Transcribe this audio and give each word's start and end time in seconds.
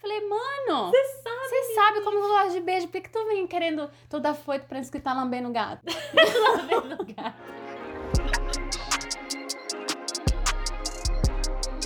Falei, 0.00 0.20
mano, 0.26 0.90
Você 0.90 1.04
sabe. 1.22 1.36
você 1.48 1.74
sabe 1.74 2.00
como 2.00 2.18
eu 2.18 2.28
gosto 2.28 2.52
de 2.52 2.60
beijo, 2.60 2.86
por 2.86 2.92
que, 2.92 3.00
que 3.02 3.10
tu 3.10 3.22
vem 3.26 3.46
querendo 3.46 3.90
toda 4.08 4.32
foito 4.32 4.64
pra 4.66 4.80
que 4.80 4.98
tá 4.98 5.12
lambendo 5.12 5.50
gato? 5.52 5.82
Lambendo 6.56 7.04
gato. 7.14 8.50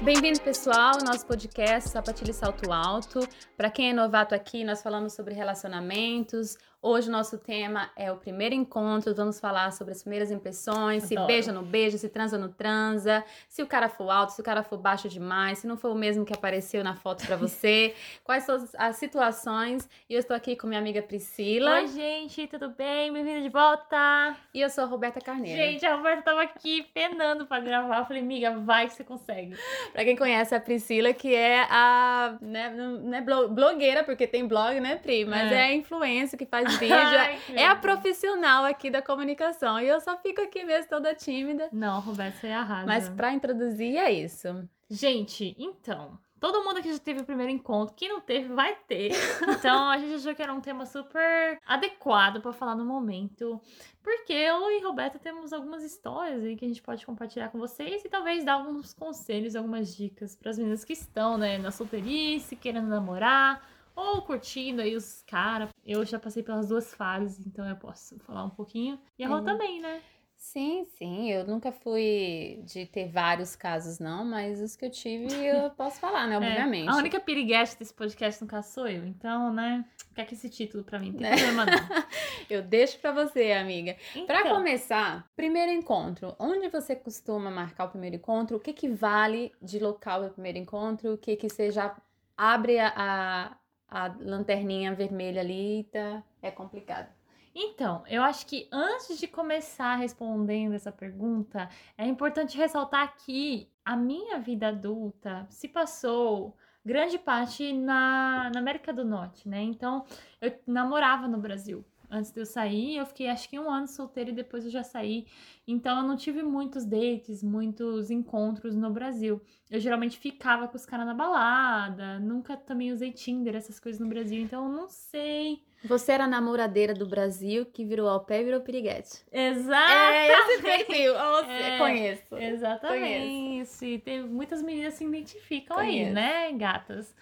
Bem-vindo, 0.05 0.41
pessoal, 0.43 0.93
ao 0.97 1.05
nosso 1.05 1.27
podcast 1.27 1.89
Sapatilha 1.89 2.31
e 2.31 2.35
Salto 2.35 2.71
Alto. 2.71 3.27
Para 3.57 3.71
quem 3.71 3.91
é 3.91 3.93
novato 3.93 4.35
aqui, 4.35 4.63
nós 4.63 4.83
falamos 4.83 5.15
sobre 5.15 5.35
relacionamentos. 5.35 6.57
Hoje 6.87 7.09
o 7.09 7.13
nosso 7.13 7.39
tema 7.39 7.91
é 7.97 8.13
o 8.13 8.17
primeiro 8.17 8.55
encontro. 8.55 9.15
Vamos 9.15 9.41
falar 9.41 9.73
sobre 9.73 9.93
as 9.95 10.03
primeiras 10.03 10.31
impressões, 10.31 11.05
se 11.05 11.15
Adoro. 11.15 11.27
beija 11.29 11.51
no 11.51 11.63
beijo, 11.63 11.97
se 11.97 12.11
transa 12.11 12.37
no 12.37 12.51
transa, 12.51 13.25
se 13.49 13.63
o 13.63 13.67
cara 13.67 13.89
for 13.89 14.11
alto, 14.11 14.33
se 14.35 14.41
o 14.43 14.45
cara 14.45 14.63
for 14.63 14.77
baixo 14.77 15.09
demais, 15.09 15.61
se 15.61 15.67
não 15.67 15.79
for 15.79 15.91
o 15.91 15.95
mesmo 15.95 16.27
que 16.27 16.35
apareceu 16.35 16.85
na 16.85 16.95
foto 16.95 17.27
para 17.27 17.37
você, 17.37 17.95
quais 18.23 18.45
são 18.45 18.57
as- 18.77 18.97
situações. 18.97 19.89
E 20.11 20.13
eu 20.13 20.21
estou 20.21 20.37
aqui 20.37 20.57
com 20.57 20.67
minha 20.67 20.79
amiga 20.79 21.01
Priscila 21.01 21.71
Oi, 21.77 21.87
gente, 21.89 22.47
tudo 22.49 22.69
bem? 22.69 23.11
Bem-vinda 23.11 23.41
de 23.41 23.49
volta. 23.49 24.37
e 24.53 24.61
eu 24.61 24.69
sou 24.69 24.85
a 24.85 24.87
Roberta 24.87 25.23
Carneiro. 25.23 25.57
Gente, 25.57 25.87
a 25.87 25.97
Roberta 25.97 26.21
tava 26.21 26.43
aqui 26.43 26.83
penando 26.93 27.47
pra 27.47 27.61
gravar. 27.61 28.01
Eu 28.01 28.05
falei, 28.05 28.21
amiga, 28.21 28.59
vai 28.59 28.89
que 28.89 28.93
você 28.93 29.05
consegue. 29.05 29.57
Pra 29.95 30.05
quem 30.05 30.17
conhece 30.17 30.55
a 30.55 30.61
Priscila, 30.61 31.15
que 31.15 31.35
é 31.35 31.63
a. 31.71 32.37
Né, 32.43 32.69
não 32.71 33.15
é 33.15 33.23
blo- 33.23 33.49
blogueira, 33.49 34.05
porque 34.05 34.27
tem 34.27 34.47
blog, 34.47 34.79
né, 34.81 34.97
Pri? 34.97 35.25
Mas 35.25 35.51
é, 35.51 35.55
É. 35.55 35.63
a 35.69 35.73
influência 35.75 36.37
que 36.37 36.45
faz 36.45 36.74
vídeo. 36.79 36.97
Ai, 36.97 37.39
que 37.47 37.53
é 37.53 37.67
a 37.67 37.77
profissional 37.77 38.65
aqui 38.65 38.91
da 38.91 39.03
comunicação. 39.03 39.81
E 39.81 39.89
eu 39.89 40.01
só 40.01 40.17
fico 40.19 40.41
aqui 40.41 40.65
mesmo 40.65 40.89
toda 40.89 41.15
tímida. 41.15 41.69
Não, 41.73 42.01
Roberta, 42.01 42.39
você 42.39 42.49
arrasa. 42.49 42.87
Mas 42.87 43.09
pra 43.09 43.33
introduzir 43.33 43.97
é 43.97 44.11
isso. 44.11 44.69
Gente, 44.91 45.57
então, 45.59 46.19
todo 46.39 46.63
mundo 46.63 46.79
aqui 46.79 46.93
já 46.93 46.99
teve 46.99 47.23
o 47.23 47.25
primeiro 47.25 47.51
encontro. 47.51 47.95
Quem 47.97 48.09
não 48.09 48.21
teve, 48.21 48.53
vai 48.55 48.77
ter. 48.87 49.13
Então, 49.65 49.89
a 49.89 49.97
gente 49.97 50.15
achou 50.17 50.35
que 50.35 50.43
era 50.43 50.53
um 50.53 50.61
tema 50.61 50.85
super 50.85 51.59
adequado 51.67 52.41
pra 52.41 52.53
falar 52.53 52.75
no 52.75 52.85
momento. 52.85 53.59
Porque 54.03 54.33
eu 54.33 54.71
e 54.71 54.83
Roberta 54.85 55.19
temos 55.19 55.55
algumas 55.55 55.83
histórias 55.83 56.45
aí 56.45 56.55
que 56.55 56.65
a 56.67 56.69
gente 56.69 56.83
pode 56.83 57.07
compartilhar 57.07 57.49
com 57.49 57.59
vocês 57.59 58.05
e 58.05 58.09
talvez 58.11 58.45
dar 58.45 58.55
alguns 58.55 58.93
conselhos, 58.93 59.57
algumas 59.57 59.97
dicas 59.97 60.37
pras 60.37 60.59
meninas 60.59 60.85
que 60.85 60.93
estão, 60.93 61.39
né, 61.39 61.57
na 61.57 61.71
solteirice, 61.71 62.57
querendo 62.57 62.89
namorar. 62.89 63.67
Ou 63.97 64.21
curtindo 64.23 64.83
aí 64.83 64.95
os 64.95 65.23
caras. 65.23 65.71
Eu 65.85 66.05
já 66.05 66.19
passei 66.19 66.43
pelas 66.43 66.69
duas 66.69 66.95
fases, 66.95 67.47
então 67.47 67.69
eu 67.69 67.77
posso 67.77 68.19
falar 68.21 68.45
um 68.45 68.51
pouquinho. 68.51 68.99
E 69.19 69.25
a 69.25 69.29
Rô 69.29 69.37
Uhum. 69.37 69.45
também, 69.45 69.81
né? 69.81 70.01
Sim, 70.37 70.85
sim. 70.99 71.31
Eu 71.31 71.47
nunca 71.47 71.73
fui 71.73 72.61
de 72.65 72.85
ter 72.87 73.09
vários 73.09 73.57
casos, 73.57 73.99
não, 73.99 74.25
mas 74.25 74.61
os 74.61 74.77
que 74.77 74.85
eu 74.85 74.91
tive 74.91 75.27
eu 75.47 75.71
posso 75.71 75.99
falar, 76.01 76.27
né? 76.27 76.35
É, 76.35 76.39
Obviamente. 76.39 76.89
a 76.89 76.97
única 76.97 77.19
piriguete 77.21 77.79
desse 77.79 77.95
podcast 77.95 78.43
no 78.43 78.49
caso 78.49 78.71
sou 78.73 78.87
eu. 78.89 79.07
Então, 79.07 79.53
né? 79.53 79.85
Fica 80.09 80.25
com 80.27 80.35
esse 80.35 80.49
título 80.51 80.85
pra 80.85 80.99
mim. 80.99 81.13
Não 81.13 81.19
tem 81.19 81.23
Né? 81.31 81.37
problema 81.37 81.67
não. 81.67 81.89
Eu 82.51 82.63
deixo 82.63 82.99
pra 82.99 83.11
você, 83.11 83.53
amiga. 83.53 83.97
Pra 84.27 84.41
Então, 84.43 84.57
começar, 84.57 85.27
primeiro 85.35 85.73
encontro. 85.73 86.37
Onde 86.39 86.69
você 86.69 86.95
costuma 86.95 87.51
marcar 87.51 87.87
o 87.87 87.89
primeiro 87.89 88.17
encontro? 88.17 88.57
O 88.57 88.61
que 88.61 88.73
que 88.75 88.89
vale 88.89 89.51
de 89.63 89.79
local 89.79 90.23
do 90.25 90.31
primeiro 90.31 90.59
encontro? 90.59 91.15
O 91.15 91.19
que 91.19 91.37
que 91.37 91.49
você 91.49 91.71
já 91.71 91.97
abre 92.37 92.79
a, 92.79 92.93
a, 92.95 93.57
a 93.89 94.09
lanterninha 94.21 94.95
vermelha 94.95 95.41
ali 95.41 95.85
tá, 95.93 96.23
é 96.43 96.51
complicado. 96.51 97.09
Então, 97.55 98.03
eu 98.09 98.23
acho 98.23 98.47
que 98.47 98.69
antes 98.73 99.19
de 99.19 99.29
começar 99.29 99.95
respondendo 99.95 100.75
essa 100.75 100.91
pergunta, 100.91 101.69
é 101.97 102.05
importante 102.05 102.57
ressaltar 102.59 103.17
que 103.19 103.71
a 103.85 103.97
minha 103.97 104.41
vida 104.41 104.69
adulta 104.69 105.47
se 105.49 105.69
passou 105.69 106.57
grande 106.85 107.17
parte 107.17 107.73
na, 107.73 108.51
na 108.53 108.59
América 108.59 108.93
do 108.93 109.05
Norte, 109.05 109.49
né? 109.49 109.63
Então, 109.63 110.05
eu 110.41 110.53
namorava 110.67 111.29
no 111.29 111.39
Brasil. 111.39 111.85
Antes 112.15 112.31
de 112.31 112.41
eu 112.41 112.47
sair, 112.47 112.97
eu 112.97 113.05
fiquei 113.07 113.27
acho 113.29 113.49
que 113.49 113.59
um 113.59 113.69
ano 113.69 113.89
solteira 113.89 114.31
e 114.31 114.33
depois 114.33 114.65
eu 114.65 114.71
já 114.71 114.85
saí. 114.85 115.27
Então, 115.67 115.99
eu 115.99 116.07
não 116.07 116.17
tive 116.17 116.45
muitos 116.45 116.85
dates, 116.85 117.43
muitos 117.43 118.09
encontros 118.09 118.77
no 118.77 118.89
Brasil. 118.93 119.41
Eu 119.69 119.81
geralmente 119.81 120.17
ficava 120.17 120.69
com 120.69 120.77
os 120.77 120.87
caras 120.87 121.07
na 121.07 121.15
balada, 121.15 122.21
nunca 122.21 122.57
também 122.57 122.93
usei 122.93 123.11
Tinder, 123.11 123.57
essas 123.57 123.81
coisas 123.81 124.01
no 124.01 124.09
Brasil. 124.09 124.41
Então, 124.41 124.67
eu 124.67 124.73
não 124.73 124.89
sei. 124.89 125.65
Você 125.85 126.13
era 126.13 126.25
a 126.25 126.29
namoradeira 126.29 126.95
do 126.95 127.07
Brasil 127.07 127.67
que 127.67 127.85
virou 127.85 128.09
ao 128.09 128.21
pé 128.21 128.41
e 128.41 128.45
virou 128.45 128.61
piriguete. 128.61 129.25
Exato! 129.31 129.93
É 129.93 130.29
esse 130.29 130.63
perfil. 130.63 131.15
É. 131.15 131.79
conheço. 131.79 132.37
Exatamente. 132.37 133.85
E 133.85 133.99
tem, 133.99 134.23
muitas 134.23 134.63
meninas 134.63 134.95
se 134.95 135.05
identificam 135.05 135.77
aí, 135.77 135.91
Conheço. 135.91 136.15
né, 136.15 136.53
gatas? 136.53 137.15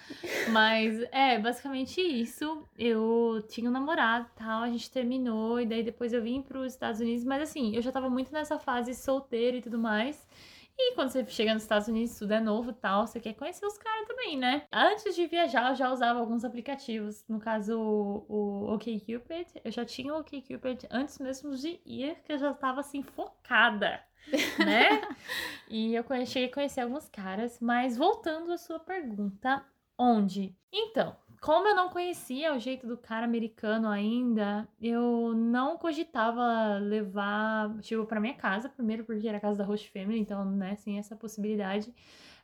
Mas 0.51 1.03
é 1.11 1.39
basicamente 1.39 2.01
isso. 2.01 2.67
Eu 2.79 3.45
tinha 3.49 3.69
um 3.69 3.73
namorado 3.73 4.27
e 4.35 4.39
tal, 4.39 4.63
a 4.63 4.69
gente 4.69 4.91
terminou, 4.91 5.61
e 5.61 5.67
daí 5.67 5.83
depois 5.83 6.13
eu 6.13 6.23
vim 6.23 6.41
para 6.41 6.59
os 6.59 6.73
Estados 6.73 7.01
Unidos. 7.01 7.25
Mas 7.25 7.43
assim, 7.43 7.75
eu 7.75 7.83
já 7.83 7.91
tava 7.91 8.09
muito 8.09 8.33
nessa 8.33 8.59
fase 8.59 8.95
solteira 8.95 9.57
e 9.57 9.63
tudo 9.63 9.79
mais. 9.79 10.27
E 10.79 10.95
quando 10.95 11.11
você 11.11 11.25
chega 11.27 11.55
nos 11.55 11.63
Estados 11.63 11.89
Unidos, 11.89 12.19
tudo 12.19 12.33
é 12.33 12.41
novo 12.41 12.71
e 12.71 12.75
tal, 12.75 13.07
você 13.07 13.21
quer 13.21 13.35
conhecer 13.35 13.65
os 13.65 13.79
caras 13.79 14.07
também, 14.07 14.37
né? 14.37 14.67
Antes 14.73 15.15
de 15.15 15.27
viajar, 15.27 15.71
eu 15.71 15.77
já 15.77 15.93
usava 15.93 16.19
alguns 16.19 16.45
aplicativos. 16.45 17.25
No 17.29 17.39
caso, 17.39 17.79
o, 17.79 18.27
o 18.29 18.75
OkCupid. 18.75 19.61
Eu 19.65 19.71
já 19.71 19.85
tinha 19.85 20.13
o 20.15 20.19
OkCupid 20.21 20.87
antes 20.91 21.19
mesmo 21.19 21.55
de 21.57 21.81
ir, 21.85 22.17
que 22.25 22.33
eu 22.33 22.39
já 22.39 22.55
tava 22.55 22.81
assim, 22.81 23.03
focada, 23.03 24.03
né? 24.59 25.03
e 25.69 25.95
eu 25.95 26.05
cheguei 26.27 26.49
a 26.49 26.53
conhecer 26.53 26.81
alguns 26.81 27.09
caras. 27.09 27.61
Mas 27.61 27.97
voltando 27.97 28.53
à 28.53 28.59
sua 28.59 28.81
pergunta, 28.81 29.65
onde? 29.99 30.57
Então, 30.73 31.17
como 31.43 31.67
eu 31.67 31.75
não 31.75 31.89
conhecia 31.91 32.55
o 32.55 32.59
jeito 32.61 32.87
do 32.87 32.97
cara 32.97 33.25
americano 33.27 33.89
ainda, 33.89 34.67
eu 34.81 35.35
não 35.35 35.77
cogitava 35.77 36.79
levar, 36.79 37.77
tipo, 37.81 38.07
pra 38.07 38.21
minha 38.21 38.35
casa, 38.35 38.69
primeiro 38.69 39.05
porque 39.05 39.27
era 39.27 39.39
a 39.39 39.41
casa 39.41 39.59
da 39.59 39.65
host 39.65 39.91
family, 39.91 40.21
então, 40.21 40.45
né, 40.45 40.77
sem 40.77 41.01
essa 41.01 41.17
possibilidade. 41.17 41.93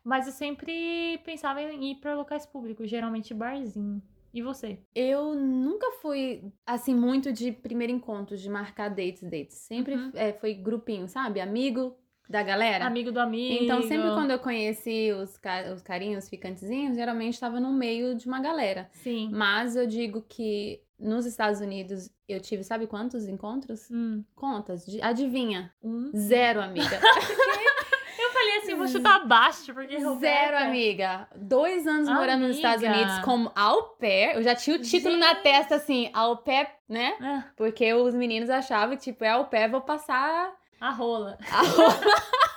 Mas 0.03 0.27
eu 0.27 0.33
sempre 0.33 1.19
pensava 1.25 1.63
em 1.63 1.93
ir 1.93 1.95
pra 2.01 2.17
locais 2.17 2.45
públicos, 2.45 2.91
geralmente 2.91 3.33
barzinho. 3.33 4.03
E 4.35 4.43
você? 4.43 4.81
Eu 4.93 5.33
nunca 5.35 5.93
fui, 6.03 6.53
assim, 6.67 6.93
muito 6.95 7.33
de 7.33 7.53
primeiro 7.53 7.93
encontro, 7.93 8.37
de 8.37 8.51
marcar 8.51 8.89
dates, 8.89 9.23
dates. 9.23 9.59
Sempre 9.59 9.95
Uhum. 9.95 10.11
é, 10.15 10.33
foi 10.33 10.55
grupinho, 10.55 11.09
sabe? 11.09 11.41
Amigo 11.41 11.97
da 12.29 12.43
galera. 12.43 12.85
Amigo 12.85 13.11
do 13.11 13.19
amigo. 13.21 13.65
Então, 13.65 13.83
sempre 13.83 14.09
quando 14.11 14.31
eu 14.33 14.39
conheci 14.39 15.11
os, 15.13 15.37
ca- 15.39 15.73
os 15.75 15.83
carinhos, 15.83 16.25
os 16.25 16.31
ficantezinhos, 16.31 16.97
geralmente 16.97 17.35
estava 17.35 17.59
no 17.59 17.73
meio 17.73 18.15
de 18.15 18.27
uma 18.27 18.41
galera. 18.41 18.89
Sim. 18.93 19.31
Mas 19.33 19.75
eu 19.77 19.87
digo 19.87 20.23
que 20.29 20.81
nos 20.99 21.25
Estados 21.27 21.61
Unidos 21.61 22.11
eu 22.29 22.41
tive, 22.41 22.63
sabe 22.65 22.87
quantos 22.87 23.27
encontros? 23.27 23.89
Hum. 23.91 24.23
Contas. 24.35 24.85
de- 24.85 25.01
adivinha? 25.01 25.73
Um. 25.83 26.11
Zero, 26.15 26.61
amiga. 26.63 27.01
Eu 28.21 28.31
falei 28.33 28.57
assim, 28.59 28.75
vou 28.75 28.89
chutar 28.89 29.25
baixo, 29.27 29.73
porque 29.73 29.97
Zero, 29.97 30.11
Roberta- 30.11 30.59
amiga. 30.65 31.29
Dois 31.37 31.87
anos 31.87 32.09
morando 32.09 32.47
nos 32.49 32.57
Estados 32.57 32.83
Amiga. 32.85 33.01
Unidos 33.03 33.19
como 33.25 33.51
au 33.55 33.91
pair. 33.97 34.35
Eu 34.35 34.43
já 34.43 34.55
tinha 34.57 34.77
o 34.77 34.81
título 34.81 35.17
na 35.17 35.35
Gente. 35.35 35.43
testa, 35.45 35.77
assim, 35.77 36.11
au 36.13 36.37
pair, 36.39 36.69
né? 36.89 37.15
Ah, 37.21 37.45
Porque 37.57 37.93
os 37.95 38.15
meninos 38.15 38.51
achavam 38.51 38.97
que, 38.97 39.03
tipo, 39.05 39.25
é 39.25 39.29
au 39.31 39.47
pair, 39.47 39.71
vou 39.71 39.81
passar 39.81 40.53
a 40.81 40.95
rola. 40.97 41.37
a 41.53 41.63
roupa. 41.63 42.23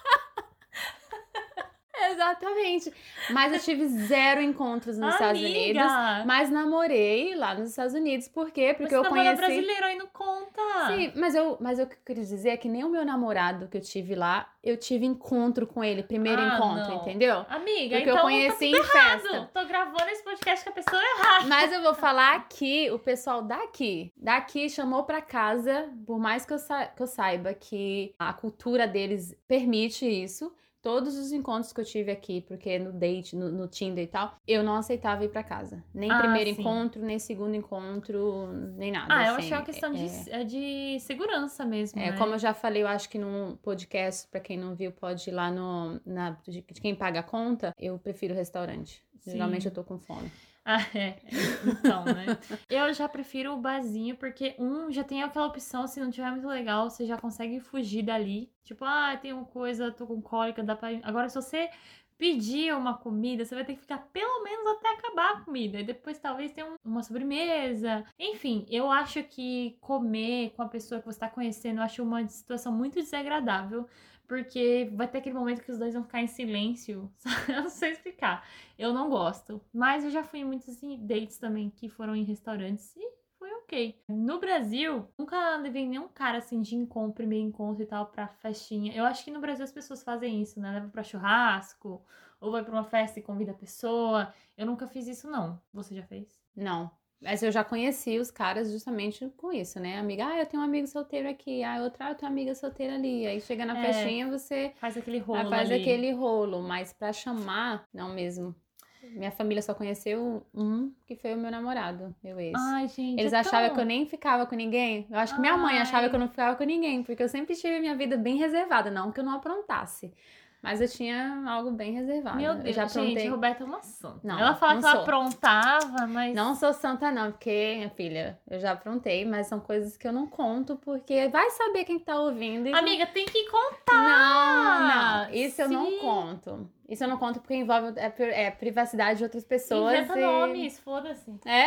Exatamente. 2.12 2.94
Mas 3.32 3.54
eu 3.54 3.60
tive 3.60 3.88
zero 3.88 4.42
encontros 4.42 4.98
nos 4.98 5.14
Estados 5.14 5.42
Unidos. 5.42 5.82
Amiga, 5.82 6.24
Mas 6.26 6.50
namorei 6.50 7.36
lá 7.36 7.54
nos 7.56 7.70
Estados 7.70 7.94
Unidos. 7.94 8.28
Por 8.28 8.52
quê? 8.52 8.74
Porque 8.78 8.90
Você 8.96 8.98
eu 8.98 9.06
conheci. 9.10 9.36
brasileiro 9.38 9.86
aí 9.86 9.98
não 9.98 10.08
conta. 10.08 10.62
Sim, 10.88 11.12
mas 11.16 11.36
eu, 11.36 11.58
mas 11.60 11.80
eu 11.80 11.88
queria 12.06 12.24
dizer 12.24 12.50
é 12.50 12.58
que 12.58 12.68
nem 12.70 12.84
o 12.84 12.90
meu 12.90 13.06
namorado 13.06 13.68
que 13.68 13.78
eu 13.78 13.82
tive 13.82 14.16
lá, 14.16 14.50
eu 14.64 14.78
tive 14.78 15.06
encontro 15.06 15.66
com 15.68 15.84
ele, 15.84 16.04
primeiro 16.04 16.42
Ah, 16.42 16.56
encontro, 16.56 16.90
não. 16.94 17.02
entendeu? 17.02 17.46
Amiga, 17.50 17.96
Porque 17.98 18.10
então 18.10 18.16
eu 18.18 18.22
conheci 18.22 18.58
tá 18.60 18.66
em 18.66 18.74
errado. 18.76 19.22
festa. 19.22 19.50
Tô 19.54 19.66
gravando 19.66 20.10
esse 20.10 20.24
podcast 20.24 20.64
com 20.66 20.72
a 20.72 20.74
pessoa 20.74 21.02
errada. 21.02 21.46
Mas 21.48 21.72
eu 21.72 21.82
vou 21.82 21.94
falar 21.94 22.36
aqui, 22.36 22.90
o 22.92 23.00
pessoal 23.00 23.42
daqui, 23.42 24.12
daqui 24.18 24.70
chamou 24.70 25.04
pra 25.04 25.22
casa, 25.22 25.90
por 26.06 26.20
mais 26.20 26.46
que 26.46 26.54
eu, 26.54 26.60
sa- 26.60 26.86
que 26.88 27.02
eu 27.02 27.08
saiba 27.08 27.54
que 27.54 28.14
a 28.20 28.34
cultura 28.34 28.88
deles 28.88 29.36
permite 29.48 30.06
isso. 30.06 30.54
Todos 30.82 31.16
os 31.16 31.32
encontros 31.32 31.72
que 31.72 31.80
eu 31.80 31.86
tive 31.86 32.12
aqui, 32.12 32.42
porque 32.42 32.80
no 32.80 32.92
date, 32.92 33.36
no, 33.36 33.52
no 33.52 33.68
Tinder 33.68 34.04
e 34.04 34.08
tal, 34.08 34.36
eu 34.48 34.64
não 34.64 34.76
aceitava 34.76 35.24
ir 35.24 35.30
pra 35.30 35.44
casa. 35.44 35.84
Nem 35.94 36.12
Ah, 36.12 36.20
primeiro 36.22 36.54
sim. 36.56 36.60
encontro, 36.62 37.02
nem 37.04 37.20
segundo 37.20 37.56
encontro, 37.56 38.48
nem 38.76 38.92
nada. 38.92 39.08
Ah, 39.14 39.28
eu 39.28 39.36
assim. 39.36 39.46
achei 39.46 39.58
uma 39.58 39.64
questão 39.66 39.94
É- 39.94 39.96
de, 39.96 40.30
é 40.32 40.44
de 40.44 41.00
segurança 41.02 41.64
mesmo. 41.66 42.00
É, 42.02 42.12
né? 42.12 42.18
como 42.18 42.34
eu 42.34 42.40
já 42.40 42.54
falei, 42.54 42.82
eu 42.82 42.88
acho 42.88 43.08
que 43.10 43.20
num 43.20 43.56
podcast, 43.58 44.28
pra 44.30 44.40
quem 44.40 44.58
não 44.58 44.74
viu, 44.74 44.92
pode 44.92 45.30
ir 45.30 45.34
lá 45.34 45.52
no. 45.52 46.00
Na, 46.06 46.32
de 46.48 46.62
de 46.62 46.82
quem 46.82 46.96
paga 46.96 47.20
a 47.20 47.24
conta, 47.24 47.74
eu 47.78 48.00
prefiro 48.00 48.34
restaurante. 48.34 49.04
Sim. 49.20 49.32
Geralmente 49.34 49.68
eu 49.68 49.72
tô 49.72 49.84
com 49.84 50.00
fome. 50.00 50.32
Ah, 50.64 50.78
é. 50.96 51.18
Então, 51.66 52.06
né? 52.06 52.38
Eu 52.70 52.94
já 52.94 53.10
prefiro 53.10 53.54
o 53.54 53.58
barzinho, 53.58 54.16
porque 54.16 54.56
um 54.60 54.92
já 54.92 55.04
tem 55.04 55.24
aquela 55.24 55.48
opção, 55.48 55.88
se 55.88 56.00
não 56.00 56.12
tiver 56.12 56.30
muito 56.32 56.48
legal, 56.48 56.90
você 56.90 57.06
já 57.06 57.18
consegue 57.18 57.60
fugir 57.60 58.04
dali. 58.04 58.52
Tipo, 58.64 58.86
ah, 58.86 59.18
tem 59.18 59.34
uma 59.34 59.46
coisa, 59.46 59.92
tô 59.92 60.06
com 60.06 60.22
cólica, 60.22 60.64
dá 60.64 60.76
pra. 60.76 60.90
Agora, 61.04 61.30
se 61.30 61.36
você 61.36 61.70
pedir 62.18 62.72
uma 62.76 62.96
comida, 62.96 63.44
você 63.44 63.56
vai 63.56 63.66
ter 63.66 63.74
que 63.74 63.82
ficar 63.82 63.98
pelo 64.14 64.44
menos 64.44 64.68
até 64.78 64.90
acabar 64.94 65.32
a 65.38 65.42
comida. 65.42 65.80
E 65.80 65.84
depois 65.84 66.20
talvez 66.20 66.52
tenha 66.52 66.72
uma 66.86 67.02
sobremesa. 67.02 68.06
Enfim, 68.20 68.64
eu 68.70 68.92
acho 68.92 69.24
que 69.24 69.76
comer 69.82 70.52
com 70.52 70.62
a 70.62 70.68
pessoa 70.68 71.00
que 71.02 71.06
você 71.06 71.16
está 71.18 71.28
conhecendo, 71.28 71.80
eu 71.80 71.84
acho 71.84 72.04
uma 72.04 72.28
situação 72.28 72.72
muito 72.72 72.96
desagradável. 73.02 73.88
Porque 74.32 74.90
vai 74.94 75.10
ter 75.10 75.18
aquele 75.18 75.36
momento 75.36 75.62
que 75.62 75.74
os 75.74 75.78
dois 75.78 75.94
vão 75.94 76.06
ficar 76.06 76.22
em 76.22 76.28
silêncio. 76.28 77.12
Eu 77.50 77.64
não 77.64 77.70
sei 77.70 77.92
explicar. 77.92 78.48
Eu 78.80 78.94
não 78.94 79.10
gosto. 79.10 79.60
Mas 79.74 80.06
eu 80.06 80.10
já 80.10 80.24
fui 80.24 80.40
em 80.40 80.46
muitos 80.46 80.70
assim, 80.70 81.06
dates 81.06 81.38
também 81.38 81.70
que 81.70 81.90
foram 81.90 82.16
em 82.16 82.24
restaurantes 82.24 82.96
e 82.96 83.12
foi 83.38 83.52
ok. 83.56 84.02
No 84.08 84.40
Brasil, 84.40 85.06
nunca 85.18 85.58
levei 85.58 85.86
nenhum 85.86 86.08
cara 86.08 86.38
assim 86.38 86.62
de 86.62 86.78
encontro, 86.78 87.16
primeiro 87.16 87.46
encontro 87.46 87.84
e 87.84 87.86
tal, 87.86 88.06
pra 88.06 88.30
festinha. 88.30 88.96
Eu 88.96 89.04
acho 89.04 89.26
que 89.26 89.32
no 89.32 89.42
Brasil 89.42 89.66
as 89.66 89.72
pessoas 89.74 90.02
fazem 90.02 90.42
isso, 90.42 90.62
né? 90.62 90.72
Leva 90.72 90.88
pra 90.88 91.04
churrasco, 91.04 92.02
ou 92.40 92.54
vai 92.54 92.64
pra 92.64 92.72
uma 92.72 92.86
festa 92.86 93.20
e 93.20 93.22
convida 93.22 93.52
a 93.52 93.56
pessoa. 93.56 94.34
Eu 94.56 94.66
nunca 94.66 94.88
fiz 94.88 95.08
isso, 95.08 95.30
não. 95.30 95.62
Você 95.74 95.94
já 95.94 96.04
fez? 96.04 96.42
Não. 96.56 96.90
Mas 97.22 97.44
eu 97.44 97.52
já 97.52 97.64
conheci 97.64 98.18
os 98.18 98.32
caras 98.32 98.72
justamente 98.72 99.32
com 99.38 99.52
isso, 99.54 99.80
né? 99.80 100.00
Amiga, 100.00 100.26
ah, 100.26 100.40
eu 100.40 100.46
tenho 100.48 100.62
um 100.64 100.66
amigo 100.66 100.88
solteiro 100.88 101.30
aqui, 101.30 101.64
ah, 101.64 101.80
outra, 101.84 102.08
ah, 102.08 102.10
eu 102.12 102.16
tenho 102.16 102.32
uma 102.32 102.36
amiga 102.36 102.56
solteira 102.56 102.96
ali. 102.96 103.28
Aí 103.28 103.40
chega 103.40 103.64
na 103.64 103.78
É, 103.78 103.94
festinha, 103.94 104.28
você 104.28 104.72
Faz 104.80 104.98
aquele 104.98 105.20
rolo 105.20 105.40
ah, 105.42 105.46
faz 105.50 105.70
ali. 105.72 105.82
aquele 105.82 106.12
rolo, 106.12 106.62
mas 106.64 106.92
pra 106.94 107.14
chamar, 107.14 107.88
não 107.94 108.10
mesmo. 108.14 108.56
Minha 109.04 109.32
família 109.32 109.62
só 109.62 109.74
conheceu 109.74 110.44
um, 110.54 110.92
que 111.06 111.16
foi 111.16 111.34
o 111.34 111.38
meu 111.38 111.52
namorado, 111.52 112.16
meu 112.24 112.40
ex. 112.40 112.54
Ai, 112.58 112.88
gente. 112.88 113.20
Eles 113.20 113.34
é 113.34 113.38
achavam 113.38 113.68
tão- 113.68 113.76
que 113.76 113.82
eu 113.82 113.86
nem 113.86 114.06
ficava 114.06 114.46
com 114.46 114.56
ninguém. 114.56 115.06
Eu 115.10 115.18
acho 115.18 115.36
que 115.36 115.42
minha 115.42 115.58
mãe 115.58 115.80
achava 115.80 116.10
que 116.10 116.16
eu 116.16 116.20
não 116.20 116.30
ficava 116.30 116.56
com 116.56 116.64
ninguém, 116.64 117.04
porque 117.04 117.22
eu 117.22 117.28
sempre 117.30 117.56
tive 117.56 117.80
minha 117.80 117.96
vida 117.96 118.16
bem 118.18 118.38
reservada, 118.38 118.90
não 118.90 119.12
que 119.12 119.20
eu 119.20 119.24
não 119.24 119.34
aprontasse. 119.34 120.14
Mas 120.62 120.80
eu 120.80 120.88
tinha 120.88 121.44
algo 121.48 121.72
bem 121.72 121.92
reservado. 121.92 122.38
Meu 122.38 122.52
eu 122.54 122.60
Deus, 122.60 122.76
já 122.76 122.86
gente. 122.86 123.28
Roberta 123.28 123.64
é 123.64 123.66
uma 123.66 123.82
santa. 123.82 124.20
Não, 124.24 124.38
ela 124.40 124.54
fala 124.54 124.76
não 124.76 124.82
que 124.82 124.86
ela 124.88 124.96
sou. 124.96 125.02
aprontava, 125.04 126.08
mas. 126.08 126.36
Não 126.36 126.54
sou 126.54 126.72
santa, 126.72 127.10
não, 127.12 127.32
porque, 127.32 127.74
minha 127.78 127.90
filha, 127.90 128.40
eu 128.48 128.60
já 128.60 128.74
aprontei, 128.74 129.26
mas 129.26 129.48
são 129.48 129.60
coisas 129.60 129.98
que 129.98 130.08
eu 130.08 130.14
não 130.14 130.28
conto, 130.28 130.76
porque 130.76 131.28
vai 131.30 131.50
saber 131.50 131.84
quem 131.86 131.98
tá 131.98 132.20
ouvindo. 132.20 132.68
e- 132.70 132.74
Amiga, 132.74 133.08
tem 133.08 133.26
que 133.26 133.50
contar. 133.50 133.92
Não, 133.92 134.88
não, 135.28 135.34
isso 135.34 135.62
eu 135.64 135.70
não 135.70 135.86
Sim. 135.88 135.98
conto. 136.00 136.70
Isso 136.88 137.04
eu 137.04 137.08
não 137.08 137.18
conto 137.18 137.40
porque 137.40 137.56
envolve 137.56 137.94
é, 137.98 138.14
é, 138.46 138.52
privacidade 138.52 139.18
de 139.20 139.24
outras 139.24 139.44
pessoas. 139.46 139.94
Inventa 139.96 140.20
e- 140.20 140.22
nomes, 140.22 140.78
foda-se. 140.80 141.34
É? 141.46 141.66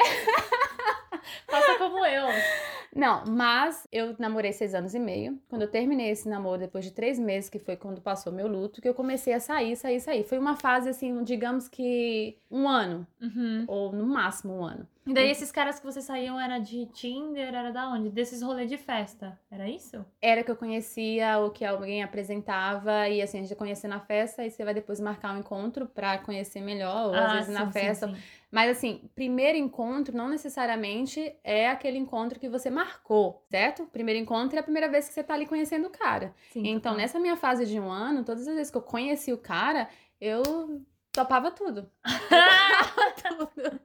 Faça 1.49 1.75
como 1.79 2.05
eu. 2.05 2.27
Não, 2.95 3.25
mas 3.27 3.87
eu 3.91 4.15
namorei 4.19 4.53
seis 4.53 4.75
anos 4.75 4.95
e 4.95 4.99
meio. 4.99 5.39
Quando 5.49 5.63
eu 5.63 5.71
terminei 5.71 6.11
esse 6.11 6.29
namoro, 6.29 6.61
depois 6.61 6.85
de 6.85 6.93
três 6.93 7.19
meses, 7.19 7.51
que 7.51 7.59
foi 7.59 7.77
quando 7.77 8.01
passou 8.01 8.33
meu 8.33 8.47
luto, 8.47 8.81
que 8.81 8.89
eu 8.89 8.95
comecei 8.95 9.33
a 9.35 9.41
sair, 9.41 9.77
sair, 9.77 10.01
sair. 10.01 10.25
Foi 10.25 10.39
uma 10.39 10.57
fase, 10.57 10.89
assim, 10.89 11.23
digamos 11.25 11.69
que 11.69 12.37
um 12.51 12.69
ano, 12.69 13.07
Uhum. 13.21 13.65
ou 13.67 13.93
no 13.93 14.07
máximo 14.07 14.55
um 14.55 14.65
ano. 14.65 14.87
E 15.07 15.13
daí 15.13 15.29
esses 15.31 15.53
caras 15.53 15.79
que 15.79 15.85
vocês 15.85 16.05
saíam 16.07 16.41
era 16.41 16.59
de 16.59 16.87
Tinder, 16.87 17.49
era 17.55 17.71
da 17.71 17.91
onde? 17.91 18.09
Desses 18.09 18.41
rolês 18.41 18.71
de 18.71 18.79
festa. 18.79 19.39
Era 19.51 19.69
isso? 19.69 20.03
Era 20.23 20.43
que 20.43 20.51
eu 20.51 20.57
conhecia, 20.57 21.37
ou 21.41 21.51
que 21.51 21.63
alguém 21.63 22.03
apresentava, 22.03 23.07
e 23.09 23.21
assim, 23.21 23.39
a 23.39 23.43
gente 23.43 23.55
conhecer 23.55 23.87
na 23.87 24.01
festa, 24.01 24.47
e 24.47 24.51
você 24.51 24.65
vai 24.65 24.73
depois 24.73 25.01
marcar 25.01 25.35
um 25.35 25.41
encontro 25.41 25.87
pra 25.87 26.17
conhecer 26.19 26.61
melhor, 26.63 27.09
ou 27.09 27.15
às 27.15 27.33
vezes 27.33 27.53
na 27.53 27.63
Ah, 27.63 27.67
sim, 27.67 27.73
sim, 27.73 27.79
festa. 27.81 28.09
sim. 28.09 28.15
Mas 28.55 28.71
assim, 28.71 29.11
primeiro 29.17 29.59
encontro 29.59 30.17
não 30.17 30.29
necessariamente 30.29 31.35
é 31.43 31.69
aquele 31.69 31.99
encontro 31.99 32.39
que 32.39 32.49
você 32.49 32.71
marcou, 32.71 33.45
certo? 33.51 33.85
Primeiro 33.87 34.21
encontro 34.21 34.57
é 34.57 34.61
a 34.61 34.63
primeira 34.63 34.89
vez 34.89 35.09
que 35.09 35.13
você 35.13 35.25
tá 35.25 35.35
ali 35.35 35.45
conhecendo 35.45 35.89
o 35.89 35.91
cara. 35.91 36.33
Sim, 36.53 36.61
Então, 36.61 36.93
total. 36.93 36.97
nessa 36.99 37.19
minha 37.19 37.37
fase 37.37 37.67
de 37.67 37.81
um 37.81 37.91
ano, 37.91 38.23
todas 38.25 38.47
as 38.47 38.55
vezes 38.55 38.71
que 38.71 38.77
eu 38.79 38.83
conheci 38.83 39.33
o 39.33 39.39
cara, 39.39 39.89
eu 40.21 40.81
topava 41.11 41.51
tudo. 41.51 41.91
tudo. 43.23 43.81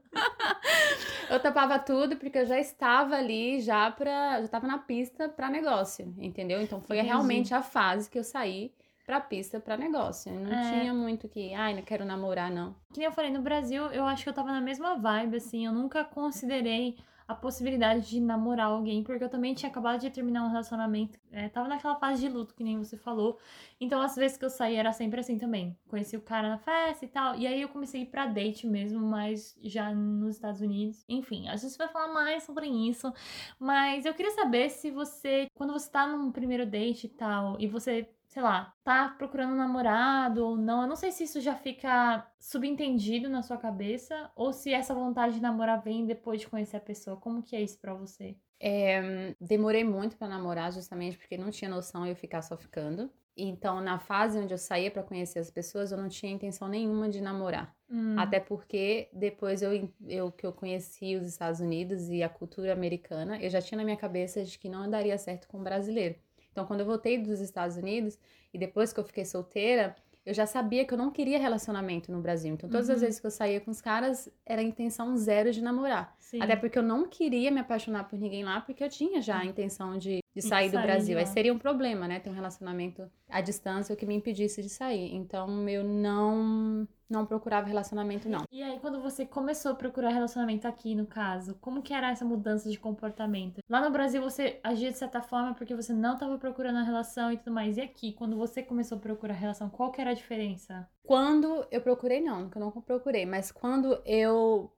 eu 1.31 1.39
topava 1.39 1.79
tudo 1.79 2.17
porque 2.17 2.37
eu 2.37 2.45
já 2.45 2.59
estava 2.59 3.15
ali, 3.15 3.61
já 3.61 3.89
pra. 3.89 4.37
Já 4.37 4.45
estava 4.45 4.67
na 4.67 4.77
pista 4.77 5.27
pra 5.29 5.49
negócio, 5.49 6.13
entendeu? 6.19 6.61
Então 6.61 6.79
foi 6.79 6.97
Entendi. 6.97 7.11
realmente 7.11 7.53
a 7.55 7.63
fase 7.63 8.07
que 8.07 8.19
eu 8.19 8.23
saí 8.23 8.71
pra 9.09 9.19
pista 9.19 9.59
pra 9.59 9.75
negócio. 9.75 10.31
Não 10.31 10.53
É. 10.53 10.61
tinha 10.81 10.93
muito 10.93 11.27
que, 11.27 11.51
ai, 11.55 11.73
não 11.73 11.81
quero 11.81 12.05
namorar, 12.05 12.51
não. 12.51 12.75
Que 12.93 12.99
nem 12.99 13.07
eu 13.07 13.11
falei, 13.11 13.31
no 13.31 13.41
Brasil, 13.41 13.85
eu 13.87 14.05
acho 14.05 14.21
que 14.21 14.29
eu 14.29 14.33
tava 14.33 14.51
na 14.51 14.61
mesma 14.61 14.95
vibe, 14.97 15.37
assim. 15.37 15.65
Eu 15.65 15.73
nunca 15.73 16.03
considerei 16.05 16.95
a 17.27 17.33
possibilidade 17.33 18.07
de 18.07 18.19
namorar 18.19 18.67
alguém, 18.67 19.03
porque 19.03 19.23
eu 19.23 19.29
também 19.29 19.53
tinha 19.55 19.69
acabado 19.69 19.99
de 20.01 20.09
terminar 20.11 20.43
um 20.43 20.49
relacionamento. 20.49 21.17
é, 21.31 21.47
tava 21.49 21.67
naquela 21.67 21.95
fase 21.95 22.21
de 22.21 22.29
luto, 22.29 22.53
que 22.55 22.63
nem 22.63 22.77
você 22.77 22.97
falou. 22.97 23.39
Então, 23.79 23.99
as 24.01 24.15
vezes 24.15 24.37
que 24.37 24.45
eu 24.45 24.49
saí, 24.49 24.75
era 24.75 24.91
sempre 24.93 25.19
assim 25.19 25.37
também. 25.39 25.75
Conheci 25.87 26.15
o 26.17 26.21
cara 26.21 26.47
na 26.49 26.57
festa 26.59 27.05
e 27.05 27.07
tal. 27.07 27.35
E 27.35 27.45
aí 27.47 27.61
eu 27.61 27.69
comecei 27.69 28.01
a 28.01 28.03
ir 28.03 28.07
pra 28.07 28.25
date 28.27 28.65
mesmo, 28.67 28.99
mas 28.99 29.55
já 29.61 29.91
nos 29.93 30.35
Estados 30.35 30.61
Unidos. 30.61 31.03
Enfim, 31.09 31.47
a 31.47 31.55
gente 31.55 31.75
vai 31.77 31.87
falar 31.87 32.13
mais 32.13 32.43
sobre 32.43 32.67
isso. 32.67 33.11
Mas 33.59 34.05
eu 34.05 34.13
queria 34.13 34.31
saber 34.33 34.69
se 34.69 34.89
você, 34.91 35.47
quando 35.55 35.73
você 35.73 35.89
tá 35.89 36.05
num 36.07 36.31
primeiro 36.31 36.65
date 36.65 37.05
e 37.05 37.09
tal, 37.09 37.57
e 37.59 37.67
você 37.67 38.07
sei 38.29 38.41
lá, 38.43 38.73
tá 38.83 39.09
procurando 39.17 39.53
um 39.53 39.57
namorado 39.57 40.45
ou 40.45 40.55
não. 40.57 40.83
Eu 40.83 40.87
não 40.87 40.95
sei 40.95 41.11
se 41.11 41.23
isso 41.25 41.41
já 41.41 41.55
fica 41.55 42.31
subentendido 42.39 43.27
na 43.29 43.41
sua 43.43 43.57
cabeça 43.57 44.31
ou 44.37 44.53
se 44.53 44.71
essa 44.73 44.93
vontade 44.95 45.35
de 45.35 45.41
namorar 45.41 45.81
vem 45.83 46.05
depois 46.05 46.39
de 46.41 46.47
conhecer 46.47 46.77
a 46.77 46.81
pessoa. 46.81 47.17
Como 47.17 47.43
que 47.43 47.55
é 47.55 47.61
isso 47.61 47.79
pra 47.79 47.93
você? 47.93 48.37
É, 48.61 49.35
demorei 49.39 49.83
muito 49.83 50.17
pra 50.17 50.27
namorar, 50.27 50.71
justamente 50.73 51.17
porque 51.17 51.37
não 51.37 51.49
tinha 51.51 51.69
noção 51.69 52.05
eu 52.05 52.15
ficar 52.15 52.41
só 52.41 52.57
ficando. 52.57 53.11
Então, 53.37 53.79
na 53.79 53.99
fase 53.99 54.37
onde 54.37 54.53
eu 54.53 54.57
saía 54.57 54.91
pra 54.91 55.01
conhecer 55.03 55.39
as 55.39 55.49
pessoas, 55.49 55.91
eu 55.91 55.97
não 55.97 56.09
tinha 56.09 56.31
intenção 56.31 56.67
nenhuma 56.67 57.09
de 57.09 57.21
namorar. 57.21 57.73
Hum, 57.89 58.15
Até 58.15 58.39
porque 58.39 59.09
depois 59.13 59.61
eu, 59.61 59.89
eu 60.05 60.31
que 60.31 60.45
eu 60.45 60.51
conheci 60.51 61.15
os 61.15 61.25
Estados 61.25 61.61
Unidos 61.61 62.09
e 62.09 62.21
a 62.21 62.27
cultura 62.29 62.73
americana, 62.73 63.41
eu 63.41 63.49
já 63.49 63.61
tinha 63.61 63.77
na 63.77 63.85
minha 63.85 63.95
cabeça 63.97 64.43
de 64.43 64.59
que 64.59 64.67
não 64.67 64.89
daria 64.89 65.17
certo 65.17 65.47
com 65.47 65.63
brasileiro. 65.63 66.15
Então, 66.51 66.65
quando 66.65 66.81
eu 66.81 66.85
voltei 66.85 67.17
dos 67.17 67.39
Estados 67.39 67.77
Unidos 67.77 68.17
e 68.53 68.57
depois 68.57 68.91
que 68.93 68.99
eu 68.99 69.03
fiquei 69.03 69.25
solteira, 69.25 69.95
eu 70.25 70.33
já 70.33 70.45
sabia 70.45 70.85
que 70.85 70.93
eu 70.93 70.97
não 70.97 71.11
queria 71.11 71.39
relacionamento 71.39 72.11
no 72.11 72.21
Brasil. 72.21 72.53
Então, 72.53 72.69
todas 72.69 72.89
as 72.89 72.97
Uhum. 72.97 73.01
vezes 73.01 73.19
que 73.19 73.25
eu 73.27 73.31
saía 73.31 73.61
com 73.61 73.71
os 73.71 73.81
caras, 73.81 74.29
era 74.45 74.61
a 74.61 74.63
intenção 74.63 75.15
zero 75.17 75.51
de 75.51 75.61
namorar. 75.61 76.15
sim. 76.19 76.39
Até 76.41 76.55
porque 76.55 76.77
eu 76.77 76.83
não 76.83 77.07
queria 77.07 77.51
me 77.51 77.59
apaixonar 77.59 78.07
por 78.07 78.19
ninguém 78.19 78.43
lá, 78.43 78.61
porque 78.61 78.83
eu 78.83 78.89
tinha 78.89 79.21
já 79.21 79.39
a 79.39 79.45
intenção 79.45 79.97
de, 79.97 80.19
de 80.41 80.47
sair 80.47 80.69
do 80.69 80.73
sair 80.73 80.81
de 80.81 80.87
Brasil. 80.87 81.17
Aí 81.17 81.25
lá. 81.25 81.29
seria 81.31 81.53
um 81.53 81.59
problema, 81.59 82.07
né? 82.07 82.19
Ter 82.19 82.29
um 82.29 82.33
relacionamento 82.33 83.09
à 83.29 83.41
distância, 83.41 83.93
o 83.93 83.97
que 83.97 84.05
me 84.05 84.15
impedisse 84.15 84.61
de 84.61 84.69
sair. 84.69 85.15
Então 85.15 85.67
eu 85.69 85.83
não, 85.83 86.87
não 87.09 87.25
procurava 87.25 87.67
relacionamento, 87.67 88.29
não. 88.29 88.43
E 88.51 88.61
aí, 88.61 88.79
quando 88.79 89.01
você 89.01 89.25
começou 89.25 89.71
a 89.71 89.75
procurar 89.75 90.09
relacionamento 90.09 90.67
aqui, 90.67 90.95
no 90.95 91.05
caso, 91.05 91.55
como 91.61 91.81
que 91.81 91.93
era 91.93 92.11
essa 92.11 92.25
mudança 92.25 92.69
de 92.69 92.79
comportamento? 92.79 93.61
Lá 93.69 93.81
no 93.81 93.91
Brasil, 93.91 94.21
você 94.21 94.59
agia 94.63 94.91
de 94.91 94.97
certa 94.97 95.21
forma 95.21 95.53
porque 95.53 95.75
você 95.75 95.93
não 95.93 96.13
estava 96.13 96.37
procurando 96.37 96.77
a 96.77 96.83
relação 96.83 97.31
e 97.31 97.37
tudo 97.37 97.51
mais. 97.51 97.77
E 97.77 97.81
aqui, 97.81 98.13
quando 98.13 98.37
você 98.37 98.63
começou 98.63 98.97
a 98.97 99.01
procurar 99.01 99.33
a 99.33 99.37
relação, 99.37 99.69
qual 99.69 99.91
que 99.91 100.01
era 100.01 100.11
a 100.11 100.15
diferença? 100.15 100.87
Quando 101.03 101.65
eu 101.71 101.81
procurei, 101.81 102.21
não, 102.21 102.41
nunca 102.41 102.59
não 102.59 102.71
procurei, 102.71 103.25
mas 103.25 103.51
quando 103.51 103.99
eu 104.05 104.71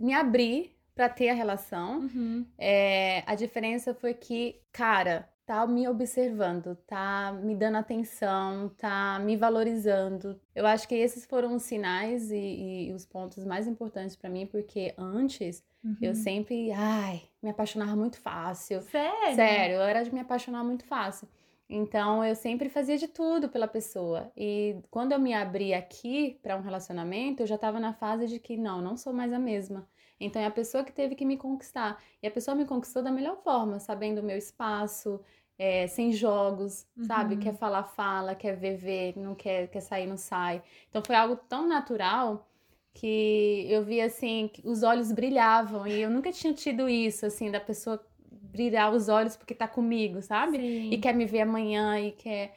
me 0.00 0.12
abri 0.12 0.75
pra 0.96 1.08
ter 1.08 1.28
a 1.28 1.34
relação, 1.34 2.00
Uhum. 2.00 2.44
É, 2.58 3.22
a 3.26 3.34
diferença 3.36 3.94
foi 3.94 4.14
que, 4.14 4.60
cara, 4.72 5.28
tá 5.44 5.64
me 5.66 5.86
observando, 5.86 6.74
tá 6.86 7.32
me 7.32 7.54
dando 7.54 7.76
atenção, 7.76 8.70
tá 8.70 9.18
me 9.20 9.36
valorizando. 9.36 10.40
Eu 10.54 10.66
acho 10.66 10.88
que 10.88 10.94
esses 10.96 11.26
foram 11.26 11.54
os 11.54 11.62
sinais 11.62 12.30
e, 12.32 12.88
e 12.88 12.92
os 12.92 13.06
pontos 13.06 13.44
mais 13.44 13.68
importantes 13.68 14.16
pra 14.16 14.30
mim, 14.30 14.46
porque 14.46 14.94
antes 14.98 15.62
eu 16.00 16.10
Uhum. 16.10 16.14
sempre, 16.14 16.72
ai, 16.72 17.22
me 17.42 17.50
apaixonava 17.50 17.94
muito 17.94 18.18
fácil. 18.18 18.80
Sério? 18.80 19.34
Sério, 19.36 19.76
eu 19.76 19.82
era 19.82 20.02
de 20.02 20.12
me 20.12 20.20
apaixonar 20.20 20.64
muito 20.64 20.84
fácil. 20.84 21.28
Então 21.68 22.24
eu 22.24 22.34
sempre 22.34 22.68
fazia 22.68 22.96
de 22.96 23.08
tudo 23.08 23.48
pela 23.48 23.68
pessoa. 23.68 24.30
E 24.36 24.76
quando 24.90 25.12
eu 25.12 25.18
me 25.18 25.34
abri 25.34 25.74
aqui 25.74 26.38
pra 26.42 26.56
um 26.56 26.60
relacionamento, 26.62 27.42
eu 27.42 27.46
já 27.46 27.58
tava 27.58 27.80
na 27.80 27.92
fase 27.92 28.26
de 28.28 28.38
que 28.38 28.56
não, 28.56 28.80
não 28.80 28.96
sou 28.96 29.12
mais 29.12 29.32
a 29.32 29.38
mesma. 29.38 29.88
Então 30.20 30.40
é 30.40 30.46
a 30.46 30.50
pessoa 30.50 30.84
que 30.84 30.92
teve 30.92 31.14
que 31.14 31.24
me 31.24 31.36
conquistar. 31.36 32.02
E 32.22 32.26
a 32.26 32.30
pessoa 32.30 32.54
me 32.54 32.64
conquistou 32.64 33.02
da 33.02 33.10
melhor 33.10 33.36
forma, 33.42 33.78
sabendo 33.78 34.20
o 34.20 34.24
meu 34.24 34.36
espaço, 34.36 35.20
é, 35.58 35.86
sem 35.86 36.12
jogos, 36.12 36.86
sabe? 37.00 37.34
Uhum. 37.34 37.40
Quer 37.40 37.54
falar, 37.56 37.84
fala, 37.84 38.34
quer 38.34 38.56
ver, 38.56 38.76
vê, 38.76 39.14
não 39.16 39.34
quer, 39.34 39.68
quer 39.68 39.80
sair, 39.80 40.06
não 40.06 40.16
sai. 40.16 40.62
Então 40.88 41.02
foi 41.04 41.16
algo 41.16 41.36
tão 41.36 41.66
natural 41.66 42.46
que 42.94 43.66
eu 43.68 43.84
vi 43.84 44.00
assim, 44.00 44.50
os 44.64 44.82
olhos 44.82 45.12
brilhavam 45.12 45.86
e 45.86 46.00
eu 46.00 46.10
nunca 46.10 46.32
tinha 46.32 46.54
tido 46.54 46.88
isso, 46.88 47.26
assim, 47.26 47.50
da 47.50 47.60
pessoa 47.60 48.02
brilhar 48.30 48.92
os 48.92 49.08
olhos 49.08 49.36
porque 49.36 49.54
tá 49.54 49.68
comigo, 49.68 50.22
sabe? 50.22 50.58
Sim. 50.58 50.90
E 50.90 50.98
quer 50.98 51.14
me 51.14 51.26
ver 51.26 51.42
amanhã 51.42 52.00
e 52.00 52.12
quer. 52.12 52.56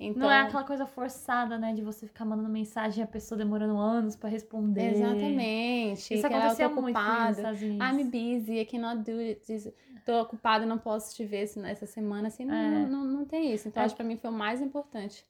Então, 0.00 0.22
Não 0.22 0.30
é 0.30 0.42
aquela 0.42 0.62
coisa 0.62 0.86
forçada, 0.86 1.58
né? 1.58 1.72
De 1.72 1.82
você 1.82 2.06
ficar 2.06 2.24
mandando 2.24 2.48
mensagem 2.48 3.00
e 3.00 3.04
a 3.04 3.06
pessoa 3.06 3.36
demorando 3.36 3.76
anos 3.76 4.14
pra 4.14 4.28
responder. 4.28 4.92
Exatamente. 4.94 6.14
Isso 6.14 6.26
ela, 6.26 6.36
acontecia 6.38 6.68
muito 6.68 6.98
nos. 6.98 7.36
Estados 7.38 7.62
Unidos. 7.62 7.86
I'm 7.88 8.04
busy, 8.04 8.58
I 8.60 8.64
cannot 8.64 9.02
do 9.02 9.18
it. 9.18 9.74
Tô 10.04 10.20
ocupada, 10.20 10.64
não 10.64 10.78
posso 10.78 11.14
te 11.14 11.24
ver 11.24 11.42
esse- 11.42 11.60
essa 11.66 11.84
semana. 11.86 12.28
Assim, 12.28 12.44
não, 12.44 12.54
É. 12.54 12.86
não, 12.86 13.04
não 13.04 13.24
tem 13.24 13.52
isso. 13.52 13.66
Então, 13.68 13.82
É. 13.82 13.86
acho 13.86 13.94
que 13.94 13.98
pra 13.98 14.06
mim 14.06 14.16
foi 14.16 14.30
o 14.30 14.32
mais 14.32 14.60
importante. 14.62 15.24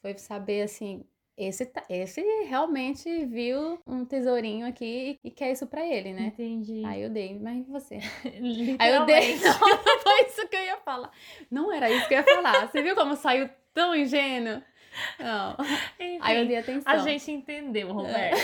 Foi 0.00 0.16
saber, 0.18 0.62
assim, 0.62 1.04
esse, 1.36 1.70
esse 1.90 2.20
realmente 2.48 3.26
viu 3.26 3.78
um 3.86 4.04
tesourinho 4.04 4.66
aqui 4.66 5.18
e 5.22 5.30
quer 5.30 5.52
isso 5.52 5.66
pra 5.66 5.84
ele, 5.86 6.12
né? 6.12 6.26
Entendi. 6.28 6.82
Aí 6.86 7.02
eu 7.02 7.10
dei, 7.10 7.38
mas 7.38 7.58
e 7.66 7.70
você? 7.70 7.98
Aí 8.78 8.94
eu 8.94 9.04
dei. 9.04 9.36
Não, 9.44 9.58
não 9.68 10.00
foi 10.00 10.26
isso 10.26 10.48
que 10.48 10.56
eu 10.56 10.62
ia 10.64 10.76
falar. 10.78 11.10
Não 11.50 11.70
era 11.72 11.90
isso 11.90 12.08
que 12.08 12.14
eu 12.14 12.18
ia 12.18 12.24
falar. 12.24 12.68
Você 12.68 12.82
viu 12.82 12.94
como 12.94 13.14
saiu 13.16 13.48
tão 13.74 13.94
ingênuo? 13.94 14.62
Não. 15.18 15.56
Enfim, 15.98 16.18
Aí 16.20 16.40
eu 16.40 16.46
dei 16.46 16.56
atenção. 16.56 16.92
a 16.92 16.98
gente 16.98 17.30
entendeu, 17.30 17.92
Roberta. 17.92 18.38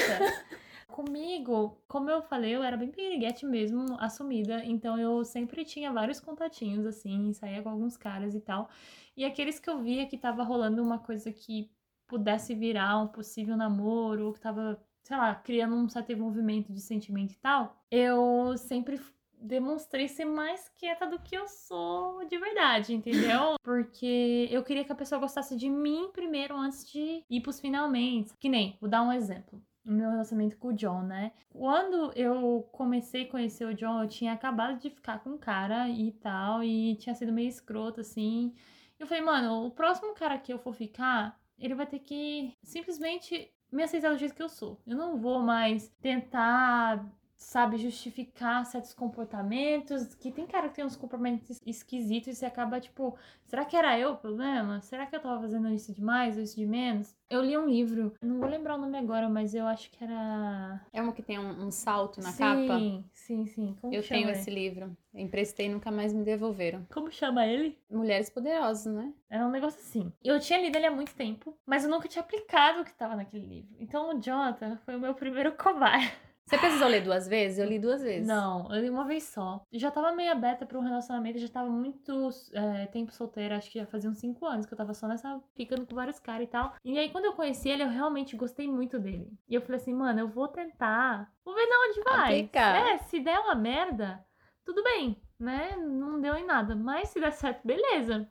Comigo, 0.89 1.81
como 1.87 2.11
eu 2.11 2.21
falei, 2.21 2.55
eu 2.55 2.63
era 2.63 2.77
bem 2.77 2.91
piriguete 2.91 3.47
mesmo, 3.47 3.97
assumida. 4.01 4.65
Então 4.65 4.99
eu 4.99 5.25
sempre 5.25 5.65
tinha 5.65 5.93
vários 5.93 6.21
contatinhos, 6.21 6.85
assim, 6.85 7.33
saía 7.33 7.63
com 7.63 7.69
alguns 7.71 7.97
caras 7.97 8.35
e 8.35 8.41
tal. 8.41 8.69
E 9.17 9.25
aqueles 9.25 9.59
que 9.59 9.71
eu 9.71 9.79
via 9.81 10.07
que 10.07 10.19
tava 10.19 10.43
rolando 10.43 10.83
uma 10.83 10.99
coisa 10.99 11.33
que 11.33 11.71
pudesse 12.09 12.55
virar 12.55 12.99
um 12.99 13.07
possível 13.07 13.57
namoro, 13.57 14.27
ou 14.27 14.33
que 14.33 14.41
tava, 14.41 14.83
sei 15.05 15.17
lá, 15.17 15.35
criando 15.37 15.77
um 15.77 15.89
certo 15.89 16.11
envolvimento 16.11 16.73
de 16.73 16.81
sentimento 16.81 17.33
e 17.33 17.39
tal, 17.39 17.81
eu 17.89 18.57
sempre 18.59 19.01
demonstrei 19.40 20.09
ser 20.09 20.25
mais 20.25 20.68
quieta 20.76 21.06
do 21.06 21.18
que 21.18 21.37
eu 21.37 21.49
sou 21.49 22.25
de 22.26 22.38
verdade, 22.38 22.94
entendeu? 22.94 23.54
Porque 23.62 24.49
eu 24.50 24.62
queria 24.62 24.85
que 24.85 24.92
a 24.92 24.97
pessoa 24.97 25.20
gostasse 25.20 25.56
de 25.56 25.68
mim 25.68 26.11
primeiro 26.12 26.56
antes 26.56 26.88
de 26.90 27.25
ir 27.28 27.40
pros 27.40 27.61
finalmente. 27.61 28.32
Que 28.38 28.49
nem, 28.49 28.76
vou 28.80 28.88
dar 28.88 29.02
um 29.02 29.12
exemplo. 29.12 29.62
O 29.85 29.90
meu 29.90 30.11
relacionamento 30.11 30.59
com 30.59 30.68
o 30.68 30.73
John, 30.75 31.02
né? 31.02 31.32
Quando 31.49 32.12
eu 32.14 32.68
comecei 32.70 33.25
a 33.25 33.30
conhecer 33.30 33.64
o 33.64 33.75
John, 33.75 34.02
eu 34.02 34.09
tinha 34.09 34.32
acabado 34.32 34.78
de 34.78 34.90
ficar 34.90 35.20
com 35.20 35.30
um 35.30 35.38
cara 35.38 35.88
e 35.88 36.12
tal, 36.12 36.62
e 36.62 36.97
tinha 36.97 37.14
sido 37.14 37.32
meio 37.32 37.49
escroto, 37.49 38.00
assim. 38.00 38.54
Eu 38.99 39.06
falei, 39.06 39.25
mano, 39.25 39.64
o 39.64 39.70
próximo 39.70 40.14
cara 40.14 40.38
que 40.38 40.52
eu 40.52 40.59
for 40.59 40.75
ficar, 40.75 41.40
ele 41.59 41.75
vai 41.75 41.87
ter 41.87 42.00
que 42.00 42.54
simplesmente 42.62 43.50
me 43.73 43.82
aceitar 43.82 44.11
do 44.11 44.18
jeito 44.18 44.35
que 44.35 44.42
eu 44.42 44.49
sou. 44.49 44.80
Eu 44.87 44.97
não 44.97 45.16
vou 45.16 45.40
mais 45.40 45.88
tentar, 46.00 47.04
sabe, 47.40 47.78
justificar 47.78 48.64
certos 48.66 48.92
comportamentos. 48.92 50.14
Que 50.14 50.30
tem 50.30 50.47
cara 50.47 50.68
que 50.68 50.75
tem 50.75 50.85
uns 50.85 50.97
comportamentos 50.97 51.61
esquisitos 51.66 52.28
e 52.28 52.35
você 52.35 52.47
acaba, 52.47 52.78
tipo, 52.78 53.16
será 53.47 53.64
que 53.64 53.76
era 53.76 53.99
eu 53.99 54.12
o 54.12 54.16
problema? 54.16 54.80
Será 54.82 55.06
que 55.06 55.16
eu 55.16 55.20
tava 55.20 55.40
fazendo 55.40 55.68
isso 55.70 55.92
demais 55.92 56.37
ou 56.37 56.42
isso 56.42 56.56
de 56.56 56.66
menos? 56.66 57.16
Eu 57.28 57.42
li 57.42 57.56
um 57.56 57.68
livro, 57.68 58.12
não 58.20 58.38
vou 58.38 58.49
lembrar 58.49 58.75
o 58.75 58.78
nome 58.78 58.99
agora, 58.99 59.28
mas 59.28 59.54
eu 59.54 59.66
acho 59.66 59.90
que 59.90 60.02
era. 60.04 60.80
É 60.92 61.00
uma 61.00 61.12
que 61.12 61.23
tem 61.23 61.38
um, 61.38 61.66
um 61.66 61.70
salto 61.70 62.20
na 62.20 62.30
sim, 62.30 62.38
capa. 62.38 62.78
Sim, 63.12 63.47
sim. 63.47 63.76
Como 63.80 63.94
Eu 63.94 64.06
tenho 64.06 64.28
ele? 64.28 64.32
esse 64.32 64.50
livro. 64.50 64.97
Emprestei 65.14 65.66
e 65.66 65.68
nunca 65.68 65.90
mais 65.90 66.12
me 66.12 66.23
devolveram. 66.23 66.87
Como 66.92 67.11
chama 67.11 67.47
ele? 67.47 67.78
Mulheres 67.90 68.30
Poderosas, 68.30 68.92
né? 68.92 69.12
Era 69.28 69.47
um 69.47 69.50
negócio 69.50 69.80
assim. 69.80 70.12
Eu 70.23 70.38
tinha 70.38 70.61
lido 70.61 70.76
ele 70.76 70.87
há 70.87 70.90
muito 70.90 71.14
tempo, 71.14 71.56
mas 71.66 71.85
eu 71.85 71.90
nunca 71.90 72.09
tinha 72.09 72.23
aplicado 72.23 72.82
o 72.82 72.85
que 72.85 72.94
tava 72.94 73.16
naquele 73.16 73.47
livro. 73.47 73.75
Então 73.78 74.11
o 74.11 74.20
Jonathan 74.20 74.76
foi 74.85 74.97
o 74.97 75.00
meu 75.00 75.14
primeiro 75.14 75.52
cobaia. 75.52 76.11
Você 76.50 76.59
precisou 76.59 76.88
ler 76.88 77.04
duas 77.04 77.28
vezes? 77.28 77.61
Eu 77.61 77.66
li 77.69 77.78
duas 77.78 78.02
vezes. 78.02 78.26
Não, 78.26 78.66
eu 78.75 78.83
li 78.83 78.90
uma 78.90 79.04
vez 79.04 79.23
só. 79.23 79.64
Já 79.71 79.88
tava 79.88 80.11
meio 80.11 80.33
aberta 80.33 80.66
pra 80.66 80.76
um 80.76 80.83
relacionamento, 80.83 81.38
já 81.38 81.47
tava 81.47 81.71
muito 81.71 82.28
é, 82.52 82.87
tempo 82.87 83.12
solteira, 83.12 83.57
acho 83.57 83.71
que 83.71 83.78
já 83.78 83.87
fazia 83.87 84.11
uns 84.11 84.19
5 84.19 84.45
anos 84.45 84.66
que 84.66 84.75
eu 84.75 84.76
tava 84.76 84.92
só 84.92 85.07
nessa, 85.07 85.40
ficando 85.54 85.87
com 85.87 85.95
vários 85.95 86.19
caras 86.19 86.49
e 86.49 86.50
tal. 86.50 86.75
E 86.85 86.99
aí, 86.99 87.09
quando 87.11 87.26
eu 87.26 87.35
conheci 87.35 87.69
ele, 87.69 87.85
eu 87.85 87.88
realmente 87.88 88.37
gostei 88.37 88.66
muito 88.66 88.99
dele. 88.99 89.30
E 89.49 89.54
eu 89.54 89.61
falei 89.61 89.80
assim, 89.80 89.95
mano, 89.95 90.19
eu 90.19 90.26
vou 90.26 90.49
tentar, 90.49 91.33
vou 91.45 91.54
ver 91.54 91.66
de 91.69 91.73
onde 91.73 92.02
vai. 92.02 92.40
Aplicar. 92.40 92.75
É, 92.75 92.99
se 92.99 93.21
der 93.21 93.38
uma 93.38 93.54
merda, 93.54 94.26
tudo 94.64 94.83
bem, 94.83 95.23
né? 95.38 95.76
Não 95.76 96.21
deu 96.21 96.35
em 96.35 96.45
nada. 96.45 96.75
Mas 96.75 97.11
se 97.11 97.21
der 97.21 97.33
certo, 97.33 97.64
beleza. 97.64 98.28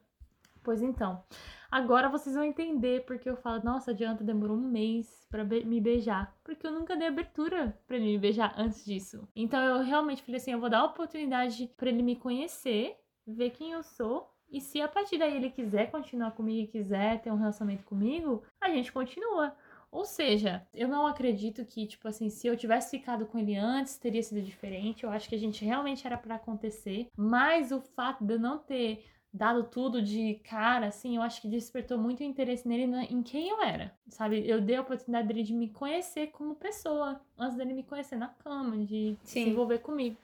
Pois 0.62 0.82
então. 0.82 1.24
Agora 1.72 2.10
vocês 2.10 2.36
vão 2.36 2.44
entender 2.44 3.06
porque 3.06 3.30
eu 3.30 3.36
falo, 3.38 3.64
nossa, 3.64 3.92
adianta, 3.92 4.24
demorou 4.24 4.58
um 4.58 4.68
mês 4.70 5.26
pra 5.30 5.44
be- 5.44 5.64
me 5.64 5.80
beijar. 5.80 6.36
Porque 6.44 6.66
eu 6.66 6.72
nunca 6.72 6.96
dei 6.96 7.08
abertura 7.08 7.78
pra 7.88 7.96
ele 7.98 8.06
me 8.06 8.18
beijar 8.18 8.54
antes 8.58 8.84
disso. 8.84 9.28
Então 9.36 9.62
eu 9.62 9.84
realmente 9.84 10.24
falei 10.24 10.40
assim, 10.40 10.52
eu 10.52 10.60
vou 10.60 10.70
dar 10.70 10.80
a 10.80 10.86
oportunidade 10.86 11.72
pra 11.78 11.90
ele 11.90 12.02
me 12.02 12.16
conhecer, 12.16 12.98
ver 13.26 13.52
quem 13.52 13.72
eu 13.72 13.84
sou. 13.84 14.30
E 14.52 14.60
se 14.60 14.82
a 14.82 14.88
partir 14.88 15.20
daí 15.20 15.36
ele 15.36 15.52
quiser 15.52 15.92
continuar 15.92 16.32
comigo 16.32 16.64
e 16.64 16.72
quiser 16.72 17.22
ter 17.22 17.32
um 17.32 17.36
relacionamento 17.38 17.84
comigo, 17.84 18.44
a 18.60 18.70
gente 18.70 18.92
continua. 18.92 19.56
Ou 19.92 20.06
seja, 20.06 20.68
eu 20.74 20.88
não 20.88 21.06
acredito 21.08 21.66
que, 21.66 21.86
tipo 21.88 22.08
assim, 22.08 22.30
se 22.30 22.46
eu 22.48 22.56
tivesse 22.56 22.92
ficado 22.98 23.26
com 23.26 23.40
ele 23.40 23.56
antes, 23.56 23.98
teria 23.98 24.22
sido 24.22 24.42
diferente. 24.42 25.04
Eu 25.04 25.10
acho 25.12 25.28
que 25.30 25.36
a 25.36 25.40
gente 25.40 25.66
realmente 25.66 26.06
era 26.06 26.18
pra 26.18 26.36
acontecer. 26.36 27.08
Mas 27.18 27.72
o 27.72 27.80
fato 27.82 28.24
de 28.24 28.34
eu 28.36 28.40
não 28.40 28.58
ter 28.60 29.04
dado 29.32 29.64
tudo 29.64 30.02
de 30.02 30.36
cara, 30.44 30.88
assim, 30.88 31.16
eu 31.16 31.22
acho 31.22 31.42
que 31.42 31.48
despertou 31.48 31.98
muito 31.98 32.24
interesse 32.24 32.68
nele 32.68 32.88
na- 32.88 33.04
em 33.04 33.22
quem 33.22 33.50
eu 33.50 33.62
era, 33.62 33.94
sabe? 34.08 34.48
Eu 34.48 34.60
dei 34.60 34.76
a 34.76 34.82
oportunidade 34.82 35.28
dele 35.28 35.44
de 35.44 35.54
me 35.54 35.70
conhecer 35.70 36.28
como 36.28 36.56
pessoa, 36.56 37.22
antes 37.38 37.56
dele 37.58 37.74
me 37.74 37.84
conhecer 37.84 38.16
na 38.16 38.28
cama, 38.30 38.78
de 38.78 39.16
se 39.24 39.34
Sim. 39.44 39.50
envolver 39.52 39.80
comigo 39.80 40.18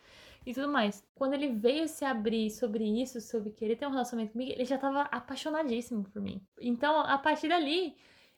e 0.45 0.53
tudo 0.53 0.67
mais. 0.67 1.03
Quando 1.13 1.33
ele 1.33 1.49
veio 1.49 1.87
se 1.87 2.03
abrir 2.03 2.49
sobre 2.49 2.83
isso, 2.83 3.21
sobre 3.21 3.51
querer 3.51 3.75
ter 3.75 3.85
um 3.87 3.91
relacionamento 3.91 4.33
comigo, 4.33 4.51
ele 4.51 4.65
já 4.65 4.77
tava 4.77 5.01
apaixonadíssimo 5.03 6.03
por 6.03 6.21
mim. 6.21 6.41
Então, 6.59 6.99
a 6.99 7.17
partir 7.17 7.47
dali, 7.49 7.95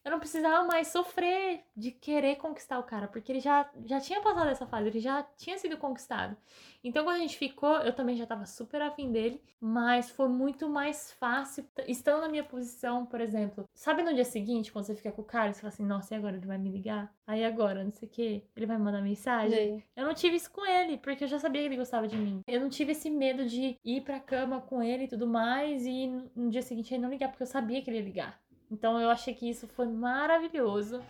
eu 0.07 0.11
não 0.11 0.19
precisava 0.19 0.65
mais 0.65 0.87
sofrer 0.87 1.65
de 1.75 1.91
querer 1.91 2.37
conquistar 2.37 2.79
o 2.79 2.83
cara, 2.83 3.09
porque 3.09 3.29
ele 3.29 3.41
já, 3.41 3.69
já 3.85 3.99
tinha 3.99 4.21
passado 4.21 4.49
essa 4.49 4.65
fase, 4.65 4.87
ele 4.87 5.01
já 5.01 5.21
tinha 5.35 5.57
sido 5.57 5.77
conquistado. 5.77 6.37
Então, 6.81 7.03
quando 7.03 7.17
a 7.17 7.19
gente 7.19 7.37
ficou, 7.37 7.75
eu 7.79 7.91
também 7.91 8.15
já 8.15 8.25
tava 8.25 8.45
super 8.45 8.81
afim 8.81 9.11
dele, 9.11 9.41
mas 9.59 10.09
foi 10.09 10.29
muito 10.29 10.69
mais 10.69 11.11
fácil, 11.11 11.67
estando 11.87 12.21
na 12.21 12.29
minha 12.29 12.43
posição, 12.43 13.05
por 13.05 13.19
exemplo. 13.19 13.65
Sabe 13.73 14.01
no 14.01 14.13
dia 14.13 14.23
seguinte, 14.23 14.71
quando 14.71 14.85
você 14.85 14.95
fica 14.95 15.11
com 15.11 15.23
o 15.23 15.25
cara, 15.25 15.51
você 15.51 15.59
fala 15.59 15.73
assim, 15.73 15.85
nossa, 15.85 16.13
e 16.13 16.17
agora 16.17 16.37
ele 16.37 16.45
vai 16.45 16.57
me 16.57 16.69
ligar? 16.69 17.13
Aí 17.25 17.43
agora, 17.43 17.83
não 17.83 17.91
sei 17.91 18.07
o 18.07 18.11
quê, 18.11 18.43
ele 18.55 18.65
vai 18.65 18.77
me 18.77 18.83
mandar 18.85 19.01
mensagem? 19.01 19.83
Eu 19.93 20.05
não 20.05 20.13
tive 20.13 20.37
isso 20.37 20.49
com 20.49 20.65
ele, 20.65 20.97
porque 20.97 21.25
eu 21.25 21.27
já 21.27 21.37
sabia 21.37 21.61
que 21.61 21.67
ele 21.67 21.75
gostava 21.75 22.07
de 22.07 22.15
mim. 22.15 22.41
Eu 22.47 22.61
não 22.61 22.69
tive 22.69 22.93
esse 22.93 23.09
medo 23.09 23.45
de 23.45 23.77
ir 23.83 24.01
pra 24.01 24.21
cama 24.21 24.61
com 24.61 24.81
ele 24.81 25.03
e 25.03 25.07
tudo 25.09 25.27
mais, 25.27 25.85
e 25.85 26.07
no 26.07 26.31
no 26.33 26.49
dia 26.49 26.61
seguinte 26.61 26.93
ele 26.93 27.03
não 27.03 27.09
ligar, 27.09 27.27
porque 27.27 27.43
eu 27.43 27.47
sabia 27.47 27.81
que 27.81 27.89
ele 27.89 27.97
ia 27.97 28.05
ligar. 28.05 28.46
Então 28.69 28.99
eu 28.99 29.09
achei 29.09 29.33
que 29.33 29.49
isso 29.49 29.67
foi 29.67 29.87
maravilhoso. 29.87 31.01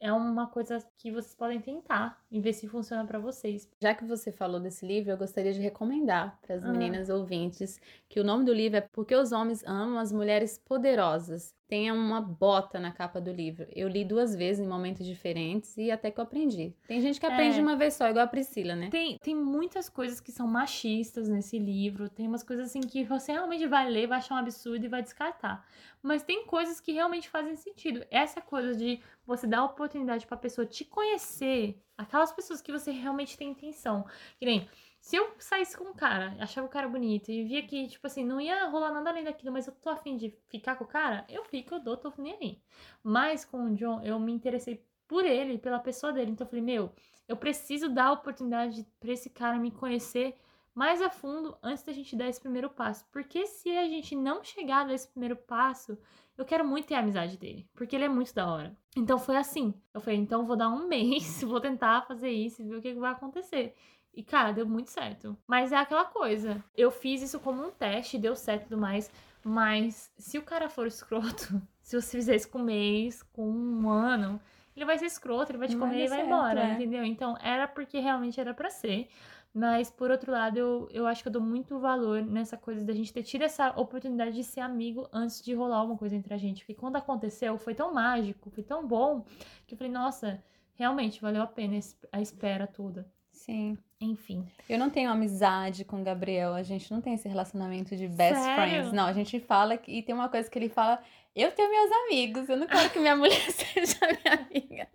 É 0.00 0.12
uma 0.12 0.46
coisa 0.46 0.84
que 0.98 1.10
vocês 1.10 1.34
podem 1.34 1.60
tentar 1.60 2.20
e 2.30 2.40
ver 2.40 2.52
se 2.52 2.66
funciona 2.66 3.04
pra 3.06 3.18
vocês. 3.18 3.68
Já 3.80 3.94
que 3.94 4.04
você 4.04 4.32
falou 4.32 4.58
desse 4.60 4.84
livro, 4.86 5.10
eu 5.12 5.16
gostaria 5.16 5.52
de 5.52 5.60
recomendar 5.60 6.38
para 6.42 6.56
as 6.56 6.64
Ah. 6.64 6.68
meninas 6.72 7.08
ouvintes 7.08 7.80
que 8.08 8.18
o 8.20 8.24
nome 8.24 8.44
do 8.44 8.52
livro 8.52 8.78
é 8.78 8.80
Porque 8.80 9.14
os 9.14 9.30
Homens 9.32 9.62
Amam 9.64 9.98
as 9.98 10.12
Mulheres 10.12 10.58
Poderosas. 10.58 11.54
Tem 11.68 11.90
uma 11.90 12.20
bota 12.20 12.78
na 12.78 12.92
capa 12.92 13.20
do 13.20 13.32
livro. 13.32 13.66
Eu 13.74 13.88
li 13.88 14.04
duas 14.04 14.36
vezes 14.36 14.64
em 14.64 14.68
momentos 14.68 15.04
diferentes 15.04 15.76
e 15.76 15.90
até 15.90 16.12
que 16.12 16.20
eu 16.20 16.22
aprendi. 16.24 16.72
Tem 16.86 17.00
gente 17.00 17.18
que 17.18 17.26
aprende 17.26 17.58
É. 17.58 17.62
uma 17.62 17.74
vez 17.74 17.94
só, 17.94 18.08
igual 18.08 18.24
a 18.24 18.28
Priscila, 18.28 18.76
né? 18.76 18.88
Tem, 18.88 19.18
tem 19.18 19.34
muitas 19.34 19.88
coisas 19.88 20.20
que 20.20 20.30
são 20.30 20.46
machistas 20.46 21.28
nesse 21.28 21.58
livro. 21.58 22.08
Tem 22.08 22.28
umas 22.28 22.44
coisas 22.44 22.66
assim 22.70 22.80
que 22.80 23.02
você 23.02 23.32
realmente 23.32 23.66
vai 23.66 23.90
ler, 23.90 24.06
vai 24.06 24.18
achar 24.18 24.36
um 24.36 24.38
absurdo 24.38 24.84
e 24.84 24.88
vai 24.88 25.02
descartar. 25.02 25.66
Mas 26.00 26.22
tem 26.22 26.46
coisas 26.46 26.80
que 26.80 26.92
realmente 26.92 27.28
fazem 27.28 27.56
sentido. 27.56 28.04
Essa 28.12 28.40
coisa 28.40 28.76
de 28.76 29.00
você 29.26 29.44
dar 29.46 29.58
a 29.58 29.64
oportunidade 29.64 30.24
pra 30.24 30.36
pessoa 30.36 30.64
te 30.64 30.84
conhecer, 30.84 31.76
aquelas 31.96 32.32
pessoas 32.32 32.60
que 32.60 32.72
você 32.72 32.90
realmente 32.90 33.36
tem 33.36 33.50
intenção. 33.50 34.04
Que 34.38 34.46
nem, 34.46 34.68
se 35.00 35.16
eu 35.16 35.32
saísse 35.38 35.76
com 35.76 35.84
um 35.84 35.94
cara, 35.94 36.36
achava 36.40 36.66
o 36.66 36.70
cara 36.70 36.88
bonito 36.88 37.30
e 37.30 37.44
via 37.44 37.62
que, 37.66 37.88
tipo 37.88 38.06
assim, 38.06 38.24
não 38.24 38.40
ia 38.40 38.68
rolar 38.68 38.92
nada 38.92 39.10
além 39.10 39.24
daquilo, 39.24 39.52
mas 39.52 39.66
eu 39.66 39.72
tô 39.74 39.88
afim 39.88 40.16
de 40.16 40.36
ficar 40.48 40.76
com 40.76 40.84
o 40.84 40.88
cara, 40.88 41.24
eu 41.28 41.44
fico, 41.44 41.74
eu 41.74 41.80
dou, 41.80 41.96
tô 41.96 42.12
nem 42.18 42.34
aí. 42.40 42.62
Mas 43.02 43.44
com 43.44 43.64
o 43.66 43.74
John, 43.74 44.00
eu 44.02 44.18
me 44.18 44.32
interessei 44.32 44.84
por 45.06 45.24
ele, 45.24 45.58
pela 45.58 45.78
pessoa 45.78 46.12
dele. 46.12 46.32
Então 46.32 46.44
eu 46.44 46.48
falei, 46.50 46.64
meu, 46.64 46.92
eu 47.28 47.36
preciso 47.36 47.88
dar 47.88 48.06
a 48.06 48.12
oportunidade 48.12 48.86
pra 49.00 49.12
esse 49.12 49.30
cara 49.30 49.58
me 49.58 49.70
conhecer 49.70 50.34
mais 50.76 51.00
a 51.00 51.08
fundo 51.08 51.56
antes 51.62 51.82
da 51.82 51.90
gente 51.90 52.14
dar 52.14 52.28
esse 52.28 52.38
primeiro 52.38 52.68
passo. 52.68 53.06
Porque 53.10 53.46
se 53.46 53.70
a 53.70 53.88
gente 53.88 54.14
não 54.14 54.44
chegar 54.44 54.84
nesse 54.84 55.08
primeiro 55.08 55.34
passo, 55.34 55.98
eu 56.36 56.44
quero 56.44 56.66
muito 56.66 56.86
ter 56.86 56.96
a 56.96 56.98
amizade 56.98 57.38
dele, 57.38 57.66
porque 57.74 57.96
ele 57.96 58.04
é 58.04 58.08
muito 58.10 58.34
da 58.34 58.46
hora. 58.46 58.76
Então 58.94 59.18
foi 59.18 59.36
assim. 59.36 59.72
Eu 59.94 60.02
falei, 60.02 60.18
então 60.18 60.44
vou 60.44 60.54
dar 60.54 60.68
um 60.68 60.84
mês, 60.86 61.42
vou 61.42 61.58
tentar 61.58 62.02
fazer 62.02 62.28
isso 62.28 62.60
e 62.60 62.68
ver 62.68 62.76
o 62.76 62.82
que 62.82 62.92
que 62.92 63.00
vai 63.00 63.12
acontecer. 63.12 63.74
E, 64.12 64.22
cara, 64.22 64.52
deu 64.52 64.66
muito 64.66 64.90
certo. 64.90 65.36
Mas 65.46 65.72
é 65.72 65.76
aquela 65.76 66.04
coisa. 66.04 66.62
Eu 66.76 66.90
fiz 66.90 67.22
isso 67.22 67.40
como 67.40 67.66
um 67.66 67.70
teste, 67.70 68.18
deu 68.18 68.36
certo 68.36 68.62
e 68.62 68.68
tudo 68.68 68.80
mais. 68.80 69.10
Mas 69.42 70.12
se 70.18 70.36
o 70.36 70.42
cara 70.42 70.68
for 70.68 70.86
escroto, 70.86 71.60
se 71.80 71.98
você 71.98 72.18
fizer 72.18 72.36
isso 72.36 72.50
com 72.50 72.58
um 72.58 72.64
mês, 72.64 73.22
com 73.22 73.48
um 73.48 73.88
ano, 73.88 74.38
ele 74.76 74.84
vai 74.84 74.98
ser 74.98 75.06
escroto, 75.06 75.52
ele 75.52 75.58
vai 75.58 75.68
te 75.68 75.76
vai 75.76 75.88
comer 75.88 76.04
e 76.04 76.08
vai 76.08 76.18
certo, 76.18 76.26
embora, 76.26 76.60
é. 76.60 76.72
entendeu? 76.74 77.02
Então 77.02 77.34
era 77.40 77.66
porque 77.66 77.98
realmente 77.98 78.38
era 78.38 78.52
pra 78.52 78.68
ser. 78.68 79.08
Mas, 79.58 79.90
por 79.90 80.10
outro 80.10 80.30
lado, 80.30 80.58
eu, 80.58 80.86
eu 80.92 81.06
acho 81.06 81.22
que 81.22 81.28
eu 81.28 81.32
dou 81.32 81.40
muito 81.40 81.78
valor 81.78 82.22
nessa 82.22 82.58
coisa 82.58 82.84
da 82.84 82.92
gente 82.92 83.10
ter 83.10 83.22
tido 83.22 83.40
essa 83.40 83.70
oportunidade 83.70 84.36
de 84.36 84.44
ser 84.44 84.60
amigo 84.60 85.08
antes 85.10 85.42
de 85.42 85.54
rolar 85.54 85.78
alguma 85.78 85.96
coisa 85.96 86.14
entre 86.14 86.34
a 86.34 86.36
gente. 86.36 86.58
Porque 86.58 86.74
quando 86.74 86.96
aconteceu, 86.96 87.56
foi 87.56 87.74
tão 87.74 87.94
mágico, 87.94 88.50
foi 88.50 88.62
tão 88.62 88.86
bom, 88.86 89.24
que 89.66 89.72
eu 89.72 89.78
falei, 89.78 89.90
nossa, 89.90 90.44
realmente 90.74 91.22
valeu 91.22 91.40
a 91.40 91.46
pena 91.46 91.80
a 92.12 92.20
espera 92.20 92.66
toda. 92.66 93.10
Sim. 93.36 93.78
Enfim. 94.00 94.46
Eu 94.68 94.78
não 94.78 94.90
tenho 94.90 95.10
amizade 95.10 95.84
com 95.84 96.00
o 96.00 96.04
Gabriel, 96.04 96.52
a 96.54 96.62
gente 96.62 96.90
não 96.90 97.00
tem 97.00 97.14
esse 97.14 97.28
relacionamento 97.28 97.96
de 97.96 98.08
best 98.08 98.38
Sério? 98.38 98.54
friends. 98.54 98.92
Não, 98.92 99.06
a 99.06 99.12
gente 99.12 99.40
fala 99.40 99.78
e 99.86 100.02
tem 100.02 100.14
uma 100.14 100.28
coisa 100.28 100.50
que 100.50 100.58
ele 100.58 100.68
fala: 100.68 101.00
eu 101.34 101.52
tenho 101.52 101.70
meus 101.70 101.90
amigos, 102.04 102.48
eu 102.48 102.56
não 102.56 102.66
quero 102.66 102.90
que 102.90 102.98
minha 102.98 103.14
mulher 103.16 103.40
seja 103.50 103.98
minha 104.00 104.34
amiga. 104.34 104.88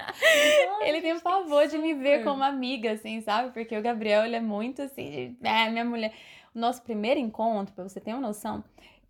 Ele 0.81 1.01
tem 1.01 1.13
um 1.13 1.19
pavor 1.19 1.67
de 1.67 1.77
me 1.77 1.93
ver 1.93 2.23
como 2.23 2.43
amiga, 2.43 2.91
assim, 2.91 3.21
sabe? 3.21 3.51
Porque 3.51 3.77
o 3.77 3.81
Gabriel, 3.81 4.25
ele 4.25 4.35
é 4.35 4.41
muito 4.41 4.81
assim, 4.81 5.09
de, 5.09 5.47
é, 5.47 5.69
minha 5.69 5.85
mulher. 5.85 6.13
O 6.53 6.59
nosso 6.59 6.81
primeiro 6.81 7.19
encontro, 7.19 7.73
pra 7.73 7.83
você 7.83 7.99
ter 7.99 8.11
uma 8.11 8.21
noção, 8.21 8.63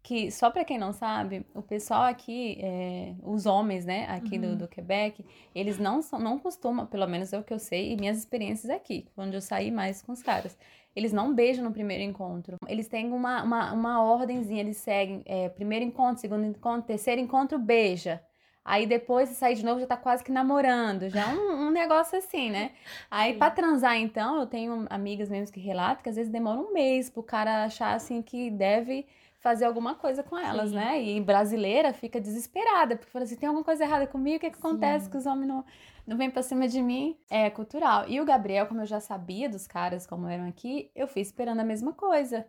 que 0.03 0.31
só 0.31 0.49
pra 0.49 0.65
quem 0.65 0.77
não 0.77 0.91
sabe, 0.93 1.45
o 1.53 1.61
pessoal 1.61 2.03
aqui, 2.03 2.57
é, 2.61 3.13
os 3.23 3.45
homens, 3.45 3.85
né, 3.85 4.07
aqui 4.09 4.37
do, 4.39 4.47
Uhum. 4.47 4.55
do 4.57 4.67
Quebec, 4.67 5.23
eles 5.53 5.77
não 5.77 6.01
são, 6.01 6.19
não 6.19 6.39
costumam, 6.39 6.85
pelo 6.87 7.05
menos 7.07 7.31
é 7.33 7.37
o 7.39 7.43
que 7.43 7.53
eu 7.53 7.59
sei, 7.59 7.91
e 7.93 7.95
minhas 7.97 8.17
experiências 8.17 8.69
aqui, 8.71 9.07
onde 9.15 9.35
eu 9.35 9.41
saí 9.41 9.69
mais 9.71 10.01
com 10.01 10.11
os 10.11 10.23
caras. 10.23 10.57
Eles 10.95 11.13
não 11.13 11.33
beijam 11.33 11.63
no 11.63 11.71
primeiro 11.71 12.03
encontro. 12.03 12.57
Eles 12.67 12.87
têm 12.87 13.13
uma, 13.13 13.43
uma, 13.43 13.71
uma 13.73 14.03
ordemzinha, 14.03 14.59
eles 14.59 14.77
seguem. 14.77 15.21
é, 15.25 15.47
primeiro 15.49 15.85
encontro, 15.85 16.19
segundo 16.19 16.45
encontro, 16.45 16.87
terceiro 16.87 17.21
encontro, 17.21 17.57
beija. 17.57 18.21
Aí 18.65 18.85
depois, 18.85 19.29
se 19.29 19.35
sair 19.35 19.55
de 19.55 19.63
novo, 19.65 19.79
já 19.79 19.87
tá 19.87 19.95
quase 19.97 20.23
que 20.23 20.31
namorando. 20.31 21.09
Já 21.09 21.21
é 21.21 21.27
um, 21.27 21.67
um 21.67 21.71
negócio 21.71 22.17
assim, 22.17 22.51
né? 22.51 22.71
Aí 23.09 23.33
pra 23.37 23.49
transar, 23.49 23.97
então, 23.97 24.37
eu 24.39 24.45
tenho 24.45 24.85
amigas 24.89 25.29
mesmo 25.29 25.53
que 25.53 25.59
relatam 25.61 26.03
que 26.03 26.09
às 26.09 26.15
vezes 26.15 26.31
demora 26.31 26.59
um 26.59 26.73
mês 26.73 27.09
pro 27.09 27.23
cara 27.23 27.63
achar, 27.63 27.93
assim, 27.95 28.21
que 28.21 28.51
deve 28.51 29.07
fazer 29.41 29.65
alguma 29.65 29.95
coisa 29.95 30.23
com 30.23 30.37
elas, 30.37 30.69
Sim. 30.69 30.75
né? 30.75 31.01
E 31.03 31.19
brasileira 31.19 31.91
fica 31.93 32.21
desesperada, 32.21 32.95
porque 32.95 33.11
fala 33.11 33.25
assim, 33.25 33.35
tem 33.35 33.47
alguma 33.47 33.65
coisa 33.65 33.83
errada 33.83 34.07
comigo? 34.07 34.37
O 34.37 34.39
que, 34.39 34.51
que 34.51 34.57
acontece 34.57 35.05
Sim. 35.05 35.11
que 35.11 35.17
os 35.17 35.25
homens 35.25 35.47
não, 35.47 35.65
não 36.07 36.15
vêm 36.15 36.29
pra 36.29 36.43
cima 36.43 36.67
de 36.67 36.81
mim? 36.81 37.17
É 37.29 37.49
cultural. 37.49 38.07
E 38.07 38.21
o 38.21 38.25
Gabriel, 38.25 38.67
como 38.67 38.81
eu 38.81 38.85
já 38.85 38.99
sabia 38.99 39.49
dos 39.49 39.67
caras 39.67 40.05
como 40.07 40.27
eram 40.27 40.47
aqui, 40.47 40.91
eu 40.95 41.07
fui 41.07 41.21
esperando 41.21 41.59
a 41.59 41.63
mesma 41.65 41.91
coisa. 41.91 42.45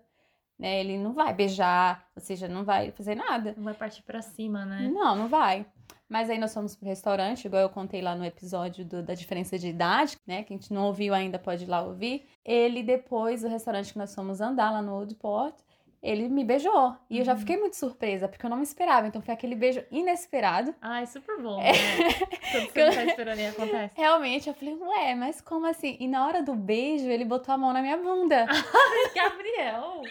Né? 0.59 0.81
Ele 0.81 0.99
não 0.99 1.13
vai 1.13 1.33
beijar, 1.33 2.07
ou 2.15 2.23
seja, 2.23 2.47
não 2.47 2.63
vai 2.63 2.91
fazer 2.93 3.15
nada. 3.15 3.55
Não 3.57 3.65
vai 3.65 3.75
partir 3.75 4.03
pra 4.03 4.21
cima, 4.23 4.65
né? 4.65 4.89
Não, 4.93 5.17
não 5.17 5.29
vai. 5.29 5.67
Mas 6.09 6.29
aí 6.29 6.39
nós 6.39 6.53
fomos 6.53 6.77
pro 6.77 6.87
restaurante, 6.87 7.47
igual 7.47 7.63
eu 7.63 7.71
contei 7.71 8.03
lá 8.03 8.15
no 8.15 8.23
episódio 8.25 8.85
do- 8.85 9.03
da 9.03 9.15
diferença 9.15 9.59
de 9.59 9.69
idade, 9.69 10.19
né? 10.27 10.43
Que 10.43 10.53
a 10.53 10.57
gente 10.57 10.73
não 10.73 10.85
ouviu 10.85 11.15
ainda, 11.15 11.39
pode 11.39 11.65
ir 11.65 11.69
lá 11.69 11.81
ouvir. 11.83 12.27
Ele, 12.45 12.83
depois 12.83 13.41
do 13.41 13.49
restaurante 13.49 13.95
que 13.95 13.99
nós 13.99 14.15
fomos 14.15 14.43
andar 14.43 14.71
lá 14.71 14.83
no 14.83 14.95
Old 14.95 15.15
Port, 15.17 15.59
ele 16.03 16.29
me 16.29 16.43
beijou. 16.45 16.97
E 17.09 17.19
eu 17.21 17.25
já 17.25 17.33
Uhum. 17.33 17.39
fiquei 17.39 17.57
muito 17.57 17.77
surpresa, 17.77 18.27
porque 18.29 18.45
eu 18.45 18.51
não 18.51 18.57
me 18.57 18.63
esperava. 18.65 19.07
Então 19.07 19.23
foi 19.23 19.33
aquele 19.33 19.55
beijo 19.55 19.85
inesperado. 19.91 20.75
Ai, 20.83 21.07
super 21.07 21.41
bom, 21.41 21.61
É. 21.63 21.73
né? 21.73 21.79
Quando 22.51 22.73
você 22.73 22.85
não 22.85 22.93
tá 22.95 23.05
esperando 23.05 23.39
e 23.39 23.47
acontece. 23.47 23.93
Realmente, 23.97 24.49
eu 24.49 24.55
falei, 24.55 24.75
ué, 24.75 25.15
mas 25.15 25.41
como 25.41 25.67
assim? 25.67 25.97
E 26.01 26.09
na 26.09 26.27
hora 26.27 26.43
do 26.43 26.55
beijo, 26.55 27.09
ele 27.09 27.25
botou 27.25 27.55
a 27.55 27.59
mão 27.59 27.73
na 27.73 27.81
minha 27.81 27.97
bunda. 27.97 28.47
Gabriel! 29.15 30.03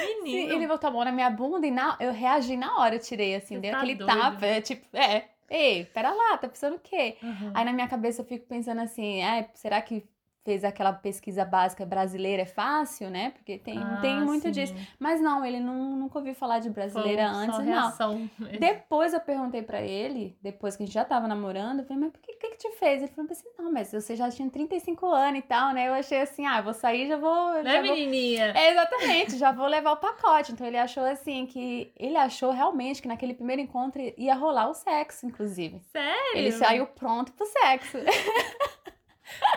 Sim, 0.00 0.22
Menino! 0.22 0.52
ele 0.52 0.66
botou 0.66 0.88
a 0.88 0.92
mão 0.92 1.04
na 1.04 1.12
minha 1.12 1.30
bunda 1.30 1.66
e 1.66 1.70
na, 1.70 1.96
eu 2.00 2.12
reagi 2.12 2.56
na 2.56 2.78
hora, 2.78 2.96
eu 2.96 3.00
tirei 3.00 3.34
assim, 3.34 3.54
Você 3.56 3.60
dei 3.60 3.70
tá 3.70 3.78
aquele 3.78 3.94
doido. 3.94 4.08
tapa, 4.14 4.46
é, 4.46 4.60
tipo, 4.60 4.86
é, 4.96 5.24
ei, 5.48 5.84
pera 5.86 6.10
lá, 6.12 6.36
tá 6.38 6.48
pensando 6.48 6.76
o 6.76 6.80
quê? 6.80 7.16
Uhum. 7.22 7.50
Aí 7.54 7.64
na 7.64 7.72
minha 7.72 7.88
cabeça 7.88 8.22
eu 8.22 8.26
fico 8.26 8.46
pensando 8.46 8.80
assim, 8.80 9.22
ah, 9.22 9.44
será 9.54 9.80
que 9.80 10.04
fez 10.44 10.64
aquela 10.64 10.92
pesquisa 10.92 11.44
básica 11.44 11.84
brasileira 11.84 12.42
é 12.42 12.46
fácil, 12.46 13.10
né? 13.10 13.30
Porque 13.30 13.58
tem, 13.58 13.78
tem 14.00 14.18
Ah, 14.18 14.20
muito 14.24 14.44
sim. 14.44 14.50
disso. 14.50 14.74
Mas 14.98 15.20
não, 15.20 15.44
ele 15.44 15.60
não, 15.60 15.96
nunca 15.96 16.18
ouviu 16.18 16.34
falar 16.34 16.58
de 16.60 16.70
brasileira 16.70 17.28
antes, 17.28 17.58
não. 17.58 17.64
reação. 17.64 18.30
Depois 18.58 19.12
eu 19.12 19.20
perguntei 19.20 19.62
pra 19.62 19.80
ele, 19.82 20.36
depois 20.42 20.76
que 20.76 20.82
a 20.82 20.86
gente 20.86 20.94
já 20.94 21.04
tava 21.04 21.28
namorando, 21.28 21.80
eu 21.80 21.84
falei, 21.84 22.04
mas 22.04 22.12
por 22.12 22.20
que, 22.20 22.32
que 22.34 22.48
que 22.50 22.56
te 22.58 22.70
fez? 22.76 23.02
Ele 23.02 23.12
falou 23.12 23.30
assim, 23.30 23.48
não, 23.58 23.70
mas 23.72 23.92
você 23.92 24.16
já 24.16 24.30
tinha 24.30 24.48
35 24.48 25.06
anos 25.06 25.38
e 25.40 25.42
tal, 25.42 25.72
né? 25.72 25.88
Eu 25.88 25.94
achei 25.94 26.20
assim, 26.20 26.46
ah, 26.46 26.60
vou 26.60 26.72
sair, 26.74 27.06
já 27.08 27.16
vou... 27.16 27.52
Né, 27.62 27.72
já 27.72 27.82
vou... 27.82 27.94
menininha? 27.94 28.52
É, 28.56 28.70
exatamente, 28.72 29.36
já 29.36 29.52
vou 29.52 29.66
levar 29.66 29.92
o 29.92 29.96
pacote. 29.98 30.52
Então 30.52 30.66
ele 30.66 30.78
achou 30.78 31.04
assim 31.04 31.46
que. 31.46 31.92
Ele 31.96 32.16
achou 32.16 32.50
realmente 32.50 33.02
que 33.02 33.08
naquele 33.08 33.34
primeiro 33.34 33.60
encontro 33.62 34.00
ia 34.16 34.34
rolar 34.34 34.68
o 34.68 34.74
sexo, 34.74 35.26
inclusive. 35.26 35.80
Sério? 35.92 36.32
Ele 36.34 36.52
saiu 36.52 36.86
pronto 36.86 37.32
pro 37.32 37.46
sexo. 37.46 37.98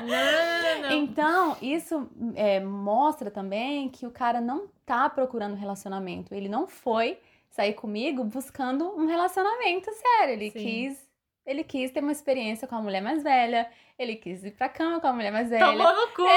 Não, 0.02 0.82
não. 0.82 0.92
Então, 0.92 1.58
isso 1.62 2.10
é, 2.36 2.60
mostra 2.60 3.30
também 3.32 3.90
que 3.90 4.06
o 4.06 4.12
cara 4.12 4.42
não 4.42 4.68
tá 4.86 5.10
procurando 5.10 5.56
relacionamento. 5.56 6.34
Ele 6.34 6.50
não 6.50 6.68
foi 6.68 7.18
sair 7.50 7.74
comigo 7.74 8.24
buscando 8.24 8.86
um 8.98 9.06
relacionamento 9.06 9.92
sério. 9.94 10.34
Ele 10.34 10.52
Sim. 10.52 10.60
quis. 10.60 11.10
Ele 11.46 11.64
quis 11.64 11.92
ter 11.92 12.00
uma 12.00 12.12
experiência 12.12 12.68
com 12.68 12.76
a 12.76 12.82
mulher 12.82 13.02
mais 13.02 13.22
velha. 13.22 13.70
Ele 14.00 14.16
quis 14.16 14.44
ir 14.44 14.52
pra 14.52 14.70
cama 14.70 15.00
com 15.00 15.08
a 15.08 15.14
mulher 15.14 15.32
mais 15.32 15.50
velha. 15.50 15.66
Tomou 15.66 15.94
no 15.94 16.08
cu. 16.14 16.24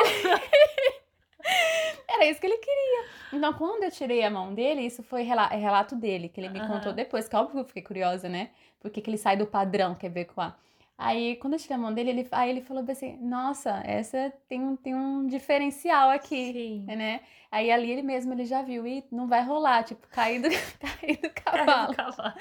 Era 2.09 2.27
isso 2.27 2.41
que 2.41 2.47
ele 2.47 2.59
queria. 2.59 3.05
Então, 3.33 3.53
quando 3.53 3.85
eu 3.85 3.91
tirei 3.91 4.25
a 4.25 4.31
mão 4.31 4.55
dele, 4.55 4.83
isso 4.83 5.03
foi 5.03 5.23
é 5.23 5.57
relato 5.57 5.95
dele, 5.95 6.29
que 6.29 6.41
ele 6.41 6.49
me 6.49 6.67
contou 6.67 6.93
depois, 6.93 7.29
que 7.29 7.37
óbvio 7.37 7.55
que 7.55 7.61
eu 7.61 7.65
fiquei 7.65 7.83
curiosa, 7.83 8.29
né? 8.29 8.51
Porque 8.81 9.01
que 9.01 9.11
ele 9.11 9.19
sai 9.19 9.37
do 9.37 9.47
padrão 9.47 9.95
quebecois. 9.95 10.53
Aí, 10.99 11.37
quando 11.37 11.53
eu 11.55 11.59
tirei 11.59 11.77
a 11.77 11.79
mão 11.79 11.93
dele, 11.93 12.09
ele, 12.11 12.29
aí 12.33 12.49
ele 12.51 12.63
falou 12.63 12.83
assim, 12.89 13.19
nossa, 13.19 13.83
essa 13.85 14.33
tem 14.49 14.61
um, 14.63 14.77
tem 14.77 14.95
um 14.95 15.27
diferencial 15.27 16.09
aqui, 16.11 16.53
Sim. 16.53 16.85
né? 16.87 17.21
Aí 17.51 17.71
ali 17.71 17.91
ele 17.91 18.03
mesmo, 18.03 18.33
ele 18.33 18.47
já 18.47 18.63
viu, 18.63 18.87
e 18.87 19.05
não 19.13 19.27
vai 19.29 19.43
rolar, 19.45 19.83
tipo, 19.85 20.07
cair 20.09 20.41
do, 20.41 20.49
cair 20.81 21.19
do 21.21 21.31
cavalo. 21.31 21.89
do 21.89 21.97
cavalo. 21.97 22.35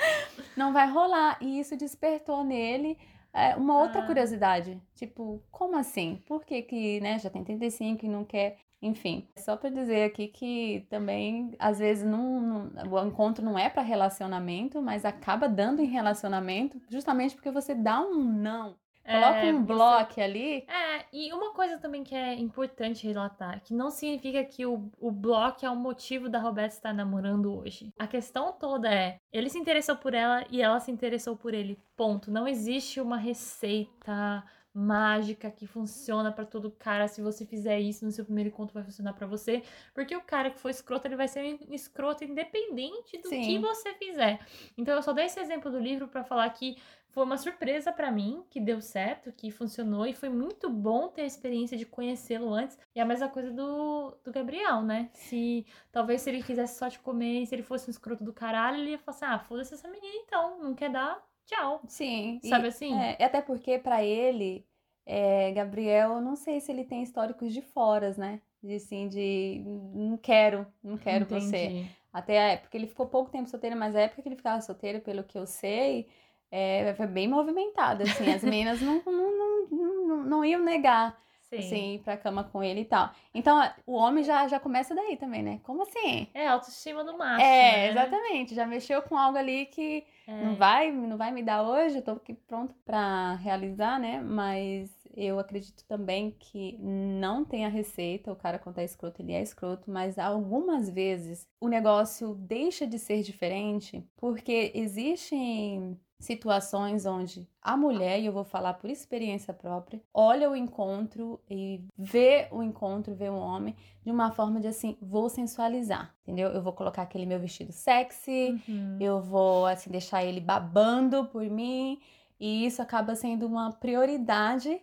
Não 0.55 0.71
vai 0.71 0.89
rolar. 0.89 1.37
E 1.41 1.59
isso 1.59 1.75
despertou 1.75 2.43
nele 2.43 2.97
é, 3.33 3.55
uma 3.57 3.77
outra 3.79 4.01
Ah. 4.01 4.05
curiosidade. 4.05 4.81
Tipo, 4.95 5.41
como 5.51 5.75
assim? 5.77 6.23
Por 6.25 6.45
que 6.45 6.61
que, 6.61 6.99
né, 7.01 7.19
já 7.19 7.29
tem 7.29 7.43
35 7.43 8.05
e 8.05 8.09
não 8.09 8.23
quer... 8.23 8.57
Enfim, 8.81 9.27
só 9.37 9.55
pra 9.57 9.69
dizer 9.69 10.03
aqui 10.03 10.27
que 10.27 10.85
também, 10.89 11.55
às 11.57 11.79
vezes, 11.79 12.03
não, 12.05 12.39
não- 12.41 12.91
o 12.91 13.07
encontro 13.07 13.43
não 13.43 13.57
é 13.57 13.69
pra 13.69 13.81
relacionamento, 13.81 14.81
mas 14.81 15.05
acaba 15.05 15.47
dando 15.49 15.81
em 15.81 15.85
relacionamento 15.87 16.79
justamente 16.89 17.35
porque 17.35 17.49
você 17.51 17.73
dá 17.73 17.99
um 18.01 18.23
não. 18.23 18.75
Coloca 19.07 19.37
É, 19.37 19.53
um 19.53 19.57
você- 19.59 19.63
bloco 19.67 20.19
ali. 20.19 20.65
É, 20.67 21.05
e 21.13 21.31
uma 21.31 21.53
coisa 21.53 21.77
também 21.77 22.03
que 22.03 22.15
é 22.15 22.33
importante 22.33 23.05
relatar, 23.05 23.61
que 23.63 23.71
não 23.71 23.91
significa 23.91 24.43
que 24.43 24.65
o, 24.65 24.89
o 24.99 25.11
bloco 25.11 25.63
é 25.63 25.69
o 25.69 25.75
motivo 25.75 26.27
da 26.27 26.39
Roberta 26.39 26.73
estar 26.75 26.91
namorando 26.91 27.55
hoje. 27.55 27.93
A 27.99 28.07
questão 28.07 28.51
toda 28.53 28.91
é, 28.91 29.19
ele 29.31 29.47
se 29.47 29.59
interessou 29.59 29.95
por 29.95 30.15
ela 30.15 30.43
e 30.49 30.59
ela 30.59 30.79
se 30.79 30.89
interessou 30.91 31.37
por 31.37 31.53
ele. 31.53 31.77
Ponto. 31.95 32.31
Não 32.31 32.47
existe 32.47 32.99
uma 32.99 33.17
receita 33.17 34.43
mágica 34.75 35.49
que 35.49 35.65
funciona 35.65 36.31
pra 36.31 36.45
todo 36.45 36.69
cara. 36.69 37.07
Se 37.07 37.21
você 37.21 37.45
fizer 37.45 37.79
isso 37.79 38.03
no 38.03 38.11
seu 38.11 38.25
primeiro 38.25 38.49
encontro 38.49 38.73
vai 38.73 38.83
funcionar 38.83 39.13
pra 39.13 39.25
você, 39.25 39.63
porque 39.93 40.15
o 40.15 40.21
cara 40.21 40.51
que 40.51 40.59
for 40.59 40.69
escroto, 40.69 41.07
ele 41.07 41.15
vai 41.15 41.29
ser 41.29 41.57
escroto 41.71 42.25
independente 42.25 43.17
do 43.19 43.29
Sim. 43.29 43.41
que 43.41 43.59
você 43.59 43.93
fizer. 43.93 44.39
Então 44.77 44.93
eu 44.93 45.01
só 45.01 45.13
dei 45.13 45.25
esse 45.25 45.39
exemplo 45.39 45.71
do 45.71 45.79
livro 45.79 46.09
pra 46.09 46.25
falar 46.25 46.49
que 46.49 46.77
foi 47.15 47.23
uma 47.23 47.37
surpresa 47.37 47.93
pra 47.93 48.11
mim, 48.11 48.43
que 48.49 48.59
deu 48.59 48.81
certo, 48.81 49.31
que 49.31 49.49
funcionou, 49.49 50.05
e 50.05 50.11
foi 50.11 50.27
muito 50.27 50.69
bom 50.69 51.07
ter 51.07 51.21
a 51.21 51.25
experiência 51.25 51.77
de 51.77 51.85
conhecê-lo 51.85 52.53
antes. 52.53 52.77
E 52.93 52.99
a 52.99 53.05
mesma 53.05 53.29
coisa 53.29 53.51
do, 53.51 54.17
do 54.21 54.33
Gabriel, 54.33 54.81
né? 54.81 55.09
Se 55.13 55.65
talvez 55.93 56.21
se 56.21 56.29
ele 56.29 56.43
quisesse 56.43 56.77
só 56.77 56.89
te 56.89 56.99
comer, 56.99 57.45
se 57.45 57.55
ele 57.55 57.63
fosse 57.63 57.89
um 57.89 57.91
escroto 57.91 58.21
do 58.21 58.33
caralho, 58.33 58.79
ele 58.79 58.91
ia 58.91 58.99
falar 58.99 59.15
assim: 59.15 59.25
ah, 59.25 59.39
foda-se 59.39 59.73
essa 59.73 59.87
menina 59.87 60.13
então, 60.25 60.61
não 60.61 60.75
quer 60.75 60.89
dar, 60.89 61.25
tchau. 61.45 61.81
Sim. 61.87 62.39
e- 62.43 62.49
Sabe 62.49 62.67
assim? 62.67 62.93
É, 62.93 63.23
até 63.23 63.41
porque 63.41 63.77
pra 63.79 64.03
ele, 64.03 64.65
é, 65.05 65.51
Gabriel, 65.51 66.13
eu 66.13 66.21
não 66.21 66.35
sei 66.35 66.59
se 66.59 66.71
ele 66.71 66.83
tem 66.83 67.03
históricos 67.03 67.53
de 67.53 67.61
foras, 67.61 68.17
né? 68.17 68.41
De 68.63 68.75
assim, 68.75 69.07
de 69.07 69.61
não 69.93 70.17
quero, 70.17 70.65
não 70.83 70.97
quero 70.97 71.25
você. 71.25 71.65
Entendi. 71.67 71.89
Até 72.11 72.39
a 72.39 72.47
época, 72.53 72.77
ele 72.77 72.87
ficou 72.87 73.05
pouco 73.07 73.29
tempo 73.29 73.49
solteiro, 73.49 73.75
mas 73.75 73.95
a 73.95 74.01
época 74.01 74.21
que 74.21 74.27
ele 74.29 74.35
ficava 74.37 74.61
solteiro, 74.61 75.01
pelo 75.01 75.23
que 75.23 75.37
eu 75.37 75.45
sei, 75.45 76.07
é, 76.49 76.93
foi 76.95 77.07
bem 77.07 77.27
movimentada, 77.27 78.03
assim. 78.05 78.31
As 78.31 78.43
meninas 78.43 78.81
não, 78.81 79.01
não, 79.05 79.37
não, 79.37 79.67
não, 79.69 80.07
não- 80.07 80.23
não 80.23 80.45
iam 80.45 80.63
negar, 80.63 81.17
Sim. 81.57 81.65
assim, 81.65 81.93
ir 81.95 81.99
pra 81.99 82.17
cama 82.17 82.43
com 82.43 82.63
ele 82.63 82.81
e 82.81 82.85
tal. 82.85 83.09
Então, 83.33 83.61
o 83.85 83.93
homem 83.93 84.23
já, 84.23 84.47
já 84.47 84.59
começa 84.59 84.93
daí 84.95 85.17
também, 85.17 85.41
né? 85.43 85.59
Como 85.63 85.83
assim? 85.83 86.27
É 86.33 86.47
autoestima 86.47 87.03
do 87.03 87.17
macho. 87.17 87.43
É, 87.45 87.71
né? 87.71 87.89
exatamente. 87.91 88.55
Já 88.55 88.65
mexeu 88.65 89.01
com 89.01 89.17
algo 89.17 89.37
ali 89.37 89.65
que 89.67 90.03
É. 90.27 90.43
não 90.43 90.55
vai, 90.55 90.91
não 90.91 91.17
vai 91.17 91.31
me 91.31 91.43
dar 91.43 91.63
hoje, 91.63 91.97
eu 91.97 92.01
tô 92.01 92.11
aqui 92.11 92.33
pronto 92.33 92.73
pra 92.85 93.35
realizar, 93.35 93.99
né? 93.99 94.21
Mas 94.21 94.89
eu 95.15 95.39
acredito 95.39 95.83
também 95.85 96.35
que 96.37 96.77
não 96.81 97.45
tem 97.45 97.65
a 97.65 97.69
receita, 97.69 98.31
o 98.31 98.35
cara 98.35 98.59
quando 98.59 98.79
é 98.79 98.83
escroto, 98.83 99.21
ele 99.21 99.31
é 99.31 99.41
escroto, 99.41 99.89
mas 99.89 100.19
algumas 100.19 100.89
vezes 100.89 101.47
o 101.59 101.69
negócio 101.69 102.35
deixa 102.35 102.85
de 102.85 102.99
ser 102.99 103.21
diferente 103.21 104.03
porque 104.17 104.71
existem 104.75 105.97
situações 106.25 107.05
onde 107.05 107.47
a 107.61 107.77
mulher, 107.77 108.19
e 108.19 108.25
eu 108.25 108.33
vou 108.33 108.43
falar 108.43 108.73
por 108.73 108.89
experiência 108.89 109.53
própria, 109.53 110.01
olha 110.13 110.49
o 110.49 110.55
encontro 110.55 111.39
e 111.49 111.81
vê 111.97 112.47
o 112.51 112.61
encontro, 112.61 113.15
vê 113.15 113.29
o 113.29 113.35
homem 113.37 113.75
de 114.03 114.11
uma 114.11 114.31
forma 114.31 114.59
de 114.59 114.67
assim, 114.67 114.97
vou 115.01 115.29
sensualizar, 115.29 116.13
entendeu? 116.23 116.49
Eu 116.49 116.61
vou 116.61 116.73
colocar 116.73 117.03
aquele 117.03 117.25
meu 117.25 117.39
vestido 117.39 117.71
sexy, 117.71 118.61
Uhum. 118.67 118.97
eu 118.99 119.21
vou 119.21 119.65
assim 119.65 119.89
deixar 119.89 120.23
ele 120.23 120.39
babando 120.41 121.25
por 121.25 121.43
mim 121.43 121.99
e 122.39 122.65
isso 122.65 122.81
acaba 122.81 123.15
sendo 123.15 123.45
uma 123.45 123.71
prioridade 123.71 124.81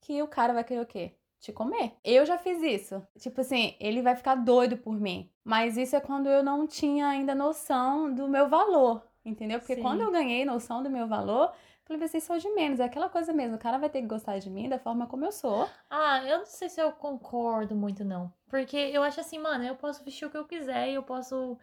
que 0.00 0.22
o 0.22 0.28
cara 0.28 0.52
vai 0.52 0.64
querer 0.64 0.80
o 0.82 0.86
quê? 0.86 1.12
te 1.40 1.52
comer. 1.52 1.92
Eu 2.02 2.24
já 2.24 2.38
fiz 2.38 2.62
isso. 2.62 3.02
Tipo 3.18 3.42
assim, 3.42 3.74
ele 3.78 4.00
vai 4.00 4.16
ficar 4.16 4.34
doido 4.34 4.78
por 4.78 4.98
mim. 4.98 5.28
Mas 5.44 5.76
isso 5.76 5.94
é 5.94 6.00
quando 6.00 6.26
eu 6.26 6.42
não 6.42 6.66
tinha 6.66 7.06
ainda 7.06 7.34
noção 7.34 8.10
do 8.14 8.26
meu 8.26 8.48
valor, 8.48 9.02
entendeu? 9.24 9.58
Porque 9.58 9.76
Sim. 9.76 9.82
quando 9.82 10.02
eu 10.02 10.10
ganhei 10.10 10.44
noção 10.44 10.82
do 10.82 10.90
meu 10.90 11.06
valor, 11.06 11.52
falei, 11.84 12.06
ser 12.08 12.20
só 12.20 12.36
de 12.36 12.48
menos. 12.50 12.80
É 12.80 12.84
aquela 12.84 13.08
coisa 13.08 13.32
mesmo, 13.32 13.56
o 13.56 13.58
cara 13.58 13.78
vai 13.78 13.88
ter 13.88 14.00
que 14.00 14.06
gostar 14.06 14.38
de 14.38 14.50
mim 14.50 14.68
da 14.68 14.78
forma 14.78 15.06
como 15.06 15.24
eu 15.24 15.32
sou. 15.32 15.68
Ah, 15.90 16.22
eu 16.24 16.38
não 16.38 16.46
sei 16.46 16.68
se 16.68 16.80
eu 16.80 16.92
concordo 16.92 17.74
muito, 17.74 18.04
não. 18.04 18.32
Porque 18.48 18.76
eu 18.76 19.02
acho 19.02 19.20
assim, 19.20 19.38
mano, 19.38 19.64
eu 19.64 19.76
posso 19.76 20.04
vestir 20.04 20.26
o 20.26 20.30
que 20.30 20.36
eu 20.36 20.44
quiser 20.44 20.90
e 20.90 20.94
eu 20.94 21.02
posso 21.02 21.58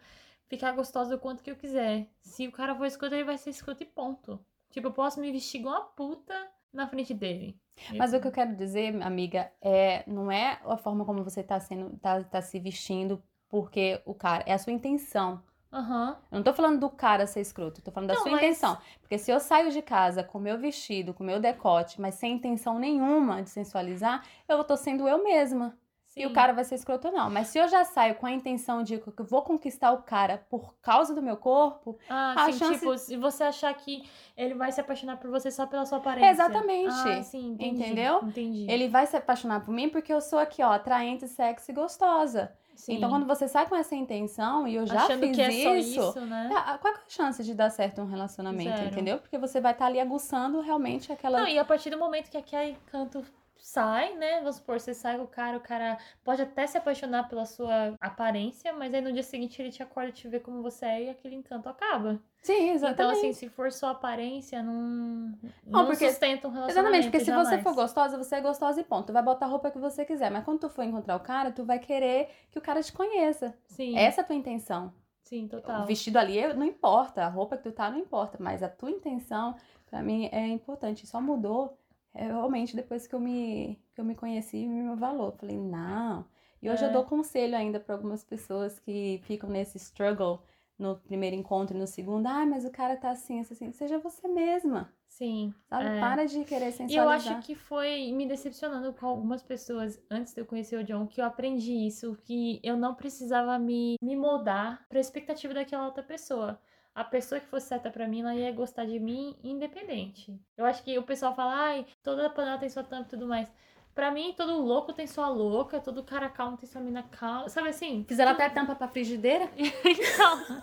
ficar 0.46 0.72
gostosa 0.72 1.14
o 1.14 1.18
quanto 1.18 1.42
que 1.42 1.50
eu 1.50 1.56
quiser. 1.56 2.08
Se 2.20 2.46
o 2.46 2.52
cara 2.52 2.74
for 2.74 2.86
escroto, 2.86 3.14
ele 3.14 3.24
vai 3.24 3.38
ser 3.38 3.50
escroto 3.50 3.82
e 3.82 3.86
ponto. 3.86 4.38
Tipo, 4.70 4.88
eu 4.88 4.92
posso 4.92 5.20
me 5.20 5.30
vestir 5.30 5.60
igual 5.60 5.74
uma 5.74 5.84
puta 5.84 6.34
na 6.72 6.86
frente 6.86 7.12
dele. 7.12 7.58
Mas 7.96 8.12
o 8.12 8.20
que 8.20 8.26
eu 8.26 8.32
quero 8.32 8.54
dizer, 8.54 9.02
amiga, 9.02 9.50
é 9.60 10.04
não 10.06 10.30
é 10.30 10.60
a 10.64 10.76
forma 10.76 11.04
como 11.04 11.24
você 11.24 11.42
tá 11.42 11.58
sendo, 11.58 11.96
tá, 11.98 12.22
tá 12.24 12.40
se 12.40 12.58
vestindo 12.58 13.22
porque 13.48 14.00
o 14.06 14.14
cara, 14.14 14.42
é 14.46 14.52
a 14.54 14.58
sua 14.58 14.72
intenção. 14.72 15.42
Aham. 15.72 16.16
Eu 16.30 16.36
não 16.36 16.42
tô 16.42 16.52
falando 16.52 16.78
do 16.78 16.90
cara 16.90 17.26
ser 17.26 17.40
escroto, 17.40 17.80
eu 17.80 17.84
tô 17.84 17.90
falando 17.90 18.08
da 18.08 18.14
Não, 18.14 18.22
sua 18.22 18.32
mas- 18.32 18.40
intenção. 18.42 18.76
Porque 19.00 19.16
se 19.16 19.30
eu 19.30 19.40
saio 19.40 19.70
de 19.70 19.80
casa 19.80 20.22
com 20.22 20.38
meu 20.38 20.58
vestido, 20.58 21.14
com 21.14 21.24
meu 21.24 21.40
decote, 21.40 22.00
mas 22.00 22.14
sem 22.16 22.34
intenção 22.34 22.78
nenhuma 22.78 23.42
de 23.42 23.48
sensualizar, 23.50 24.22
eu 24.48 24.62
tô 24.64 24.76
sendo 24.76 25.08
eu 25.08 25.24
mesma. 25.24 25.76
E 26.14 26.26
o 26.26 26.28
Sim. 26.28 26.34
cara 26.34 26.52
vai 26.52 26.62
ser 26.62 26.74
escroto, 26.74 27.10
não. 27.10 27.30
Mas 27.30 27.46
se 27.48 27.56
eu 27.58 27.66
já 27.68 27.86
saio 27.86 28.16
com 28.16 28.26
a 28.26 28.30
intenção 28.30 28.82
de 28.82 28.98
que 28.98 29.08
eu 29.18 29.24
vou 29.24 29.40
conquistar 29.40 29.92
o 29.92 30.02
cara 30.02 30.44
por 30.50 30.74
causa 30.82 31.14
do 31.14 31.22
meu 31.22 31.38
corpo, 31.38 31.96
Ah, 32.06 32.34
a 32.36 32.52
sim, 32.52 32.58
chance- 32.58 32.80
tipo, 32.80 32.98
se 32.98 33.16
você 33.16 33.44
achar 33.44 33.72
que 33.72 34.06
ele 34.36 34.52
vai 34.52 34.70
se 34.72 34.78
apaixonar 34.78 35.16
por 35.16 35.30
você 35.30 35.50
só 35.50 35.66
pela 35.66 35.86
sua 35.86 35.96
aparência. 35.96 36.28
Exatamente. 36.30 36.92
Ah, 37.08 37.22
sim, 37.22 37.52
entendi. 37.52 37.80
Entendeu? 37.82 38.20
Entendi. 38.24 38.66
ele 38.70 38.88
vai 38.88 39.06
se 39.06 39.16
apaixonar 39.16 39.64
por 39.64 39.72
mim 39.72 39.88
porque 39.88 40.12
eu 40.12 40.20
sou 40.20 40.38
aqui, 40.38 40.62
ó, 40.62 40.72
atraente, 40.72 41.26
sexy 41.26 41.72
e 41.72 41.74
gostosa. 41.74 42.52
Sim. 42.74 42.94
Então, 42.94 43.10
quando 43.10 43.26
você 43.26 43.46
sai 43.46 43.68
com 43.68 43.76
essa 43.76 43.94
intenção, 43.94 44.66
e 44.66 44.74
eu 44.74 44.86
já 44.86 45.04
Achando 45.04 45.20
fiz 45.20 45.36
que 45.36 45.42
é 45.42 45.50
só 45.50 45.74
isso, 45.76 46.00
isso, 46.00 46.20
né? 46.22 46.50
ah, 46.54 46.78
qual 46.78 46.94
é 46.94 46.96
a 46.96 47.00
chance 47.08 47.42
de 47.44 47.54
dar 47.54 47.70
certo 47.70 48.00
um 48.00 48.06
relacionamento, 48.06 48.76
Zero. 48.76 48.90
entendeu? 48.90 49.18
Porque 49.18 49.38
você 49.38 49.60
vai 49.60 49.72
estar 49.72 49.86
ali 49.86 50.00
aguçando 50.00 50.60
realmente 50.60 51.12
aquela. 51.12 51.40
Não, 51.40 51.48
e 51.48 51.58
a 51.58 51.64
partir 51.64 51.90
do 51.90 51.98
momento 51.98 52.30
que 52.30 52.36
aquele 52.36 52.76
canto 52.86 53.22
sai, 53.62 54.14
né? 54.16 54.38
Vamos 54.40 54.56
supor, 54.56 54.80
você 54.80 54.92
sai 54.92 55.16
com 55.16 55.24
o 55.24 55.28
cara, 55.28 55.56
o 55.56 55.60
cara 55.60 55.96
pode 56.24 56.42
até 56.42 56.66
se 56.66 56.76
apaixonar 56.76 57.28
pela 57.28 57.46
sua 57.46 57.94
aparência, 58.00 58.72
mas 58.72 58.92
aí 58.92 59.00
no 59.00 59.12
dia 59.12 59.22
seguinte 59.22 59.62
ele 59.62 59.70
te 59.70 59.82
acorda 59.82 60.10
e 60.10 60.12
te 60.12 60.26
vê 60.28 60.40
como 60.40 60.60
você 60.62 60.84
é 60.84 61.04
e 61.04 61.10
aquele 61.10 61.36
encanto 61.36 61.68
acaba. 61.68 62.20
Sim, 62.42 62.70
exatamente. 62.70 62.94
Então, 62.94 63.10
assim, 63.30 63.32
se 63.32 63.48
for 63.48 63.70
só 63.70 63.90
aparência, 63.90 64.60
não, 64.62 65.32
não, 65.64 65.86
porque- 65.86 66.10
sustenta 66.10 66.48
um 66.48 66.50
relacionamento. 66.50 66.70
Exatamente, 66.70 67.04
porque 67.04 67.20
se 67.20 67.30
você 67.30 67.44
jamais. 67.50 67.62
for 67.62 67.74
gostosa, 67.74 68.18
você 68.18 68.34
é 68.34 68.40
gostosa 68.40 68.80
e 68.80 68.84
ponto. 68.84 69.06
Tu 69.06 69.12
vai 69.12 69.22
botar 69.22 69.46
a 69.46 69.48
roupa 69.48 69.70
que 69.70 69.78
você 69.78 70.04
quiser. 70.04 70.28
Mas 70.30 70.44
quando 70.44 70.58
tu 70.58 70.68
for 70.68 70.82
encontrar 70.82 71.14
o 71.14 71.20
cara, 71.20 71.52
tu 71.52 71.64
vai 71.64 71.78
querer 71.78 72.28
que 72.50 72.58
o 72.58 72.62
cara 72.62 72.82
te 72.82 72.92
conheça. 72.92 73.54
Sim, 73.68 73.96
Essa 73.96 74.20
é 74.20 74.24
a 74.24 74.26
tua 74.26 74.34
intenção. 74.34 74.92
sim, 75.22 75.46
total. 75.46 75.82
O 75.82 75.86
vestido 75.86 76.18
ali 76.18 76.52
não 76.54 76.66
importa, 76.66 77.24
a 77.24 77.28
roupa 77.28 77.56
que 77.56 77.62
tu 77.62 77.70
tá 77.72 77.88
não 77.88 77.98
importa, 77.98 78.36
mas 78.40 78.60
a 78.60 78.68
tua 78.68 78.90
intenção, 78.90 79.54
pra 79.86 80.02
mim, 80.02 80.28
é 80.32 80.46
importante. 80.48 81.06
Só 81.06 81.20
mudou 81.20 81.78
realmente 82.14 82.74
depois 82.76 83.06
que 83.06 83.14
eu 83.14 83.20
me, 83.20 83.76
que 83.94 84.00
eu 84.00 84.04
me 84.04 84.14
conheci 84.14 84.58
e 84.58 84.68
meu 84.68 84.96
valor. 84.96 85.32
Falei, 85.36 85.56
não. 85.58 86.26
E 86.62 86.70
hoje 86.70 86.84
É. 86.84 86.86
eu 86.86 86.92
dou 86.92 87.04
conselho 87.04 87.56
ainda 87.56 87.80
pra 87.80 87.94
algumas 87.94 88.24
pessoas 88.24 88.78
que 88.78 89.20
ficam 89.24 89.50
nesse 89.50 89.78
struggle 89.78 90.42
no 90.78 90.96
primeiro 90.98 91.36
encontro 91.36 91.76
e 91.76 91.80
no 91.80 91.86
segundo. 91.86 92.26
Ah, 92.26 92.46
mas 92.46 92.64
o 92.64 92.70
cara 92.70 92.96
tá 92.96 93.10
assim, 93.10 93.40
assim, 93.40 93.54
assim. 93.54 93.72
Seja 93.72 93.98
você 93.98 94.26
mesma, 94.28 94.92
Sim. 95.08 95.54
sabe? 95.68 95.88
é. 95.88 96.00
Para 96.00 96.24
de 96.26 96.44
querer 96.44 96.72
E 96.72 96.72
sensualizar. 96.72 96.96
eu 96.96 97.08
acho 97.08 97.36
que 97.46 97.54
foi 97.54 98.10
me 98.12 98.26
decepcionando 98.26 98.92
com 98.94 99.06
algumas 99.06 99.42
pessoas 99.42 100.00
antes 100.10 100.34
de 100.34 100.40
eu 100.40 100.46
conhecer 100.46 100.76
o 100.78 100.84
John 100.84 101.06
que 101.06 101.20
eu 101.20 101.24
aprendi 101.24 101.72
isso, 101.86 102.16
que 102.24 102.60
eu 102.62 102.76
não 102.76 102.94
precisava 102.94 103.58
me, 103.58 103.96
me 104.02 104.16
moldar 104.16 104.86
pra 104.88 104.98
expectativa 105.00 105.54
daquela 105.54 105.86
outra 105.86 106.02
pessoa. 106.02 106.60
A 106.94 107.04
pessoa 107.04 107.40
que 107.40 107.46
fosse 107.46 107.68
certa 107.68 107.90
pra 107.90 108.06
mim, 108.06 108.20
ela 108.20 108.34
ia 108.34 108.52
gostar 108.52 108.84
de 108.84 108.98
mim 109.00 109.36
independente. 109.42 110.38
Eu 110.56 110.64
acho 110.64 110.82
que 110.82 110.98
o 110.98 111.02
pessoal 111.02 111.34
fala, 111.34 111.54
ai, 111.54 111.86
toda 112.02 112.28
panela 112.28 112.58
tem 112.58 112.68
sua 112.68 112.84
tampa 112.84 113.06
e 113.06 113.10
tudo 113.10 113.26
mais. 113.26 113.50
Pra 113.94 114.10
mim, 114.10 114.32
todo 114.34 114.62
louco 114.62 114.92
tem 114.92 115.06
sua 115.06 115.28
louca, 115.28 115.78
todo 115.78 116.02
cara 116.02 116.28
calmo 116.28 116.56
tem 116.56 116.66
sua 116.66 116.80
mina 116.80 117.02
calma. 117.02 117.48
Sabe 117.48 117.68
assim? 117.68 118.04
Fizeram 118.08 118.32
até 118.32 118.48
tampa 118.48 118.74
pra 118.74 118.88
frigideira? 118.88 119.50
Então, 119.84 120.62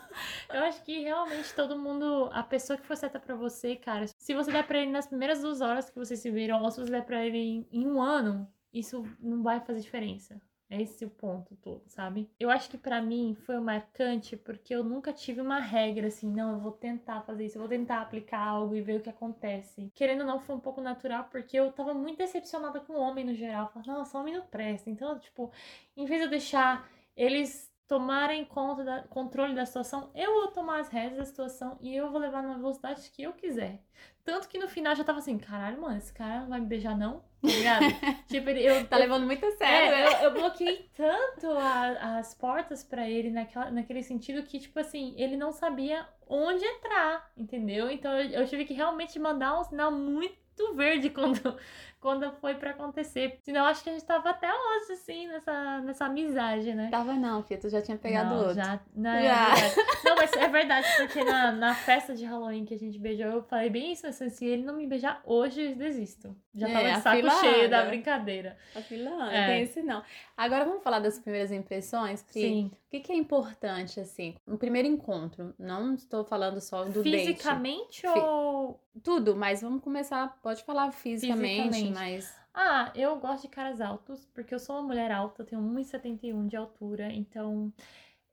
eu 0.51 0.63
acho 0.63 0.83
que 0.83 0.99
realmente 1.01 1.53
todo 1.53 1.77
mundo, 1.77 2.29
a 2.33 2.41
pessoa 2.41 2.77
que 2.77 2.85
for 2.85 2.97
certa 2.97 3.19
pra 3.19 3.35
você, 3.35 3.75
cara, 3.75 4.05
se 4.17 4.33
você 4.33 4.51
der 4.51 4.65
pra 4.65 4.79
ele 4.79 4.91
nas 4.91 5.07
primeiras 5.07 5.41
duas 5.41 5.61
horas 5.61 5.89
que 5.89 5.97
vocês 5.97 6.19
se 6.19 6.31
viram, 6.31 6.63
ou 6.63 6.71
se 6.71 6.79
você 6.79 6.91
der 6.91 7.05
pra 7.05 7.23
ele 7.23 7.37
em, 7.37 7.67
em 7.71 7.87
um 7.87 8.01
ano, 8.01 8.47
isso 8.73 9.03
não 9.19 9.43
vai 9.43 9.59
fazer 9.59 9.81
diferença. 9.81 10.41
É 10.71 10.79
esse 10.81 11.03
o 11.03 11.09
ponto 11.09 11.55
todo, 11.55 11.81
sabe? 11.87 12.29
Eu 12.39 12.51
acho 12.51 12.69
que 12.69 12.77
pra 12.77 13.01
mim 13.01 13.33
foi 13.33 13.59
marcante 13.59 14.37
porque 14.37 14.73
eu 14.73 14.83
nunca 14.83 15.11
tive 15.11 15.41
uma 15.41 15.59
regra 15.59 16.07
assim, 16.07 16.31
não, 16.31 16.53
eu 16.53 16.59
vou 16.59 16.71
tentar 16.71 17.21
fazer 17.21 17.45
isso, 17.45 17.57
eu 17.57 17.61
vou 17.61 17.69
tentar 17.69 18.01
aplicar 18.01 18.39
algo 18.39 18.75
e 18.75 18.81
ver 18.81 18.99
o 18.99 19.01
que 19.01 19.09
acontece. 19.09 19.91
Querendo 19.95 20.21
ou 20.21 20.27
não, 20.27 20.39
foi 20.39 20.55
um 20.55 20.59
pouco 20.59 20.79
natural 20.79 21.23
porque 21.31 21.57
eu 21.57 21.71
tava 21.71 21.93
muito 21.95 22.19
decepcionada 22.19 22.79
com 22.81 22.93
o 22.93 22.99
homem 22.99 23.25
no 23.25 23.33
geral. 23.33 23.69
Falava, 23.69 23.93
nossa, 23.93 24.17
homem 24.19 24.35
não 24.35 24.45
presta. 24.45 24.91
Então, 24.91 25.17
tipo, 25.17 25.51
em 25.97 26.05
vez 26.05 26.19
de 26.21 26.27
eu 26.27 26.29
deixar 26.29 26.87
eles 27.17 27.69
tomarem 27.87 28.45
conta 28.45 28.83
da, 28.83 29.03
controle 29.03 29.55
da 29.55 29.65
situação, 29.65 30.11
eu 30.13 30.31
vou 30.35 30.47
tomar 30.51 30.79
as 30.81 30.89
rédeas 30.89 31.17
da 31.17 31.25
situação 31.25 31.77
e 31.81 31.95
eu 31.95 32.11
vou 32.11 32.19
levar 32.19 32.43
na 32.43 32.55
velocidade 32.55 33.09
que 33.09 33.23
eu 33.23 33.33
quiser. 33.33 33.83
Tanto 34.29 34.47
que 34.47 34.59
no 34.59 34.67
final 34.67 34.95
já 34.95 35.03
tava 35.03 35.19
assim, 35.19 35.37
caralho, 35.37 35.81
mano, 35.81 35.97
esse 35.97 36.13
cara 36.13 36.41
não 36.41 36.49
vai 36.49 36.59
me 36.59 36.67
beijar, 36.67 36.95
não? 36.97 37.19
Tá 37.41 37.47
ligado? 37.47 37.79
tipo, 38.27 38.49
ele- 38.49 38.63
eu, 38.63 38.85
Tá 38.87 38.97
eu- 38.97 38.99
levando 39.01 39.25
muito 39.25 39.43
a 39.45 39.51
sério, 39.51 39.93
é, 39.95 40.03
né? 40.03 40.05
eu, 40.05 40.23
eu 40.25 40.33
bloqueei 40.33 40.89
tanto 40.95 41.47
a- 41.51 42.17
as 42.19 42.33
portas 42.35 42.83
pra 42.83 43.09
ele 43.09 43.31
naquela, 43.31 43.71
naquele 43.71 44.03
sentido 44.03 44.43
que, 44.43 44.59
tipo 44.59 44.79
assim, 44.79 45.15
ele 45.17 45.35
não 45.37 45.51
sabia 45.51 46.05
onde 46.27 46.63
entrar, 46.63 47.31
entendeu? 47.35 47.89
Então 47.89 48.11
eu, 48.19 48.41
eu 48.41 48.47
tive 48.47 48.65
que 48.65 48.73
realmente 48.73 49.17
mandar 49.17 49.59
um 49.59 49.63
sinal 49.63 49.91
muito 49.91 50.37
verde 50.75 51.09
quando, 51.09 51.57
quando 51.99 52.31
foi 52.39 52.55
pra 52.55 52.71
acontecer. 52.71 53.37
Senão 53.41 53.65
acho 53.65 53.83
que 53.83 53.89
a 53.89 53.93
gente 53.93 54.05
tava 54.05 54.29
até 54.29 54.47
hoje, 54.47 54.93
assim, 54.93 55.27
nessa, 55.27 55.81
nessa 55.81 56.05
amizade, 56.05 56.73
né? 56.73 56.87
Tava 56.89 57.13
não, 57.13 57.43
Fia, 57.43 57.57
tu 57.57 57.69
já 57.69 57.81
tinha 57.81 57.97
pegado 57.97 58.29
não, 58.29 58.37
outro. 58.39 58.55
Já, 58.55 58.79
não, 58.95 59.11
é 59.11 59.23
Já. 59.23 59.49
verdade. 59.55 59.75
não, 60.05 60.15
mas 60.15 60.33
é 60.33 60.47
verdade, 60.47 60.87
porque 60.97 61.23
na, 61.23 61.51
na 61.51 61.75
festa 61.75 62.15
de 62.15 62.25
Halloween 62.25 62.63
que 62.65 62.73
a 62.73 62.77
gente 62.77 62.97
beijou, 62.97 63.27
eu 63.27 63.43
falei 63.43 63.69
bem 63.69 63.91
isso, 63.91 64.07
assim, 64.07 64.29
se 64.29 64.45
ele 64.45 64.63
não 64.63 64.75
me 64.75 64.87
beijar 64.87 65.21
hoje, 65.25 65.61
eu 65.71 65.75
desisto. 65.75 66.35
Já 66.55 66.67
É, 66.69 66.73
tava 66.73 67.21
de 67.21 67.29
saco 67.29 67.41
cheio 67.45 67.69
da 67.69 67.85
brincadeira. 67.85 68.57
A 68.75 68.81
fila 68.81 69.09
não 69.09 69.29
É. 69.29 69.47
tem 69.47 69.61
esse 69.63 69.81
não. 69.81 70.01
Agora 70.35 70.65
vamos 70.65 70.83
falar 70.83 70.99
das 70.99 71.19
primeiras 71.19 71.51
impressões, 71.51 72.23
Pri. 72.23 72.41
Sim. 72.41 72.71
O 72.89 72.91
que, 72.91 73.01
que 73.01 73.11
é 73.11 73.15
importante, 73.15 73.99
assim? 73.99 74.33
No 74.47 74.57
primeiro 74.57 74.87
encontro, 74.87 75.53
não 75.59 75.93
estou 75.93 76.25
falando 76.25 76.59
só 76.59 76.85
do 76.85 77.03
date. 77.03 77.27
Fisicamente 77.27 78.01
Fi- 78.01 78.07
ou. 78.19 78.81
Tudo, 79.03 79.35
mas 79.35 79.61
vamos 79.61 79.83
começar, 79.83 80.39
pode 80.41 80.63
falar 80.63 80.91
fisicamente, 80.91 81.67
Fisicamente. 81.69 81.93
mas... 81.93 82.35
Ah, 82.51 82.91
eu 82.95 83.15
gosto 83.19 83.43
de 83.43 83.49
caras 83.49 83.79
altos, 83.79 84.25
porque 84.33 84.55
eu 84.55 84.59
sou 84.59 84.75
uma 84.75 84.81
mulher 84.87 85.11
alta, 85.11 85.43
eu 85.43 85.45
tenho 85.45 85.61
1,71 85.61 86.47
de 86.47 86.55
altura, 86.55 87.13
então 87.13 87.71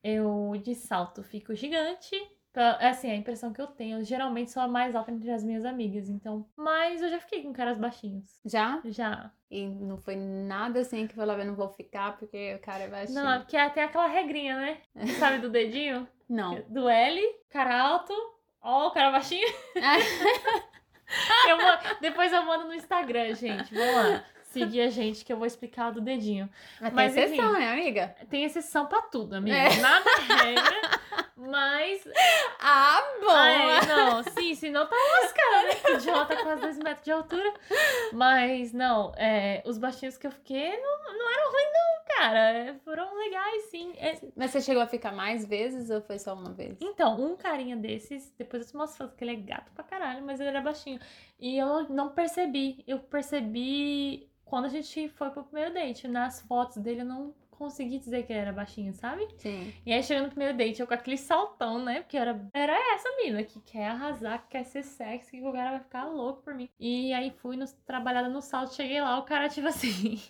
eu 0.02 0.52
de 0.64 0.74
salto 0.74 1.22
fico 1.22 1.54
gigante. 1.54 2.16
Pra- 2.56 2.78
é 2.80 2.88
Assim, 2.88 3.10
a 3.10 3.14
impressão 3.14 3.52
que 3.52 3.60
eu 3.60 3.66
tenho, 3.66 3.98
eu 3.98 4.04
geralmente 4.04 4.50
sou 4.50 4.62
a 4.62 4.66
mais 4.66 4.96
alta 4.96 5.10
entre 5.12 5.30
as 5.30 5.44
minhas 5.44 5.66
amigas, 5.66 6.08
então. 6.08 6.46
Mas 6.56 7.02
eu 7.02 7.10
já 7.10 7.20
fiquei 7.20 7.42
com 7.42 7.52
caras 7.52 7.76
baixinhos. 7.76 8.40
Já? 8.46 8.80
Já. 8.86 9.30
E 9.50 9.66
não 9.66 9.98
foi 9.98 10.16
nada 10.16 10.80
assim 10.80 11.06
que 11.06 11.14
falava, 11.14 11.42
eu 11.42 11.46
não 11.46 11.54
vou 11.54 11.68
ficar 11.68 12.16
porque 12.16 12.54
o 12.54 12.58
cara 12.60 12.84
é 12.84 12.88
baixinho. 12.88 13.22
Não, 13.22 13.30
é 13.30 13.38
porque 13.40 13.58
tem 13.70 13.82
aquela 13.82 14.06
regrinha, 14.06 14.56
né? 14.56 14.78
Sabe 15.18 15.36
do 15.38 15.50
dedinho? 15.50 16.08
Não. 16.26 16.58
Do 16.70 16.88
L, 16.88 17.20
cara 17.50 17.78
alto, 17.78 18.14
ó, 18.62 18.86
o 18.88 18.90
cara 18.90 19.10
baixinho. 19.10 19.46
Ah, 19.76 19.96
Eu 21.48 21.56
vou- 21.58 21.98
depois 22.00 22.32
eu 22.32 22.42
mando 22.44 22.64
no 22.64 22.74
Instagram, 22.74 23.34
gente. 23.34 23.72
Vamos 23.74 23.94
lá. 23.94 24.24
Seguir 24.42 24.80
a 24.80 24.88
gente 24.88 25.24
que 25.24 25.30
eu 25.32 25.36
vou 25.36 25.46
explicar 25.46 25.90
o 25.90 25.94
do 25.94 26.00
dedinho. 26.00 26.48
Mas, 26.80 26.92
Mas, 26.94 27.14
tem 27.14 27.24
exceção, 27.24 27.50
enfim. 27.52 27.60
né, 27.60 27.70
amiga? 27.72 28.16
Tem 28.30 28.44
exceção 28.44 28.86
pra 28.86 29.02
tudo, 29.02 29.34
amiga. 29.34 29.54
É. 29.56 29.76
Nada 29.76 30.04
é 30.08 30.44
regra, 30.44 30.95
mas. 31.36 32.02
Ah, 32.58 33.00
bom! 33.20 33.28
Ai, 33.30 33.86
não, 33.86 34.22
sim, 34.22 34.54
senão 34.54 34.86
tá 34.86 34.96
lascada, 34.96 35.92
né? 35.92 35.98
John 36.00 36.26
tá 36.26 36.42
quase 36.42 36.62
2 36.62 36.78
metros 36.78 37.04
de 37.04 37.12
altura. 37.12 37.54
Mas, 38.12 38.72
não, 38.72 39.12
é, 39.16 39.62
os 39.66 39.76
baixinhos 39.76 40.16
que 40.16 40.26
eu 40.26 40.30
fiquei 40.30 40.80
não, 40.80 41.12
não 41.12 41.30
eram 41.30 41.52
ruins, 41.52 41.72
não, 41.74 42.16
cara. 42.16 42.80
Foram 42.84 43.14
legais, 43.14 43.64
sim. 43.64 43.92
É, 43.98 44.18
Mas 44.34 44.50
você 44.50 44.60
chegou 44.62 44.82
a 44.82 44.86
ficar 44.86 45.12
mais 45.12 45.44
vezes 45.44 45.90
ou 45.90 46.00
foi 46.00 46.18
só 46.18 46.34
uma 46.34 46.52
vez? 46.52 46.78
Então, 46.80 47.20
um 47.20 47.36
carinha 47.36 47.76
desses, 47.76 48.32
depois 48.38 48.62
eu 48.62 48.68
te 48.70 48.76
mostro 48.76 49.04
foto 49.04 49.16
que 49.16 49.22
ele 49.22 49.32
é 49.32 49.36
gato 49.36 49.70
pra 49.72 49.84
caralho, 49.84 50.24
mas 50.24 50.40
ele 50.40 50.48
era 50.48 50.60
baixinho. 50.62 50.98
E 51.38 51.58
eu 51.58 51.88
não 51.90 52.10
percebi. 52.10 52.82
Eu 52.86 52.98
percebi 52.98 54.30
quando 54.44 54.64
a 54.64 54.68
gente 54.70 55.08
foi 55.10 55.30
pro 55.30 55.44
primeiro 55.44 55.74
date. 55.74 56.08
Nas 56.08 56.40
fotos 56.40 56.78
dele 56.78 57.02
eu 57.02 57.06
não 57.06 57.34
consegui 57.56 57.98
dizer 57.98 58.24
que 58.24 58.32
ele 58.32 58.40
era 58.40 58.52
baixinho, 58.52 58.92
sabe? 58.92 59.26
Sim. 59.36 59.72
E 59.84 59.92
aí 59.92 60.02
chegando 60.02 60.24
no 60.24 60.30
primeiro 60.30 60.56
date, 60.56 60.80
eu 60.80 60.86
com 60.86 60.94
aquele 60.94 61.16
saltão, 61.16 61.82
né? 61.82 62.00
Porque 62.00 62.16
era, 62.16 62.48
era 62.52 62.94
essa 62.94 63.08
mina 63.16 63.42
que 63.42 63.60
quer 63.60 63.88
arrasar, 63.88 64.42
que 64.42 64.48
quer 64.48 64.64
ser 64.64 64.82
sexy, 64.82 65.38
que 65.38 65.46
o 65.46 65.52
cara 65.52 65.70
vai 65.70 65.80
ficar 65.80 66.04
louco 66.04 66.42
por 66.42 66.54
mim. 66.54 66.68
E 66.78 67.12
aí 67.12 67.30
fui 67.30 67.56
nos, 67.56 67.72
trabalhada 67.84 68.28
no 68.28 68.40
salto, 68.40 68.74
cheguei 68.74 69.00
lá, 69.00 69.18
o 69.18 69.22
cara, 69.22 69.48
tipo 69.48 69.66
assim. 69.68 70.20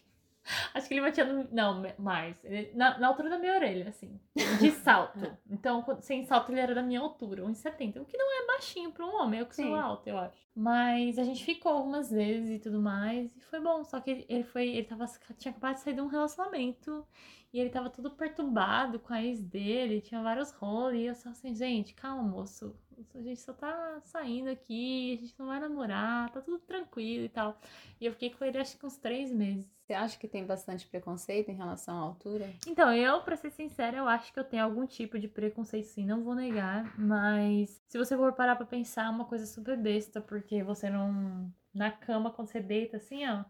Acho 0.74 0.86
que 0.88 0.94
ele 0.94 1.00
batia 1.00 1.24
no. 1.24 1.48
Não, 1.52 1.82
mais. 1.98 2.42
Ele- 2.44 2.72
na, 2.74 2.98
na 2.98 3.08
altura 3.08 3.28
da 3.30 3.38
minha 3.38 3.54
orelha, 3.54 3.88
assim. 3.88 4.20
De 4.60 4.70
salto. 4.82 5.18
Então, 5.50 5.82
quando- 5.82 6.00
sem 6.02 6.24
salto, 6.24 6.50
ele 6.52 6.60
era 6.60 6.74
da 6.74 6.82
minha 6.82 7.00
altura, 7.00 7.42
1,70. 7.44 8.00
O 8.00 8.04
que 8.04 8.16
não 8.16 8.42
é 8.42 8.46
baixinho 8.46 8.92
pra 8.92 9.04
um 9.04 9.14
homem, 9.20 9.40
eu 9.40 9.46
que 9.46 9.56
sou 9.56 9.64
Sim. 9.64 9.74
alta, 9.74 10.10
eu 10.10 10.18
acho. 10.18 10.36
Mas 10.54 11.18
a 11.18 11.24
gente 11.24 11.44
ficou 11.44 11.72
algumas 11.72 12.10
vezes 12.10 12.50
e 12.50 12.58
tudo 12.58 12.80
mais. 12.80 13.34
E 13.36 13.40
foi 13.42 13.60
bom. 13.60 13.84
Só 13.84 14.00
que 14.00 14.24
ele 14.28 14.44
foi. 14.44 14.68
Ele 14.68 14.86
tava, 14.86 15.04
tinha 15.38 15.50
acabado 15.52 15.74
de 15.74 15.80
sair 15.80 15.94
de 15.94 16.00
um 16.00 16.06
relacionamento. 16.06 17.06
E 17.52 17.60
ele 17.60 17.70
tava 17.70 17.88
todo 17.90 18.10
perturbado 18.10 18.98
com 18.98 19.12
a 19.14 19.22
ex 19.22 19.40
dele. 19.42 20.00
Tinha 20.00 20.22
vários 20.22 20.50
rolos. 20.52 20.94
E 20.94 21.04
eu 21.04 21.14
só 21.14 21.30
assim, 21.30 21.54
gente, 21.54 21.94
calma, 21.94 22.22
moço. 22.22 22.74
A 23.14 23.20
gente 23.20 23.40
só 23.40 23.52
tá 23.52 24.00
saindo 24.04 24.48
aqui, 24.48 25.14
a 25.14 25.20
gente 25.20 25.34
não 25.38 25.46
vai 25.46 25.60
namorar, 25.60 26.30
tá 26.30 26.40
tudo 26.40 26.58
tranquilo 26.60 27.24
e 27.24 27.28
tal. 27.28 27.58
E 28.00 28.06
eu 28.06 28.12
fiquei 28.12 28.30
com 28.30 28.44
ele 28.44 28.58
acho 28.58 28.78
que 28.78 28.86
uns 28.86 28.96
três 28.96 29.30
meses. 29.30 29.66
Você 29.86 29.92
acha 29.92 30.18
que 30.18 30.26
tem 30.26 30.44
bastante 30.44 30.86
preconceito 30.86 31.48
em 31.50 31.54
relação 31.54 31.96
à 31.96 32.00
altura? 32.00 32.50
Então, 32.66 32.92
eu, 32.92 33.20
pra 33.22 33.36
ser 33.36 33.50
sincera, 33.50 33.98
eu 33.98 34.08
acho 34.08 34.32
que 34.32 34.38
eu 34.40 34.44
tenho 34.44 34.64
algum 34.64 34.84
tipo 34.86 35.18
de 35.18 35.28
preconceito 35.28 35.86
sim, 35.86 36.04
não 36.06 36.24
vou 36.24 36.34
negar, 36.34 36.98
mas 36.98 37.80
se 37.86 37.96
você 37.96 38.16
for 38.16 38.32
parar 38.32 38.56
pra 38.56 38.66
pensar, 38.66 39.06
é 39.06 39.10
uma 39.10 39.24
coisa 39.26 39.46
super 39.46 39.76
besta, 39.76 40.20
porque 40.20 40.62
você 40.62 40.90
não. 40.90 41.52
Na 41.72 41.90
cama, 41.90 42.30
quando 42.30 42.48
você 42.48 42.58
deita 42.58 42.96
assim, 42.96 43.26
ó. 43.28 43.44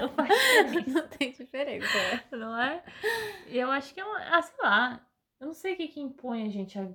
não 0.00 0.08
faz 0.10 0.28
diferença, 0.28 1.00
Não 1.00 1.08
tem 1.08 1.32
diferença, 1.32 1.98
né? 1.98 2.22
não 2.38 2.56
é? 2.56 2.84
E 3.48 3.58
eu 3.58 3.68
acho 3.72 3.92
que 3.92 4.00
é 4.00 4.04
uma. 4.04 4.18
Ah, 4.36 4.40
sei 4.40 4.54
lá. 4.62 5.06
Eu 5.40 5.46
não 5.46 5.54
sei 5.54 5.72
o 5.72 5.76
que, 5.78 5.88
que 5.88 6.00
impõe 6.00 6.46
a 6.46 6.50
gente 6.50 6.78
a 6.78 6.86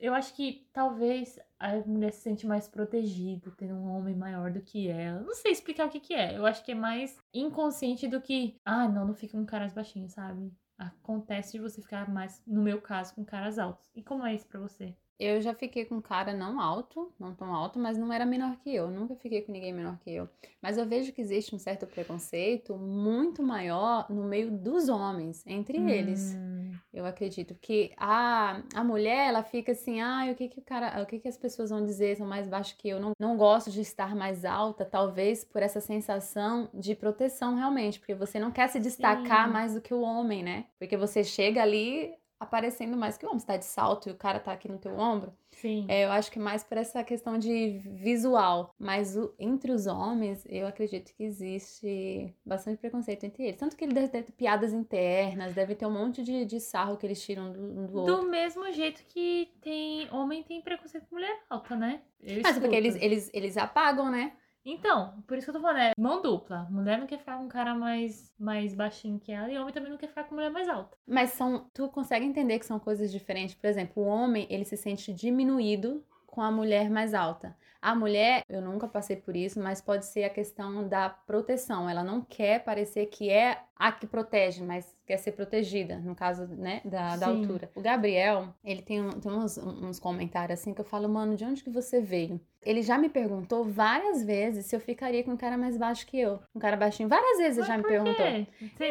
Eu 0.00 0.14
acho 0.14 0.34
que 0.34 0.66
talvez 0.72 1.38
a 1.58 1.76
mulher 1.80 2.12
se 2.12 2.22
sente 2.22 2.46
mais 2.46 2.66
protegida, 2.66 3.52
tendo 3.58 3.74
um 3.74 3.94
homem 3.94 4.16
maior 4.16 4.50
do 4.50 4.62
que 4.62 4.88
ela. 4.88 5.20
Não 5.20 5.34
sei 5.34 5.52
explicar 5.52 5.86
o 5.86 5.90
que, 5.90 6.00
que 6.00 6.14
é. 6.14 6.36
Eu 6.36 6.46
acho 6.46 6.64
que 6.64 6.72
é 6.72 6.74
mais 6.74 7.18
inconsciente 7.32 8.08
do 8.08 8.20
que. 8.20 8.58
Ah, 8.64 8.88
não, 8.88 9.06
não 9.06 9.14
fica 9.14 9.36
com 9.36 9.44
caras 9.44 9.74
baixinhos, 9.74 10.12
sabe? 10.12 10.50
Acontece 10.78 11.52
de 11.52 11.58
você 11.58 11.82
ficar 11.82 12.08
mais, 12.08 12.42
no 12.46 12.62
meu 12.62 12.80
caso, 12.80 13.14
com 13.14 13.22
caras 13.22 13.58
altos. 13.58 13.90
E 13.94 14.02
como 14.02 14.24
é 14.24 14.34
isso 14.34 14.46
pra 14.46 14.58
você? 14.58 14.96
Eu 15.20 15.38
já 15.42 15.52
fiquei 15.52 15.84
com 15.84 15.96
um 15.96 16.00
cara 16.00 16.32
não 16.32 16.58
alto, 16.58 17.12
não 17.20 17.34
tão 17.34 17.54
alto, 17.54 17.78
mas 17.78 17.98
não 17.98 18.10
era 18.10 18.24
menor 18.24 18.56
que 18.56 18.74
eu. 18.74 18.90
Nunca 18.90 19.14
fiquei 19.14 19.42
com 19.42 19.52
ninguém 19.52 19.70
menor 19.70 19.98
que 19.98 20.10
eu. 20.10 20.26
Mas 20.62 20.78
eu 20.78 20.86
vejo 20.86 21.12
que 21.12 21.20
existe 21.20 21.54
um 21.54 21.58
certo 21.58 21.86
preconceito 21.86 22.74
muito 22.74 23.42
maior 23.42 24.06
no 24.08 24.24
meio 24.24 24.50
dos 24.50 24.88
homens, 24.88 25.44
entre 25.46 25.76
eles. 25.76 26.34
Hum, 26.34 26.72
Eu 26.90 27.04
acredito 27.04 27.54
que 27.60 27.92
a, 27.98 28.62
a 28.74 28.82
mulher, 28.82 29.28
ela 29.28 29.42
fica 29.42 29.72
assim, 29.72 30.00
ah, 30.00 30.26
o 30.32 30.34
que 30.34 30.48
que 30.48 30.58
o 30.58 30.62
cara, 30.62 31.02
o 31.02 31.06
que 31.06 31.18
que 31.18 31.28
as 31.28 31.36
pessoas 31.36 31.68
vão 31.68 31.84
dizer, 31.84 32.16
são 32.16 32.26
mais 32.26 32.48
baixos 32.48 32.72
que 32.78 32.88
eu, 32.88 32.98
não, 32.98 33.12
não 33.20 33.36
gosto 33.36 33.70
de 33.70 33.82
estar 33.82 34.16
mais 34.16 34.46
alta, 34.46 34.86
talvez 34.86 35.44
por 35.44 35.62
essa 35.62 35.82
sensação 35.82 36.70
de 36.72 36.94
proteção 36.94 37.56
realmente, 37.56 37.98
porque 37.98 38.14
você 38.14 38.38
não 38.40 38.50
quer 38.50 38.68
se 38.68 38.80
destacar 38.80 39.46
Sim. 39.46 39.52
mais 39.52 39.74
do 39.74 39.82
que 39.82 39.92
o 39.92 40.00
homem, 40.00 40.42
né? 40.42 40.64
Porque 40.78 40.96
você 40.96 41.22
chega 41.22 41.60
ali 41.60 42.14
aparecendo 42.40 42.96
mais 42.96 43.16
que 43.18 43.24
o 43.26 43.28
homem, 43.28 43.38
você 43.40 43.46
tá 43.46 43.56
de 43.56 43.64
salto 43.66 44.08
e 44.08 44.12
o 44.12 44.16
cara 44.16 44.40
tá 44.40 44.52
aqui 44.52 44.68
no 44.68 44.78
teu 44.78 44.98
ombro. 44.98 45.32
sim. 45.52 45.84
É, 45.88 46.04
eu 46.04 46.10
acho 46.12 46.30
que 46.32 46.38
mais 46.38 46.64
por 46.64 46.78
essa 46.78 47.04
questão 47.04 47.38
de 47.38 47.78
visual, 48.02 48.74
mas 48.78 49.16
o- 49.16 49.34
entre 49.38 49.70
os 49.72 49.86
homens, 49.86 50.44
eu 50.48 50.66
acredito 50.66 51.12
que 51.14 51.22
existe 51.22 52.34
bastante 52.44 52.78
preconceito 52.78 53.24
entre 53.24 53.44
eles. 53.44 53.56
Tanto 53.60 53.76
que 53.76 53.84
ele 53.84 53.92
deve, 53.92 54.08
ter 54.08 54.22
piadas 54.32 54.72
internas, 54.72 55.52
deve 55.54 55.74
ter 55.74 55.86
um 55.86 55.90
monte 55.92 56.22
de, 56.22 56.44
de 56.44 56.58
sarro 56.60 56.96
que 56.96 57.06
eles 57.06 57.22
tiram 57.22 57.52
do, 57.52 57.60
um 57.62 57.86
do 57.86 57.98
outro. 57.98 58.24
Do 58.24 58.30
mesmo 58.30 58.70
jeito 58.72 59.02
que 59.08 59.52
tem 59.60 60.08
homem 60.12 60.42
tem 60.42 60.60
preconceito 60.62 61.06
com 61.08 61.16
mulher 61.16 61.42
alta, 61.50 61.76
né? 61.76 62.00
Eu 62.22 62.40
Mas 62.42 62.56
é 62.56 62.60
porque 62.60 62.76
eles, 62.76 62.94
escuto. 62.94 63.04
eles, 63.04 63.30
eles 63.34 63.56
apagam, 63.56 64.10
né? 64.10 64.32
Então, 64.64 65.22
por 65.26 65.36
isso 65.36 65.46
que 65.46 65.50
eu 65.50 65.54
tô 65.54 65.60
falando, 65.60 65.80
é 65.80 65.92
mão 65.96 66.20
dupla. 66.20 66.66
Mulher 66.70 66.98
não 66.98 67.06
quer 67.06 67.18
ficar 67.18 67.36
com 67.38 67.44
um 67.44 67.48
cara 67.48 67.74
mais, 67.74 68.32
mais 68.38 68.74
baixinho 68.74 69.18
que 69.18 69.32
ela, 69.32 69.50
e 69.50 69.58
homem 69.58 69.72
também 69.72 69.90
não 69.90 69.96
quer 69.98 70.08
ficar 70.08 70.24
com 70.24 70.34
mulher 70.34 70.50
mais 70.50 70.68
alta. 70.68 70.96
Mas 71.06 71.30
são, 71.30 71.66
tu 71.72 71.88
consegue 71.88 72.26
entender 72.26 72.58
que 72.58 72.66
são 72.66 72.78
coisas 72.78 73.10
diferentes. 73.10 73.54
Por 73.54 73.66
exemplo, 73.66 74.02
o 74.02 74.06
homem, 74.06 74.46
ele 74.50 74.64
se 74.64 74.76
sente 74.76 75.12
diminuído 75.12 76.04
com 76.26 76.42
a 76.42 76.50
mulher 76.50 76.90
mais 76.90 77.14
alta. 77.14 77.56
A 77.82 77.94
mulher, 77.94 78.44
eu 78.48 78.60
nunca 78.60 78.86
passei 78.86 79.16
por 79.16 79.34
isso, 79.34 79.58
mas 79.58 79.80
pode 79.80 80.04
ser 80.04 80.24
a 80.24 80.30
questão 80.30 80.86
da 80.86 81.08
proteção. 81.08 81.88
Ela 81.88 82.04
não 82.04 82.20
quer 82.20 82.62
parecer 82.62 83.06
que 83.06 83.30
é 83.30 83.62
a 83.80 83.90
que 83.90 84.06
protege, 84.06 84.62
mas 84.62 84.94
quer 85.06 85.16
ser 85.16 85.32
protegida, 85.32 85.98
no 85.98 86.14
caso, 86.14 86.46
né, 86.46 86.82
da, 86.84 87.16
da 87.16 87.26
Sim. 87.26 87.32
altura. 87.40 87.70
O 87.74 87.80
Gabriel, 87.80 88.48
ele 88.62 88.82
tem, 88.82 89.00
um- 89.00 89.18
tem 89.18 89.32
uns, 89.32 89.56
uns 89.56 89.98
comentários 89.98 90.60
assim 90.60 90.74
que 90.74 90.80
eu 90.82 90.84
falo, 90.84 91.08
mano, 91.08 91.34
de 91.34 91.44
onde 91.46 91.64
que 91.64 91.70
você 91.70 91.98
veio? 92.00 92.38
Ele 92.62 92.82
já 92.82 92.98
me 92.98 93.08
perguntou 93.08 93.64
várias 93.64 94.22
vezes 94.22 94.66
se 94.66 94.76
eu 94.76 94.80
ficaria 94.80 95.24
com 95.24 95.30
um 95.30 95.36
cara 95.36 95.56
mais 95.56 95.78
baixo 95.78 96.06
que 96.06 96.20
eu. 96.20 96.38
Um 96.54 96.60
cara 96.60 96.76
baixinho. 96.76 97.08
Várias 97.08 97.38
vezes 97.38 97.56
ele 97.56 97.66
já 97.66 97.78
me 97.78 97.84
perguntou. 97.84 98.26
Sem- 98.26 98.44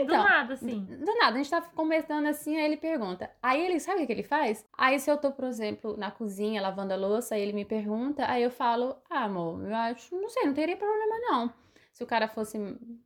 do 0.07 0.11
Então, 0.11 0.23
nada, 0.23 0.53
assim. 0.55 0.83
Do 0.85 1.15
nada, 1.17 1.35
a 1.35 1.37
gente 1.37 1.51
tá 1.51 1.61
conversando 1.61 2.27
assim, 2.27 2.57
aí 2.57 2.65
ele 2.65 2.77
pergunta. 2.77 3.29
Aí 3.43 3.63
ele, 3.63 3.79
sabe 3.79 3.97
o 3.97 3.99
que 4.01 4.07
que 4.07 4.13
ele 4.13 4.23
faz? 4.23 4.65
Aí 4.75 4.99
se 4.99 5.11
eu 5.11 5.17
tô, 5.17 5.31
por 5.31 5.45
exemplo, 5.45 5.95
na 5.95 6.09
cozinha 6.09 6.59
lavando 6.63 6.93
a 6.93 6.97
louça, 6.97 7.35
aí 7.35 7.41
ele 7.43 7.53
me 7.53 7.63
pergunta, 7.63 8.25
aí 8.27 8.41
eu 8.41 8.49
falo, 8.49 8.95
ah, 9.07 9.25
amor, 9.25 9.63
eu 9.63 9.75
acho, 9.75 10.19
não 10.19 10.29
sei, 10.29 10.45
não 10.47 10.53
teria 10.55 10.75
problema 10.75 11.15
não. 11.29 11.53
Se 11.99 12.03
o 12.05 12.07
cara 12.07 12.29
fosse 12.29 12.57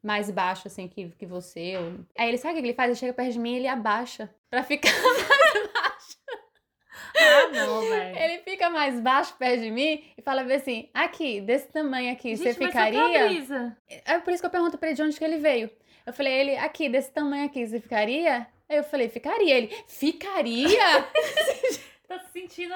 mais 0.03 0.29
baixo, 0.29 0.67
assim, 0.67 0.87
que, 0.87 1.09
que 1.17 1.25
você. 1.25 1.75
Ou... 1.77 2.05
Aí 2.15 2.29
ele, 2.29 2.37
sabe 2.37 2.53
o 2.53 2.61
que 2.61 2.67
ele 2.67 2.75
faz? 2.75 2.91
Ele 2.91 2.99
chega 2.99 3.11
perto 3.11 3.31
de 3.31 3.39
mim 3.39 3.53
e 3.53 3.57
ele 3.57 3.67
abaixa 3.67 4.29
pra 4.51 4.61
ficar 4.61 4.91
mais 5.01 5.71
baixo. 5.73 6.17
Ah, 7.17 7.47
não, 7.51 7.81
velho. 7.81 8.19
Ele 8.19 8.37
fica 8.43 8.69
mais 8.69 8.99
baixo 8.99 9.35
perto 9.35 9.61
de 9.61 9.71
mim 9.71 10.03
e 10.15 10.21
fala 10.21 10.43
assim, 10.53 10.91
aqui, 10.93 11.41
desse 11.41 11.69
tamanho 11.69 12.13
aqui, 12.13 12.37
você 12.37 12.51
Gente, 12.51 12.59
mas 12.59 12.67
ficaria? 12.67 13.25
brisa. 13.25 13.75
É 13.89 14.19
por 14.19 14.31
isso 14.31 14.43
que 14.43 14.45
eu 14.45 14.51
pergunto 14.51 14.77
pra 14.77 14.89
ele 14.89 14.95
de 14.95 15.01
onde 15.01 15.17
que 15.17 15.25
ele 15.25 15.37
veio. 15.37 15.71
Eu 16.05 16.13
falei, 16.13 16.31
ele, 16.31 16.57
aqui, 16.57 16.87
desse 16.87 17.11
tamanho 17.11 17.47
aqui, 17.47 17.65
você 17.65 17.79
ficaria? 17.79 18.45
Aí 18.69 18.77
eu 18.77 18.83
falei, 18.83 19.09
ficaria. 19.09 19.57
Ele, 19.57 19.75
ficaria? 19.87 20.69
Tá 22.05 22.19
se 22.19 22.31
sentindo. 22.33 22.75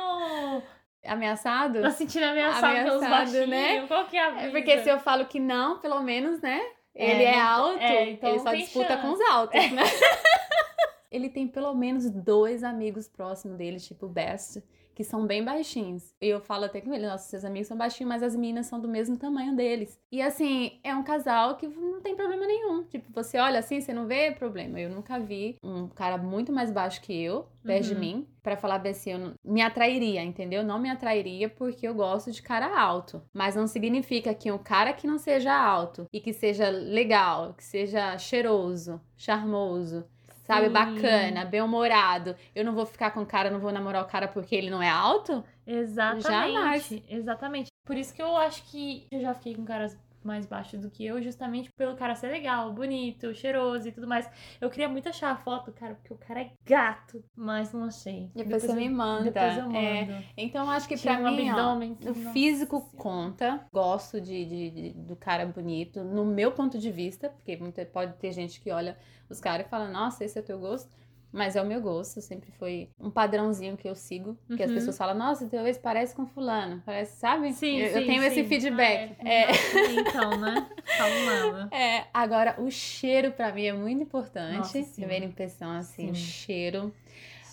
Ameaçado? 1.07 1.81
Tá 1.81 1.91
se 1.91 1.97
sentindo 1.99 2.25
ameaçado, 2.25 2.73
pelos 2.75 3.03
Ameaçado, 3.03 3.09
baixinhos. 3.09 3.49
né? 3.49 3.87
Qual 3.87 4.05
que 4.05 4.17
é 4.17 4.21
a 4.23 4.27
É 4.27 4.31
brisa? 4.33 4.51
porque 4.51 4.83
se 4.83 4.89
eu 4.89 4.99
falo 4.99 5.25
que 5.25 5.39
não, 5.39 5.79
pelo 5.79 6.01
menos, 6.01 6.39
né? 6.41 6.61
É, 6.93 7.11
Ele 7.11 7.23
é, 7.23 7.35
não- 7.35 7.47
alto, 7.47 7.79
é, 7.83 8.09
então 8.11 8.29
ele 8.31 8.39
só 8.39 8.53
disputa 8.53 8.87
chance. 8.89 9.01
com 9.01 9.13
os 9.13 9.21
altos, 9.21 9.71
né? 9.71 9.83
ele 11.11 11.29
tem 11.29 11.47
pelo 11.47 11.73
menos 11.73 12.09
dois 12.09 12.63
amigos 12.63 13.07
próximos 13.07 13.57
dele, 13.57 13.79
tipo 13.79 14.07
best, 14.07 14.61
que 14.97 15.03
são 15.03 15.27
bem 15.27 15.43
baixinhos. 15.45 16.11
Eu 16.19 16.41
falo 16.41 16.65
até 16.65 16.81
com 16.81 16.91
ele, 16.91 17.05
nossos 17.05 17.27
seus 17.29 17.45
amigos 17.45 17.67
são 17.67 17.77
baixinhos, 17.77 18.09
mas 18.09 18.23
as 18.23 18.35
meninas 18.35 18.65
são 18.65 18.79
do 18.81 18.87
mesmo 18.87 19.15
tamanho 19.15 19.55
deles. 19.55 19.99
E 20.11 20.23
assim, 20.23 20.79
é 20.83 20.95
um 20.95 21.03
casal 21.03 21.55
que 21.55 21.67
não 21.67 22.01
tem 22.01 22.15
problema 22.15 22.47
nenhum. 22.47 22.83
Tipo, 22.83 23.05
você 23.13 23.37
olha 23.37 23.59
assim, 23.59 23.79
você 23.79 23.93
não 23.93 24.07
vê 24.07 24.31
problema. 24.31 24.79
Eu 24.79 24.89
nunca 24.89 25.19
vi 25.19 25.55
um 25.63 25.87
cara 25.87 26.17
muito 26.17 26.51
mais 26.51 26.71
baixo 26.71 26.99
que 27.01 27.13
eu, 27.13 27.45
perto 27.63 27.83
de 27.85 27.93
Uhum. 27.93 27.99
mim, 27.99 28.27
pra 28.41 28.57
falar 28.57 28.79
bem 28.79 28.91
assim, 28.93 29.11
eu 29.11 29.19
não- 29.19 29.33
me 29.45 29.61
atrairia, 29.61 30.23
entendeu? 30.23 30.63
Não 30.63 30.79
me 30.79 30.89
atrairia 30.89 31.47
porque 31.47 31.87
eu 31.87 31.93
gosto 31.93 32.31
de 32.31 32.41
cara 32.41 32.79
alto. 32.79 33.21
Mas 33.31 33.55
não 33.55 33.67
significa 33.67 34.33
que 34.33 34.51
um 34.51 34.57
cara 34.57 34.93
que 34.93 35.05
não 35.05 35.19
seja 35.19 35.53
alto 35.53 36.07
e 36.11 36.19
que 36.19 36.33
seja 36.33 36.69
legal, 36.69 37.53
que 37.53 37.63
seja 37.63 38.17
cheiroso, 38.17 38.99
charmoso, 39.15 40.05
sabe, 40.47 40.67
Sim. 40.67 40.73
bacana, 40.73 41.45
bem-humorado. 41.45 42.35
Eu 42.55 42.65
não 42.65 42.73
vou 42.73 42.85
ficar 42.85 43.11
com 43.11 43.21
o 43.21 43.25
cara, 43.25 43.51
não 43.51 43.59
vou 43.59 43.71
namorar 43.71 44.01
o 44.03 44.07
cara 44.07 44.27
porque 44.27 44.55
ele 44.55 44.69
não 44.69 44.81
é 44.81 44.89
alto? 44.89 45.43
Exatamente. 45.65 46.23
Jamais. 46.27 46.93
Exatamente. 47.09 47.67
Por 47.85 47.95
isso 47.97 48.13
que 48.13 48.21
eu 48.21 48.35
acho 48.37 48.63
que 48.71 49.05
eu 49.11 49.19
já 49.21 49.33
fiquei 49.33 49.53
com 49.55 49.63
caras 49.65 49.97
mais 50.23 50.45
baixos 50.45 50.81
do 50.81 50.89
que 50.89 51.05
eu, 51.05 51.21
justamente 51.21 51.69
pelo 51.77 51.95
cara 51.95 52.13
ser 52.13 52.27
legal, 52.27 52.73
bonito, 52.73 53.33
cheiroso 53.33 53.87
e 53.87 53.93
tudo 53.93 54.05
mais. 54.05 54.29
Eu 54.59 54.69
queria 54.69 54.89
muito 54.89 55.07
achar 55.07 55.31
a 55.31 55.37
foto 55.37 55.67
do 55.67 55.71
cara, 55.71 55.95
porque 55.95 56.11
o 56.13 56.17
cara 56.17 56.41
é 56.41 56.51
gato, 56.65 57.23
mas 57.33 57.71
não 57.71 57.85
achei. 57.85 58.29
Depois, 58.35 58.61
você 58.61 58.71
eu- 58.71 58.75
me 58.75 58.89
manda. 58.89 59.23
Depois 59.31 59.57
eu 59.57 59.71
É, 59.71 60.05
mando. 60.05 60.23
Então, 60.35 60.65
eu 60.65 60.71
acho 60.71 60.85
que 60.85 60.97
Tinha 60.97 61.17
pra 61.17 61.31
um 61.31 61.35
mim, 61.35 61.49
ó, 61.49 61.53
abdômen. 61.53 61.97
o 62.01 62.05
Nossa 62.07 62.31
físico 62.33 62.77
Senhora. 62.79 62.97
conta. 62.97 63.65
Gosto 63.71 64.19
de, 64.19 64.43
de- 64.43 64.69
de- 64.71 64.93
do 64.95 65.15
cara 65.15 65.45
bonito, 65.45 66.03
no 66.03 66.25
meu 66.25 66.51
ponto 66.51 66.77
de 66.77 66.91
vista, 66.91 67.29
porque 67.29 67.55
muita, 67.55 67.85
pode 67.85 68.11
ter 68.17 68.33
gente 68.33 68.59
que 68.59 68.69
olha 68.69 68.97
os 69.29 69.39
caras 69.39 69.65
e 69.65 69.69
fala, 69.69 69.87
nossa, 69.87 70.23
esse 70.23 70.37
é 70.37 70.41
o 70.41 70.45
teu 70.45 70.59
gosto. 70.59 70.89
Mas 71.29 71.57
é 71.57 71.61
o 71.61 71.65
meu 71.65 71.81
gosto, 71.81 72.21
sempre 72.21 72.49
foi 72.51 72.89
um 72.97 73.11
padrãozinho 73.11 73.75
que 73.75 73.87
eu 73.87 73.93
sigo. 73.93 74.37
Que 74.55 74.63
as 74.63 74.69
Uhum. 74.69 74.75
pessoas 74.75 74.97
falam, 74.97 75.13
nossa, 75.15 75.45
teu 75.47 75.67
ex 75.67 75.77
parece 75.77 76.15
com 76.15 76.25
fulano. 76.25 76.81
Parece, 76.85 77.19
sabe? 77.19 77.51
Sim, 77.51 77.77
eu, 77.79 77.87
eu 77.87 77.99
sim, 78.01 78.07
tenho 78.07 78.23
esse 78.23 78.35
sim. 78.35 78.47
feedback. 78.47 79.13
Ah, 79.19 79.27
É, 79.29 79.47
Então, 79.99 80.37
né? 80.39 80.65
Nada. 81.25 81.67
é, 81.75 82.05
agora, 82.13 82.55
o 82.59 82.71
cheiro 82.71 83.31
pra 83.33 83.51
mim 83.51 83.65
é 83.65 83.73
muito 83.73 84.01
importante. 84.03 84.57
Nossa, 84.57 84.81
sim. 84.81 84.93
Primeira 85.01 85.25
impressão, 85.25 85.69
assim, 85.71 86.09
o 86.09 86.15
Sim. 86.15 86.21
cheiro. 86.23 86.93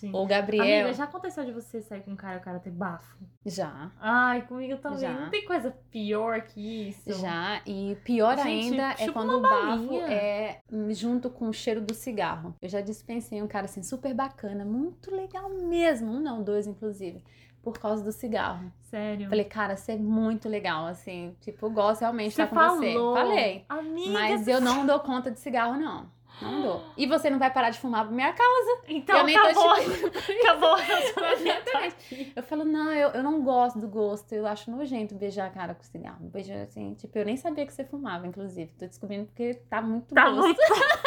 Sim. 0.07 0.11
O 0.15 0.27
Gabriel. 0.27 0.63
Amiga, 0.65 0.93
já 0.93 1.05
aconteceu 1.05 1.45
de 1.45 1.53
você 1.53 1.81
sair 1.81 2.03
com 2.03 2.13
um 2.13 2.17
cara 2.17 2.37
e 2.37 2.39
o 2.39 2.43
cara 2.43 2.59
ter 2.59 2.71
bafo? 2.71 3.17
já. 3.47 3.91
Ai, 4.01 4.43
comigo 4.43 4.77
também. 4.79 4.99
Já. 5.01 5.13
Não 5.13 5.31
tem 5.31 5.45
coisa 5.45 5.71
pior 5.91 6.41
que 6.43 6.89
isso. 6.89 7.13
Já, 7.21 7.61
e 7.67 7.95
pior 8.05 8.37
Gente, 8.39 8.49
ainda 8.73 8.95
é 8.99 9.11
quando 9.11 9.33
o 9.37 9.41
bafo 9.41 9.95
é 10.03 10.61
junto 10.91 11.29
com 11.29 11.49
o 11.49 11.53
cheiro 11.53 11.81
do 11.83 11.93
cigarro. 11.95 12.55
Eu 12.63 12.69
já 12.69 12.81
dispensei 12.81 13.43
um 13.43 13.47
cara 13.49 13.67
assim 13.67 13.83
super 13.83 14.15
bacana, 14.15 14.65
muito 14.65 15.15
legal 15.15 15.49
mesmo, 15.51 16.11
um 16.13 16.21
não, 16.21 16.43
dois 16.43 16.67
inclusive. 16.67 17.23
por 17.63 17.79
causa 17.79 18.05
do 18.05 18.13
cigarro. 18.13 18.71
Sério. 18.83 19.27
Falei, 19.29 19.45
cara, 19.47 19.75
você 19.75 19.93
é 19.93 19.97
muito 19.97 20.51
legal, 20.51 20.85
assim. 20.87 21.35
Tipo, 21.41 21.65
eu 21.67 21.71
gosto 21.71 22.03
realmente 22.03 22.29
de 22.29 22.35
Você 22.35 22.43
estar 22.43 22.55
com 22.69 22.77
você. 22.77 22.93
falou. 22.93 23.17
Falei. 23.17 23.65
Amiga, 23.71 24.11
Mas 24.13 24.41
você- 24.43 24.53
eu 24.55 24.61
não 24.63 24.85
dou 24.87 25.01
conta 25.01 25.31
de 25.31 25.41
cigarro, 25.41 25.75
não. 25.81 26.13
Não 26.43 26.63
dou. 26.63 26.85
E 26.97 27.07
você 27.07 27.31
não 27.31 27.39
vai 27.39 27.51
parar 27.51 27.71
de 27.71 27.79
fumar 27.79 28.05
por 28.05 28.13
minha 28.13 28.33
causa. 28.33 28.83
Então, 28.89 29.19
eu 29.19 29.25
nem 29.25 29.35
tô 29.35 29.47
acabou, 29.47 29.75
te 29.77 30.33
acabou 30.43 30.77
Exatamente. 30.79 32.33
Eu 32.35 32.43
falo, 32.43 32.65
não, 32.65 32.93
eu, 32.93 33.11
eu 33.11 33.23
não 33.23 33.43
gosto 33.43 33.79
do 33.79 33.89
gosto. 33.89 34.33
Eu 34.33 34.47
acho 34.47 34.71
nojento 34.71 35.15
beijar 35.15 35.47
a 35.47 35.51
cara 35.51 35.75
com 35.75 35.83
cigarro. 35.83 36.19
Beijar 36.21 36.63
assim, 36.63 36.95
tipo, 36.95 37.17
eu 37.19 37.25
nem 37.25 37.37
sabia 37.37 37.65
que 37.67 37.73
você 37.73 37.85
fumava, 37.85 38.27
inclusive. 38.27 38.71
Tô 38.79 38.87
descobrindo 38.87 39.27
porque 39.27 39.55
tá 39.71 39.81
muito 39.81 40.15
Tá 40.15 40.29
gosto. 40.31 40.43
muito... 40.43 40.61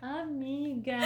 Amiga, 0.00 0.98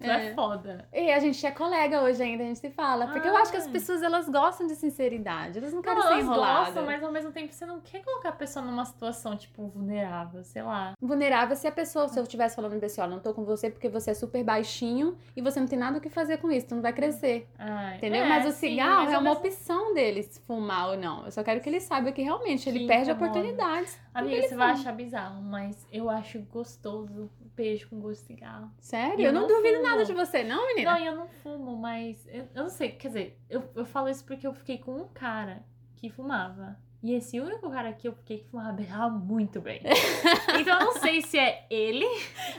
tu 0.00 0.04
é. 0.10 0.26
É. 0.28 0.34
foda. 0.34 0.86
E 0.92 1.10
a 1.12 1.18
gente 1.20 1.44
é 1.46 1.50
colega 1.50 2.02
hoje 2.02 2.22
ainda, 2.22 2.42
a 2.42 2.46
gente 2.46 2.58
se 2.58 2.70
fala. 2.70 3.06
Porque 3.08 3.26
eu 3.28 3.36
acho 3.36 3.50
que 3.50 3.56
as 3.56 3.66
Ah. 3.66 3.70
pessoas, 3.70 4.02
elas 4.02 4.28
gostam 4.28 4.66
de 4.66 4.74
sinceridade. 4.74 5.58
Elas 5.58 5.72
não 5.72 5.80
querem 5.82 5.98
Não, 5.98 6.06
ser 6.06 6.12
elas 6.14 6.24
enroladas. 6.24 6.64
gostam, 6.66 6.86
mas 6.86 7.02
ao 7.02 7.12
mesmo 7.12 7.30
tempo 7.32 7.52
você 7.52 7.64
não 7.66 7.80
quer 7.80 8.02
colocar 8.02 8.30
a 8.30 8.32
pessoa 8.32 8.64
numa 8.64 8.84
situação, 8.84 9.36
tipo, 9.36 9.66
vulnerável, 9.68 10.42
sei 10.44 10.62
lá. 10.62 10.92
Vulnerável 11.00 11.54
se 11.56 11.66
a 11.66 11.72
pessoa, 11.72 12.08
se 12.08 12.18
eu 12.18 12.22
estivesse 12.24 12.56
falando 12.56 12.72
pra 12.72 12.80
pessoa, 12.80 13.06
não 13.06 13.20
tô 13.20 13.32
com 13.32 13.44
você 13.44 13.70
porque 13.70 13.88
você 13.88 14.10
é 14.10 14.14
super 14.14 14.42
baixinho 14.44 15.16
e 15.36 15.42
você 15.42 15.60
não 15.60 15.66
tem 15.66 15.78
nada 15.78 15.98
o 15.98 16.00
que 16.00 16.08
fazer 16.08 16.38
com 16.38 16.50
isso, 16.50 16.68
tu 16.68 16.74
não 16.74 16.82
vai 16.82 16.92
crescer. 16.92 17.48
Ai, 17.58 17.96
Entendeu? 17.96 18.22
é, 18.24 18.28
mas 18.28 18.46
o 18.46 18.50
sim, 18.52 18.70
cigarro 18.70 19.04
mas 19.04 19.12
é 19.12 19.18
uma 19.18 19.30
mesmo- 19.34 19.46
opção 19.46 19.94
deles 19.94 20.42
fumar 20.46 20.90
ou 20.90 20.96
não. 20.96 21.24
Eu 21.24 21.30
só 21.30 21.42
quero 21.42 21.60
que 21.60 21.68
ele 21.68 21.80
saiba 21.80 22.10
que 22.12 22.22
realmente 22.22 22.68
ele 22.68 22.80
Que 22.80 22.86
perde 22.86 23.10
incomoda. 23.10 23.30
oportunidades. 23.38 24.00
Amiga, 24.14 24.42
você 24.48 24.54
vai 24.54 24.70
achar 24.72 24.92
bizarro, 24.92 25.42
mas 25.42 25.86
eu 25.90 26.10
acho 26.10 26.38
gostoso 26.42 27.30
o 27.40 27.44
beijo 27.56 27.88
com 27.88 27.98
gosto 28.00 28.20
de 28.20 28.26
cigarro. 28.26 28.70
Sério? 28.78 29.20
Eu 29.20 29.26
Eu 29.26 29.32
não 29.32 29.42
não 29.42 29.48
duvido 29.48 29.76
fumo. 29.78 29.88
nada 29.88 30.04
de 30.04 30.12
você, 30.12 30.44
não, 30.44 30.66
menina? 30.68 30.92
Não, 30.92 30.98
eu 31.04 31.16
não 31.16 31.28
fumo, 31.28 31.76
mas 31.76 32.26
eu, 32.26 32.48
eu 32.54 32.62
não 32.64 32.70
sei, 32.70 32.92
quer 32.92 33.08
dizer, 33.08 33.40
eu, 33.48 33.62
eu 33.74 33.84
falo 33.84 34.08
isso 34.08 34.24
porque 34.24 34.46
eu 34.46 34.52
fiquei 34.52 34.78
com 34.78 34.94
um 34.94 35.08
cara 35.08 35.64
que 35.96 36.10
fumava. 36.10 36.78
E 37.02 37.14
esse 37.14 37.40
único 37.40 37.68
cara 37.68 37.92
que 37.92 38.06
eu 38.06 38.12
fiquei 38.12 38.38
que 38.38 38.44
fumava 38.48 38.70
beijava 38.72 39.08
muito 39.10 39.60
bem. 39.60 39.80
então 40.60 40.78
eu 40.78 40.86
não 40.86 40.92
sei 41.00 41.20
se 41.20 41.36
é 41.36 41.66
ele. 41.68 42.06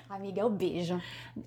Amiga, 0.09 0.41
é 0.41 0.45
o 0.45 0.49
beijo. 0.49 1.01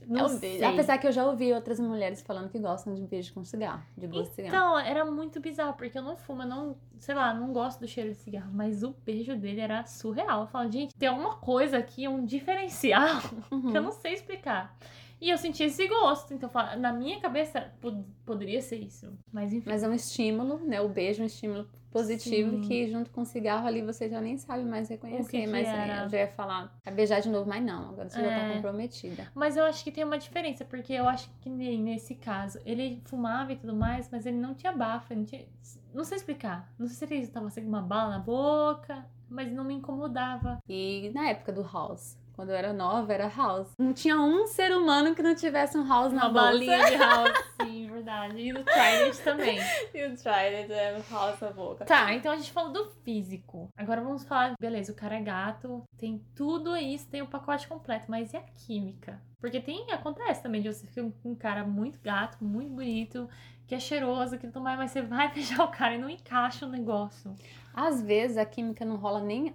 Não 0.06 0.20
é 0.20 0.24
o 0.24 0.28
sei. 0.30 0.38
beijo. 0.58 0.64
Apesar 0.66 0.96
que 0.96 1.06
eu 1.06 1.12
já 1.12 1.26
ouvi 1.26 1.52
outras 1.52 1.78
mulheres 1.78 2.22
falando 2.22 2.48
que 2.48 2.58
gostam 2.58 2.94
de 2.94 3.02
beijo 3.02 3.34
com 3.34 3.44
cigarro, 3.44 3.82
de 3.96 4.06
gosto 4.06 4.30
de 4.30 4.36
cigarro. 4.36 4.54
Então, 4.56 4.78
era 4.78 5.04
muito 5.04 5.40
bizarro, 5.40 5.74
porque 5.74 5.98
eu 5.98 6.02
não 6.02 6.16
fumo, 6.16 6.42
eu 6.42 6.48
não, 6.48 6.76
sei 6.98 7.14
lá, 7.14 7.34
não 7.34 7.52
gosto 7.52 7.80
do 7.80 7.86
cheiro 7.86 8.10
de 8.10 8.16
cigarro, 8.16 8.50
mas 8.54 8.82
o 8.82 8.94
beijo 9.04 9.36
dele 9.36 9.60
era 9.60 9.84
surreal. 9.84 10.40
Eu 10.42 10.46
falo, 10.46 10.70
gente, 10.70 10.94
tem 10.94 11.08
alguma 11.08 11.36
coisa 11.36 11.76
aqui, 11.76 12.08
um 12.08 12.24
diferencial 12.24 13.20
Uhum. 13.50 13.70
que 13.72 13.76
eu 13.76 13.82
não 13.82 13.92
sei 13.92 14.14
explicar. 14.14 14.74
E 15.20 15.30
eu 15.30 15.38
senti 15.38 15.62
esse 15.62 15.86
gosto, 15.88 16.34
então 16.34 16.50
na 16.78 16.92
minha 16.92 17.18
cabeça 17.20 17.72
pod- 17.80 18.04
poderia 18.24 18.60
ser 18.60 18.76
isso. 18.76 19.12
Mas 19.32 19.52
enfim. 19.52 19.68
Mas 19.70 19.82
é 19.82 19.88
um 19.88 19.94
estímulo, 19.94 20.58
né? 20.58 20.80
O 20.80 20.88
beijo 20.88 21.20
é 21.20 21.24
um 21.24 21.26
estímulo 21.26 21.66
positivo 21.90 22.50
Sim. 22.50 22.60
que 22.60 22.86
junto 22.88 23.10
com 23.10 23.22
o 23.22 23.24
cigarro 23.24 23.66
ali 23.66 23.80
você 23.80 24.06
já 24.10 24.20
nem 24.20 24.36
sabe 24.36 24.62
mais 24.64 24.90
reconhecer. 24.90 25.30
Que 25.30 25.40
que 25.40 25.46
mas 25.46 25.66
era? 25.66 26.02
é, 26.02 26.04
eu 26.04 26.08
já 26.10 26.18
ia 26.18 26.28
falar, 26.28 26.78
a 26.84 26.90
beijar 26.90 27.20
de 27.22 27.30
novo, 27.30 27.48
mas 27.48 27.64
não, 27.64 27.88
agora 27.88 28.10
você 28.10 28.20
já 28.20 28.28
tá 28.28 28.36
É. 28.42 28.54
comprometida. 28.56 29.32
Mas 29.34 29.56
eu 29.56 29.64
acho 29.64 29.82
que 29.82 29.90
tem 29.90 30.04
uma 30.04 30.18
diferença, 30.18 30.64
porque 30.66 30.92
eu 30.92 31.08
acho 31.08 31.30
que 31.40 31.48
nem 31.48 31.82
nesse 31.82 32.14
caso, 32.14 32.60
ele 32.66 33.00
fumava 33.06 33.52
e 33.52 33.56
tudo 33.56 33.74
mais, 33.74 34.10
mas 34.12 34.26
ele 34.26 34.36
não 34.36 34.54
tinha 34.54 34.72
bafo, 34.72 35.14
não 35.14 35.24
tinha. 35.24 35.46
Não 35.94 36.04
sei 36.04 36.18
explicar. 36.18 36.70
Não 36.78 36.86
sei 36.86 37.08
se 37.08 37.14
ele 37.14 37.26
tava 37.28 37.48
sem 37.48 37.64
uma 37.64 37.80
bala 37.80 38.10
na 38.10 38.18
boca, 38.18 39.06
mas 39.30 39.50
não 39.50 39.64
me 39.64 39.72
incomodava. 39.72 40.58
E 40.68 41.10
na 41.14 41.30
época 41.30 41.50
do 41.52 41.62
house, 41.62 42.18
quando 42.36 42.50
eu 42.50 42.54
era 42.54 42.72
nova, 42.72 43.12
era 43.12 43.28
house. 43.28 43.70
Não 43.78 43.94
tinha 43.94 44.20
um 44.20 44.46
ser 44.46 44.70
humano 44.76 45.14
que 45.14 45.22
não 45.22 45.34
tivesse 45.34 45.76
um 45.78 45.88
house 45.88 46.12
na 46.12 46.28
Uma 46.28 46.32
bolsa. 46.34 46.52
balinha 46.52 46.84
de 46.84 46.94
house, 47.02 47.44
sim, 47.62 47.88
verdade. 47.90 48.38
E 48.38 48.52
no 48.52 48.62
Trident 48.62 49.16
também. 49.24 49.58
E 49.94 50.04
o 50.06 50.14
Trident 50.14 50.70
é 50.70 51.02
house 51.10 51.40
na 51.40 51.50
boca. 51.50 51.84
Tá, 51.86 52.12
então 52.12 52.30
a 52.30 52.36
gente 52.36 52.52
falou 52.52 52.72
do 52.72 52.90
físico. 53.02 53.70
Agora 53.76 54.02
vamos 54.02 54.22
falar, 54.24 54.52
beleza, 54.60 54.92
o 54.92 54.94
cara 54.94 55.16
é 55.16 55.22
gato, 55.22 55.82
tem 55.96 56.22
tudo 56.34 56.76
isso, 56.76 57.08
tem 57.08 57.22
o 57.22 57.26
pacote 57.26 57.66
completo, 57.66 58.04
mas 58.10 58.34
e 58.34 58.36
a 58.36 58.42
química? 58.42 59.20
Porque 59.40 59.60
tem, 59.60 59.90
acontece 59.92 60.42
também 60.42 60.60
de 60.60 60.72
você 60.72 60.86
ficar 60.86 61.02
com 61.22 61.30
um 61.30 61.34
cara 61.34 61.64
muito 61.64 61.98
gato, 62.00 62.44
muito 62.44 62.70
bonito, 62.70 63.28
que 63.66 63.74
é 63.74 63.80
cheiroso, 63.80 64.38
que 64.38 64.46
tudo 64.46 64.60
mais, 64.60 64.78
mas 64.78 64.90
você 64.90 65.00
vai 65.02 65.32
beijar 65.34 65.64
o 65.64 65.68
cara 65.68 65.94
e 65.94 65.98
não 65.98 66.10
encaixa 66.10 66.66
o 66.66 66.68
negócio. 66.68 67.34
Às 67.72 68.02
vezes 68.02 68.36
a 68.36 68.44
química 68.44 68.84
não 68.84 68.96
rola 68.96 69.20
nem 69.20 69.54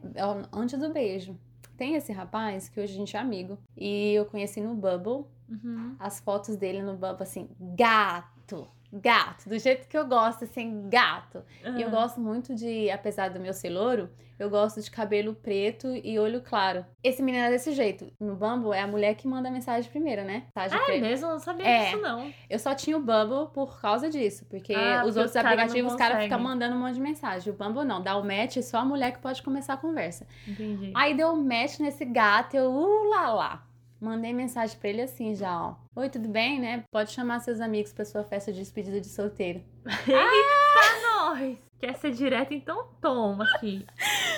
antes 0.51 0.79
do 0.79 0.91
beijo. 0.91 1.37
Tem 1.81 1.95
esse 1.95 2.13
rapaz 2.13 2.69
que 2.69 2.79
hoje 2.79 2.93
a 2.93 2.95
gente 2.95 3.17
é 3.17 3.19
amigo. 3.19 3.57
E 3.75 4.13
eu 4.13 4.23
conheci 4.25 4.61
no 4.61 4.75
Bubble. 4.75 5.25
Uhum. 5.49 5.95
As 5.97 6.19
fotos 6.19 6.55
dele 6.55 6.83
no 6.83 6.93
Bubble, 6.93 7.23
assim, 7.23 7.49
gato. 7.59 8.67
Gato. 8.93 9.47
Do 9.47 9.57
jeito 9.57 9.87
que 9.87 9.97
eu 9.97 10.05
gosto, 10.05 10.43
assim, 10.43 10.89
gato. 10.89 11.43
E 11.77 11.81
eu 11.81 11.89
gosto 11.89 12.19
muito 12.19 12.53
de, 12.53 12.89
apesar 12.91 13.29
do 13.29 13.39
meu 13.39 13.53
ser 13.53 13.69
louro, 13.69 14.09
eu 14.37 14.49
gosto 14.49 14.81
de 14.81 14.89
cabelo 14.89 15.35
preto 15.35 15.87
e 16.03 16.17
olho 16.17 16.41
claro. 16.41 16.83
Esse 17.03 17.21
menino 17.21 17.45
é 17.45 17.49
desse 17.51 17.71
jeito. 17.73 18.11
No 18.19 18.35
Bumble 18.35 18.73
é 18.73 18.81
a 18.81 18.87
mulher 18.87 19.13
que 19.15 19.27
manda 19.27 19.47
a 19.49 19.51
mensagem 19.51 19.89
primeiro, 19.89 20.23
né? 20.23 20.45
Mensagem 20.55 20.79
Ah, 20.79 20.95
é 20.95 20.99
mesmo? 20.99 21.27
Eu 21.27 21.31
não 21.33 21.39
sabia 21.39 21.65
É. 21.65 21.85
disso, 21.85 22.01
não. 22.01 22.33
Eu 22.49 22.57
só 22.57 22.73
tinha 22.73 22.97
o 22.97 22.99
Bumble 22.99 23.49
por 23.53 23.79
causa 23.79 24.09
disso, 24.09 24.45
porque 24.49 24.73
Ah, 24.73 24.79
os 24.79 25.13
porque 25.13 25.19
outros 25.19 25.25
os 25.27 25.33
cara 25.33 25.49
aplicativos, 25.49 25.91
os 25.91 25.97
caras 25.97 26.23
ficam 26.23 26.39
mandando 26.39 26.75
um 26.75 26.79
monte 26.79 26.95
de 26.95 27.01
mensagem. 27.01 27.53
O 27.53 27.55
Bumble 27.55 27.85
não, 27.85 28.01
dá 28.01 28.17
o 28.17 28.23
match, 28.25 28.57
só 28.63 28.79
a 28.79 28.85
mulher 28.85 29.11
que 29.13 29.19
pode 29.19 29.43
começar 29.43 29.75
a 29.75 29.77
conversa. 29.77 30.25
Entendi. 30.47 30.91
Aí 30.95 31.13
deu 31.15 31.29
um 31.29 31.43
match 31.43 31.79
nesse 31.79 32.03
gato, 32.03 32.55
eu, 32.55 32.71
uh 32.71 33.09
lá 33.09 33.31
lá. 33.33 33.67
Mandei 34.01 34.33
mensagem 34.33 34.75
pra 34.79 34.89
ele 34.89 35.01
assim 35.03 35.35
já, 35.35 35.55
ó. 35.61 35.75
Oi, 35.95 36.09
tudo 36.09 36.27
bem, 36.27 36.59
né? 36.59 36.83
Pode 36.91 37.11
chamar 37.11 37.39
seus 37.39 37.61
amigos 37.61 37.93
pra 37.93 38.03
sua 38.03 38.23
festa 38.23 38.51
de 38.51 38.59
despedida 38.59 38.99
de 38.99 39.07
solteiro. 39.07 39.61
Eita, 39.85 41.07
nós! 41.07 41.57
Quer 41.79 41.95
ser 41.97 42.11
direto? 42.11 42.51
Então 42.53 42.87
toma 42.99 43.43
aqui. 43.55 43.85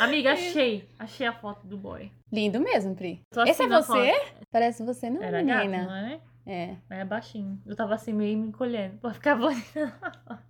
Amiga, 0.02 0.34
achei. 0.34 0.88
Achei 1.00 1.26
a 1.26 1.32
foto 1.34 1.66
do 1.66 1.78
boy. 1.78 2.12
Lindo 2.32 2.60
mesmo, 2.60 2.94
Pri. 2.94 3.22
Tô 3.32 3.40
assim 3.40 3.52
Esse 3.52 3.64
é 3.64 3.68
você? 3.70 4.14
foto. 4.14 4.34
Parece 4.52 4.84
você, 4.84 5.10
não, 5.10 5.24
Era 5.24 5.42
gato, 5.42 5.66
menina. 5.66 5.86
não 5.86 5.96
é? 5.96 6.20
É, 6.46 6.76
É 6.90 7.06
baixinho. 7.06 7.62
Eu 7.66 7.76
tava 7.76 7.96
assim, 7.96 8.12
meio 8.14 8.38
me 8.38 8.48
encolhendo. 8.50 8.98
Pra 8.98 9.14
ficar 9.14 9.36
bonita. 9.40 9.94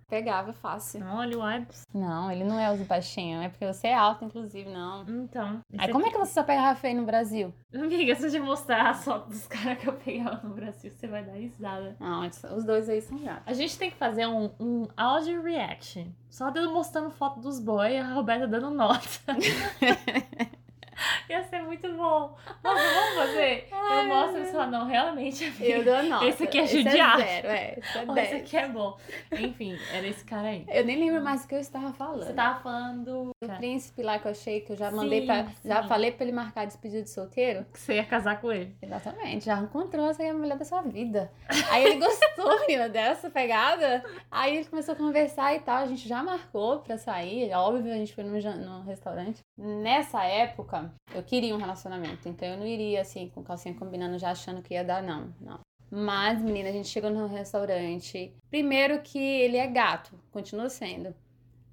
pegava 0.08 0.52
fácil. 0.52 1.04
Olha 1.06 1.38
o 1.38 1.50
Ibs. 1.52 1.82
Não, 1.94 2.30
ele 2.30 2.44
não 2.44 2.58
é 2.58 2.72
os 2.72 2.80
baixinhos, 2.82 3.44
é 3.44 3.48
porque 3.48 3.66
você 3.66 3.88
é 3.88 3.94
alto, 3.94 4.24
inclusive, 4.24 4.68
não. 4.70 5.02
Então. 5.08 5.60
Aí 5.78 5.90
como 5.90 6.06
é 6.06 6.10
que 6.10 6.18
você 6.18 6.32
só 6.32 6.42
pegava 6.42 6.74
feio 6.78 6.96
no 6.96 7.06
Brasil? 7.06 7.52
Amiga, 7.72 8.14
se 8.14 8.26
eu 8.26 8.30
te 8.30 8.38
mostrar 8.40 8.90
a 8.90 8.94
foto 8.94 9.28
dos 9.28 9.46
caras 9.46 9.78
que 9.78 9.88
eu 9.88 9.92
pegava 9.94 10.46
no 10.46 10.54
Brasil, 10.54 10.90
você 10.90 11.06
vai 11.06 11.24
dar 11.24 11.32
risada. 11.32 11.96
Não, 12.00 12.26
os 12.26 12.64
dois 12.64 12.88
aí 12.88 13.00
são 13.00 13.18
gatos. 13.18 13.42
A 13.46 13.52
gente 13.52 13.78
tem 13.78 13.90
que 13.90 13.96
fazer 13.96 14.26
um, 14.26 14.50
um 14.58 14.88
audio 14.96 15.42
reaction. 15.42 16.06
Só 16.28 16.50
dele 16.50 16.66
mostrando 16.68 17.10
foto 17.10 17.40
dos 17.40 17.60
boys 17.60 17.94
e 17.94 17.98
a 17.98 18.12
Roberta 18.12 18.46
dando 18.48 18.70
nota. 18.70 18.98
Ia 21.28 21.42
ser 21.44 21.62
muito 21.62 21.88
bom. 21.94 22.36
Nossa, 22.62 22.82
vamos 22.82 23.14
fazer? 23.14 23.68
Ai, 23.72 24.04
eu 24.04 24.08
mostro 24.08 24.42
e 24.42 24.46
fala, 24.46 24.66
não, 24.66 24.86
realmente, 24.86 25.44
amiga. 25.44 25.64
Eu 25.64 25.84
dou 25.84 26.02
nota. 26.02 26.24
Esse 26.26 26.44
aqui 26.44 26.58
é 26.58 26.64
Esse 26.64 26.82
judiar. 26.82 27.20
é 27.20 27.24
zero, 27.24 27.48
é. 27.48 27.74
Esse 27.78 27.98
é 27.98 28.06
10. 28.14 28.26
Esse 28.26 28.36
aqui 28.36 28.56
é 28.56 28.68
bom. 28.68 28.96
Enfim, 29.32 29.78
era 29.92 30.06
esse 30.06 30.24
cara 30.24 30.48
aí. 30.48 30.64
Eu 30.68 30.84
nem 30.84 30.98
lembro 30.98 31.22
mais 31.22 31.44
o 31.44 31.48
que 31.48 31.54
eu 31.54 31.60
estava 31.60 31.92
falando. 31.92 32.24
Você 32.24 32.32
tava 32.32 32.60
falando 32.60 33.30
O 33.42 33.48
príncipe 33.56 34.02
lá 34.02 34.18
que 34.18 34.26
eu 34.26 34.30
achei 34.32 34.60
que 34.60 34.72
eu 34.72 34.76
já 34.76 34.90
mandei 34.90 35.20
Sim, 35.20 35.26
pra. 35.26 35.46
Já 35.64 35.82
sim. 35.82 35.88
falei 35.88 36.12
pra 36.12 36.24
ele 36.24 36.32
marcar 36.32 36.66
despedida 36.66 37.02
de 37.02 37.10
solteiro. 37.10 37.64
que 37.72 37.78
você 37.80 37.94
ia 37.94 38.04
casar 38.04 38.40
com 38.40 38.52
ele. 38.52 38.76
Exatamente, 38.82 39.44
já 39.46 39.58
encontrou 39.58 40.08
essa 40.10 40.22
aí 40.22 40.28
a 40.30 40.34
mulher 40.34 40.56
da 40.56 40.64
sua 40.64 40.82
vida. 40.82 41.30
Aí 41.70 41.84
ele 41.84 41.96
gostou, 41.96 42.60
menina, 42.66 42.88
dessa 42.88 43.30
pegada. 43.30 44.04
Aí 44.30 44.56
ele 44.56 44.64
começou 44.66 44.92
a 44.94 44.96
conversar 44.96 45.54
e 45.54 45.60
tal. 45.60 45.76
A 45.78 45.86
gente 45.86 46.08
já 46.08 46.22
marcou 46.22 46.80
pra 46.80 46.96
sair. 46.98 47.52
Óbvio, 47.52 47.92
a 47.92 47.96
gente 47.96 48.14
foi 48.14 48.24
no, 48.24 48.32
no 48.56 48.82
restaurante. 48.82 49.40
Nessa 49.56 50.24
época, 50.24 50.92
eu 51.14 51.22
queria 51.22 51.54
um 51.54 51.58
relacionamento. 51.58 52.28
Então 52.28 52.46
eu 52.48 52.56
não 52.56 52.66
iria 52.66 53.00
assim, 53.00 53.30
com 53.34 53.42
calcinha 53.42 53.74
combinando, 53.74 54.18
já 54.18 54.30
achando 54.30 54.62
que 54.62 54.74
ia 54.74 54.84
dar, 54.84 55.02
não. 55.02 55.32
Não. 55.40 55.60
Mas, 55.90 56.42
menina, 56.42 56.70
a 56.70 56.72
gente 56.72 56.88
chegou 56.88 57.10
no 57.10 57.26
restaurante. 57.26 58.34
Primeiro 58.50 59.00
que 59.00 59.18
ele 59.18 59.56
é 59.56 59.66
gato, 59.66 60.18
continua 60.32 60.68
sendo. 60.68 61.14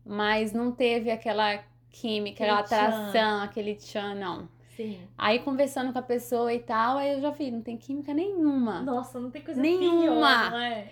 Mas 0.05 0.53
não 0.53 0.71
teve 0.71 1.09
aquela 1.09 1.63
química, 1.89 2.43
aquela 2.43 2.59
Aquele 2.59 2.79
tchan. 2.79 2.87
atração, 2.87 3.41
aquele 3.41 3.75
tchan, 3.75 4.15
não. 4.15 4.49
Sim. 4.75 4.99
Aí 5.17 5.39
conversando 5.39 5.91
com 5.91 5.99
a 5.99 6.03
pessoa 6.03 6.53
e 6.53 6.59
tal, 6.59 6.97
aí 6.97 7.13
eu 7.13 7.21
já 7.21 7.31
vi, 7.31 7.49
não 7.51 7.61
tem 7.61 7.77
química 7.77 8.13
nenhuma. 8.13 8.81
Nossa, 8.81 9.19
não 9.19 9.29
tem 9.31 9.41
coisa 9.41 9.59
Nenhuma. 9.59 10.01
pior, 10.01 10.51
não 10.51 10.59
é? 10.59 10.87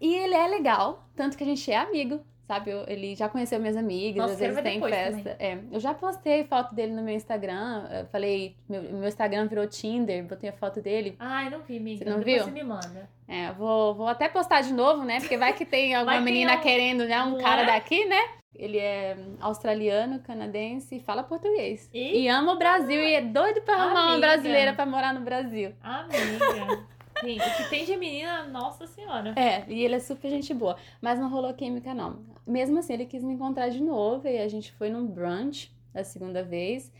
E 0.00 0.14
ele 0.14 0.34
é 0.34 0.46
legal, 0.46 1.08
tanto 1.16 1.36
que 1.36 1.42
a 1.42 1.46
gente 1.46 1.70
é 1.70 1.76
amigo, 1.76 2.20
sabe? 2.48 2.70
Eu- 2.70 2.84
ele 2.88 3.14
já 3.14 3.28
conheceu 3.28 3.60
minhas 3.60 3.76
amigas, 3.76 4.16
Nossa, 4.22 4.32
às 4.32 4.38
vezes 4.40 4.62
tem 4.62 4.80
festa. 4.80 5.36
É, 5.38 5.58
eu 5.70 5.78
já 5.78 5.92
postei 5.92 6.44
foto 6.44 6.74
dele 6.74 6.92
no 6.94 7.02
meu 7.02 7.14
Instagram, 7.14 8.06
falei, 8.10 8.56
meu, 8.68 8.82
meu 8.82 9.06
Instagram 9.06 9.46
virou 9.46 9.66
Tinder, 9.68 10.24
botei 10.24 10.48
a 10.48 10.52
foto 10.54 10.80
dele. 10.80 11.14
Ai, 11.18 11.50
não 11.50 11.60
vi, 11.60 11.76
amiga. 11.76 11.98
Você 12.04 12.10
não 12.10 12.18
Depois 12.18 12.34
viu? 12.36 12.44
você 12.44 12.50
me 12.50 12.64
manda. 12.64 13.08
É, 13.28 13.52
vou, 13.52 13.94
vou 13.94 14.08
até 14.08 14.26
postar 14.28 14.62
de 14.62 14.72
novo, 14.72 15.04
né? 15.04 15.20
Porque 15.20 15.36
vai 15.36 15.52
que 15.52 15.66
tem 15.66 15.94
alguma 15.94 16.16
que 16.16 16.24
menina 16.24 16.52
é 16.54 16.56
querendo, 16.56 17.04
né? 17.04 17.22
Um 17.22 17.36
cara 17.38 17.62
é? 17.62 17.66
daqui, 17.66 18.06
né? 18.06 18.20
Ele 18.56 18.78
é 18.78 19.16
australiano, 19.40 20.18
canadense 20.20 20.96
e 20.96 21.00
fala 21.00 21.22
português. 21.22 21.88
E? 21.94 22.22
E 22.22 22.28
ama 22.28 22.54
o 22.54 22.58
Brasil 22.58 22.98
e 22.98 23.14
é 23.14 23.20
doido 23.20 23.60
pra 23.60 23.74
arrumar 23.74 24.02
uma 24.04 24.12
Amiga. 24.14 24.26
brasileira 24.26 24.72
pra 24.72 24.86
morar 24.86 25.12
no 25.14 25.20
Brasil. 25.20 25.72
Amiga. 25.82 26.88
Tem, 27.20 27.36
o 27.36 27.40
que 27.56 27.68
tem 27.68 27.84
de 27.84 27.96
menina, 27.96 28.44
nossa 28.44 28.86
senhora. 28.86 29.32
É, 29.34 29.64
e 29.66 29.82
ele 29.84 29.96
é 29.96 29.98
super 29.98 30.28
gente 30.30 30.54
boa. 30.54 30.76
Mas 31.02 31.18
não 31.18 31.28
rolou 31.28 31.52
química, 31.52 31.92
não. 31.92 32.20
Mesmo 32.48 32.78
assim, 32.78 32.94
ele 32.94 33.06
quis 33.06 33.22
me 33.22 33.34
encontrar 33.34 33.68
de 33.68 33.82
novo 33.82 34.26
e 34.28 34.38
a 34.38 34.48
gente 34.48 34.72
foi 34.72 34.90
num 34.90 35.06
brunch 35.06 35.72
da 35.92 36.02
segunda 36.04 36.42
vez. 36.42 36.92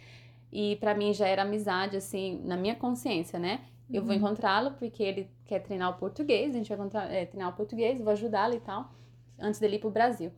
E 0.53 0.77
pra 0.77 0.95
mim 0.95 1.13
já 1.13 1.27
era 1.29 1.43
amizade, 1.43 1.97
assim, 1.97 2.41
na 2.45 2.57
minha 2.57 2.75
consciência, 2.75 3.39
né? 3.39 3.61
Eu 3.93 4.03
vou 4.05 4.13
Uhum. 4.13 4.19
encontrá-lo 4.19 4.73
porque 4.73 5.03
ele 5.03 5.31
quer 5.47 5.61
treinar 5.61 5.91
o 5.91 5.95
português, 5.95 6.55
a 6.55 6.59
gente 6.59 6.75
vai 6.75 6.89
é, 7.21 7.27
treinar 7.27 7.51
o 7.51 7.57
português, 7.57 8.01
vou 8.01 8.13
ajudá-lo 8.13 8.55
e 8.55 8.61
tal, 8.61 8.91
antes 9.39 9.61
dele 9.61 9.77
ir 9.77 9.79
pro 9.81 9.91
Brasil. 9.91 10.31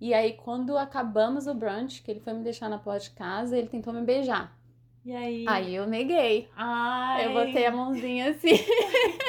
E 0.00 0.14
aí, 0.14 0.32
quando 0.34 0.76
acabamos 0.78 1.46
o 1.46 1.54
brunch, 1.54 2.02
que 2.02 2.10
ele 2.10 2.20
foi 2.20 2.32
me 2.32 2.42
deixar 2.42 2.68
na 2.68 2.78
porta 2.78 3.04
de 3.04 3.10
casa, 3.12 3.56
ele 3.56 3.68
tentou 3.68 3.92
me 3.92 4.02
beijar. 4.02 4.56
E 5.04 5.12
aí? 5.14 5.44
Aí 5.48 5.74
eu 5.74 5.86
neguei. 5.86 6.48
Ai, 6.56 7.26
Eu 7.26 7.32
botei 7.32 7.66
a 7.66 7.72
mãozinha 7.72 8.30
assim. 8.30 8.56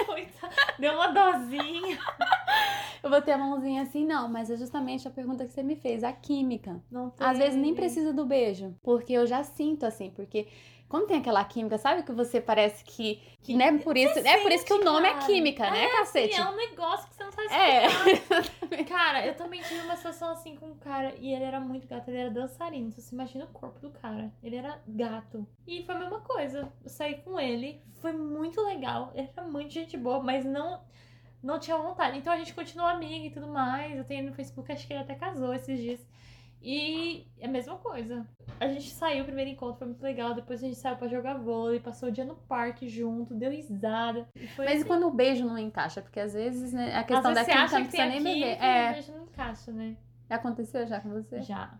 coitada. 0.05 0.53
Deu 0.77 0.93
uma 0.93 1.07
dosinha. 1.07 1.97
Eu 3.01 3.09
botei 3.09 3.33
a 3.33 3.37
mãozinha 3.37 3.81
assim, 3.81 4.05
não, 4.05 4.29
mas 4.29 4.49
é 4.49 4.55
justamente 4.55 5.07
a 5.07 5.11
pergunta 5.11 5.45
que 5.45 5.51
você 5.51 5.63
me 5.63 5.75
fez, 5.75 6.03
a 6.03 6.13
química. 6.13 6.81
Não 6.91 7.09
tem. 7.09 7.25
Às 7.27 7.37
vezes 7.37 7.55
nem 7.55 7.73
precisa 7.73 8.13
do 8.13 8.25
beijo, 8.25 8.73
porque 8.81 9.13
eu 9.13 9.25
já 9.25 9.43
sinto 9.43 9.85
assim, 9.85 10.09
porque 10.11 10.47
quando 10.93 11.07
tem 11.07 11.17
aquela 11.17 11.43
química, 11.43 11.75
sabe 11.79 12.03
que 12.03 12.11
você 12.11 12.39
parece 12.39 12.83
que, 12.85 13.15
Que- 13.41 13.55
né, 13.55 13.75
por 13.79 13.97
isso, 13.97 14.19
é 14.19 14.37
por 14.43 14.51
isso 14.51 14.63
que 14.63 14.73
o 14.73 14.83
nome 14.83 15.07
é 15.07 15.13
cara. 15.13 15.25
química, 15.25 15.71
né, 15.71 15.87
cacete? 15.89 16.35
Sim, 16.35 16.41
é 16.41 16.45
um 16.45 16.55
negócio 16.55 17.09
que 17.09 17.15
você 17.15 17.23
não 17.23 17.31
sabe 17.31 17.47
É. 17.51 18.83
Cara, 18.85 19.25
eu 19.25 19.33
também 19.35 19.59
tive 19.63 19.81
uma 19.81 19.95
situação 19.95 20.29
assim 20.29 20.55
com 20.55 20.67
um 20.67 20.75
cara 20.77 21.15
e 21.17 21.33
ele 21.33 21.43
era 21.45 21.59
muito 21.59 21.87
gato, 21.87 22.09
ele 22.09 22.17
era 22.17 22.29
dançarino. 22.29 22.89
Então 22.89 23.01
você 23.03 23.15
imagina 23.15 23.45
o 23.45 23.47
corpo 23.47 23.79
do 23.79 23.89
cara. 23.89 24.31
Ele 24.43 24.55
era 24.55 24.79
gato. 24.87 25.47
E 25.65 25.83
foi 25.83 25.95
a 25.95 25.97
mesma 25.97 26.19
coisa. 26.21 26.71
Eu 26.83 26.89
saí 26.89 27.15
com 27.23 27.39
ele, 27.39 27.81
foi 27.99 28.13
muito 28.13 28.61
legal. 28.61 29.11
Ele 29.15 29.27
era 29.35 29.47
muito 29.47 29.73
gente 29.73 29.97
boa, 29.97 30.21
mas 30.21 30.45
não. 30.45 30.79
Não 31.41 31.57
tinha 31.57 31.75
vontade. 31.75 32.19
Então 32.19 32.31
a 32.31 32.37
gente 32.37 32.53
continuou 32.53 32.87
amiga 32.87 33.25
e 33.25 33.31
tudo 33.31 33.47
mais. 33.47 33.97
Eu 33.97 34.03
tenho 34.05 34.19
ele 34.19 34.29
no 34.29 34.35
Facebook, 34.35 34.71
acho 34.71 34.85
que 34.85 34.93
ele 34.93 35.01
até 35.01 35.15
casou 35.15 35.55
esses 35.55 35.79
dias. 35.79 36.07
E 36.61 37.27
é 37.39 37.47
a 37.47 37.49
mesma 37.49 37.77
coisa. 37.77 38.25
A 38.63 38.67
gente 38.67 38.89
saiu, 38.91 39.23
o 39.23 39.25
primeiro 39.25 39.49
encontro 39.51 39.77
foi 39.77 39.87
muito 39.87 40.01
legal. 40.01 40.33
Depois 40.33 40.63
a 40.63 40.65
gente 40.67 40.77
saiu 40.77 40.95
pra 40.95 41.07
jogar 41.07 41.35
vôlei, 41.37 41.79
passou 41.79 42.09
o 42.09 42.11
dia 42.11 42.23
no 42.25 42.35
parque 42.35 42.87
junto, 42.87 43.33
deu 43.33 43.51
risada. 43.51 44.27
E 44.35 44.47
Mas 44.57 44.69
e 44.69 44.73
assim. 44.77 44.83
quando 44.85 45.07
o 45.07 45.11
beijo 45.11 45.45
não 45.45 45.57
encaixa? 45.57 46.01
Porque 46.01 46.19
às 46.19 46.33
vezes 46.33 46.71
né, 46.73 46.93
a 46.95 46.99
Às 47.01 47.05
questão 47.05 47.33
da 47.33 47.43
química 47.45 47.79
não 47.79 47.85
precisa 47.87 48.05
nem 48.05 48.23
beber. 48.23 48.57
e 48.61 48.65
É, 48.65 48.89
o 48.89 48.93
beijo 48.93 49.11
não 49.11 49.23
encaixa, 49.23 49.71
né? 49.71 49.95
aconteceu 50.29 50.87
já 50.87 50.99
com 50.99 51.09
você? 51.09 51.41
Já. 51.41 51.77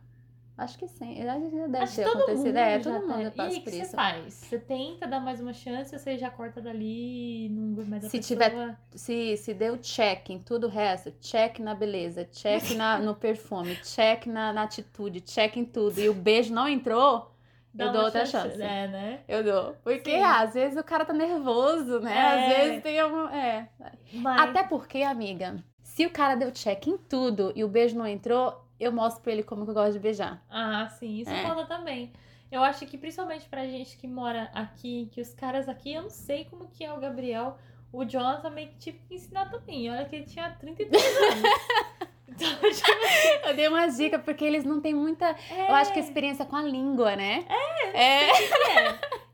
Acho 0.56 0.78
que 0.78 0.88
sim. 0.88 1.16
Já 1.18 1.40
já 1.40 1.68
deve 1.68 1.78
Acho 1.78 1.96
que 1.96 2.04
ter 2.04 2.04
todo 2.04 2.18
acontecido. 2.24 2.46
mundo 2.46 2.58
É, 2.58 2.80
já 2.80 2.92
todo 2.92 3.08
mundo 3.08 3.32
passa 3.32 3.58
E 3.58 3.62
por 3.62 3.72
que 3.72 3.78
isso. 3.78 3.90
você 3.92 3.96
faz? 3.96 4.34
Você 4.36 4.60
tenta 4.60 5.08
dar 5.08 5.20
mais 5.20 5.42
uma 5.42 5.54
chance 5.54 5.98
você 5.98 6.18
já 6.18 6.30
corta 6.30 6.62
dali 6.62 7.46
e 7.46 7.50
não 7.50 7.74
vê 7.76 7.84
mais 7.86 8.06
a 8.06 8.10
Se 8.10 8.18
pessoa? 8.18 8.50
tiver- 8.50 8.78
Se, 8.96 9.38
se 9.38 9.54
deu 9.54 9.78
check 9.80 10.30
em 10.30 10.40
tudo 10.40 10.68
o 10.68 10.70
resto, 10.70 11.12
check 11.20 11.58
na 11.60 11.74
beleza, 11.74 12.24
check 12.26 12.72
na, 12.76 13.00
no 13.00 13.16
perfume, 13.16 13.76
check 13.78 14.28
na, 14.28 14.54
na 14.54 14.64
atitude, 14.64 15.22
check 15.22 15.58
em 15.58 15.66
tudo, 15.66 16.00
e 16.00 16.08
o 16.10 16.14
beijo 16.14 16.54
não 16.54 16.68
entrou, 16.68 17.32
Dá 17.74 17.86
eu 17.86 17.92
dou 17.92 18.04
outra 18.04 18.24
chance. 18.26 18.62
É, 18.62 18.88
né? 18.88 19.20
Eu 19.28 19.44
dou. 19.44 19.74
Porque 19.84 20.12
Sim. 20.12 20.22
às 20.22 20.54
vezes 20.54 20.78
o 20.78 20.84
cara 20.84 21.04
tá 21.06 21.14
nervoso, 21.14 22.00
né? 22.00 22.16
É. 22.16 22.22
Às 22.22 22.58
vezes 22.58 22.84
tem 22.84 23.00
algum. 23.00 23.28
É. 23.30 23.68
Mas... 24.14 24.42
Até 24.42 24.62
porque, 24.64 25.02
amiga, 25.02 25.56
se 25.82 26.06
o 26.06 26.12
cara 26.12 26.36
deu 26.36 26.52
check 26.52 26.86
em 26.86 26.98
tudo 26.98 27.52
e 27.56 27.64
o 27.64 27.68
beijo 27.68 27.98
não 27.98 28.06
entrou, 28.06 28.63
eu 28.80 28.92
mostro 28.92 29.22
pra 29.24 29.32
ele 29.32 29.44
como 29.44 29.64
que 29.64 29.70
eu 29.72 29.74
gosto 29.74 29.94
de 29.94 30.00
beijar. 30.00 30.44
Ah, 30.50 30.88
sim, 30.90 31.20
isso 31.20 31.30
É. 31.32 31.44
conta 31.44 31.66
também. 31.66 32.12
Eu 32.52 32.64
acho 32.64 32.86
que 32.86 32.98
principalmente 32.98 33.46
pra 33.50 33.66
gente 33.66 33.98
que 33.98 34.08
mora 34.08 34.50
aqui, 34.54 35.10
que 35.12 35.20
os 35.22 35.34
caras 35.34 35.68
aqui, 35.68 35.94
eu 35.94 36.04
não 36.04 36.10
sei 36.10 36.46
como 36.46 36.68
que 36.68 36.84
é 36.84 36.94
o 36.94 37.00
Gabriel. 37.00 37.58
O 37.92 38.04
Jonathan 38.06 38.50
meio 38.50 38.70
que 38.70 38.78
tive 38.78 39.00
que 39.08 39.16
ensinar 39.16 39.50
também. 39.50 39.90
Olha 39.92 40.06
que 40.06 40.16
ele 40.16 40.26
tinha 40.26 40.50
33 40.52 41.04
anos. 41.18 41.44
então, 42.28 42.72
tipo, 42.72 43.48
Eu 43.48 43.56
dei 43.56 43.68
uma 43.68 43.88
dica 43.88 44.18
porque 44.20 44.44
eles 44.44 44.64
não 44.64 44.80
têm 44.82 44.94
muita. 44.94 45.36
é, 45.52 45.70
Eu 45.70 45.76
acho 45.76 45.92
que 45.94 46.00
a 46.00 46.02
experiência 46.04 46.46
com 46.46 46.56
a 46.56 46.62
língua, 46.64 47.16
né? 47.16 47.46
É. 47.94 48.28
é. 48.30 48.32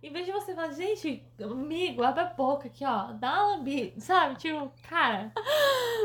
Em 0.01 0.13
vez 0.13 0.25
de 0.25 0.31
você 0.31 0.55
falar, 0.55 0.71
gente, 0.71 1.21
amigo, 1.43 2.01
abre 2.03 2.21
a 2.21 2.27
boca 2.27 2.67
aqui, 2.67 2.85
ó, 2.85 3.11
dá 3.11 3.33
uma 3.33 3.55
lambida, 3.57 3.99
sabe? 3.99 4.35
Tipo, 4.37 4.71
cara, 4.87 5.29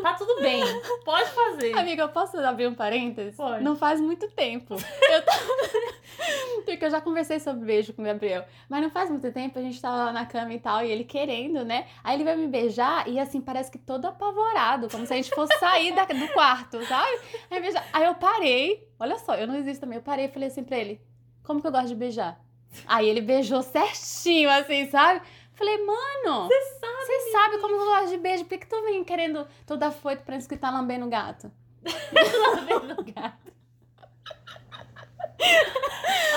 tá 0.02 0.14
tudo 0.14 0.40
bem, 0.42 0.64
pode 1.04 1.30
fazer. 1.30 1.78
Amiga, 1.78 2.02
eu 2.02 2.08
posso 2.08 2.36
abrir 2.38 2.66
um 2.66 2.74
parênteses? 2.74 3.36
Pode. 3.36 3.62
Não 3.62 3.76
faz 3.76 4.00
muito 4.00 4.28
tempo. 4.32 4.74
Eu 4.74 5.24
tava... 5.24 5.44
Porque 6.64 6.84
eu 6.86 6.90
já 6.90 7.00
conversei 7.00 7.38
sobre 7.38 7.64
beijo 7.64 7.92
com 7.92 8.02
o 8.02 8.04
Gabriel. 8.04 8.44
Mas 8.68 8.82
não 8.82 8.90
faz 8.90 9.10
muito 9.10 9.30
tempo, 9.32 9.58
a 9.60 9.62
gente 9.62 9.80
tava 9.80 9.96
lá 10.06 10.12
na 10.12 10.26
cama 10.26 10.52
e 10.52 10.58
tal, 10.58 10.84
e 10.84 10.90
ele 10.90 11.04
querendo, 11.04 11.64
né? 11.64 11.86
Aí 12.02 12.16
ele 12.16 12.24
vai 12.24 12.34
me 12.34 12.48
beijar 12.48 13.06
e 13.08 13.20
assim, 13.20 13.40
parece 13.40 13.70
que 13.70 13.78
todo 13.78 14.06
apavorado, 14.06 14.88
como 14.90 15.06
se 15.06 15.12
a 15.12 15.16
gente 15.16 15.30
fosse 15.30 15.56
sair 15.60 15.94
da- 15.94 16.04
do 16.04 16.28
quarto, 16.32 16.84
sabe? 16.86 17.16
Aí, 17.48 17.60
beijar. 17.60 17.86
Aí 17.92 18.04
eu 18.06 18.14
parei, 18.16 18.88
olha 18.98 19.18
só, 19.20 19.36
eu 19.36 19.46
não 19.46 19.54
existo 19.54 19.82
também. 19.82 19.98
Eu 19.98 20.02
parei 20.02 20.24
e 20.24 20.28
falei 20.32 20.48
assim 20.48 20.64
pra 20.64 20.78
ele: 20.78 21.00
como 21.44 21.60
que 21.60 21.66
eu 21.68 21.72
gosto 21.72 21.86
de 21.88 21.94
beijar? 21.94 22.40
Aí 22.86 23.08
ele 23.08 23.20
beijou 23.20 23.62
certinho, 23.62 24.50
assim, 24.50 24.88
sabe? 24.90 25.20
Falei, 25.54 25.78
mano, 25.84 26.48
Você 26.48 26.60
sabe. 26.80 27.04
você 27.06 27.30
sabe 27.30 27.58
como 27.58 27.76
eu 27.76 27.84
gosto 27.86 28.08
de 28.10 28.18
beijo, 28.18 28.44
por 28.44 28.50
que, 28.50 28.58
que 28.58 28.66
tu 28.68 28.82
vem 28.82 29.04
querendo 29.04 29.46
toda 29.66 29.90
foito 29.90 30.22
pra 30.24 30.36
escutar 30.36 30.70
lambendo 30.72 31.06
o 31.06 31.08
gato? 31.08 31.50
lambendo 31.84 33.00
o 33.00 33.04
gato. 33.04 33.52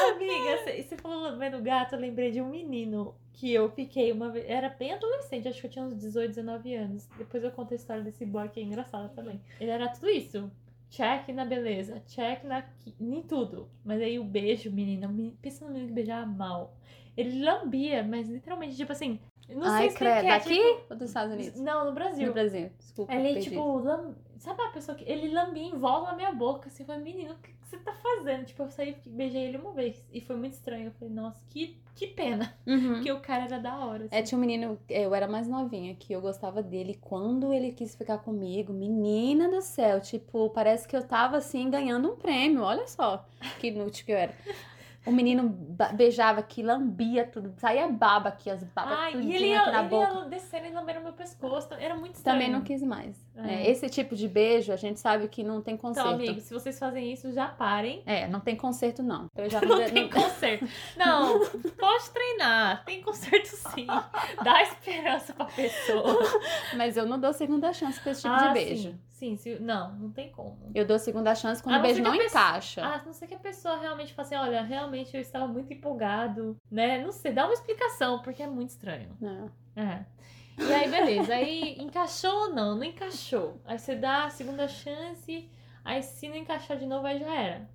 Amiga, 0.10 0.58
você 0.64 0.84
você 0.84 0.98
falou 0.98 1.20
lambendo 1.22 1.58
o 1.58 1.62
gato, 1.62 1.96
eu 1.96 2.00
lembrei 2.00 2.32
de 2.32 2.42
um 2.42 2.50
menino 2.50 3.16
que 3.34 3.54
eu 3.54 3.70
fiquei 3.70 4.12
uma 4.12 4.30
vez. 4.30 4.46
Era 4.48 4.70
bem 4.70 4.94
adolescente, 4.94 5.48
acho 5.48 5.60
que 5.62 5.68
eu 5.68 5.72
tinha 5.72 5.86
uns 5.86 5.96
18, 5.98 6.30
19 6.30 6.76
anos. 6.76 7.08
Depois 7.18 7.44
eu 7.44 7.52
conto 7.52 7.74
a 7.74 7.76
história 7.76 8.04
desse 8.04 8.26
boy 8.26 8.50
que 8.50 8.60
é 8.60 8.64
engraçada 8.64 9.10
também. 9.10 9.42
Ele 9.60 9.70
era 9.72 9.88
tudo 9.90 10.10
isso. 10.10 10.52
Check 10.90 11.30
na 11.34 11.46
beleza, 11.46 12.02
check 12.08 12.44
na, 12.44 12.64
em 13.00 13.22
tudo. 13.24 13.70
Mas 13.84 14.02
aí 14.02 14.18
o 14.20 14.24
beijo, 14.24 14.72
menina, 14.72 15.08
me- 15.08 15.38
pensa 15.42 15.66
no 15.66 15.72
menino 15.72 15.88
que 15.90 15.94
beijava 15.94 16.26
mal. 16.26 16.76
Ele 17.16 17.44
lambia, 17.44 18.04
mas 18.04 18.28
literalmente, 18.30 18.76
tipo 18.76 18.92
assim. 18.92 19.20
Não 19.50 19.64
sei 19.64 19.72
Ai, 19.72 19.88
explicar. 19.88 20.20
credo. 20.20 20.34
Aqui 20.34 20.54
tipo, 20.54 20.86
ou 20.90 20.98
dos 20.98 21.08
Estados 21.08 21.34
Unidos? 21.34 21.60
Não, 21.60 21.86
no 21.86 21.94
Brasil. 21.94 22.28
No 22.28 22.34
Brasil. 22.34 22.70
Desculpa. 22.78 23.14
Ele, 23.14 23.34
perdi. 23.34 23.50
tipo, 23.50 23.80
lam... 23.80 24.14
sabe 24.40 24.62
a 24.62 24.70
pessoa 24.70 24.98
que. 24.98 25.10
Ele 25.10 25.34
lambia 25.34 25.64
em 25.64 25.78
volta 25.78 26.12
na 26.12 26.16
minha 26.18 26.32
boca, 26.34 26.68
assim, 26.68 26.84
eu 26.84 26.88
falei, 26.88 27.04
menino, 27.04 27.34
o 27.34 27.38
que 27.38 27.52
que 27.52 27.68
você 27.68 27.78
tá 27.78 27.94
fazendo? 27.94 28.46
Tipo, 28.46 28.64
eu 28.64 28.70
saí 28.70 28.98
e 29.06 29.10
beijei 29.10 29.44
ele 29.44 29.58
uma 29.58 29.72
vez. 29.72 30.04
E 30.12 30.20
foi 30.22 30.36
muito 30.36 30.54
estranho. 30.54 30.88
Eu 30.88 30.92
falei, 30.92 31.14
nossa, 31.14 31.44
que, 31.50 31.78
que 31.96 32.08
pena. 32.08 32.54
Uhum. 32.66 32.96
Porque 32.96 33.12
o 33.12 33.20
cara 33.20 33.46
era 33.46 33.60
da 33.60 33.86
hora. 33.86 34.06
Assim. 34.06 34.16
É, 34.16 34.22
tinha 34.22 34.38
um 34.38 34.42
menino, 34.42 34.78
eu 34.90 35.16
era 35.16 35.28
mais 35.28 35.48
novinha, 35.48 35.96
que 35.96 36.12
eu 36.12 36.22
gostava 36.22 36.62
dele. 36.62 36.98
Quando 37.00 37.54
ele 37.54 37.72
quis 37.72 37.96
ficar 37.96 38.18
comigo, 38.18 38.74
menina 38.74 39.50
do 39.50 39.62
céu, 39.62 40.02
tipo, 40.02 40.50
parece 40.50 40.88
que 40.88 40.96
eu 40.96 41.08
tava 41.08 41.38
assim, 41.38 41.70
ganhando 41.70 42.12
um 42.12 42.16
prêmio. 42.16 42.64
Olha 42.64 42.86
só 42.88 43.26
que 43.60 43.68
inútil 43.68 44.06
que 44.06 44.12
eu 44.12 44.18
era. 44.18 44.34
O 45.08 45.12
menino 45.12 45.50
beijava 45.94 46.40
aqui, 46.40 46.62
lambia 46.62 47.26
tudo, 47.26 47.54
saía 47.58 47.88
baba 47.88 48.30
aqui, 48.30 48.50
as 48.50 48.64
babas 48.64 48.98
Ai, 48.98 49.10
e 49.12 49.14
tudinho 49.14 49.36
ele 49.36 49.46
ia, 49.48 49.62
aqui 49.62 49.72
na 49.72 49.80
ele 49.80 49.90
boca. 49.90 50.14
ia 50.14 50.26
descendo 50.26 50.66
e 50.68 50.72
lambendo 50.72 51.02
meu 51.02 51.14
pescoço. 51.14 51.70
Era 51.74 51.96
muito 51.96 52.16
estranho. 52.16 52.38
Também 52.40 52.52
não 52.52 52.62
quis 52.62 52.82
mais. 52.84 53.26
É. 53.36 53.54
É, 53.54 53.72
esse 53.72 53.90
tipo 53.90 54.16
de 54.16 54.28
beijo, 54.28 54.72
a 54.74 54.76
gente 54.76 55.00
sabe 55.00 55.28
que 55.28 55.44
não 55.44 55.62
tem 55.62 55.78
conserto. 55.78 56.08
Então, 56.08 56.16
amigos, 56.16 56.44
se 56.44 56.54
vocês 56.54 56.78
fazem 56.78 57.12
isso, 57.12 57.32
já 57.32 57.48
parem. 57.48 58.02
É, 58.06 58.28
não 58.28 58.40
tem 58.40 58.56
conserto, 58.56 59.02
não. 59.04 59.28
Eu 59.36 59.50
já 59.50 59.62
Não 59.68 59.84
tem 59.90 60.10
conserto. 60.10 60.68
Não, 60.96 61.40
pode 61.78 62.10
treinar. 62.12 62.84
Tem 62.86 63.02
conserto 63.02 63.48
sim. 63.48 63.88
Dá 64.44 64.62
esperança 64.64 65.34
pra 65.34 65.46
pessoa. 65.46 66.18
Mas 66.76 66.98
eu 66.98 67.06
não 67.06 67.20
dou 67.20 67.32
segunda 67.34 67.72
chance 67.74 68.00
pra 68.00 68.12
esse 68.12 68.22
tipo 68.24 68.34
Ah, 68.34 68.48
de 68.48 68.54
beijo. 68.54 68.90
Sim, 68.90 69.00
sim, 69.18 69.36
se- 69.36 69.60
não, 69.60 69.94
não 69.96 70.12
tem 70.12 70.32
como. 70.32 70.72
Eu 70.76 70.86
dou 70.86 70.98
segunda 71.00 71.34
chance 71.36 71.62
quando 71.62 71.78
o 71.78 71.82
beijo 71.82 72.02
não 72.04 72.12
pessoa- 72.12 72.28
encaixa. 72.30 72.82
Ah, 72.86 72.96
a 72.96 73.04
não 73.06 73.14
ser 73.14 73.28
que 73.28 73.34
a 73.34 73.40
pessoa 73.40 73.78
realmente 73.78 74.14
fale 74.14 74.26
assim, 74.28 74.36
olha, 74.36 74.62
realmente 74.62 75.16
eu 75.16 75.22
estava 75.22 75.48
muito 75.48 75.74
empolgado, 75.74 76.56
né? 76.70 77.04
Não 77.04 77.12
sei, 77.12 77.32
dá 77.34 77.46
uma 77.46 77.54
explicação, 77.54 78.22
porque 78.22 78.44
é 78.44 78.48
muito 78.48 78.70
estranho. 78.70 79.10
Não. 79.20 79.52
É. 79.76 80.06
E 80.60 80.74
aí, 80.74 80.90
beleza. 80.90 81.34
Aí, 81.34 81.76
encaixou 81.80 82.32
ou 82.48 82.54
não? 82.54 82.76
Não 82.76 82.84
encaixou. 82.84 83.60
Aí 83.66 83.78
você 83.78 83.96
dá 83.96 84.26
a 84.26 84.30
segunda 84.30 84.68
chance, 84.68 85.50
aí 85.84 86.02
se 86.04 86.28
não 86.30 86.36
encaixar 86.36 86.78
de 86.78 86.86
novo, 86.86 87.06
aí 87.06 87.20
já 87.20 87.34
era. 87.36 87.70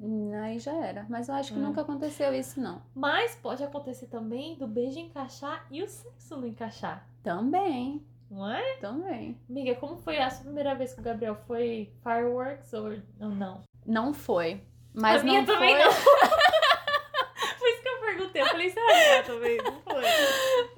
Hum, 0.00 0.32
Aí 0.42 0.58
já 0.58 0.72
era. 0.74 1.06
Mas 1.08 1.28
eu 1.28 1.34
acho 1.34 1.52
que 1.52 1.58
Hum. 1.58 1.62
nunca 1.62 1.80
aconteceu 1.80 2.32
isso, 2.34 2.60
não. 2.60 2.82
Mas 2.94 3.34
pode 3.36 3.64
acontecer 3.64 4.06
também 4.06 4.54
do 4.56 4.66
beijo 4.66 4.98
encaixar 4.98 5.66
e 5.70 5.82
o 5.82 5.88
sexo 5.88 6.36
não 6.36 6.46
encaixar. 6.46 7.06
Também. 7.22 8.04
Não 8.30 8.50
é? 8.50 8.76
Também. 8.76 9.38
Amiga, 9.48 9.74
como 9.76 9.96
foi 9.96 10.18
a 10.18 10.30
sua 10.30 10.44
primeira 10.44 10.74
vez 10.74 10.94
com 10.94 11.00
o 11.00 11.04
Gabriel? 11.04 11.36
Foi 11.46 11.90
fireworks 12.02 12.72
ou 12.74 12.92
ou 13.20 13.28
não? 13.30 13.62
Não 13.86 14.12
foi. 14.12 14.60
Mas 14.92 15.22
a 15.22 15.24
minha 15.24 15.40
não 15.40 15.46
também 15.46 15.74
foi. 15.76 15.84
não. 15.84 15.92
Foi 15.92 17.70
isso 17.72 17.82
que 17.82 17.88
eu 17.88 18.00
perguntei. 18.00 18.42
Eu 18.42 18.46
falei, 18.46 18.70
será 18.70 18.86
que 18.86 18.92
ela 18.92 19.22
também? 19.22 19.56
Não 19.58 19.80
foi. 19.82 20.04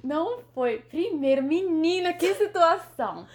Não 0.03 0.39
foi. 0.53 0.77
Primeiro, 0.79 1.43
menina, 1.43 2.13
que 2.13 2.33
situação. 2.35 3.27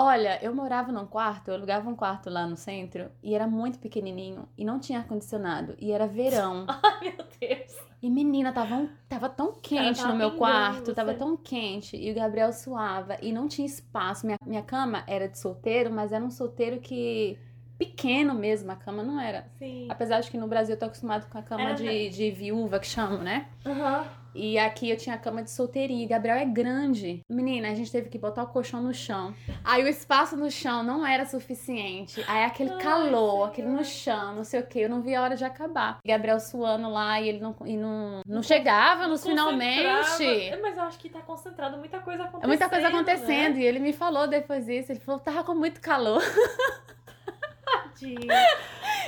Olha, 0.00 0.38
eu 0.44 0.54
morava 0.54 0.92
num 0.92 1.06
quarto, 1.06 1.48
eu 1.48 1.54
alugava 1.54 1.90
um 1.90 1.94
quarto 1.96 2.30
lá 2.30 2.46
no 2.46 2.56
centro 2.56 3.10
e 3.20 3.34
era 3.34 3.48
muito 3.48 3.80
pequenininho 3.80 4.48
e 4.56 4.64
não 4.64 4.78
tinha 4.78 5.00
ar-condicionado 5.00 5.74
e 5.76 5.90
era 5.90 6.06
verão. 6.06 6.66
Ai, 6.70 7.00
meu 7.16 7.26
Deus. 7.40 7.76
E 8.00 8.08
menina, 8.08 8.52
tava, 8.52 8.76
um- 8.76 8.88
tava 9.08 9.28
tão 9.28 9.54
quente 9.60 9.96
tava 9.96 10.12
no 10.12 10.18
meu 10.18 10.30
quarto, 10.38 10.94
tava 10.94 11.14
tão 11.14 11.36
quente 11.36 11.96
e 11.96 12.12
o 12.12 12.14
Gabriel 12.14 12.52
suava 12.52 13.18
e 13.20 13.32
não 13.32 13.48
tinha 13.48 13.66
espaço. 13.66 14.24
Minha, 14.24 14.38
minha 14.46 14.62
cama 14.62 15.02
era 15.04 15.28
de 15.28 15.36
solteiro, 15.36 15.90
mas 15.90 16.12
era 16.12 16.24
um 16.24 16.30
solteiro 16.30 16.78
que 16.80 17.36
pequeno 17.76 18.34
mesmo, 18.34 18.70
a 18.70 18.76
cama 18.76 19.02
não 19.02 19.20
era. 19.20 19.46
Sim. 19.58 19.88
Apesar 19.90 20.20
de 20.20 20.30
que 20.30 20.38
no 20.38 20.46
Brasil 20.46 20.76
eu 20.76 20.78
tô 20.78 20.86
acostumado 20.86 21.28
com 21.28 21.38
a 21.38 21.42
cama 21.42 21.62
Era 21.64 21.74
de, 21.74 22.08
de 22.10 22.30
viúva, 22.30 22.78
que 22.78 22.86
chamam, 22.86 23.20
né? 23.20 23.48
Aham. 23.66 24.04
E 24.34 24.58
aqui 24.58 24.90
eu 24.90 24.96
tinha 24.96 25.14
a 25.14 25.18
cama 25.18 25.42
de 25.42 25.50
solteirinho. 25.50 26.02
E 26.02 26.06
Gabriel 26.06 26.36
é 26.36 26.44
grande. 26.44 27.22
Menina, 27.28 27.70
a 27.70 27.74
gente 27.74 27.90
teve 27.90 28.08
que 28.08 28.18
botar 28.18 28.42
o 28.44 28.46
colchão 28.48 28.82
no 28.82 28.94
chão. 28.94 29.34
Aí 29.64 29.82
o 29.82 29.88
espaço 29.88 30.36
no 30.36 30.50
chão 30.50 30.82
não 30.82 31.06
era 31.06 31.24
suficiente. 31.26 32.22
Aí 32.28 32.44
aquele 32.44 32.70
Ai, 32.70 32.78
calor, 32.78 33.48
aquele 33.48 33.68
no 33.68 33.84
chão, 33.84 34.34
não 34.34 34.44
sei 34.44 34.60
o 34.60 34.66
que. 34.66 34.80
Eu 34.80 34.88
não 34.88 35.00
via 35.02 35.20
a 35.20 35.22
hora 35.22 35.36
de 35.36 35.44
acabar. 35.44 35.98
Gabriel 36.04 36.38
suando 36.40 36.88
lá 36.88 37.20
e 37.20 37.28
ele 37.28 37.40
não, 37.40 37.56
e 37.64 37.76
não, 37.76 38.20
não 38.26 38.42
chegava 38.42 39.06
nos 39.06 39.24
finalmente. 39.24 39.84
Concentrava. 39.84 40.62
Mas 40.62 40.76
eu 40.76 40.82
acho 40.84 40.98
que 40.98 41.08
tá 41.08 41.20
concentrado, 41.20 41.78
muita 41.78 42.00
coisa 42.00 42.24
acontecendo. 42.24 42.44
É 42.44 42.46
muita 42.46 42.68
coisa 42.68 42.88
né? 42.88 42.94
acontecendo. 42.94 43.58
E 43.58 43.64
ele 43.64 43.78
me 43.78 43.92
falou 43.92 44.26
depois 44.26 44.66
disso. 44.66 44.92
Ele 44.92 45.00
falou, 45.00 45.20
tava 45.20 45.42
com 45.44 45.54
muito 45.54 45.80
calor. 45.80 46.22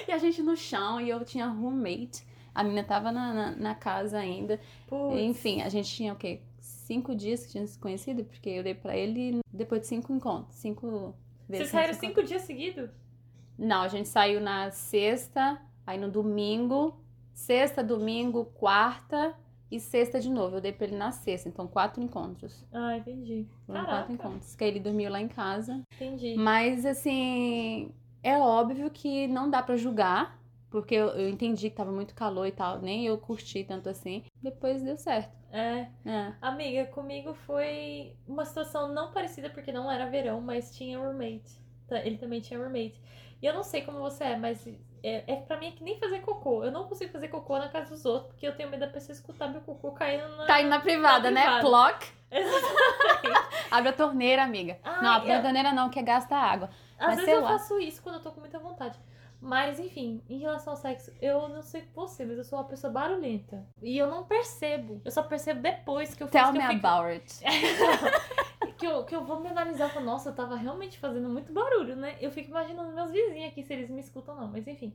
E 0.09 0.13
a 0.13 0.19
gente 0.19 0.43
no 0.43 0.57
chão. 0.57 1.01
E 1.01 1.09
eu 1.09 1.25
tinha 1.25 1.47
roommate. 1.47 2.25
A 2.55 2.63
menina 2.63 2.85
tava 2.85 3.13
na, 3.13 3.33
na, 3.33 3.51
na 3.53 3.75
casa 3.75 4.19
ainda. 4.19 4.61
Enfim, 5.19 5.63
a 5.63 5.69
gente 5.69 5.89
tinha 5.91 6.13
o 6.13 6.17
quê? 6.17 6.41
Cinco 6.61 7.15
dias 7.15 7.47
que 7.47 7.53
tinha 7.53 7.67
se 7.67 7.79
conhecido, 7.79 8.25
porque 8.25 8.49
eu 8.51 8.63
dei 8.63 8.75
pra 8.75 8.97
ele 8.97 9.41
depois 9.53 9.83
de 9.83 9.87
cinco 9.87 10.13
encontros. 10.13 10.57
Cinco 10.57 11.15
vezes. 11.49 11.69
Vocês 11.69 11.71
saíram 11.71 11.95
cinco 11.95 12.23
dias 12.23 12.43
seguidos? 12.43 12.91
Não, 13.57 13.83
a 13.83 13.89
gente 13.89 14.09
saiu 14.09 14.41
na 14.41 14.71
sexta, 14.71 15.61
aí 15.87 15.99
no 15.99 16.11
domingo, 16.11 16.99
sexta, 17.33 17.85
domingo, 17.85 18.47
quarta 18.47 19.35
e 19.71 19.79
sexta 19.79 20.19
de 20.19 20.31
novo. 20.31 20.57
Eu 20.57 20.61
dei 20.61 20.73
pra 20.73 20.87
ele 20.87 20.97
na 20.97 21.13
sexta, 21.13 21.49
então 21.49 21.69
quatro 21.69 22.03
encontros. 22.03 22.65
Ah, 22.73 22.97
entendi. 22.97 23.47
Foram 23.67 23.81
Caraca. 23.85 23.99
quatro 23.99 24.13
encontros. 24.15 24.57
Que 24.57 24.65
aí 24.65 24.71
ele 24.71 24.81
dormiu 24.81 25.11
lá 25.11 25.21
em 25.21 25.29
casa. 25.29 25.83
Entendi. 25.95 26.35
Mas 26.37 26.85
assim, 26.85 27.93
é 28.23 28.37
óbvio 28.39 28.91
que 28.91 29.29
não 29.29 29.49
dá 29.49 29.63
pra 29.63 29.77
julgar, 29.77 30.40
porque 30.71 30.95
eu, 30.95 31.09
eu 31.09 31.29
entendi 31.29 31.69
que 31.71 31.77
tava 31.77 31.91
muito 31.93 32.15
calor 32.15 32.47
e 32.47 32.53
tal, 32.53 32.79
nem 32.81 33.07
eu 33.07 33.19
curti 33.19 33.65
tanto 33.65 33.89
assim. 33.89 34.25
Depois 34.43 34.83
deu 34.83 34.97
certo. 34.97 35.31
É. 35.53 35.89
É. 36.07 36.33
Amiga, 36.41 36.87
comigo 36.87 37.35
foi 37.35 38.15
uma 38.27 38.45
situação 38.45 38.89
não 38.93 39.11
parecida, 39.13 39.51
porque 39.51 39.73
não 39.73 39.91
era 39.91 40.07
verão, 40.07 40.41
mas 40.41 40.75
tinha 40.77 40.99
roommate. 40.99 41.61
Tá, 41.89 41.99
Ele 41.99 42.17
também 42.19 42.41
tinha 42.41 42.59
roommate. 42.59 43.01
E 43.43 43.47
eu 43.47 43.53
não 43.55 43.63
sei 43.65 43.83
como 43.83 43.99
você 43.99 44.23
é, 44.25 44.37
mas 44.37 44.65
é, 45.03 45.25
é 45.27 45.37
pra 45.37 45.57
mim 45.59 45.69
é 45.69 45.73
que 45.73 45.83
nem 45.83 45.99
fazer 45.99 46.21
cocô. 46.21 46.63
Eu 46.63 46.71
não 46.71 46.85
consigo 46.87 47.11
fazer 47.11 47.29
cocô 47.29 47.59
na 47.59 47.69
casa 47.69 47.91
dos 47.91 48.05
outros, 48.05 48.29
porque 48.33 48.47
eu 48.47 48.55
tenho 48.55 48.69
medo 48.71 48.81
da 48.81 48.87
pessoa 48.87 49.13
escutar 49.15 49.49
meu 49.49 49.63
cocô 49.63 49.91
caindo 49.93 50.29
na. 50.37 50.45
Tá 50.47 50.61
indo 50.61 50.69
na 50.71 50.79
privada, 50.81 51.31
Na 51.31 51.41
né? 51.41 51.43
privada. 51.43 51.61
Ploc. 51.63 52.03
Exatamente. 52.31 53.41
Abre 53.71 53.89
a 53.89 53.93
torneira, 53.93 54.43
amiga. 54.45 54.79
Ai, 54.85 55.03
não, 55.03 55.11
abre 55.13 55.33
a 55.33 55.39
eu- 55.39 55.43
torneira 55.43 55.73
não, 55.73 55.89
que 55.91 56.01
gasta 56.03 56.37
água. 56.37 56.71
Às 56.99 57.07
Mas 57.07 57.17
vezes 57.17 57.33
eu 57.33 57.41
lá. 57.41 57.49
faço 57.49 57.79
isso 57.81 58.03
quando 58.03 58.17
eu 58.17 58.21
tô 58.23 58.31
com 58.31 58.41
muita 58.41 58.59
vontade. 58.59 58.99
Mas, 59.41 59.81
enfim, 59.81 60.23
em 60.29 60.39
relação 60.39 60.75
ao 60.75 60.77
sexo, 60.77 61.11
eu 61.21 61.49
não 61.49 61.63
sei 61.63 61.83
você, 61.95 62.27
mas 62.27 62.37
eu 62.37 62.45
sou 62.45 62.59
uma 62.59 62.65
pessoa 62.67 62.93
barulhenta. 62.93 63.67
E 63.83 63.97
eu 63.97 64.07
não 64.07 64.25
percebo. 64.25 65.01
Eu 65.05 65.11
só 65.11 65.23
percebo 65.23 65.61
depois 65.63 66.15
que 66.15 66.23
eu 66.23 66.27
fiz 66.29 66.33
Tell 66.33 66.53
que 66.53 66.59
me 66.59 66.65
eu 66.65 66.71
fico- 66.71 66.87
about 66.87 67.11
it. 67.11 67.41
que, 68.77 68.87
eu, 68.87 69.05
que 69.05 69.15
eu 69.17 69.25
vou 69.25 69.41
me 69.41 69.49
analisar 69.49 69.89
e 69.89 69.93
falar, 69.93 70.05
nossa, 70.05 70.29
eu 70.29 70.35
tava 70.35 70.57
realmente 70.57 70.99
fazendo 70.99 71.29
muito 71.29 71.53
barulho, 71.53 71.97
né? 71.97 72.17
Eu 72.21 72.31
fico 72.31 72.51
imaginando 72.51 72.93
meus 72.93 73.11
vizinhos 73.11 73.51
aqui, 73.51 73.63
se 73.63 73.73
eles 73.73 73.89
me 73.91 74.01
escutam 74.01 74.35
ou 74.35 74.41
não, 74.43 74.49
mas 74.49 74.67
enfim. 74.69 74.95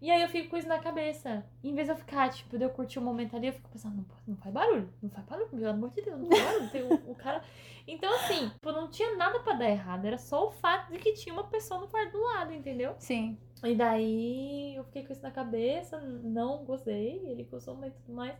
E 0.00 0.10
aí 0.10 0.20
eu 0.20 0.28
fico 0.28 0.50
com 0.50 0.56
isso 0.56 0.68
na 0.68 0.78
cabeça. 0.78 1.44
Em 1.64 1.74
vez 1.74 1.86
de 1.86 1.92
eu 1.92 1.96
ficar, 1.96 2.28
tipo, 2.30 2.58
de 2.58 2.64
eu 2.64 2.70
curtir 2.70 2.98
o 2.98 3.02
momento 3.02 3.34
ali, 3.34 3.46
eu 3.46 3.52
fico 3.52 3.68
pensando, 3.70 3.96
não, 3.96 4.04
não 4.28 4.36
faz 4.36 4.52
barulho, 4.52 4.92
não 5.02 5.08
faz 5.08 5.26
barulho, 5.26 5.48
pelo 5.48 5.68
amor 5.68 5.90
de 5.90 6.02
Deus, 6.02 6.20
não 6.20 6.28
faz 6.28 6.42
barulho. 6.42 6.70
Tem 6.70 6.82
o, 6.82 7.10
o 7.10 7.14
cara. 7.14 7.42
Então, 7.88 8.12
assim, 8.16 8.48
tipo, 8.48 8.72
não 8.72 8.90
tinha 8.90 9.16
nada 9.16 9.38
pra 9.38 9.52
dar 9.52 9.70
errado, 9.70 10.04
era 10.06 10.18
só 10.18 10.48
o 10.48 10.50
fato 10.50 10.90
de 10.90 10.98
que 10.98 11.12
tinha 11.12 11.32
uma 11.32 11.44
pessoa 11.44 11.80
no 11.80 11.86
quarto 11.86 12.10
do 12.10 12.20
lado, 12.20 12.52
entendeu? 12.52 12.96
Sim. 12.98 13.38
E 13.62 13.76
daí 13.76 14.74
eu 14.74 14.82
fiquei 14.86 15.06
com 15.06 15.12
isso 15.12 15.22
na 15.22 15.30
cabeça, 15.30 16.00
não 16.00 16.64
gozei, 16.64 17.24
ele 17.24 17.44
gozou 17.44 17.76
tudo 17.76 18.12
mais, 18.12 18.36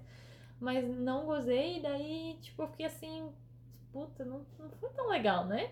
mas 0.59 0.85
não 0.85 1.27
gozei, 1.27 1.79
e 1.79 1.83
daí, 1.83 2.37
tipo, 2.41 2.61
eu 2.61 2.67
fiquei 2.67 2.87
assim, 2.87 3.33
puta, 3.93 4.25
não, 4.25 4.45
não 4.59 4.69
foi 4.81 4.91
tão 4.91 5.09
legal, 5.09 5.47
né? 5.47 5.71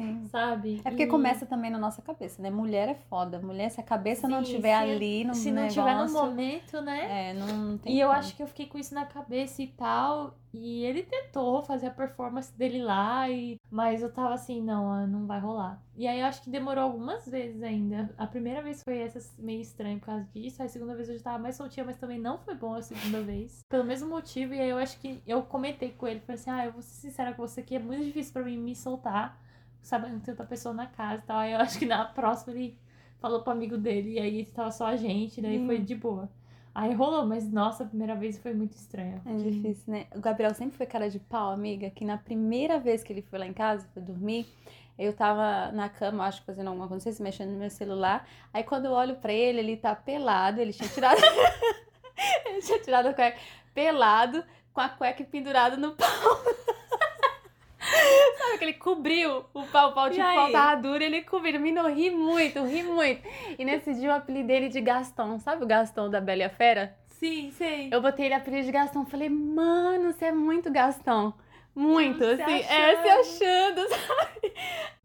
Sim. 0.00 0.26
Sabe? 0.30 0.80
É 0.84 0.90
porque 0.90 1.02
E 1.04 1.06
começa 1.06 1.46
também 1.46 1.70
na 1.70 1.78
nossa 1.78 2.02
cabeça, 2.02 2.40
né? 2.42 2.50
Mulher 2.50 2.88
é 2.88 2.94
foda. 2.94 3.38
Mulher, 3.40 3.70
se 3.70 3.80
a 3.80 3.84
cabeça 3.84 4.28
não 4.28 4.38
Sim, 4.38 4.44
estiver 4.44 4.76
se- 4.76 4.90
ali 4.90 5.24
no 5.24 5.34
Se 5.34 5.50
não 5.50 5.62
negócio... 5.62 5.82
tiver 5.82 5.94
no 6.06 6.12
momento, 6.12 6.80
né? 6.82 7.30
É, 7.30 7.34
não, 7.34 7.46
não 7.46 7.78
tem 7.78 7.94
E 7.94 8.00
eu 8.00 8.08
como. 8.08 8.18
acho 8.18 8.36
que 8.36 8.42
eu 8.42 8.46
fiquei 8.46 8.66
com 8.66 8.78
isso 8.78 8.94
na 8.94 9.06
cabeça 9.06 9.62
e 9.62 9.68
tal. 9.68 10.34
E 10.52 10.84
ele 10.84 11.02
tentou 11.02 11.62
fazer 11.62 11.88
a 11.88 11.90
performance 11.90 12.50
dele 12.56 12.82
lá, 12.82 13.28
e... 13.28 13.60
mas 13.70 14.00
eu 14.02 14.10
tava 14.10 14.32
assim, 14.34 14.62
não, 14.62 15.06
não 15.06 15.26
vai 15.26 15.38
rolar. 15.38 15.82
E 15.94 16.06
aí 16.06 16.20
eu 16.20 16.26
acho 16.26 16.42
que 16.42 16.48
demorou 16.50 16.82
algumas 16.84 17.26
vezes 17.28 17.62
ainda. 17.62 18.14
A 18.16 18.26
primeira 18.26 18.62
vez 18.62 18.82
foi 18.82 18.98
essa 18.98 19.20
meio 19.38 19.60
estranha 19.60 19.98
por 19.98 20.06
causa 20.06 20.24
disso. 20.34 20.62
A 20.62 20.68
segunda 20.68 20.94
vez 20.94 21.08
eu 21.10 21.16
já 21.18 21.24
tava 21.24 21.38
mais 21.38 21.56
soltinha, 21.56 21.84
mas 21.84 21.96
também 21.98 22.18
não 22.18 22.38
foi 22.38 22.54
bom 22.54 22.74
a 22.74 22.82
segunda 22.82 23.20
vez. 23.22 23.60
Pelo 23.68 23.84
mesmo 23.84 24.08
motivo. 24.08 24.54
E 24.54 24.60
aí 24.60 24.68
eu 24.70 24.78
acho 24.78 24.98
que 24.98 25.22
eu 25.26 25.42
comentei 25.42 25.90
com 25.90 26.06
ele, 26.06 26.20
falei 26.20 26.40
assim, 26.40 26.50
ah, 26.50 26.64
eu 26.66 26.72
vou 26.72 26.80
ser 26.82 26.94
sincera 26.94 27.34
com 27.34 27.46
você 27.46 27.62
que 27.62 27.74
é 27.76 27.78
muito 27.78 28.04
difícil 28.04 28.32
pra 28.32 28.42
mim 28.42 28.56
me 28.56 28.74
soltar, 28.74 29.38
sabendo 29.86 30.18
que 30.18 30.24
tem 30.26 30.32
outra 30.32 30.46
pessoa 30.46 30.74
na 30.74 30.86
casa 30.86 31.22
e 31.22 31.26
tal. 31.26 31.38
Aí 31.38 31.52
eu 31.52 31.58
acho 31.60 31.78
que 31.78 31.86
na 31.86 32.04
próxima 32.04 32.52
ele 32.54 32.76
falou 33.20 33.42
pro 33.42 33.52
amigo 33.52 33.78
dele, 33.78 34.14
e 34.14 34.18
aí 34.18 34.44
tava 34.46 34.70
só 34.70 34.86
a 34.86 34.96
gente, 34.96 35.40
daí 35.40 35.58
Hum. 35.58 35.66
foi 35.66 35.78
de 35.78 35.94
boa. 35.94 36.28
Aí 36.74 36.92
rolou, 36.92 37.24
mas 37.24 37.50
nossa, 37.50 37.84
a 37.84 37.86
primeira 37.86 38.14
vez 38.14 38.36
foi 38.38 38.52
muito 38.52 38.72
estranha. 38.76 39.22
É 39.24 39.34
difícil, 39.34 39.90
né? 39.92 40.06
O 40.14 40.20
Gabriel 40.20 40.52
sempre 40.52 40.76
foi 40.76 40.84
cara 40.84 41.08
de 41.08 41.18
pau, 41.18 41.50
amiga, 41.50 41.88
que 41.88 42.04
na 42.04 42.18
primeira 42.18 42.78
vez 42.78 43.02
que 43.02 43.12
ele 43.12 43.22
foi 43.22 43.38
lá 43.38 43.46
em 43.46 43.54
casa, 43.54 43.88
foi 43.94 44.02
dormir, 44.02 44.46
eu 44.98 45.12
tava 45.14 45.72
na 45.72 45.88
cama, 45.88 46.24
acho 46.26 46.40
que 46.40 46.46
fazendo 46.46 46.66
alguma 46.68 46.86
coisa, 46.86 46.96
não 46.96 47.00
sei 47.02 47.12
se 47.12 47.22
mexendo 47.22 47.50
no 47.52 47.58
meu 47.58 47.70
celular. 47.70 48.28
Aí 48.52 48.62
quando 48.62 48.86
eu 48.86 48.92
olho 48.92 49.16
pra 49.16 49.32
ele, 49.32 49.60
ele 49.60 49.76
tá 49.78 49.94
pelado, 49.94 50.60
ele 50.60 50.72
tinha 50.72 50.88
tirado. 50.88 51.16
ele 52.46 52.60
tinha 52.60 52.78
tirado 52.80 53.06
a 53.06 53.14
cueca 53.14 53.38
pelado, 53.72 54.44
com 54.74 54.80
a 54.80 54.88
cueca 54.90 55.24
pendurada 55.24 55.76
no 55.78 55.92
pau. 55.92 56.06
Sabe 58.38 58.58
que 58.58 58.64
ele 58.64 58.72
cobriu 58.74 59.44
o 59.52 59.62
pau, 59.66 59.90
o 59.90 59.94
pau 59.94 60.10
tipo 60.10 60.22
pau 60.22 60.50
tava 60.52 60.80
duro, 60.80 61.02
ele 61.02 61.22
cobriu. 61.22 61.60
Menino, 61.60 61.88
ri 61.88 62.10
muito, 62.10 62.64
ri 62.64 62.82
muito. 62.82 63.22
E 63.58 63.64
nesse 63.64 63.94
dia 63.94 64.08
eu 64.08 64.14
apelidei 64.14 64.56
ele 64.56 64.68
de 64.68 64.80
Gastão, 64.80 65.38
sabe 65.38 65.64
o 65.64 65.66
Gastão 65.66 66.10
da 66.10 66.20
Bela 66.20 66.42
e 66.42 66.44
a 66.44 66.50
Fera? 66.50 66.96
Sim, 67.08 67.50
sei. 67.50 67.88
Eu 67.90 68.02
botei 68.02 68.26
ele 68.26 68.34
apelido 68.34 68.66
de 68.66 68.72
Gastão. 68.72 69.06
Falei, 69.06 69.28
mano, 69.28 70.12
você 70.12 70.26
é 70.26 70.32
muito 70.32 70.70
Gastão. 70.70 71.34
Muito, 71.74 72.24
Se 72.24 72.42
assim. 72.42 72.54
É, 72.54 73.02
se 73.02 73.08
achando. 73.08 73.88
sabe? 73.88 74.54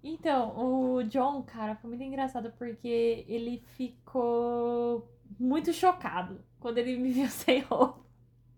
Então, 0.04 0.58
o 0.58 1.04
John, 1.04 1.44
cara, 1.44 1.76
foi 1.76 1.90
muito 1.90 2.04
engraçado 2.04 2.52
porque 2.58 3.26
ele 3.28 3.64
ficou 3.76 5.08
muito 5.40 5.72
chocado 5.74 6.44
quando 6.60 6.78
ele 6.78 6.98
me 6.98 7.12
viu 7.12 7.28
sem 7.30 7.60
roupa. 7.62 8.02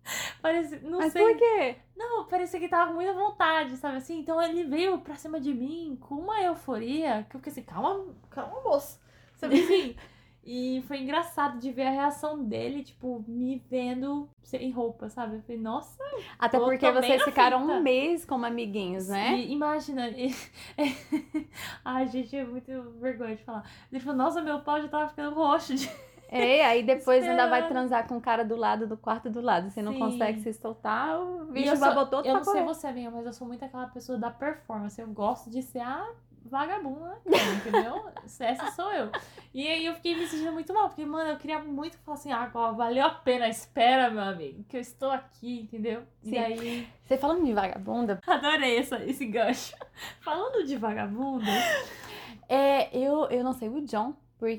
Parece, 0.41 0.79
não 0.79 0.99
Mas 0.99 1.13
sei. 1.13 1.21
por 1.23 1.37
quê? 1.37 1.75
Não, 1.95 2.25
parecia 2.25 2.59
que 2.59 2.67
tava 2.67 2.87
com 2.89 2.95
muita 2.95 3.13
vontade, 3.13 3.77
sabe 3.77 3.97
assim? 3.97 4.19
Então 4.19 4.41
ele 4.41 4.63
veio 4.65 4.99
pra 4.99 5.15
cima 5.15 5.39
de 5.39 5.53
mim 5.53 5.97
com 6.01 6.15
uma 6.15 6.41
euforia 6.41 7.25
que 7.29 7.35
eu 7.35 7.39
fiquei 7.39 7.51
assim, 7.51 7.63
calma, 7.63 8.13
calma, 8.29 8.61
moço. 8.63 8.99
Sabe 9.35 9.55
assim? 9.55 9.95
E 10.45 10.83
foi 10.89 10.97
engraçado 10.97 11.57
de 11.57 11.71
ver 11.71 11.83
a 11.87 11.89
reação 11.91 12.43
dele, 12.43 12.83
tipo, 12.83 13.23
me 13.25 13.59
vendo 13.69 14.29
sem 14.43 14.71
roupa, 14.71 15.07
sabe? 15.09 15.37
Eu 15.37 15.41
falei, 15.41 15.57
nossa, 15.61 15.97
Até 16.37 16.59
porque 16.59 16.91
vocês 16.91 17.23
ficaram 17.23 17.61
fita. 17.61 17.71
um 17.71 17.81
mês 17.81 18.25
como 18.25 18.45
amiguinhos, 18.45 19.07
né? 19.07 19.37
E 19.37 19.53
imagina. 19.53 20.09
e- 20.09 20.35
Ai, 21.85 22.07
gente, 22.07 22.35
é 22.35 22.43
muito 22.43 22.71
vergonha 22.99 23.37
de 23.37 23.43
falar. 23.45 23.63
Ele 23.89 24.01
falou, 24.01 24.17
nossa, 24.17 24.41
meu 24.41 24.59
pau 24.59 24.81
já 24.81 24.89
tava 24.89 25.07
ficando 25.07 25.33
roxo. 25.33 25.75
De... 25.75 25.89
É, 26.35 26.65
aí 26.65 26.81
depois 26.81 27.23
ainda 27.23 27.47
vai 27.47 27.67
transar 27.67 28.07
com 28.07 28.17
o 28.17 28.21
cara 28.21 28.43
do 28.43 28.55
lado 28.55 28.87
do 28.87 28.97
quarto 28.97 29.29
do 29.29 29.39
lado. 29.39 29.69
Você 29.69 29.81
não 29.83 29.93
Sim. 29.93 29.99
consegue 29.99 30.39
se 30.41 30.51
soltar, 30.53 31.19
o 31.19 31.47
E 31.49 31.51
bicho 31.53 31.75
vai 31.77 31.93
botar 31.93 32.17
outro 32.17 32.31
Eu 32.31 32.35
não 32.37 32.43
sei 32.43 32.53
correr. 32.53 32.65
você, 32.65 32.87
amiga, 32.87 33.11
mas 33.11 33.25
eu 33.25 33.33
sou 33.33 33.47
muito 33.47 33.63
aquela 33.63 33.85
pessoa 33.87 34.17
da 34.17 34.31
performance. 34.31 34.99
Eu 34.99 35.07
gosto 35.09 35.49
de 35.51 35.61
ser 35.61 35.81
a 35.81 36.09
vagabunda, 36.45 37.17
entendeu? 37.25 38.09
Essa 38.25 38.71
sou 38.71 38.91
eu. 38.91 39.09
E 39.53 39.67
aí 39.67 39.85
eu 39.85 39.93
fiquei 39.93 40.15
me 40.15 40.25
sentindo 40.27 40.51
muito 40.51 40.73
mal, 40.73 40.87
porque, 40.89 41.05
mano, 41.05 41.29
eu 41.29 41.37
queria 41.37 41.59
muito 41.59 41.97
falar 41.99 42.17
assim, 42.17 42.31
ah, 42.31 42.49
ó, 42.53 42.71
valeu 42.73 43.05
a 43.05 43.11
pena 43.11 43.47
espera, 43.47 44.09
meu 44.09 44.23
amigo, 44.23 44.63
que 44.67 44.75
eu 44.75 44.81
estou 44.81 45.11
aqui, 45.11 45.61
entendeu? 45.61 46.01
E 46.23 46.31
Sim. 46.31 46.37
aí, 46.39 46.87
Você 47.03 47.17
falando 47.17 47.45
de 47.45 47.53
vagabunda, 47.53 48.19
adorei 48.25 48.77
essa, 48.79 49.03
esse 49.05 49.25
gancho. 49.25 49.75
Falando 50.19 50.65
de 50.65 50.75
vagabunda, 50.77 51.51
é, 52.49 52.95
eu, 52.97 53.25
eu 53.29 53.43
não 53.43 53.53
sei, 53.53 53.69
o 53.69 53.81
John 53.81 54.13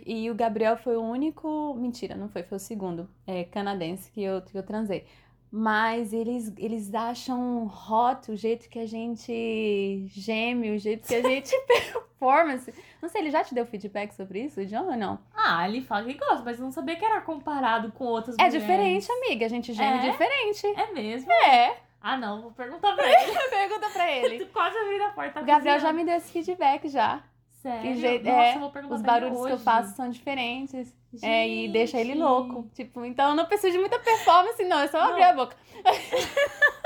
e 0.07 0.30
o 0.30 0.35
Gabriel 0.35 0.76
foi 0.76 0.97
o 0.97 1.03
único. 1.03 1.74
Mentira, 1.74 2.14
não 2.14 2.28
foi, 2.28 2.43
foi 2.43 2.57
o 2.57 2.61
segundo 2.61 3.09
é, 3.26 3.45
canadense 3.45 4.11
que 4.11 4.22
eu, 4.22 4.41
que 4.43 4.57
eu 4.57 4.62
transei. 4.62 5.05
Mas 5.57 6.12
eles, 6.12 6.53
eles 6.59 6.93
acham 6.93 7.66
hot 7.89 8.28
o 8.30 8.37
jeito 8.37 8.68
que 8.68 8.78
a 8.80 8.87
gente 8.87 10.05
geme, 10.09 10.72
o 10.72 10.78
jeito 10.78 11.07
que 11.07 11.14
a 11.14 11.22
gente 11.22 11.55
performance. 11.64 12.74
Não 13.01 13.09
sei, 13.09 13.20
ele 13.22 13.30
já 13.30 13.45
te 13.45 13.55
deu 13.55 13.64
feedback 13.64 14.12
sobre 14.14 14.41
isso, 14.43 14.66
John, 14.66 14.87
ou 14.91 14.97
não? 14.97 15.18
Ah, 15.32 15.68
ele 15.68 15.80
fala 15.80 16.07
que 16.07 16.14
gosta, 16.14 16.43
mas 16.45 16.59
eu 16.59 16.64
não 16.64 16.72
sabia 16.72 16.97
que 16.97 17.05
era 17.05 17.20
comparado 17.20 17.93
com 17.93 18.05
outras 18.05 18.35
É 18.37 18.43
mulheres. 18.45 18.61
diferente, 18.62 19.12
amiga. 19.12 19.47
A 19.47 19.49
gente 19.49 19.72
geme 19.72 19.99
É? 20.07 20.11
diferente. 20.11 20.66
É 20.66 20.93
mesmo? 20.93 21.30
É. 21.30 21.76
Ah, 22.01 22.16
não, 22.16 22.43
vou 22.43 22.51
perguntar 22.51 22.93
pra 22.95 23.07
ele. 23.07 23.32
Pergunta 23.49 23.91
pra 23.91 24.11
ele. 24.11 24.45
Quase 24.53 24.76
abriu 24.76 25.05
a 25.07 25.11
porta. 25.11 25.41
O 25.41 25.45
Gabriel 25.45 25.78
já 25.78 25.87
cozinhando. 25.89 25.99
me 25.99 26.05
deu 26.05 26.16
esse 26.16 26.32
feedback 26.32 26.89
já. 26.89 27.22
Sério? 27.64 27.80
Que 27.82 27.96
jeito- 27.98 28.24
Nossa, 28.26 28.42
é, 28.42 28.54
eu 28.56 28.60
vou 28.60 28.70
perguntar 28.70 28.94
Os 28.94 29.00
barulhos 29.02 29.38
que 29.38 29.48
eu 29.50 29.54
hoje. 29.54 29.64
faço 29.64 29.96
são 29.96 30.10
diferentes. 30.10 30.94
É, 31.22 31.48
e 31.48 31.68
deixa 31.68 31.98
ele 31.98 32.14
louco. 32.14 32.68
Tipo, 32.74 33.04
então 33.06 33.30
eu 33.30 33.34
não 33.34 33.46
preciso 33.46 33.72
de 33.72 33.78
muita 33.78 33.98
performance, 33.98 34.62
não. 34.66 34.80
É 34.80 34.88
só 34.88 35.00
Não. 35.00 35.10
abrir 35.12 35.22
a 35.22 35.32
boca. 35.32 35.56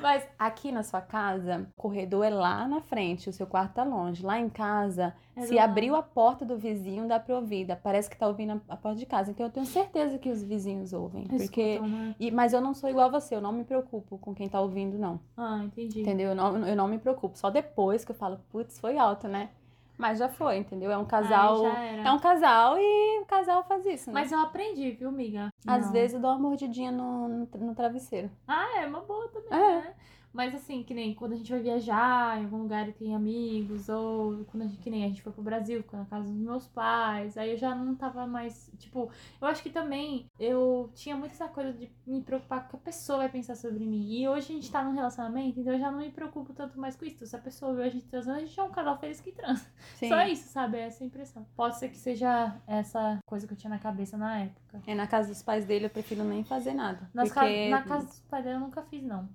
Mas 0.00 0.26
aqui 0.38 0.70
na 0.72 0.82
sua 0.82 1.00
casa, 1.00 1.66
o 1.76 1.80
corredor 1.80 2.24
é 2.24 2.30
lá 2.30 2.66
na 2.66 2.80
frente, 2.80 3.28
o 3.28 3.32
seu 3.32 3.46
quarto 3.46 3.74
tá 3.74 3.84
longe. 3.84 4.24
Lá 4.24 4.38
em 4.38 4.48
casa, 4.48 5.14
É 5.36 5.42
se 5.42 5.54
lado. 5.54 5.70
abriu 5.70 5.94
a 5.96 6.02
porta 6.02 6.44
do 6.44 6.56
vizinho, 6.56 7.06
dá 7.08 7.18
pra 7.20 7.36
ouvir. 7.36 7.64
Dá- 7.66 7.76
Parece 7.76 8.08
que 8.08 8.16
tá 8.16 8.26
ouvindo 8.28 8.60
a, 8.68 8.76
porta 8.76 8.98
de 8.98 9.06
casa. 9.06 9.30
Então 9.30 9.46
eu 9.46 9.52
tenho 9.52 9.66
certeza 9.66 10.18
que 10.18 10.30
os 10.30 10.42
vizinhos 10.42 10.92
ouvem. 10.92 11.24
Porque. 11.26 11.74
Escutam, 11.74 11.88
né? 11.88 12.14
E, 12.18 12.30
mas 12.30 12.52
eu 12.52 12.60
não 12.60 12.74
sou 12.74 12.88
igual 12.88 13.08
a 13.08 13.20
você, 13.20 13.34
eu 13.34 13.40
não 13.40 13.52
me 13.52 13.64
preocupo 13.64 14.18
com 14.18 14.34
quem 14.34 14.48
tá 14.48 14.60
ouvindo, 14.60 14.98
não. 14.98 15.20
Ah, 15.36 15.60
entendi. 15.64 16.00
Entendeu? 16.00 16.30
Eu 16.30 16.34
não, 16.34 16.66
eu 16.66 16.76
não 16.76 16.88
me 16.88 16.98
preocupo. 16.98 17.36
Só 17.38 17.50
depois 17.50 18.04
que 18.04 18.10
eu 18.12 18.16
falo, 18.16 18.38
putz, 18.50 18.78
foi 18.78 18.96
alto, 18.98 19.26
né? 19.28 19.50
Mas 19.98 20.18
já 20.20 20.28
foi, 20.28 20.58
entendeu? 20.58 20.92
É 20.92 20.96
um 20.96 21.04
casal. 21.04 21.66
Ai. 21.66 22.06
É 22.06 22.12
um 22.12 22.18
casal 22.20 22.78
e 22.78 23.20
o 23.20 23.26
casal 23.26 23.64
faz 23.64 23.84
isso, 23.84 24.10
né? 24.10 24.20
Mas 24.20 24.30
eu 24.30 24.38
aprendi, 24.38 24.92
viu, 24.92 25.08
amiga? 25.08 25.52
Às 25.66 25.86
Não. 25.86 25.92
vezes 25.92 26.14
eu 26.14 26.20
dou 26.20 26.30
uma 26.30 26.38
mordidinha 26.38 26.92
no, 26.92 27.28
no, 27.28 27.48
no 27.58 27.74
travesseiro. 27.74 28.30
Ah, 28.46 28.78
é 28.80 28.86
uma 28.86 29.00
boa 29.00 29.26
também, 29.28 29.52
É. 29.52 29.74
né? 29.80 29.94
Mas 30.38 30.54
assim, 30.54 30.84
que 30.84 30.94
nem 30.94 31.16
quando 31.16 31.32
a 31.32 31.36
gente 31.36 31.50
vai 31.50 31.60
viajar 31.60 32.40
em 32.40 32.44
algum 32.44 32.58
lugar 32.58 32.88
e 32.88 32.92
tem 32.92 33.12
amigos, 33.12 33.88
ou 33.88 34.44
quando 34.44 34.62
a 34.62 34.66
gente, 34.68 34.78
que 34.80 34.88
nem 34.88 35.04
a 35.04 35.08
gente 35.08 35.20
foi 35.20 35.32
pro 35.32 35.42
Brasil, 35.42 35.84
na 35.92 36.04
casa 36.04 36.26
dos 36.28 36.36
meus 36.36 36.64
pais, 36.68 37.36
aí 37.36 37.50
eu 37.50 37.56
já 37.58 37.74
não 37.74 37.96
tava 37.96 38.24
mais, 38.24 38.70
tipo, 38.78 39.10
eu 39.40 39.48
acho 39.48 39.60
que 39.64 39.68
também 39.68 40.26
eu 40.38 40.92
tinha 40.94 41.16
muito 41.16 41.32
essa 41.32 41.48
coisa 41.48 41.72
de 41.72 41.90
me 42.06 42.22
preocupar 42.22 42.60
com 42.60 42.66
o 42.68 42.70
que 42.70 42.76
a 42.76 42.92
pessoa 42.92 43.18
vai 43.18 43.28
pensar 43.28 43.56
sobre 43.56 43.84
mim. 43.84 44.12
E 44.12 44.28
hoje 44.28 44.52
a 44.52 44.54
gente 44.54 44.70
tá 44.70 44.84
num 44.84 44.92
relacionamento, 44.94 45.58
então 45.58 45.72
eu 45.72 45.80
já 45.80 45.90
não 45.90 45.98
me 45.98 46.10
preocupo 46.12 46.52
tanto 46.52 46.78
mais 46.78 46.94
com 46.94 47.04
isso. 47.04 47.26
Se 47.26 47.34
a 47.34 47.40
pessoa 47.40 47.74
vê 47.74 47.82
a 47.82 47.90
gente 47.90 48.06
transando, 48.06 48.36
a 48.38 48.44
gente 48.44 48.60
é 48.60 48.62
um 48.62 48.70
casal 48.70 48.96
feliz 48.96 49.20
que 49.20 49.32
transa. 49.32 49.66
Sim. 49.96 50.08
Só 50.08 50.22
isso, 50.22 50.48
sabe? 50.52 50.76
É 50.78 50.82
essa 50.82 51.02
a 51.02 51.06
impressão. 51.08 51.44
Pode 51.56 51.78
ser 51.78 51.88
que 51.88 51.96
seja 51.96 52.54
essa 52.64 53.18
coisa 53.26 53.44
que 53.44 53.54
eu 53.54 53.58
tinha 53.58 53.70
na 53.70 53.80
cabeça 53.80 54.16
na 54.16 54.38
época. 54.38 54.80
É 54.86 54.94
na 54.94 55.08
casa 55.08 55.30
dos 55.30 55.42
pais 55.42 55.64
dele, 55.64 55.86
eu 55.86 55.90
prefiro 55.90 56.22
nem 56.22 56.44
fazer 56.44 56.74
nada. 56.74 57.10
Nas 57.12 57.28
porque 57.32 57.64
ca- 57.64 57.70
Na 57.70 57.82
casa 57.82 58.06
dos 58.06 58.20
pais 58.20 58.44
dela 58.44 58.56
eu 58.56 58.60
nunca 58.60 58.82
fiz, 58.82 59.02
não. 59.02 59.28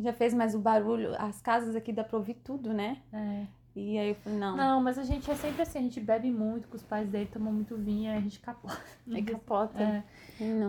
Já 0.00 0.12
fez 0.12 0.34
mais 0.34 0.54
o 0.54 0.58
barulho. 0.58 1.14
As 1.18 1.40
casas 1.40 1.74
aqui 1.76 1.92
dá 1.92 2.04
pra 2.04 2.16
ouvir 2.18 2.34
tudo, 2.34 2.72
né? 2.72 2.98
É. 3.12 3.46
E 3.76 3.98
aí 3.98 4.10
eu 4.10 4.14
falei, 4.14 4.38
não. 4.38 4.56
Não, 4.56 4.80
mas 4.80 4.98
a 4.98 5.02
gente 5.02 5.28
é 5.28 5.34
sempre 5.34 5.62
assim, 5.62 5.78
a 5.80 5.82
gente 5.82 5.98
bebe 5.98 6.30
muito 6.30 6.68
com 6.68 6.76
os 6.76 6.82
pais 6.82 7.08
dele, 7.08 7.28
toma 7.32 7.50
muito 7.50 7.76
vinho, 7.76 8.08
aí 8.10 8.18
a 8.18 8.20
gente 8.20 8.38
capota. 8.38 8.78
É 9.12 9.20
capota. 9.20 9.82
É. 9.82 10.04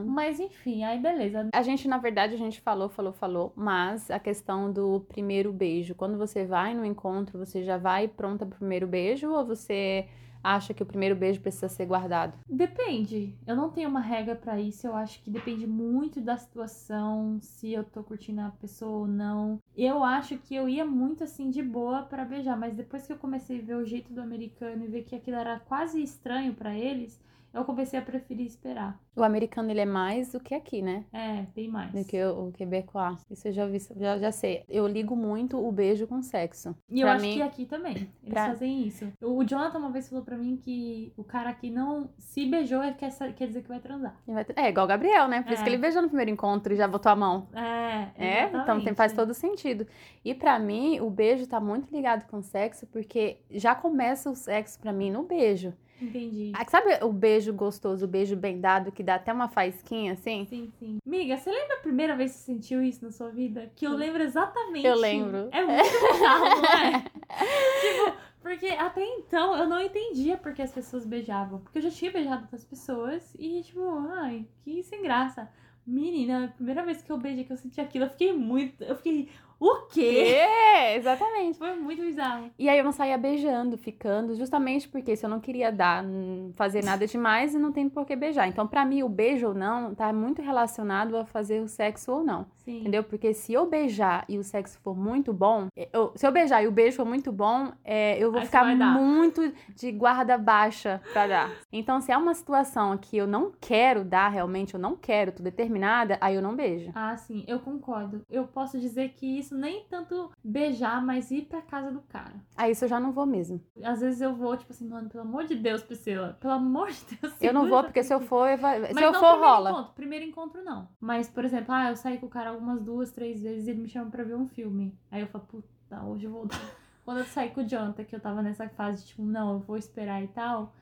Mas 0.05 0.39
enfim, 0.39 0.83
aí 0.83 0.99
beleza. 0.99 1.49
A 1.53 1.61
gente, 1.61 1.87
na 1.87 1.99
verdade, 1.99 2.33
a 2.33 2.37
gente 2.37 2.59
falou, 2.61 2.89
falou, 2.89 3.13
falou, 3.13 3.53
mas 3.55 4.09
a 4.09 4.19
questão 4.19 4.71
do 4.71 5.01
primeiro 5.07 5.53
beijo, 5.53 5.93
quando 5.93 6.17
você 6.17 6.45
vai 6.45 6.73
no 6.73 6.83
encontro, 6.83 7.37
você 7.37 7.63
já 7.63 7.77
vai 7.77 8.07
pronta 8.07 8.45
pro 8.45 8.57
primeiro 8.57 8.87
beijo 8.87 9.31
ou 9.31 9.45
você 9.45 10.07
acha 10.45 10.73
que 10.73 10.83
o 10.83 10.85
primeiro 10.85 11.15
beijo 11.15 11.41
precisa 11.41 11.67
ser 11.69 11.85
guardado? 11.85 12.37
Depende. 12.47 13.37
Eu 13.45 13.55
não 13.55 13.71
tenho 13.71 13.89
uma 13.89 13.99
regra 13.99 14.35
pra 14.35 14.59
isso. 14.61 14.85
Eu 14.87 14.95
acho 14.95 15.21
que 15.23 15.29
depende 15.31 15.65
muito 15.67 16.21
da 16.21 16.37
situação, 16.37 17.39
se 17.41 17.73
eu 17.73 17.83
tô 17.83 18.03
curtindo 18.03 18.41
a 18.41 18.49
pessoa 18.51 18.99
ou 18.99 19.07
não. 19.07 19.59
Eu 19.75 20.03
acho 20.03 20.37
que 20.37 20.55
eu 20.55 20.69
ia 20.69 20.85
muito 20.85 21.23
assim 21.23 21.49
de 21.49 21.61
boa 21.63 22.03
pra 22.03 22.23
beijar, 22.23 22.57
mas 22.57 22.73
depois 22.75 23.05
que 23.05 23.13
eu 23.13 23.17
comecei 23.17 23.59
a 23.59 23.63
ver 23.63 23.75
o 23.75 23.85
jeito 23.85 24.13
do 24.13 24.21
americano 24.21 24.83
e 24.83 24.87
ver 24.87 25.03
que 25.03 25.15
aquilo 25.15 25.37
era 25.37 25.59
quase 25.59 26.01
estranho 26.01 26.53
pra 26.53 26.75
eles, 26.77 27.19
eu 27.55 27.65
comecei 27.65 27.97
a 27.97 28.01
preferir 28.01 28.45
esperar. 28.45 28.99
O 29.15 29.23
americano, 29.23 29.71
ele 29.71 29.79
é 29.79 29.85
mais 29.85 30.31
do 30.33 30.39
que 30.39 30.53
aqui, 30.53 30.81
né? 30.81 31.05
É, 31.13 31.45
bem 31.55 31.69
mais. 31.69 31.91
Do 31.91 32.03
que 32.05 32.21
o, 32.23 32.47
o 32.47 32.51
quebecois. 32.51 33.25
Isso 33.31 33.47
eu 33.47 33.53
já 33.53 33.65
vi, 33.65 33.79
já, 33.97 34.17
já 34.17 34.31
sei. 34.31 34.63
Eu 34.67 34.85
ligo 34.87 35.15
muito 35.15 35.57
o 35.57 35.71
beijo 35.71 36.05
com 36.05 36.21
sexo. 36.21 36.75
E 36.89 36.99
eu 37.01 37.05
Pra 37.07 37.15
acho 37.15 37.25
mim- 37.25 37.35
que 37.35 37.41
aqui 37.41 37.65
também. 37.65 37.93
Eles 37.95 38.09
pra- 38.33 38.47
fazem 38.49 38.85
isso. 38.85 39.07
O 39.21 39.43
Jonathan 39.43 39.79
uma 39.79 39.89
vez 39.89 40.09
falou 40.09 40.23
pra 40.23 40.37
mim 40.37 40.57
que 40.57 41.13
o 41.15 41.23
cara 41.23 41.49
aqui 41.49 41.69
não 41.71 42.09
se 42.17 42.45
beijou 42.45 42.81
quer, 42.97 43.09
sa- 43.11 43.31
quer 43.31 43.47
dizer 43.47 43.61
que 43.61 43.69
vai 43.69 43.79
transar. 43.79 44.15
Vai 44.27 44.45
É, 44.55 44.69
igual 44.69 44.85
o 44.85 44.89
Gabriel, 44.89 45.27
né? 45.27 45.41
Por 45.41 45.53
isso 45.53 45.61
É. 45.61 45.63
que 45.63 45.69
ele 45.69 45.77
beijou 45.77 46.01
no 46.01 46.07
primeiro 46.09 46.31
encontro 46.31 46.73
e 46.73 46.75
já 46.75 46.87
botou 46.87 47.11
a 47.11 47.15
mão. 47.15 47.47
É, 47.53 48.09
É, 48.17 48.43
então 48.47 48.83
tem, 48.83 48.93
faz 48.93 49.13
todo 49.13 49.33
sentido. 49.33 49.87
E 50.23 50.33
pra 50.33 50.59
mim, 50.59 50.99
o 50.99 51.09
beijo 51.09 51.47
tá 51.47 51.59
muito 51.59 51.89
ligado 51.95 52.27
com 52.27 52.37
o 52.37 52.43
sexo, 52.43 52.85
porque 52.87 53.37
já 53.49 53.73
começa 53.73 54.29
o 54.29 54.35
sexo 54.35 54.79
pra 54.79 54.91
mim 54.91 55.09
no 55.09 55.23
beijo. 55.23 55.73
Entendi. 56.01 56.51
Ah, 56.55 56.65
Sabe 56.69 57.03
o 57.03 57.11
beijo 57.11 57.53
gostoso, 57.53 58.05
o 58.05 58.07
beijo 58.07 58.35
bem 58.35 58.59
dado, 58.59 58.91
que 58.91 59.01
dá 59.03 59.15
até 59.15 59.31
uma 59.31 59.47
faisquinha 59.47 60.13
assim? 60.13 60.45
Sim, 60.45 60.71
sim. 60.77 60.97
Miga, 61.05 61.37
você 61.37 61.49
lembra 61.49 61.77
a 61.77 61.81
primeira 61.81 62.15
vez 62.15 62.31
que 62.33 62.37
você 62.39 62.45
sentiu 62.53 62.83
isso 62.83 63.03
na 63.03 63.11
sua 63.11 63.29
vida? 63.29 63.71
Que 63.75 63.85
eu 63.87 63.93
lembro 63.93 64.21
exatamente. 64.21 64.85
Eu 64.85 64.95
lembro. 64.95 65.49
É 65.51 65.63
muito 65.63 66.13
bizarro, 66.13 66.61
não 66.61 66.65
é? 66.65 66.99
tipo, 67.81 68.17
porque 68.41 68.67
até 68.67 69.03
então 69.03 69.55
eu 69.55 69.67
não 69.67 69.81
entendia 69.81 70.37
porque 70.37 70.61
as 70.61 70.71
pessoas 70.71 71.05
beijavam. 71.05 71.59
Porque 71.59 71.77
eu 71.79 71.83
já 71.83 71.89
tinha 71.91 72.11
beijado 72.11 72.43
outras 72.43 72.63
pessoas 72.65 73.33
e, 73.39 73.61
tipo, 73.63 73.81
ai, 74.09 74.45
que 74.63 74.83
sem 74.83 75.01
graça. 75.01 75.49
Menina, 75.87 76.45
a 76.45 76.47
primeira 76.47 76.83
vez 76.83 77.01
que 77.01 77.11
eu 77.11 77.17
beijei, 77.17 77.43
que 77.43 77.53
eu 77.53 77.57
senti 77.57 77.79
aquilo, 77.79 78.05
eu 78.05 78.09
fiquei 78.09 78.33
muito. 78.33 78.83
Eu 78.83 78.95
fiquei. 78.95 79.29
O 79.59 79.87
quê? 79.87 80.35
É, 80.35 80.95
exatamente. 80.97 81.57
Foi 81.57 81.75
muito 81.75 82.01
bizarro. 82.01 82.49
E 82.59 82.67
aí 82.67 82.77
eu 82.77 82.83
não 82.83 82.91
saía 82.91 83.17
beijando, 83.17 83.77
ficando, 83.77 84.35
justamente 84.35 84.87
porque 84.87 85.15
se 85.15 85.25
eu 85.25 85.29
não 85.29 85.39
queria 85.39 85.71
dar, 85.71 86.03
hum, 86.03 86.51
fazer 86.55 86.83
nada 86.83 87.05
demais, 87.07 87.53
não 87.53 87.71
tem 87.71 87.87
por 87.89 88.05
que 88.05 88.15
beijar. 88.15 88.47
Então, 88.47 88.67
pra 88.67 88.85
mim, 88.85 89.03
o 89.03 89.09
beijo 89.09 89.47
ou 89.47 89.53
não 89.53 89.95
tá 89.95 90.11
muito 90.11 90.41
relacionado 90.41 91.15
a 91.17 91.25
fazer 91.25 91.61
o 91.61 91.67
sexo 91.67 92.11
ou 92.11 92.23
não. 92.23 92.45
Sim. 92.65 92.79
Entendeu? 92.81 93.03
Porque 93.03 93.33
se 93.33 93.53
eu 93.53 93.65
beijar 93.67 94.25
e 94.27 94.37
o 94.37 94.43
sexo 94.43 94.79
for 94.79 94.95
muito 94.97 95.31
bom, 95.31 95.67
eu- 95.93 96.11
se 96.15 96.25
eu 96.25 96.31
beijar 96.31 96.63
e 96.63 96.67
o 96.67 96.71
beijo 96.71 96.97
for 96.97 97.05
muito 97.05 97.31
bom, 97.31 97.71
é, 97.83 98.17
eu 98.17 98.31
vou 98.31 98.41
você 98.41 98.47
ficar 98.47 98.65
muito 98.99 99.53
de 99.75 99.91
guarda 99.91 100.37
baixa 100.37 101.01
pra 101.13 101.27
dar. 101.27 101.51
Então, 101.71 102.01
se 102.01 102.11
é 102.11 102.17
uma 102.17 102.33
situação 102.33 102.97
que 102.97 103.15
eu 103.15 103.27
não 103.27 103.51
quero 103.61 104.03
dar 104.03 104.29
realmente, 104.29 104.73
eu 104.73 104.79
não 104.79 104.95
quero, 104.95 105.31
tô 105.31 105.43
determinada, 105.43 106.17
aí 106.19 106.35
eu 106.35 106.41
não 106.41 106.55
beijo. 106.55 106.91
Ah, 106.95 107.15
sim, 107.15 107.43
eu 107.47 107.59
concordo. 107.59 108.21
Eu 108.29 108.45
posso 108.47 108.79
dizer 108.79 109.09
que 109.09 109.37
nem 109.53 109.83
tanto 109.89 110.31
beijar, 110.43 111.05
mas 111.05 111.29
ir 111.29 111.43
pra 111.43 111.61
casa 111.61 111.91
do 111.91 112.01
cara. 112.01 112.33
Aí 112.55 112.71
isso 112.71 112.85
eu 112.85 112.89
já 112.89 112.99
não 112.99 113.11
vou 113.11 113.25
mesmo. 113.25 113.61
Às 113.83 113.99
vezes 114.01 114.21
eu 114.21 114.33
vou, 114.33 114.55
tipo 114.57 114.71
assim, 114.71 114.87
mano, 114.87 115.09
pelo 115.09 115.23
amor 115.23 115.43
de 115.45 115.55
Deus, 115.55 115.83
Priscila. 115.83 116.37
Pelo 116.39 116.53
amor 116.53 116.89
de 116.89 117.17
Deus. 117.21 117.33
Eu 117.41 117.53
não 117.53 117.67
vou, 117.67 117.83
porque 117.83 118.01
se 118.03 118.13
eu 118.13 118.21
for, 118.21 118.47
eu 118.49 118.57
vai- 118.57 118.93
se 118.93 119.03
eu 119.03 119.13
for, 119.13 119.37
rola. 119.37 119.69
Encontro. 119.71 119.93
Primeiro 119.93 120.25
encontro, 120.25 120.63
não. 120.63 120.87
Mas, 120.99 121.29
por 121.29 121.43
exemplo, 121.45 121.73
ah, 121.73 121.89
eu 121.89 121.95
saí 121.97 122.17
com 122.17 122.25
o 122.27 122.29
cara 122.29 122.49
algumas 122.51 122.81
duas, 122.81 123.11
três 123.11 123.43
vezes 123.43 123.67
e 123.67 123.71
ele 123.71 123.81
me 123.81 123.89
chama 123.89 124.09
pra 124.09 124.23
ver 124.23 124.35
um 124.35 124.47
filme. 124.47 124.97
Aí 125.11 125.21
eu 125.21 125.27
falo, 125.27 125.43
puta, 125.45 126.01
hoje 126.03 126.23
eu 126.25 126.31
vou. 126.31 126.47
Quando 127.05 127.17
eu 127.19 127.25
saí 127.25 127.51
com 127.51 127.61
o 127.61 127.67
Jonathan, 127.67 128.03
que 128.03 128.15
eu 128.15 128.19
tava 128.19 128.41
nessa 128.41 128.67
fase 128.69 129.01
de 129.03 129.09
tipo, 129.09 129.21
não, 129.23 129.53
eu 129.53 129.59
vou 129.59 129.77
esperar 129.77 130.23
e 130.23 130.27
tal. 130.29 130.73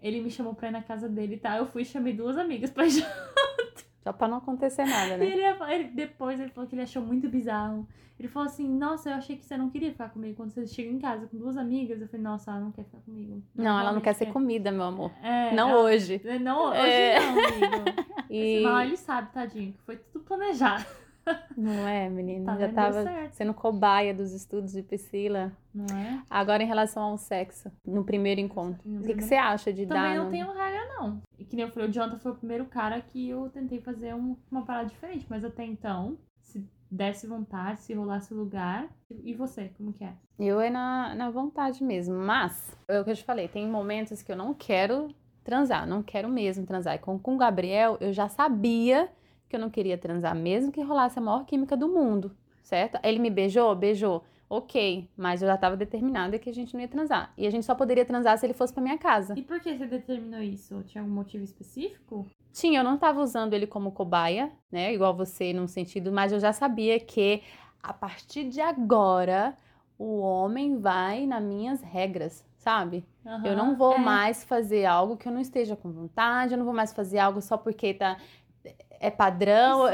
Ele 0.00 0.20
me 0.20 0.30
chamou 0.30 0.54
pra 0.54 0.68
ir 0.68 0.72
na 0.72 0.82
casa 0.82 1.08
dele 1.08 1.34
e 1.34 1.38
tal. 1.38 1.56
Eu 1.58 1.66
fui 1.66 1.82
e 1.82 1.84
chamei 1.84 2.12
duas 2.12 2.36
amigas 2.36 2.70
pra 2.70 2.84
ir 2.86 3.04
Só 4.02 4.12
pra 4.12 4.26
não 4.28 4.38
acontecer 4.38 4.84
nada, 4.84 5.16
né? 5.16 5.24
ele, 5.26 5.42
ele- 5.72 5.84
depois 5.90 6.40
ele 6.40 6.50
falou 6.50 6.68
que 6.68 6.74
ele 6.74 6.82
achou 6.82 7.02
muito 7.02 7.28
bizarro. 7.28 7.86
Ele 8.18 8.28
falou 8.28 8.46
assim, 8.46 8.68
nossa, 8.68 9.10
eu 9.10 9.14
achei 9.14 9.36
que 9.36 9.44
você 9.44 9.56
não 9.56 9.68
queria 9.70 9.90
ficar 9.90 10.08
comigo. 10.10 10.36
Quando 10.36 10.50
você 10.52 10.66
chega 10.66 10.90
em 10.90 10.98
casa 10.98 11.26
com 11.26 11.36
duas 11.36 11.56
amigas, 11.56 12.00
eu 12.00 12.06
falei, 12.08 12.22
nossa, 12.22 12.50
ela 12.52 12.60
não 12.60 12.70
quer 12.70 12.84
ficar 12.84 12.98
comigo. 12.98 13.42
Não, 13.54 13.80
ela 13.80 13.92
não 13.92 14.00
quer 14.00 14.12
ser 14.14 14.26
comida, 14.32 14.70
meu 14.70 14.84
amor. 14.84 15.10
É, 15.22 15.52
Não 15.54 15.70
ela- 15.70 15.82
hoje. 15.82 16.20
Não, 16.40 16.70
hoje 16.70 16.80
É. 16.90 17.18
não, 17.20 17.28
amigo. 17.30 18.02
E 18.30 18.62
Mas 18.62 18.86
ele 18.88 18.96
sabe, 18.96 19.30
tadinho, 19.32 19.72
que 19.72 19.80
foi 19.82 19.96
tudo 19.96 20.24
planejado. 20.24 20.84
não 21.56 21.86
é, 21.86 22.08
menina, 22.08 22.52
Tá 22.52 22.58
já 22.58 22.68
tava 22.72 23.04
sendo 23.30 23.52
cobaia 23.54 24.12
dos 24.14 24.32
estudos 24.32 24.72
de 24.72 24.82
Priscila. 24.82 25.52
Não 25.74 25.84
é? 25.96 26.20
Agora 26.30 26.62
em 26.62 26.66
relação 26.66 27.02
ao 27.02 27.16
sexo, 27.18 27.70
no 27.86 28.02
primeiro 28.04 28.40
encontro. 28.40 28.80
No 28.84 29.00
O 29.00 29.02
que, 29.02 29.08
que 29.08 29.14
primeiro- 29.14 29.28
você 29.28 29.34
acha 29.36 29.72
de 29.72 29.86
Também 29.86 30.02
dar 30.02 30.16
não 30.16 30.24
no- 30.24 30.30
tenho 30.30 30.46
regra, 30.52 30.80
não. 30.98 31.22
E 31.42 31.44
que 31.44 31.56
nem 31.56 31.64
eu 31.64 31.72
falei, 31.72 31.88
o 31.88 31.92
Jonathan 31.92 32.18
foi 32.20 32.30
o 32.30 32.36
primeiro 32.36 32.64
cara 32.66 33.00
que 33.00 33.28
eu 33.28 33.50
tentei 33.50 33.80
fazer 33.80 34.14
um- 34.14 34.36
uma 34.48 34.62
parada 34.64 34.88
diferente. 34.88 35.26
Mas 35.28 35.44
até 35.44 35.64
então, 35.64 36.16
se 36.40 36.64
desse 36.88 37.26
vontade, 37.26 37.80
se 37.80 37.92
rolasse 37.94 38.32
o 38.32 38.36
lugar. 38.36 38.88
E 39.24 39.34
você, 39.34 39.70
como 39.76 39.92
que 39.92 40.04
é? 40.04 40.12
Eu 40.38 40.60
é 40.60 40.70
na, 40.70 41.16
na 41.16 41.30
vontade 41.30 41.82
mesmo, 41.82 42.14
mas 42.14 42.76
é 42.86 43.00
o 43.00 43.04
que 43.04 43.10
eu 43.10 43.16
te 43.16 43.24
falei, 43.24 43.48
tem 43.48 43.66
momentos 43.66 44.22
que 44.22 44.30
eu 44.30 44.36
não 44.36 44.54
quero 44.54 45.08
transar, 45.42 45.84
não 45.84 46.00
quero 46.00 46.28
mesmo 46.28 46.64
transar. 46.64 46.94
E 46.94 46.98
com, 47.00 47.18
com 47.18 47.34
o 47.34 47.38
Gabriel, 47.38 47.96
eu 48.00 48.12
já 48.12 48.28
sabia 48.28 49.08
que 49.48 49.56
eu 49.56 49.60
não 49.60 49.68
queria 49.68 49.98
transar, 49.98 50.34
mesmo 50.36 50.70
que 50.70 50.80
rolasse 50.80 51.18
a 51.18 51.22
maior 51.22 51.44
química 51.44 51.76
do 51.76 51.88
mundo, 51.88 52.36
certo? 52.62 52.98
Ele 53.02 53.18
me 53.18 53.30
beijou, 53.30 53.74
beijou, 53.74 54.22
ok, 54.52 55.08
mas 55.16 55.40
eu 55.40 55.48
já 55.48 55.56
tava 55.56 55.78
determinada 55.78 56.38
que 56.38 56.50
a 56.50 56.52
gente 56.52 56.74
não 56.74 56.80
ia 56.82 56.88
transar. 56.88 57.32
E 57.38 57.46
a 57.46 57.50
gente 57.50 57.64
só 57.64 57.74
poderia 57.74 58.04
transar 58.04 58.36
se 58.36 58.44
ele 58.44 58.52
fosse 58.52 58.70
pra 58.70 58.82
minha 58.82 58.98
casa. 58.98 59.32
E 59.34 59.40
por 59.40 59.58
que 59.58 59.74
você 59.74 59.86
determinou 59.86 60.42
isso? 60.42 60.82
Tinha 60.82 61.00
algum 61.00 61.14
motivo 61.14 61.42
específico? 61.42 62.26
Tinha, 62.52 62.80
eu 62.80 62.84
não 62.84 62.98
tava 62.98 63.22
usando 63.22 63.54
ele 63.54 63.66
como 63.66 63.92
cobaia, 63.92 64.52
né? 64.70 64.92
Igual 64.92 65.16
você 65.16 65.54
num 65.54 65.66
sentido, 65.66 66.12
mas 66.12 66.32
eu 66.32 66.38
já 66.38 66.52
sabia 66.52 67.00
que 67.00 67.42
a 67.82 67.94
partir 67.94 68.46
de 68.50 68.60
agora 68.60 69.56
o 69.98 70.18
homem 70.18 70.78
vai 70.78 71.26
nas 71.26 71.42
minhas 71.42 71.80
regras, 71.80 72.44
sabe? 72.58 73.06
Aham, 73.24 73.46
Eu 73.46 73.56
não 73.56 73.74
vou 73.74 73.94
é. 73.94 73.98
mais 73.98 74.44
fazer 74.44 74.84
algo 74.84 75.16
que 75.16 75.26
eu 75.26 75.32
não 75.32 75.40
esteja 75.40 75.74
com 75.74 75.90
vontade, 75.90 76.52
eu 76.52 76.58
não 76.58 76.66
vou 76.66 76.74
mais 76.74 76.92
fazer 76.92 77.18
algo 77.18 77.40
só 77.40 77.56
porque 77.56 77.94
tá 77.94 78.18
é 79.00 79.10
padrão. 79.10 79.86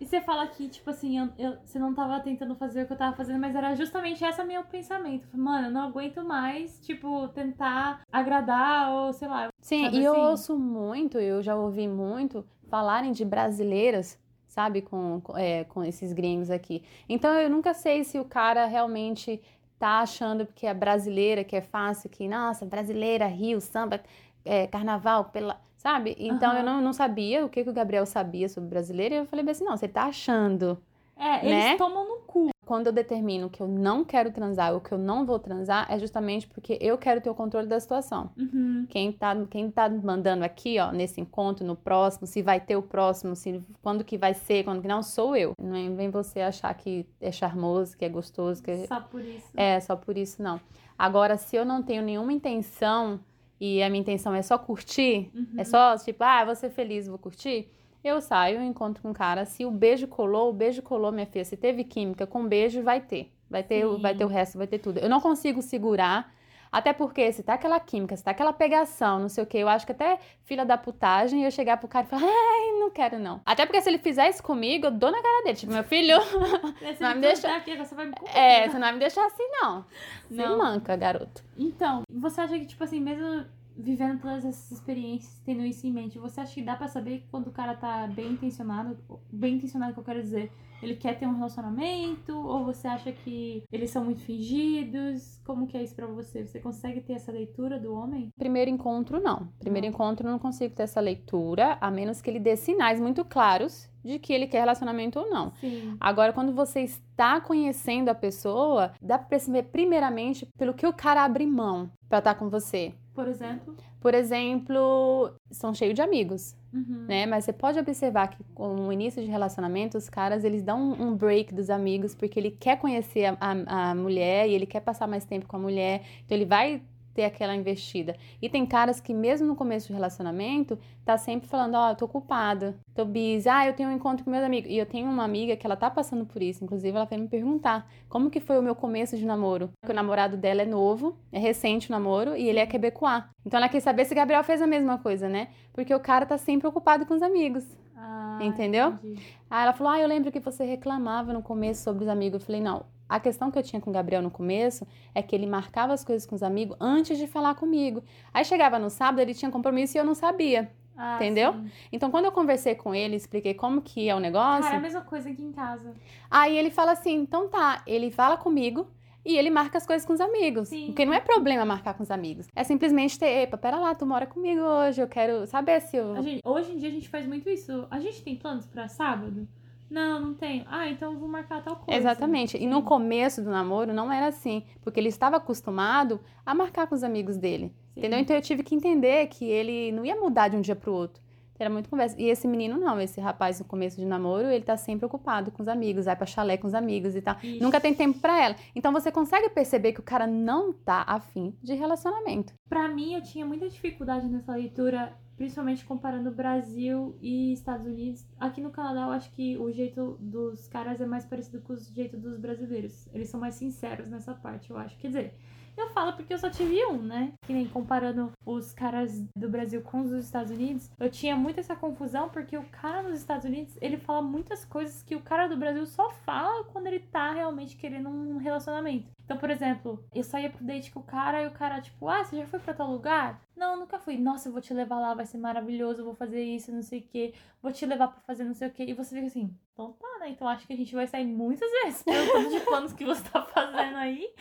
E 0.00 0.06
você 0.06 0.20
fala 0.20 0.46
que, 0.46 0.68
tipo 0.68 0.88
assim, 0.88 1.18
eu, 1.18 1.28
eu- 1.38 1.58
você 1.64 1.78
não 1.78 1.94
tava 1.94 2.18
tentando 2.20 2.54
fazer 2.56 2.82
o 2.82 2.86
que 2.86 2.92
eu 2.94 2.96
tava 2.96 3.14
fazendo, 3.14 3.38
mas 3.38 3.54
era 3.54 3.74
justamente 3.74 4.24
esse 4.24 4.42
meu 4.44 4.64
pensamento. 4.64 5.28
Mano, 5.36 5.66
eu 5.68 5.70
não 5.70 5.82
aguento 5.82 6.24
mais, 6.24 6.78
tipo, 6.80 7.28
tentar 7.28 8.00
agradar 8.10 8.90
ou 8.92 9.12
sei 9.12 9.28
lá. 9.28 9.48
Sim, 9.60 9.90
e 9.92 10.02
eu 10.02 10.12
assim? 10.12 10.22
ouço 10.22 10.58
muito, 10.58 11.18
eu 11.18 11.42
já 11.42 11.54
ouvi 11.54 11.86
muito 11.86 12.44
falarem 12.70 13.12
de 13.12 13.24
brasileiras, 13.24 14.18
sabe, 14.46 14.80
com, 14.80 15.20
com, 15.20 15.36
é, 15.36 15.64
com 15.64 15.84
esses 15.84 16.12
gringos 16.14 16.50
aqui. 16.50 16.82
Então 17.08 17.34
eu 17.34 17.50
nunca 17.50 17.74
sei 17.74 18.02
se 18.02 18.18
o 18.18 18.24
cara 18.24 18.64
realmente 18.66 19.40
tá 19.78 20.00
achando 20.00 20.46
que 20.46 20.66
é 20.66 20.72
brasileira, 20.72 21.44
que 21.44 21.56
é 21.56 21.60
fácil, 21.60 22.08
que, 22.08 22.26
nossa, 22.28 22.64
brasileira, 22.64 23.26
Rio, 23.26 23.60
samba, 23.60 24.00
é, 24.44 24.66
carnaval, 24.66 25.26
pela. 25.26 25.60
Sabe? 25.80 26.14
Então 26.18 26.52
eu 26.52 26.58
Aham. 26.58 26.62
não, 26.62 26.80
não 26.82 26.92
sabia 26.92 27.42
o 27.42 27.48
que, 27.48 27.64
que 27.64 27.70
o 27.70 27.72
Gabriel 27.72 28.04
sabia 28.04 28.50
sobre 28.50 28.68
brasileira, 28.68 29.14
e 29.14 29.18
eu 29.18 29.24
falei 29.24 29.42
bem 29.42 29.52
assim, 29.52 29.64
não, 29.64 29.74
você 29.78 29.88
tá 29.88 30.02
achando. 30.04 30.76
É, 31.16 31.36
eles 31.46 31.64
Né? 31.64 31.76
tomam 31.78 32.06
no 32.06 32.16
cu. 32.26 32.50
Quando 32.66 32.88
eu 32.88 32.92
determino 32.92 33.48
que 33.48 33.62
eu 33.62 33.66
não 33.66 34.04
quero 34.04 34.30
transar 34.30 34.74
ou 34.74 34.80
que 34.82 34.92
eu 34.92 34.98
não 34.98 35.24
vou 35.24 35.38
transar, 35.38 35.90
é 35.90 35.98
justamente 35.98 36.46
porque 36.46 36.76
eu 36.82 36.98
quero 36.98 37.22
ter 37.22 37.30
o 37.30 37.34
controle 37.34 37.66
da 37.66 37.80
situação. 37.80 38.30
Uhum. 38.36 38.86
Quem 38.90 39.10
tá, 39.10 39.34
quem 39.46 39.70
tá 39.70 39.88
mandando 39.88 40.44
aqui, 40.44 40.78
ó, 40.78 40.92
nesse 40.92 41.18
encontro, 41.18 41.66
no 41.66 41.74
próximo, 41.74 42.26
se 42.26 42.42
vai 42.42 42.60
ter 42.60 42.76
o 42.76 42.82
próximo, 42.82 43.34
se, 43.34 43.60
quando 43.82 44.04
que 44.04 44.18
vai 44.18 44.34
ser, 44.34 44.64
quando 44.64 44.82
que 44.82 44.86
não, 44.88 45.02
sou 45.02 45.34
eu. 45.34 45.54
Não 45.58 45.74
é- 45.74 45.88
vem 45.88 46.10
você 46.10 46.42
achar 46.42 46.72
que 46.74 47.06
é 47.22 47.32
charmoso, 47.32 47.96
que 47.96 48.04
é 48.04 48.08
gostoso, 48.10 48.62
que 48.62 48.86
Só 48.86 49.00
por 49.00 49.22
isso. 49.22 49.48
é 49.56 49.80
só 49.80 49.96
por 49.96 50.16
isso, 50.18 50.42
não. 50.42 50.60
Agora, 50.98 51.38
se 51.38 51.56
eu 51.56 51.64
não 51.64 51.82
tenho 51.82 52.02
nenhuma 52.02 52.32
intenção 52.34 53.18
e 53.60 53.82
a 53.82 53.90
minha 53.90 54.00
intenção 54.00 54.34
é 54.34 54.42
só 54.42 54.56
curtir, 54.56 55.30
Uhum. 55.34 55.46
é 55.58 55.64
só 55.64 55.96
tipo, 55.98 56.24
ah, 56.24 56.44
vou 56.44 56.54
ser 56.54 56.70
feliz, 56.70 57.06
vou 57.06 57.18
curtir, 57.18 57.68
eu 58.02 58.20
saio, 58.20 58.62
encontro 58.62 59.02
com 59.02 59.10
o 59.10 59.14
cara. 59.14 59.44
Se 59.44 59.64
o 59.66 59.70
beijo 59.70 60.08
colou, 60.08 60.48
o 60.48 60.52
beijo 60.54 60.80
colou, 60.80 61.12
minha 61.12 61.26
filha. 61.26 61.44
Se 61.44 61.56
teve 61.56 61.84
química 61.84 62.26
com 62.26 62.46
beijo, 62.48 62.82
vai 62.82 63.00
ter. 63.00 63.30
Vai 63.50 63.62
ter, 63.62 63.84
vai 63.98 64.14
ter 64.14 64.24
o 64.24 64.28
resto, 64.28 64.56
vai 64.56 64.66
ter 64.66 64.78
tudo. 64.78 64.98
Eu 65.00 65.08
não 65.10 65.20
consigo 65.20 65.60
segurar. 65.60 66.32
Até 66.72 66.92
porque 66.92 67.32
se 67.32 67.42
tá 67.42 67.54
aquela 67.54 67.80
química, 67.80 68.16
se 68.16 68.22
tá 68.22 68.30
aquela 68.30 68.52
pegação, 68.52 69.18
não 69.18 69.28
sei 69.28 69.42
o 69.42 69.46
que, 69.46 69.58
eu 69.58 69.68
acho 69.68 69.84
que 69.84 69.92
até 69.92 70.18
filha 70.44 70.64
da 70.64 70.78
putagem 70.78 71.44
eu 71.44 71.50
chegar 71.50 71.76
pro 71.78 71.88
cara 71.88 72.06
e 72.06 72.08
falar, 72.08 72.22
ai, 72.22 72.78
não 72.78 72.90
quero 72.90 73.18
não. 73.18 73.40
Até 73.44 73.66
porque 73.66 73.80
se 73.82 73.88
ele 73.88 73.98
fizer 73.98 74.28
isso 74.28 74.42
comigo, 74.42 74.86
eu 74.86 74.90
dou 74.90 75.10
na 75.10 75.20
cara 75.20 75.42
dele. 75.44 75.56
Tipo, 75.56 75.72
meu 75.72 75.82
filho, 75.84 76.16
Esse 76.82 77.00
Vai 77.00 77.14
me 77.14 77.20
deixar- 77.22 77.56
aqui, 77.56 77.76
você 77.76 77.94
vai 77.94 78.06
me 78.06 78.12
é, 78.34 78.66
você 78.68 78.74
não 78.74 78.80
vai 78.80 78.92
me 78.92 78.98
deixar 79.00 79.26
assim, 79.26 79.48
não. 79.60 79.84
Se 80.28 80.34
Não. 80.34 80.58
manca, 80.58 80.94
garoto. 80.96 81.42
Então, 81.58 82.02
você 82.08 82.40
acha 82.42 82.58
que, 82.58 82.66
tipo 82.66 82.84
assim, 82.84 83.00
mesmo 83.00 83.44
vivendo 83.76 84.20
todas 84.20 84.44
essas 84.44 84.70
experiências, 84.72 85.40
tendo 85.44 85.62
isso 85.64 85.86
em 85.86 85.92
mente, 85.92 86.18
você 86.18 86.40
acha 86.40 86.54
que 86.54 86.62
dá 86.62 86.76
pra 86.76 86.88
saber 86.88 87.26
quando 87.30 87.48
o 87.48 87.52
cara 87.52 87.74
tá 87.74 88.06
bem 88.06 88.32
intencionado? 88.32 88.96
Bem 89.32 89.54
intencionado, 89.56 89.94
que 89.94 90.00
eu 90.00 90.04
quero 90.04 90.22
dizer, 90.22 90.52
ele 90.82 90.96
quer 90.96 91.18
ter 91.18 91.26
um 91.26 91.34
relacionamento? 91.36 92.32
Ou 92.34 92.64
você 92.64 92.88
acha 92.88 93.12
que 93.12 93.62
eles 93.70 93.90
são 93.90 94.04
muito 94.04 94.20
fingidos? 94.22 95.40
Como 95.44 95.66
que 95.66 95.76
é 95.76 95.82
isso 95.82 95.94
pra 95.94 96.06
você? 96.06 96.46
Você 96.46 96.58
consegue 96.60 97.00
ter 97.00 97.14
essa 97.14 97.32
leitura 97.32 97.78
do 97.78 97.92
homem? 97.94 98.30
Primeiro 98.38 98.70
encontro, 98.70 99.20
não. 99.20 99.48
Primeiro 99.58 99.86
Não. 99.86 99.94
encontro, 99.94 100.26
eu 100.26 100.32
não 100.32 100.38
consigo 100.38 100.74
ter 100.74 100.84
essa 100.84 101.00
leitura, 101.00 101.76
a 101.80 101.90
menos 101.90 102.20
que 102.20 102.30
ele 102.30 102.40
dê 102.40 102.56
sinais 102.56 103.00
muito 103.00 103.24
claros 103.24 103.88
de 104.02 104.18
que 104.18 104.32
ele 104.32 104.46
quer 104.46 104.60
relacionamento 104.60 105.18
ou 105.18 105.28
não. 105.28 105.52
Sim. 105.60 105.96
Agora, 106.00 106.32
quando 106.32 106.52
você 106.54 106.80
está 106.80 107.40
conhecendo 107.40 108.08
a 108.08 108.14
pessoa, 108.14 108.92
dá 109.00 109.18
pra 109.18 109.26
perceber 109.28 109.64
primeiramente 109.64 110.46
pelo 110.56 110.72
que 110.72 110.86
o 110.86 110.92
cara 110.92 111.22
abre 111.24 111.46
mão 111.46 111.90
pra 112.08 112.18
estar 112.18 112.34
com 112.34 112.48
você. 112.48 112.94
Por 113.20 113.28
exemplo? 113.28 113.76
Por 114.00 114.14
exemplo, 114.14 115.32
são 115.50 115.74
cheios 115.74 115.94
de 115.94 116.02
amigos, 116.02 116.56
Uhum. 116.72 117.04
né? 117.08 117.26
Mas 117.26 117.44
você 117.44 117.52
pode 117.52 117.78
observar 117.78 118.28
que 118.28 118.42
com 118.54 118.86
o 118.88 118.92
início 118.92 119.22
de 119.22 119.28
relacionamento, 119.30 119.98
os 119.98 120.08
caras, 120.08 120.44
eles 120.44 120.62
dão 120.62 120.92
um 120.92 121.14
break 121.14 121.52
dos 121.54 121.68
amigos, 121.68 122.14
porque 122.14 122.38
ele 122.38 122.50
quer 122.50 122.78
conhecer 122.78 123.26
a, 123.26 123.36
a- 123.40 123.90
a 123.90 123.94
mulher 123.94 124.48
e 124.48 124.54
ele 124.54 124.66
quer 124.66 124.80
passar 124.80 125.06
mais 125.06 125.24
tempo 125.24 125.46
com 125.46 125.56
a 125.56 125.60
mulher, 125.60 126.02
então 126.24 126.36
ele 126.36 126.46
vai 126.46 126.80
ter 127.14 127.24
aquela 127.24 127.54
investida. 127.54 128.16
E 128.40 128.48
tem 128.48 128.64
caras 128.66 129.00
que 129.00 129.12
mesmo 129.12 129.46
no 129.46 129.56
começo 129.56 129.88
do 129.88 129.94
relacionamento, 129.94 130.78
tá 131.04 131.16
sempre 131.18 131.48
falando, 131.48 131.74
ó, 131.74 131.90
eu 131.90 131.96
tô 131.96 132.04
ocupado, 132.04 132.74
tô 132.94 133.04
busy, 133.04 133.48
ah, 133.48 133.66
eu 133.66 133.72
tenho 133.74 133.88
um 133.88 133.92
encontro 133.92 134.24
com 134.24 134.30
meus 134.30 134.44
amigos. 134.44 134.70
E 134.70 134.76
eu 134.76 134.86
tenho 134.86 135.08
uma 135.08 135.24
amiga 135.24 135.56
que 135.56 135.66
ela 135.66 135.76
tá 135.76 135.90
passando 135.90 136.24
por 136.24 136.42
isso, 136.42 136.64
inclusive 136.64 136.96
ela 136.96 137.04
veio 137.04 137.22
me 137.22 137.28
perguntar, 137.28 137.88
como 138.08 138.30
que 138.30 138.40
foi 138.40 138.58
o 138.58 138.62
meu 138.62 138.74
começo 138.74 139.16
de 139.16 139.24
namoro? 139.24 139.70
Porque 139.80 139.92
o 139.92 139.96
namorado 139.96 140.36
dela 140.36 140.62
é 140.62 140.66
novo, 140.66 141.16
é 141.32 141.38
recente 141.38 141.88
o 141.88 141.92
namoro, 141.92 142.36
e 142.36 142.48
ele 142.48 142.58
é 142.58 142.66
quebecois. 142.66 143.24
Então 143.44 143.58
ela 143.58 143.68
quer 143.68 143.80
saber 143.80 144.04
se 144.04 144.14
Gabriel 144.14 144.44
fez 144.44 144.60
a 144.62 144.66
mesma 144.66 144.98
coisa, 144.98 145.28
né? 145.28 145.48
Porque 145.72 145.94
o 145.94 146.00
cara 146.00 146.26
tá 146.26 146.38
sempre 146.38 146.66
ocupado 146.68 147.06
com 147.06 147.14
os 147.14 147.22
amigos. 147.22 147.64
Ah, 147.96 148.38
Entendeu? 148.42 148.88
entendi. 149.02 149.22
Aí 149.50 149.62
ela 149.62 149.72
falou: 149.72 149.92
Ah, 149.92 150.00
eu 150.00 150.08
lembro 150.08 150.32
que 150.32 150.40
você 150.40 150.64
reclamava 150.64 151.32
no 151.32 151.42
começo 151.42 151.82
sobre 151.82 152.04
os 152.04 152.08
amigos. 152.08 152.40
Eu 152.40 152.46
falei: 152.46 152.60
Não, 152.62 152.86
a 153.10 153.20
questão 153.20 153.50
que 153.50 153.58
eu 153.58 153.62
tinha 153.62 153.80
com 153.82 153.90
o 153.90 153.92
Gabriel 153.92 154.22
no 154.22 154.30
começo 154.30 154.86
é 155.14 155.20
que 155.22 155.34
ele 155.34 155.46
marcava 155.46 155.92
as 155.92 156.04
coisas 156.04 156.26
com 156.26 156.34
os 156.34 156.42
amigos 156.42 156.76
antes 156.80 157.18
de 157.18 157.26
falar 157.26 157.54
comigo. 157.56 158.02
Aí 158.32 158.44
chegava 158.44 158.78
no 158.78 158.88
sábado, 158.88 159.20
ele 159.20 159.34
tinha 159.34 159.50
compromisso 159.50 159.96
e 159.96 159.98
eu 159.98 160.04
não 160.04 160.14
sabia. 160.14 160.70
Ah, 160.96 161.16
Entendeu? 161.16 161.52
sim. 161.54 161.70
Então, 161.92 162.10
quando 162.10 162.26
eu 162.26 162.32
conversei 162.32 162.74
com 162.74 162.94
ele, 162.94 163.16
expliquei 163.16 163.54
como 163.54 163.80
que 163.80 164.08
é 164.08 164.14
o 164.14 164.20
negócio, 164.20 164.62
Cara, 164.64 164.74
é 164.76 164.78
a 164.78 164.82
mesma 164.82 165.00
coisa 165.00 165.30
aqui 165.30 165.42
em 165.42 165.50
casa. 165.52 165.94
aí 166.30 166.56
ele 166.58 166.70
fala 166.70 166.92
assim: 166.92 167.14
Então 167.14 167.48
tá, 167.48 167.82
ele 167.86 168.10
fala 168.10 168.36
comigo. 168.36 168.86
E 169.22 169.36
ele 169.36 169.50
marca 169.50 169.76
as 169.76 169.86
coisas 169.86 170.06
com 170.06 170.14
os 170.14 170.20
amigos. 170.20 170.68
Sim. 170.68 170.86
Porque 170.86 171.04
não 171.04 171.12
é 171.12 171.20
problema 171.20 171.62
marcar 171.62 171.92
com 171.92 172.02
os 172.02 172.10
amigos. 172.10 172.46
É 172.56 172.64
simplesmente 172.64 173.18
ter, 173.18 173.26
epa, 173.42 173.58
pera 173.58 173.76
lá, 173.78 173.94
tu 173.94 174.06
mora 174.06 174.26
comigo 174.26 174.62
hoje, 174.62 174.98
eu 175.02 175.06
quero 175.06 175.46
saber 175.46 175.78
se 175.82 175.98
eu. 175.98 176.16
Gente- 176.22 176.40
hoje 176.42 176.72
em 176.72 176.78
dia 176.78 176.88
a 176.88 176.92
gente 176.92 177.06
faz 177.06 177.26
muito 177.26 177.46
isso. 177.50 177.86
A 177.90 178.00
gente 178.00 178.22
tem 178.22 178.34
planos 178.34 178.64
pra 178.66 178.88
sábado? 178.88 179.46
Não, 179.90 180.20
não 180.20 180.34
tenho. 180.34 180.64
Ah, 180.68 180.88
então 180.88 181.12
eu 181.12 181.18
vou 181.18 181.28
marcar 181.28 181.62
tal 181.62 181.76
coisa. 181.76 181.98
Exatamente. 181.98 182.56
E 182.56 182.66
no 182.66 182.82
começo 182.82 183.42
do 183.42 183.50
namoro 183.50 183.92
não 183.92 184.10
era 184.10 184.28
assim, 184.28 184.64
porque 184.82 185.00
ele 185.00 185.08
estava 185.08 185.36
acostumado 185.36 186.20
a 186.46 186.54
marcar 186.54 186.86
com 186.86 186.94
os 186.94 187.02
amigos 187.02 187.36
dele. 187.36 187.74
Sim. 187.92 188.00
Entendeu? 188.00 188.18
Então 188.20 188.36
eu 188.36 188.42
tive 188.42 188.62
que 188.62 188.74
entender 188.74 189.26
que 189.26 189.44
ele 189.44 189.90
não 189.92 190.04
ia 190.04 190.14
mudar 190.14 190.48
de 190.48 190.56
um 190.56 190.60
dia 190.60 190.76
pro 190.76 190.92
outro. 190.92 191.22
Era 191.58 191.68
muito 191.68 191.90
conversa. 191.90 192.16
E 192.18 192.24
esse 192.24 192.48
menino 192.48 192.78
não, 192.78 192.98
esse 192.98 193.20
rapaz 193.20 193.58
no 193.58 193.66
começo 193.66 193.98
de 193.98 194.06
namoro, 194.06 194.48
ele 194.48 194.64
tá 194.64 194.78
sempre 194.78 195.04
ocupado 195.04 195.50
com 195.50 195.60
os 195.60 195.68
amigos, 195.68 196.06
vai 196.06 196.16
pra 196.16 196.24
chalé 196.24 196.56
com 196.56 196.66
os 196.66 196.72
amigos 196.72 197.14
e 197.14 197.20
tal. 197.20 197.36
Ixi. 197.36 197.60
Nunca 197.60 197.78
tem 197.78 197.92
tempo 197.92 198.18
pra 198.18 198.42
ela. 198.42 198.56
Então 198.74 198.90
você 198.92 199.12
consegue 199.12 199.50
perceber 199.50 199.92
que 199.92 200.00
o 200.00 200.02
cara 200.02 200.26
não 200.26 200.72
tá 200.72 201.04
afim 201.06 201.54
de 201.62 201.74
relacionamento. 201.74 202.54
Pra 202.66 202.88
mim, 202.88 203.12
eu 203.12 203.22
tinha 203.22 203.44
muita 203.44 203.68
dificuldade 203.68 204.26
nessa 204.26 204.52
leitura, 204.52 205.12
principalmente 205.40 205.86
comparando 205.86 206.30
Brasil 206.30 207.16
e 207.18 207.54
Estados 207.54 207.86
Unidos. 207.86 208.26
Aqui 208.38 208.60
no 208.60 208.68
Canadá, 208.68 209.06
eu 209.06 209.12
acho 209.12 209.32
que 209.32 209.56
o 209.56 209.72
jeito 209.72 210.18
dos 210.20 210.68
caras 210.68 211.00
é 211.00 211.06
mais 211.06 211.24
parecido 211.24 211.62
com 211.62 211.72
o 211.72 211.78
jeito 211.78 212.18
dos 212.18 212.36
brasileiros. 212.36 213.08
Eles 213.10 213.30
são 213.30 213.40
mais 213.40 213.54
sinceros 213.54 214.10
nessa 214.10 214.34
parte, 214.34 214.68
eu 214.68 214.76
acho. 214.76 214.98
Quer 214.98 215.06
dizer, 215.06 215.34
eu 215.78 215.88
falo 215.88 216.12
porque 216.12 216.34
eu 216.34 216.38
só 216.38 216.50
tive 216.50 216.84
um, 216.84 217.00
né? 217.00 217.32
Que 217.46 217.54
nem 217.54 217.66
comparando 217.66 218.32
os 218.44 218.74
caras 218.74 219.24
do 219.34 219.48
Brasil 219.48 219.80
com 219.80 220.02
os 220.02 220.10
dos 220.10 220.26
Estados 220.26 220.52
Unidos, 220.52 220.90
eu 220.98 221.08
tinha 221.08 221.34
muito 221.34 221.58
essa 221.58 221.74
confusão 221.74 222.28
porque 222.28 222.58
o 222.58 222.64
cara 222.64 223.02
nos 223.02 223.18
Estados 223.18 223.46
Unidos, 223.46 223.78
ele 223.80 223.96
fala 223.96 224.20
muitas 224.20 224.66
coisas 224.66 225.02
que 225.02 225.16
o 225.16 225.22
cara 225.22 225.48
do 225.48 225.56
Brasil 225.56 225.86
só 225.86 226.10
fala 226.10 226.64
quando 226.64 226.86
ele 226.86 227.00
tá 227.00 227.32
realmente 227.32 227.78
querendo 227.78 228.10
um 228.10 228.36
relacionamento. 228.36 229.10
Então, 229.30 229.38
por 229.38 229.48
exemplo, 229.48 230.04
eu 230.12 230.24
só 230.24 230.40
ia 230.40 230.50
pro 230.50 230.64
date 230.64 230.90
com 230.90 230.98
o 230.98 231.04
cara 231.04 231.40
e 231.40 231.46
o 231.46 231.52
cara, 231.52 231.80
tipo, 231.80 232.08
ah, 232.08 232.24
você 232.24 232.36
já 232.36 232.46
foi 232.48 232.58
pra 232.58 232.74
tal 232.74 232.90
lugar? 232.90 233.40
Não, 233.56 233.78
nunca 233.78 233.96
fui. 233.96 234.18
Nossa, 234.18 234.48
eu 234.48 234.52
vou 234.52 234.60
te 234.60 234.74
levar 234.74 234.98
lá, 234.98 235.14
vai 235.14 235.24
ser 235.24 235.38
maravilhoso, 235.38 236.00
eu 236.00 236.04
vou 236.04 236.16
fazer 236.16 236.42
isso, 236.42 236.72
não 236.72 236.82
sei 236.82 236.98
o 236.98 237.02
quê. 237.02 237.32
Vou 237.62 237.70
te 237.70 237.86
levar 237.86 238.08
pra 238.08 238.20
fazer 238.22 238.42
não 238.42 238.54
sei 238.54 238.66
o 238.66 238.72
quê. 238.72 238.86
E 238.88 238.92
você 238.92 239.14
fica 239.14 239.28
assim, 239.28 239.56
então 239.72 239.92
tá, 239.92 240.18
né? 240.18 240.30
Então 240.30 240.48
acho 240.48 240.66
que 240.66 240.72
a 240.72 240.76
gente 240.76 240.92
vai 240.92 241.06
sair 241.06 241.24
muitas 241.24 241.70
vezes 241.70 242.02
pelo 242.02 242.26
tanto 242.32 242.50
de 242.50 242.58
planos 242.58 242.92
que 242.92 243.04
você 243.04 243.22
tá 243.30 243.40
fazendo 243.40 243.98
aí. 243.98 244.34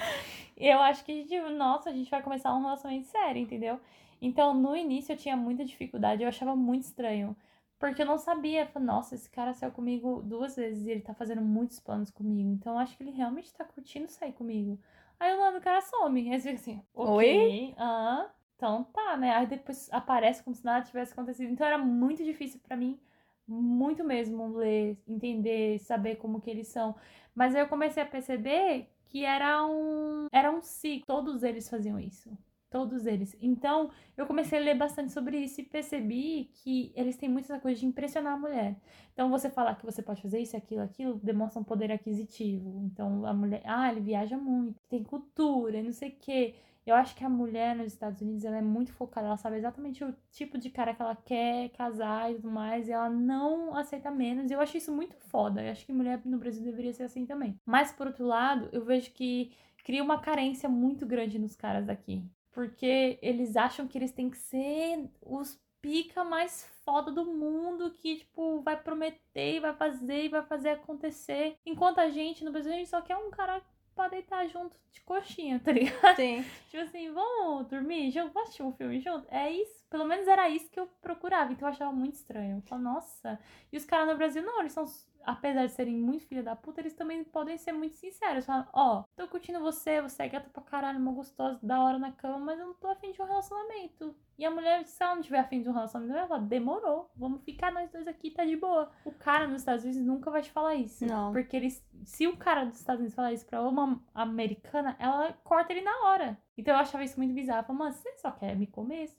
E 0.57 0.65
eu 0.67 0.79
acho 0.79 1.05
que 1.05 1.11
a 1.11 1.15
gente, 1.15 1.39
nossa, 1.51 1.91
a 1.91 1.93
gente 1.93 2.09
vai 2.09 2.23
começar 2.23 2.51
um 2.55 2.63
relacionamento 2.63 3.05
sério, 3.09 3.39
entendeu? 3.39 3.79
Então, 4.19 4.55
no 4.55 4.75
início 4.75 5.13
eu 5.13 5.17
tinha 5.17 5.37
muita 5.37 5.63
dificuldade, 5.63 6.23
eu 6.23 6.27
achava 6.27 6.55
muito 6.55 6.85
estranho. 6.85 7.37
Porque 7.79 8.01
eu 8.01 8.05
não 8.05 8.17
sabia, 8.17 8.63
eu 8.63 8.67
falei, 8.67 8.87
nossa, 8.87 9.15
esse 9.15 9.29
cara 9.29 9.53
saiu 9.53 9.71
comigo 9.71 10.21
duas 10.21 10.55
vezes 10.55 10.85
e 10.85 10.91
ele 10.91 11.01
tá 11.01 11.13
fazendo 11.13 11.41
muitos 11.41 11.79
planos 11.79 12.11
comigo. 12.11 12.49
Então 12.51 12.73
eu 12.73 12.79
acho 12.79 12.95
que 12.97 13.03
ele 13.03 13.11
realmente 13.11 13.53
tá 13.53 13.63
curtindo 13.63 14.09
sair 14.09 14.33
comigo. 14.33 14.77
Aí 15.19 15.33
o 15.33 15.37
nome 15.37 15.59
do 15.59 15.63
cara 15.63 15.81
some. 15.81 16.29
Aí 16.31 16.39
você 16.39 16.49
fica 16.49 16.61
assim, 16.61 16.83
ok. 16.93 17.13
Oi? 17.13 17.73
Ah, 17.77 18.29
então 18.55 18.83
tá, 18.85 19.15
né? 19.17 19.31
Aí 19.33 19.47
depois 19.47 19.89
aparece 19.93 20.43
como 20.43 20.55
se 20.55 20.65
nada 20.65 20.85
tivesse 20.85 21.13
acontecido. 21.13 21.49
Então 21.51 21.65
era 21.65 21.77
muito 21.77 22.23
difícil 22.23 22.59
pra 22.67 22.75
mim, 22.75 22.99
muito 23.47 24.03
mesmo, 24.03 24.57
ler, 24.57 24.97
entender, 25.07 25.79
saber 25.79 26.17
como 26.17 26.41
que 26.41 26.49
eles 26.49 26.67
são. 26.67 26.95
Mas 27.33 27.55
aí 27.55 27.61
eu 27.61 27.67
comecei 27.69 28.03
a 28.03 28.05
perceber 28.05 28.89
que 29.05 29.23
era 29.25 29.65
um, 29.65 30.27
era 30.31 30.51
um 30.51 30.61
ciclo. 30.61 31.05
Todos 31.07 31.43
eles 31.43 31.69
faziam 31.69 31.99
isso. 31.99 32.29
Todos 32.69 33.07
eles. 33.07 33.35
Então, 33.41 33.89
eu 34.15 34.27
comecei 34.27 34.59
a 34.59 34.61
ler 34.61 34.75
bastante 34.75 35.11
sobre 35.11 35.39
isso 35.39 35.59
e 35.59 35.63
percebi 35.63 36.51
que 36.53 36.91
eles 36.95 37.17
têm 37.17 37.27
muito 37.27 37.45
essa 37.45 37.59
coisa 37.59 37.79
de 37.79 37.85
impressionar 37.87 38.33
a 38.33 38.37
mulher. 38.37 38.75
Então, 39.11 39.27
você 39.29 39.49
falar 39.49 39.73
que 39.75 39.85
você 39.85 40.03
pode 40.03 40.21
fazer 40.21 40.39
isso, 40.39 40.55
aquilo, 40.55 40.81
aquilo, 40.83 41.19
demonstra 41.23 41.59
um 41.59 41.63
poder 41.63 41.91
aquisitivo. 41.91 42.79
Então, 42.85 43.25
a 43.25 43.33
mulher, 43.33 43.63
ah, 43.65 43.91
ele 43.91 44.01
viaja 44.01 44.37
muito, 44.37 44.79
tem 44.87 45.03
cultura, 45.03 45.81
não 45.81 45.91
sei 45.91 46.09
o 46.09 46.15
quê. 46.19 46.55
Eu 46.85 46.95
acho 46.95 47.15
que 47.15 47.23
a 47.23 47.29
mulher 47.29 47.75
nos 47.75 47.87
Estados 47.87 48.21
Unidos 48.21 48.43
ela 48.43 48.57
é 48.57 48.61
muito 48.61 48.91
focada, 48.93 49.27
ela 49.27 49.37
sabe 49.37 49.57
exatamente 49.57 50.03
o 50.03 50.15
tipo 50.31 50.57
de 50.57 50.69
cara 50.69 50.93
que 50.93 51.01
ela 51.01 51.15
quer 51.15 51.69
casar 51.69 52.31
e 52.31 52.35
tudo 52.35 52.49
mais, 52.49 52.87
e 52.87 52.91
ela 52.91 53.09
não 53.09 53.75
aceita 53.75 54.09
menos. 54.09 54.49
Eu 54.49 54.59
acho 54.59 54.77
isso 54.77 54.91
muito 54.91 55.15
foda. 55.15 55.63
Eu 55.63 55.71
acho 55.71 55.85
que 55.85 55.93
mulher 55.93 56.21
no 56.25 56.39
Brasil 56.39 56.63
deveria 56.63 56.93
ser 56.93 57.03
assim 57.03 57.25
também. 57.25 57.59
Mas 57.65 57.91
por 57.91 58.07
outro 58.07 58.25
lado, 58.25 58.69
eu 58.71 58.83
vejo 58.83 59.11
que 59.11 59.51
cria 59.83 60.03
uma 60.03 60.19
carência 60.19 60.69
muito 60.69 61.05
grande 61.05 61.37
nos 61.39 61.55
caras 61.55 61.85
daqui. 61.85 62.23
Porque 62.51 63.19
eles 63.21 63.55
acham 63.55 63.87
que 63.87 63.97
eles 63.97 64.11
têm 64.11 64.29
que 64.29 64.37
ser 64.37 65.09
os 65.21 65.59
pica 65.81 66.23
mais 66.23 66.65
foda 66.83 67.11
do 67.11 67.25
mundo 67.25 67.91
que, 67.91 68.17
tipo, 68.17 68.61
vai 68.61 68.75
prometer 68.81 69.55
e 69.55 69.59
vai 69.59 69.73
fazer 69.73 70.25
e 70.25 70.29
vai 70.29 70.43
fazer 70.43 70.69
acontecer. 70.69 71.57
Enquanto 71.65 71.99
a 71.99 72.09
gente 72.09 72.43
no 72.43 72.51
Brasil, 72.51 72.73
a 72.73 72.75
gente 72.75 72.89
só 72.89 73.01
quer 73.01 73.15
um 73.15 73.29
cara 73.29 73.61
pra 73.95 74.07
deitar 74.07 74.47
junto 74.47 74.77
de 74.91 75.01
coxinha, 75.01 75.59
tá 75.59 75.71
ligado? 75.71 76.15
Sim. 76.15 76.43
tipo 76.71 76.83
assim, 76.83 77.11
vamos 77.11 77.67
dormir 77.67 78.09
junto? 78.11 78.31
Vamos 78.31 78.49
assistir 78.49 78.63
um 78.63 78.71
filme 78.71 78.99
junto? 78.99 79.27
É 79.29 79.51
isso. 79.51 79.85
Pelo 79.89 80.05
menos 80.05 80.27
era 80.27 80.49
isso 80.49 80.69
que 80.69 80.79
eu 80.79 80.87
procurava. 81.01 81.51
Então 81.51 81.67
eu 81.67 81.73
achava 81.73 81.91
muito 81.91 82.13
estranho. 82.13 82.57
Eu 82.57 82.61
falava, 82.61 82.89
nossa. 82.89 83.39
E 83.71 83.77
os 83.77 83.85
caras 83.85 84.07
no 84.07 84.15
Brasil, 84.15 84.41
não, 84.41 84.61
eles 84.61 84.71
são 84.71 84.85
apesar 85.23 85.65
de 85.65 85.71
serem 85.71 85.95
muito 85.95 86.25
filha 86.25 86.43
da 86.43 86.55
puta, 86.55 86.81
eles 86.81 86.93
também 86.93 87.23
podem 87.23 87.57
ser 87.57 87.71
muito 87.71 87.95
sinceros. 87.95 88.45
Falam, 88.45 88.67
ó, 88.73 88.99
oh, 88.99 89.03
tô 89.15 89.27
curtindo 89.27 89.59
você, 89.59 90.01
você 90.01 90.23
é 90.23 90.29
gata 90.29 90.49
pra 90.49 90.63
caralho, 90.63 90.99
uma 90.99 91.11
gostosa, 91.11 91.59
da 91.61 91.81
hora 91.81 91.99
na 91.99 92.11
cama, 92.11 92.39
mas 92.39 92.59
eu 92.59 92.67
não 92.67 92.73
tô 92.73 92.87
afim 92.87 93.11
de 93.11 93.21
um 93.21 93.25
relacionamento. 93.25 94.15
E 94.37 94.45
a 94.45 94.51
mulher, 94.51 94.85
se 94.85 95.03
ela 95.03 95.15
não 95.15 95.21
tiver 95.21 95.39
afim 95.39 95.61
de 95.61 95.69
um 95.69 95.73
relacionamento, 95.73 96.17
ela 96.17 96.27
fala, 96.27 96.41
demorou, 96.41 97.11
vamos 97.15 97.43
ficar 97.43 97.71
nós 97.71 97.91
dois 97.91 98.07
aqui, 98.07 98.31
tá 98.31 98.45
de 98.45 98.55
boa. 98.55 98.89
O 99.03 99.11
cara 99.11 99.47
nos 99.47 99.61
Estados 99.61 99.83
Unidos 99.83 100.01
nunca 100.01 100.31
vai 100.31 100.41
te 100.41 100.51
falar 100.51 100.75
isso. 100.75 101.05
Não. 101.05 101.33
Porque 101.33 101.57
eles, 101.57 101.85
se 102.05 102.27
o 102.27 102.37
cara 102.37 102.63
dos 102.63 102.79
Estados 102.79 102.99
Unidos 102.99 103.15
falar 103.15 103.33
isso 103.33 103.45
pra 103.45 103.61
uma 103.61 104.01
americana, 104.13 104.95
ela 104.99 105.33
corta 105.43 105.73
ele 105.73 105.81
na 105.81 106.05
hora. 106.05 106.37
Então 106.57 106.73
eu 106.73 106.79
achava 106.79 107.03
isso 107.03 107.17
muito 107.17 107.33
bizarro. 107.33 107.59
Eu 107.59 107.65
falava, 107.65 107.83
mano, 107.85 107.95
você 107.95 108.13
só 108.13 108.31
quer 108.31 108.55
me 108.55 108.67
comer? 108.67 109.09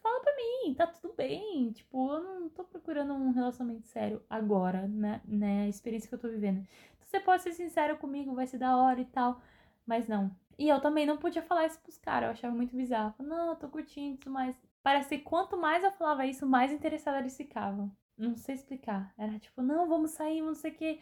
Fala 0.00 0.20
pra 0.20 0.34
mim, 0.36 0.74
tá 0.74 0.86
tudo 0.86 1.14
bem. 1.14 1.72
Tipo, 1.72 2.12
eu 2.12 2.22
não 2.22 2.48
tô 2.48 2.64
procurando 2.64 3.12
um 3.14 3.30
relacionamento 3.30 3.86
sério 3.86 4.22
agora, 4.28 4.86
né? 4.88 5.20
né? 5.24 5.64
A 5.64 5.68
experiência 5.68 6.08
que 6.08 6.14
eu 6.14 6.18
tô 6.18 6.28
vivendo. 6.28 6.58
Então, 6.58 7.08
você 7.08 7.20
pode 7.20 7.42
ser 7.42 7.52
sincero 7.52 7.96
comigo, 7.98 8.34
vai 8.34 8.46
ser 8.46 8.58
da 8.58 8.76
hora 8.76 9.00
e 9.00 9.04
tal. 9.04 9.40
Mas 9.86 10.08
não. 10.08 10.30
E 10.58 10.68
eu 10.68 10.80
também 10.80 11.06
não 11.06 11.16
podia 11.18 11.42
falar 11.42 11.66
isso 11.66 11.80
pros 11.80 11.98
caras, 11.98 12.26
eu 12.28 12.32
achava 12.32 12.54
muito 12.54 12.76
bizarro. 12.76 13.14
Não, 13.20 13.50
eu 13.50 13.56
tô 13.56 13.68
curtindo 13.68 14.18
isso, 14.20 14.30
mas. 14.30 14.56
Parece 14.82 15.18
que 15.18 15.24
quanto 15.24 15.56
mais 15.56 15.84
eu 15.84 15.92
falava 15.92 16.26
isso, 16.26 16.46
mais 16.46 16.72
interessada 16.72 17.18
eles 17.18 17.36
ficavam. 17.36 17.90
Não 18.16 18.36
sei 18.36 18.54
explicar. 18.54 19.12
Era 19.18 19.38
tipo, 19.38 19.62
não, 19.62 19.88
vamos 19.88 20.12
sair, 20.12 20.40
não 20.42 20.54
sei 20.54 20.72
o 20.72 20.74
quê. 20.74 21.00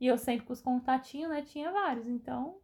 E 0.00 0.06
eu 0.06 0.18
sempre 0.18 0.46
com 0.46 0.52
os 0.52 0.60
contatinhos, 0.60 1.30
né? 1.30 1.42
Tinha 1.42 1.70
vários. 1.70 2.06
Então, 2.08 2.58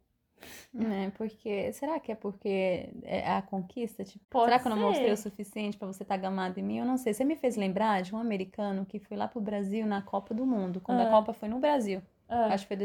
é, 0.79 1.09
porque. 1.11 1.71
Será 1.73 1.99
que 1.99 2.11
é 2.11 2.15
porque 2.15 2.89
é 3.03 3.31
a 3.31 3.41
conquista? 3.41 4.03
Tipo, 4.03 4.23
Pode 4.29 4.45
será 4.45 4.59
que 4.59 4.67
eu 4.67 4.75
não 4.75 4.81
mostrei 4.81 5.11
o 5.11 5.17
suficiente 5.17 5.77
para 5.77 5.87
você 5.87 6.03
estar 6.03 6.15
tá 6.15 6.21
gamado 6.21 6.59
em 6.59 6.63
mim? 6.63 6.77
Eu 6.79 6.85
não 6.85 6.97
sei. 6.97 7.13
Você 7.13 7.23
me 7.23 7.35
fez 7.35 7.55
lembrar 7.55 8.01
de 8.01 8.13
um 8.13 8.17
americano 8.17 8.85
que 8.85 8.99
foi 8.99 9.17
lá 9.17 9.27
pro 9.27 9.41
Brasil 9.41 9.85
na 9.85 10.01
Copa 10.01 10.33
do 10.33 10.45
Mundo, 10.45 10.79
quando 10.81 10.99
ah. 10.99 11.07
a 11.07 11.09
Copa 11.09 11.33
foi 11.33 11.49
no 11.49 11.59
Brasil. 11.59 12.01
Ah. 12.27 12.53
Acho 12.53 12.65
que 12.67 12.75
foi 12.75 12.77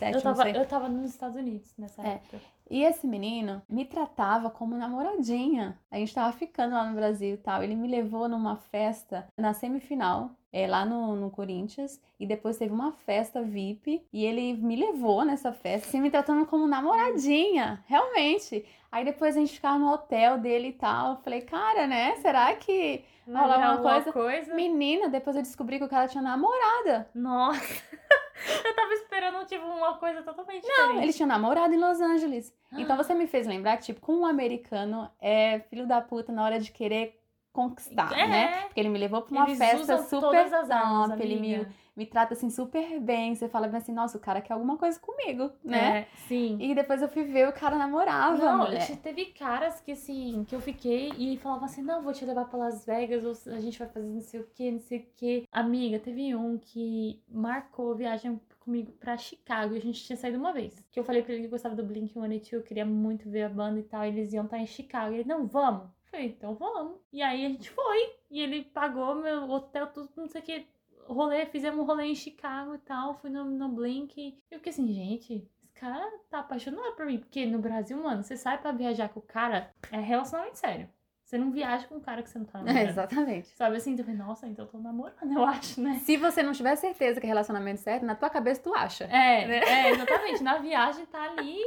2007, 0.00 0.14
eu 0.14 0.22
tava. 0.22 0.50
Eu 0.50 0.66
tava 0.66 0.88
nos 0.88 1.10
Estados 1.10 1.36
Unidos 1.36 1.72
nessa 1.78 2.02
é. 2.02 2.14
época. 2.14 2.40
E 2.70 2.82
esse 2.82 3.06
menino 3.06 3.62
me 3.68 3.84
tratava 3.84 4.50
como 4.50 4.76
namoradinha. 4.76 5.78
A 5.90 5.98
gente 5.98 6.14
tava 6.14 6.32
ficando 6.32 6.74
lá 6.74 6.84
no 6.84 6.94
Brasil 6.96 7.34
e 7.34 7.36
tal. 7.36 7.62
Ele 7.62 7.76
me 7.76 7.86
levou 7.86 8.28
numa 8.28 8.56
festa 8.56 9.28
na 9.36 9.52
semifinal 9.52 10.30
é, 10.50 10.66
lá 10.66 10.84
no, 10.84 11.14
no 11.14 11.30
Corinthians. 11.30 12.00
E 12.18 12.26
depois 12.26 12.56
teve 12.56 12.72
uma 12.72 12.92
festa 12.92 13.42
VIP. 13.42 14.02
E 14.12 14.24
ele 14.24 14.54
me 14.54 14.76
levou 14.76 15.24
nessa 15.24 15.52
festa, 15.52 15.88
assim, 15.88 16.00
me 16.00 16.10
tratando 16.10 16.46
como 16.46 16.66
namoradinha. 16.66 17.84
Realmente. 17.86 18.64
Aí 18.90 19.04
depois 19.04 19.36
a 19.36 19.40
gente 19.40 19.54
ficava 19.54 19.78
no 19.78 19.92
hotel 19.92 20.38
dele 20.38 20.68
e 20.68 20.72
tal. 20.72 21.12
Eu 21.12 21.16
falei, 21.18 21.42
cara, 21.42 21.86
né? 21.86 22.16
Será 22.16 22.54
que 22.54 23.04
rola 23.26 23.54
alguma 23.54 23.92
coisa? 23.92 24.12
coisa? 24.12 24.54
Menina, 24.54 25.08
depois 25.08 25.36
eu 25.36 25.42
descobri 25.42 25.78
que 25.78 25.84
o 25.84 25.88
cara 25.88 26.08
tinha 26.08 26.22
namorada. 26.22 27.10
Nossa. 27.14 27.60
Eu 28.64 28.74
tava 28.74 28.92
esperando, 28.94 29.46
tipo, 29.46 29.64
uma 29.64 29.94
coisa 29.96 30.22
totalmente 30.22 30.66
Não, 30.66 30.74
diferente. 30.74 31.02
ele 31.02 31.12
tinha 31.12 31.26
namorado 31.26 31.74
em 31.74 31.78
Los 31.78 32.00
Angeles. 32.00 32.52
Então 32.72 32.96
você 32.96 33.14
me 33.14 33.26
fez 33.26 33.46
lembrar 33.46 33.76
que, 33.76 33.84
tipo, 33.84 34.00
como 34.00 34.20
um 34.20 34.26
americano 34.26 35.10
é 35.20 35.60
filho 35.70 35.86
da 35.86 36.00
puta 36.00 36.32
na 36.32 36.44
hora 36.44 36.58
de 36.58 36.70
querer 36.72 37.20
conquistar, 37.52 38.12
é. 38.18 38.26
né? 38.26 38.62
Porque 38.62 38.80
ele 38.80 38.88
me 38.88 38.98
levou 38.98 39.22
pra 39.22 39.32
uma 39.32 39.46
Eles 39.46 39.58
festa 39.58 39.98
super 39.98 40.50
top, 40.50 41.22
ele 41.22 41.36
me, 41.40 41.66
me 41.96 42.06
trata 42.06 42.34
assim 42.34 42.50
super 42.50 43.00
bem. 43.00 43.34
Você 43.34 43.48
fala 43.48 43.66
assim, 43.76 43.92
nossa, 43.92 44.18
o 44.18 44.20
cara 44.20 44.40
quer 44.40 44.54
alguma 44.54 44.76
coisa 44.76 44.98
comigo, 44.98 45.50
né? 45.62 46.00
É, 46.00 46.16
sim. 46.28 46.58
E 46.60 46.74
depois 46.74 47.02
eu 47.02 47.08
fui 47.08 47.24
ver 47.24 47.48
o 47.48 47.52
cara 47.52 47.76
namorava. 47.76 48.36
Não, 48.36 48.66
teve 49.02 49.26
caras 49.26 49.80
que 49.80 49.92
assim, 49.92 50.44
que 50.48 50.54
eu 50.54 50.60
fiquei 50.60 51.12
e 51.18 51.36
falavam 51.38 51.64
assim, 51.64 51.82
não, 51.82 52.02
vou 52.02 52.12
te 52.12 52.24
levar 52.24 52.46
pra 52.46 52.58
Las 52.58 52.84
Vegas, 52.84 53.24
ou 53.24 53.52
a 53.52 53.60
gente 53.60 53.78
vai 53.78 53.88
fazer 53.88 54.08
não 54.08 54.20
sei 54.20 54.40
o 54.40 54.48
que, 54.54 54.70
não 54.70 54.80
sei 54.80 54.98
o 54.98 55.06
que. 55.16 55.48
Amiga, 55.52 55.98
teve 55.98 56.34
um 56.34 56.58
que 56.58 57.22
marcou 57.28 57.94
viagem 57.94 58.40
comigo 58.60 58.92
pra 58.92 59.16
Chicago 59.16 59.74
e 59.74 59.78
a 59.78 59.80
gente 59.80 60.02
tinha 60.02 60.16
saído 60.16 60.38
uma 60.38 60.52
vem 60.52 60.72
Que 60.90 60.98
eu 60.98 61.04
falei 61.04 61.22
pra 61.22 61.34
ele 61.34 61.42
que 61.42 61.48
gostava 61.48 61.74
do 61.74 61.84
Blink-182, 61.84 62.52
eu 62.52 62.62
queria 62.62 62.86
muito 62.86 63.28
ver 63.28 63.42
a 63.42 63.48
banda 63.48 63.78
e 63.78 63.82
tal, 63.82 64.04
e 64.04 64.08
eles 64.08 64.32
iam 64.32 64.44
estar 64.44 64.58
em 64.58 64.66
Chicago. 64.66 65.12
E 65.12 65.18
ele, 65.18 65.28
não, 65.28 65.46
vamos. 65.46 65.88
Falei, 66.10 66.28
então 66.28 66.54
vamos. 66.54 66.98
E 67.12 67.22
aí 67.22 67.44
a 67.44 67.48
gente 67.48 67.70
foi. 67.70 68.14
E 68.30 68.40
ele 68.40 68.62
pagou 68.62 69.14
meu 69.16 69.50
hotel, 69.50 69.88
tudo, 69.88 70.08
não 70.16 70.28
sei 70.28 70.40
o 70.40 70.44
que. 70.44 70.66
Rolê, 71.06 71.46
fizemos 71.46 71.80
um 71.80 71.84
rolê 71.84 72.04
em 72.06 72.14
Chicago 72.14 72.74
e 72.74 72.78
tal. 72.78 73.14
Fui 73.14 73.30
no, 73.30 73.44
no 73.44 73.68
Blink. 73.68 74.20
E 74.20 74.38
eu 74.50 74.58
fiquei 74.58 74.70
assim, 74.70 74.92
gente, 74.92 75.48
esse 75.58 75.68
cara 75.74 76.06
tá 76.30 76.40
apaixonado 76.40 76.94
por 76.96 77.06
mim. 77.06 77.18
Porque 77.18 77.46
no 77.46 77.58
Brasil, 77.58 77.96
mano, 78.02 78.22
você 78.22 78.36
sai 78.36 78.58
pra 78.58 78.72
viajar 78.72 79.08
com 79.08 79.20
o 79.20 79.22
cara, 79.22 79.70
é 79.90 80.00
relacionamento 80.00 80.58
sério. 80.58 80.88
Você 81.24 81.38
não 81.38 81.50
viaja 81.50 81.86
com 81.86 81.96
um 81.96 82.00
cara 82.00 82.22
que 82.22 82.30
você 82.30 82.38
não 82.38 82.46
tá 82.46 82.58
namorando. 82.62 82.86
É, 82.86 82.90
exatamente. 82.90 83.48
Sabe 83.48 83.76
assim, 83.76 83.96
tu 83.96 84.04
nossa, 84.12 84.46
então 84.46 84.66
eu 84.66 84.70
tô 84.70 84.78
namorando, 84.78 85.32
eu 85.32 85.44
acho, 85.44 85.80
né? 85.80 86.00
Se 86.04 86.16
você 86.16 86.42
não 86.42 86.52
tiver 86.52 86.76
certeza 86.76 87.18
que 87.18 87.26
é 87.26 87.28
relacionamento 87.28 87.80
certo, 87.80 88.04
na 88.04 88.14
tua 88.14 88.30
cabeça 88.30 88.62
tu 88.62 88.74
acha. 88.74 89.04
É, 89.04 89.46
né? 89.48 89.60
é, 89.60 89.90
exatamente. 89.90 90.42
Na 90.42 90.58
viagem 90.58 91.06
tá 91.06 91.22
ali, 91.22 91.58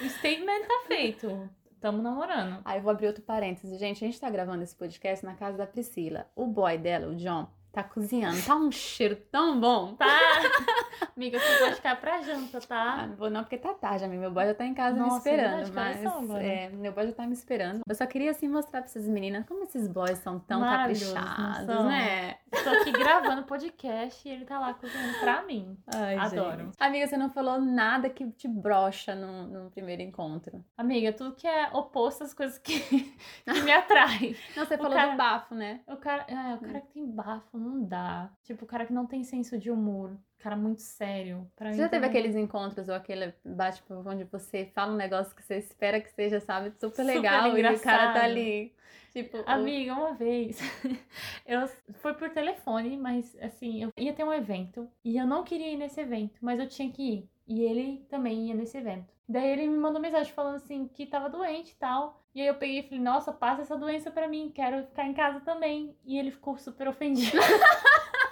o 0.00 0.08
statement 0.08 0.66
tá 0.66 0.84
feito. 0.86 1.48
Tamo 1.80 2.02
namorando. 2.02 2.60
Aí 2.64 2.78
eu 2.78 2.82
vou 2.82 2.90
abrir 2.90 3.06
outro 3.06 3.22
parêntese. 3.22 3.78
Gente, 3.78 4.04
a 4.04 4.08
gente 4.08 4.20
tá 4.20 4.28
gravando 4.28 4.62
esse 4.62 4.74
podcast 4.74 5.24
na 5.24 5.34
casa 5.34 5.56
da 5.56 5.66
Priscila. 5.66 6.26
O 6.34 6.46
boy 6.46 6.76
dela, 6.78 7.06
o 7.08 7.14
John, 7.14 7.48
tá 7.76 7.84
cozinhando. 7.84 8.40
Tá 8.42 8.56
um 8.56 8.72
cheiro 8.72 9.16
tão 9.30 9.60
bom. 9.60 9.94
Tá. 9.96 10.06
amiga, 11.16 11.38
você 11.38 11.58
pode 11.58 11.74
ficar 11.76 12.00
pra 12.00 12.22
janta, 12.22 12.60
tá? 12.60 13.00
Ah, 13.00 13.06
não 13.06 13.16
vou 13.16 13.30
não, 13.30 13.42
porque 13.42 13.58
tá 13.58 13.74
tarde, 13.74 14.04
amiga. 14.04 14.20
Meu 14.22 14.30
boy 14.30 14.46
já 14.46 14.54
tá 14.54 14.64
em 14.64 14.74
casa 14.74 14.96
Nossa, 14.96 15.12
me 15.12 15.18
esperando. 15.18 15.72
Mas, 15.74 16.42
é, 16.42 16.68
meu 16.70 16.92
boy 16.92 17.06
já 17.06 17.12
tá 17.12 17.26
me 17.26 17.32
esperando. 17.32 17.80
Eu 17.88 17.94
só 17.94 18.06
queria, 18.06 18.30
assim, 18.30 18.48
mostrar 18.48 18.80
pra 18.80 18.90
essas 18.90 19.06
meninas 19.08 19.46
como 19.46 19.64
esses 19.64 19.88
boys 19.88 20.18
são 20.18 20.38
tão 20.38 20.60
caprichados, 20.60 21.84
né? 21.86 22.36
Tô 22.62 22.70
aqui 22.70 22.92
gravando 22.92 23.44
podcast 23.44 24.26
e 24.26 24.32
ele 24.32 24.44
tá 24.44 24.58
lá 24.58 24.74
cozinhando 24.74 25.18
pra 25.20 25.42
mim. 25.42 25.76
Ai, 25.94 26.16
Adoro. 26.16 26.64
Gente. 26.64 26.76
Amiga, 26.78 27.06
você 27.06 27.16
não 27.16 27.30
falou 27.30 27.60
nada 27.60 28.08
que 28.08 28.30
te 28.32 28.48
brocha 28.48 29.14
no, 29.14 29.46
no 29.46 29.70
primeiro 29.70 30.02
encontro. 30.02 30.64
Amiga, 30.76 31.12
tudo 31.12 31.34
que 31.34 31.46
é 31.46 31.68
oposto 31.72 32.24
às 32.24 32.34
coisas 32.34 32.58
que, 32.58 32.80
que 33.44 33.62
me 33.62 33.72
atraem. 33.72 34.36
Não, 34.56 34.64
você 34.64 34.74
o 34.74 34.78
falou 34.78 34.92
cara, 34.92 35.10
do 35.12 35.16
bafo, 35.16 35.54
né? 35.54 35.80
O 35.86 35.96
cara, 35.96 36.24
é, 36.28 36.54
o 36.54 36.58
cara 36.60 36.80
que 36.80 36.88
tem 36.92 37.06
bafo 37.06 37.58
não 37.58 37.84
dá. 37.84 38.30
Tipo, 38.42 38.64
o 38.64 38.68
cara 38.68 38.86
que 38.86 38.92
não 38.92 39.06
tem 39.06 39.22
senso 39.22 39.58
de 39.58 39.70
humor. 39.70 40.16
Cara 40.38 40.56
muito 40.56 40.80
sério. 40.80 41.50
Pra 41.56 41.72
você 41.72 41.78
já 41.78 41.88
teve 41.88 42.06
aqueles 42.06 42.36
encontros 42.36 42.88
ou 42.88 42.94
aquele 42.94 43.34
bate 43.44 43.82
onde 43.88 44.24
você 44.24 44.70
fala 44.74 44.92
um 44.92 44.96
negócio 44.96 45.34
que 45.34 45.42
você 45.42 45.56
espera 45.56 46.00
que 46.00 46.10
seja, 46.10 46.40
sabe, 46.40 46.72
super 46.78 47.04
legal 47.04 47.56
e 47.56 47.66
o 47.66 47.80
cara 47.80 48.12
tá 48.12 48.24
ali. 48.24 48.72
Tipo, 49.12 49.42
Amiga, 49.46 49.94
uma 49.94 50.12
vez, 50.12 50.58
eu 51.46 51.66
foi 51.94 52.12
por 52.12 52.28
telefone, 52.28 52.98
mas 52.98 53.34
assim, 53.40 53.82
eu 53.82 53.90
ia 53.96 54.12
ter 54.12 54.24
um 54.24 54.32
evento 54.32 54.86
e 55.02 55.16
eu 55.16 55.26
não 55.26 55.42
queria 55.42 55.72
ir 55.72 55.76
nesse 55.78 56.00
evento, 56.00 56.38
mas 56.42 56.60
eu 56.60 56.68
tinha 56.68 56.90
que 56.90 57.02
ir. 57.02 57.30
E 57.48 57.62
ele 57.62 58.04
também 58.10 58.48
ia 58.48 58.54
nesse 58.54 58.76
evento. 58.76 59.14
Daí 59.28 59.48
ele 59.48 59.66
me 59.68 59.78
mandou 59.78 60.00
mensagem 60.00 60.32
falando 60.32 60.56
assim 60.56 60.86
que 60.86 61.06
tava 61.06 61.30
doente 61.30 61.72
e 61.72 61.76
tal. 61.76 62.22
E 62.34 62.42
aí 62.42 62.46
eu 62.46 62.54
peguei 62.56 62.80
e 62.80 62.82
falei, 62.82 63.00
nossa, 63.00 63.32
passa 63.32 63.62
essa 63.62 63.76
doença 63.76 64.10
pra 64.10 64.28
mim, 64.28 64.52
quero 64.54 64.84
ficar 64.86 65.06
em 65.06 65.14
casa 65.14 65.40
também. 65.40 65.96
E 66.04 66.18
ele 66.18 66.30
ficou 66.30 66.58
super 66.58 66.86
ofendido. 66.86 67.38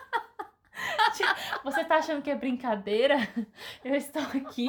Você 1.64 1.82
tá 1.84 1.96
achando 1.96 2.20
que 2.22 2.30
é 2.30 2.34
brincadeira? 2.34 3.16
Eu 3.82 3.94
estou 3.94 4.22
aqui 4.22 4.68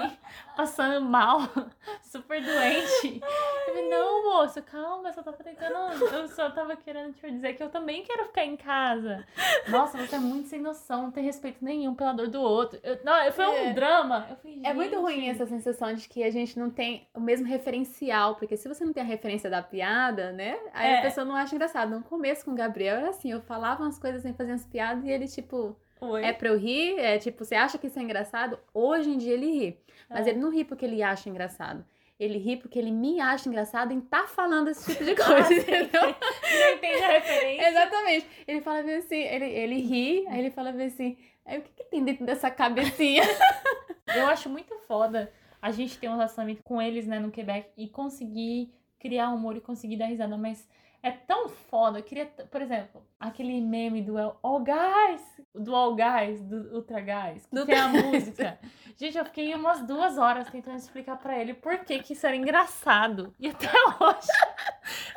passando 0.56 1.06
mal, 1.06 1.40
super 2.02 2.42
doente. 2.42 3.22
Eu 3.22 3.66
falei, 3.74 3.90
não, 3.90 4.24
moço, 4.24 4.62
calma, 4.64 5.10
eu 5.10 5.14
só 5.14 5.22
tava 5.22 5.38
tentando. 5.38 5.76
Eu 6.06 6.28
só 6.30 6.50
tava 6.50 6.76
querendo 6.78 7.14
te 7.14 7.30
dizer 7.30 7.54
que 7.54 7.64
eu 7.64 7.70
também 7.70 8.04
quero 8.04 8.26
ficar 8.26 8.46
em 8.46 8.56
casa. 8.56 9.26
Nossa, 9.68 9.98
você 9.98 10.16
é 10.16 10.20
muito 10.20 10.48
sem 10.48 10.62
noção, 10.62 11.04
não 11.04 11.12
tem 11.12 11.24
respeito 11.24 11.64
nenhum 11.64 11.94
pela 11.94 12.14
dor 12.14 12.28
do 12.30 12.42
outro. 12.42 12.80
Eu, 12.84 13.00
não, 13.04 13.32
foi 13.32 13.46
um 13.46 13.54
É. 13.54 13.74
drama. 13.74 14.22
Falei, 14.42 14.62
É 14.64 14.74
muito 14.74 15.00
ruim 15.00 15.28
essa 15.30 15.46
sensação 15.46 15.94
de 15.94 16.08
que 16.08 16.24
a 16.24 16.32
gente 16.32 16.58
não 16.58 16.70
tem 16.70 17.08
o 17.14 17.20
mesmo 17.20 17.46
referencial, 17.48 18.36
porque 18.36 18.56
se 18.58 18.68
você 18.68 18.86
não 18.86 18.94
tem 18.94 19.04
a 19.04 19.06
referência 19.06 19.50
da 19.50 19.62
piada, 19.62 20.32
né? 20.32 20.58
Aí 20.74 20.92
É. 20.92 21.00
a 21.00 21.02
pessoa 21.02 21.26
não 21.26 21.36
acha 21.36 21.54
engraçado. 21.56 21.90
No 21.90 22.04
começo 22.04 22.46
com 22.46 22.52
o 22.52 22.56
Gabriel 22.56 22.98
era 22.98 23.10
assim, 23.10 23.32
eu 23.32 23.42
falava 23.42 23.84
umas 23.84 24.00
coisas 24.00 24.22
assim, 24.26 24.34
fazia 24.34 24.54
umas 24.54 24.66
piadas 24.66 25.04
e 25.04 25.10
ele, 25.10 25.28
tipo, 25.28 25.76
Oi. 26.02 26.24
é 26.24 26.34
pra 26.34 26.50
eu 26.50 26.58
rir? 26.58 26.98
É 27.00 27.18
tipo, 27.18 27.44
você 27.44 27.56
acha 27.56 27.78
que 27.78 27.88
isso 27.88 27.98
é 28.00 28.02
engraçado? 28.02 28.60
Hoje 28.74 29.10
em 29.10 29.18
dia 29.18 29.34
ele 29.34 29.46
ri. 29.52 29.80
Mas 30.10 30.28
É. 30.28 30.32
ele 30.32 30.40
não 30.40 30.50
ri 30.52 30.64
porque 30.66 30.86
ele 30.86 31.02
acha 31.04 31.30
engraçado. 31.30 31.86
Ele 32.20 32.38
ri 32.38 32.56
porque 32.58 32.80
ele 32.80 32.92
me 32.92 33.20
acha 33.20 33.50
engraçado 33.50 33.92
em 33.92 34.00
estar 34.00 34.28
falando 34.30 34.70
esse 34.70 34.90
tipo 34.92 35.04
de 35.04 35.12
Ah, 35.22 35.26
coisa, 35.26 35.48
sim. 35.50 35.60
entendeu? 35.60 36.02
Não 36.06 36.74
entende 36.76 37.04
a 37.04 37.08
referência. 37.10 37.68
Exatamente. 37.70 38.28
Ele 38.48 38.62
fala 38.62 38.84
bem 38.84 38.96
assim, 38.96 39.18
ele, 39.22 39.46
ele 39.46 39.82
ri, 39.82 40.26
aí 40.30 40.40
ele 40.40 40.52
fala 40.52 40.72
bem 40.72 40.88
assim, 40.88 41.18
aí 41.46 41.60
o 41.60 41.62
que, 41.62 41.72
que 41.74 41.84
tem 41.86 42.04
dentro 42.04 42.26
dessa 42.26 42.50
cabecinha? 42.50 43.24
Eu 44.16 44.28
acho 44.28 44.50
muito 44.50 44.74
foda 44.88 45.30
a 45.62 45.72
gente 45.72 45.98
ter 45.98 46.08
um 46.08 46.14
relacionamento 46.16 46.64
com 46.64 46.82
eles, 46.82 47.06
né, 47.08 47.20
no 47.20 47.32
Quebec 47.32 47.70
e 47.76 47.90
conseguir 47.90 48.72
criar 49.00 49.30
humor 49.32 49.58
e 49.58 49.62
conseguir 49.62 49.98
dar 49.98 50.06
risada, 50.06 50.38
mas 50.38 50.66
é 51.08 51.12
tão 51.12 51.48
foda. 51.50 52.00
Eu 52.00 52.04
queria, 52.04 52.26
por 52.26 52.62
exemplo, 52.62 53.06
aquele 53.20 53.62
meme 53.62 54.02
do 54.02 54.18
El- 54.18 54.38
All 54.42 54.60
Guys, 54.64 55.22
do 55.54 55.76
All 55.76 55.96
Guys, 55.96 56.42
do 56.42 56.76
Ultra 56.76 57.00
Guys, 57.00 57.46
que 57.46 57.56
Do- 57.56 57.66
tem 57.66 57.78
a 57.78 57.88
música. 57.90 58.60
Gente, 58.98 59.18
eu 59.18 59.26
fiquei 59.26 59.54
umas 59.54 59.82
duas 59.84 60.18
horas 60.18 60.50
tentando 60.50 60.78
explicar 60.78 61.18
pra 61.18 61.38
ele 61.38 61.54
por 61.54 61.78
que, 61.80 62.00
que 62.00 62.14
isso 62.14 62.26
era 62.26 62.36
engraçado. 62.36 63.34
E 63.40 63.50
até 63.50 63.68
hoje 64.00 64.28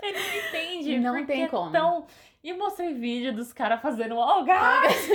ele 0.03 0.19
não 0.19 0.37
entende. 0.49 0.99
Não 0.99 1.27
tem 1.27 1.43
é 1.45 1.49
como. 1.49 1.71
Tão... 1.73 2.07
E 2.43 2.53
mostrei 2.53 2.95
vídeo 2.95 3.33
dos 3.35 3.53
caras 3.53 3.81
fazendo 3.81 4.15
All 4.21 4.45
Guys 4.45 5.09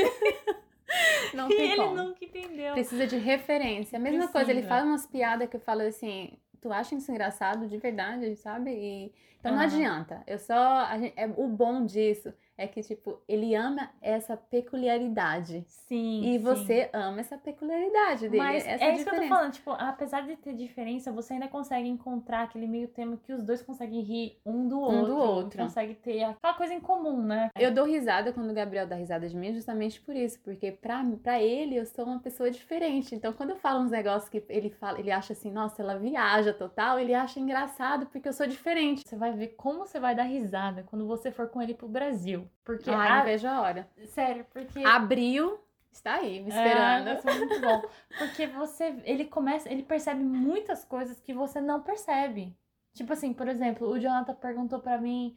Não 1.34 1.48
e 1.52 1.56
tem 1.56 1.72
ele 1.72 1.82
como. 1.82 1.96
nunca 1.96 2.26
entendeu. 2.26 2.74
Precisa 2.74 3.08
de 3.08 3.18
referência. 3.18 3.98
A 3.98 4.02
mesma 4.02 4.28
coisa, 4.28 4.52
ele 4.52 4.60
Precisa. 4.62 4.68
fala 4.70 4.86
umas 4.90 5.08
piadas 5.08 5.50
que 5.50 5.56
eu 5.56 5.62
falo 5.62 5.82
assim, 5.82 6.38
tu 6.64 6.72
acha 6.74 6.96
isso 6.96 7.12
engraçado 7.12 7.68
de 7.68 7.78
verdade, 7.78 8.36
sabe? 8.38 8.72
E, 8.72 9.14
então 9.40 9.52
não 9.52 9.60
Aham. 9.60 9.68
adianta. 9.68 10.24
Eu 10.26 10.40
só. 10.40 10.56
a 10.86 10.98
gente- 10.98 11.14
é, 11.18 11.26
o 11.28 11.48
bom 11.48 11.86
disso 11.86 12.34
é 12.58 12.68
que, 12.68 12.82
tipo, 12.82 13.20
ele 13.28 13.56
ama 13.56 13.90
essa 14.02 14.38
peculiaridade. 14.38 15.64
Sim. 15.68 16.22
E 16.22 16.34
sim. 16.34 16.40
você 16.40 16.90
ama 16.94 17.20
essa 17.20 17.38
peculiaridade 17.38 18.30
dele. 18.30 18.44
Mas 18.44 18.66
essa 18.66 18.84
é 18.84 18.96
isso 18.96 19.04
que 19.10 19.16
eu 19.16 19.22
tô 19.22 19.28
falando, 19.28 19.52
tipo, 19.54 19.72
apesar 19.72 20.22
de 20.22 20.36
ter 20.36 20.54
diferença, 20.54 21.12
você 21.12 21.34
ainda 21.34 21.48
consegue 21.48 21.88
encontrar 21.88 22.44
aquele 22.44 22.68
meio 22.68 22.88
termo 22.88 23.18
que 23.18 23.34
os 23.34 23.44
dois 23.44 23.62
conseguem 23.62 24.02
rir 24.02 24.40
um 24.46 24.68
do 24.68 24.78
Um 24.78 24.82
outro. 24.82 25.06
do 25.06 25.18
outro. 25.18 25.64
Consegue 25.64 25.96
ter 25.96 26.24
aquela 26.24 26.54
coisa 26.54 26.74
em 26.74 26.80
comum, 26.80 27.22
né? 27.22 27.50
Eu 27.58 27.74
dou 27.74 27.86
risada 27.86 28.32
quando 28.32 28.52
o 28.52 28.54
Gabriel 28.54 28.88
dá 28.88 28.96
risada 28.96 29.28
de 29.28 29.36
mim, 29.36 29.54
justamente 29.54 30.00
por 30.02 30.16
isso, 30.16 30.40
porque 30.44 30.72
pra, 30.72 31.04
pra 31.22 31.42
ele 31.42 31.76
eu 31.76 31.86
sou 31.86 32.06
uma 32.06 32.20
pessoa 32.20 32.52
diferente. 32.52 33.16
Então, 33.16 33.34
quando 33.34 33.52
eu 33.52 33.58
falo 33.58 33.80
uns 33.80 33.92
negócios 33.92 34.30
que 34.30 34.44
ele 34.50 34.70
fala, 34.70 35.00
ele 35.00 35.12
acha 35.12 35.34
assim, 35.34 35.52
nossa, 35.52 35.82
ela 35.82 35.98
viaja 35.98 36.54
total, 36.54 37.00
ele 37.00 37.14
acha 37.14 37.40
engraçado 37.40 38.06
porque 38.08 38.28
eu 38.28 38.34
sou 38.34 38.46
diferente. 38.48 39.02
Você 39.06 39.16
vai 39.16 39.32
ver 39.34 39.50
como 39.58 39.86
você 39.86 40.00
vai 40.00 40.16
dar 40.16 40.24
risada 40.24 40.84
quando 40.84 41.08
você 41.08 41.32
for 41.32 41.48
com 41.48 41.62
ele 41.62 41.74
pro 41.74 41.88
Brasil. 41.88 42.43
Porque, 42.64 42.90
Ai, 42.90 43.08
a- 43.10 43.18
não 43.18 43.24
vejo 43.26 43.48
a 43.48 43.62
hora. 43.62 43.90
sério, 44.08 44.46
porque... 44.52 44.84
Abril 44.84 45.60
está 45.92 46.16
aí, 46.16 46.42
me 46.42 46.50
esperando. 46.50 47.08
É, 47.10 47.18
ser 47.22 47.34
muito 47.36 47.60
bom. 47.62 47.82
Porque 48.18 48.48
você, 48.48 48.96
ele 49.06 49.26
começa, 49.26 49.70
ele 49.72 49.84
percebe 49.84 50.24
muitas 50.24 50.84
coisas 50.84 51.20
que 51.20 51.34
você 51.34 51.62
não 51.62 51.82
percebe. 51.82 52.56
Tipo 52.94 53.14
assim, 53.14 53.34
por 53.34 53.48
exemplo, 53.48 53.88
o 53.90 54.00
Jonathan 54.00 54.34
perguntou 54.36 54.80
pra 54.80 54.98
mim 54.98 55.36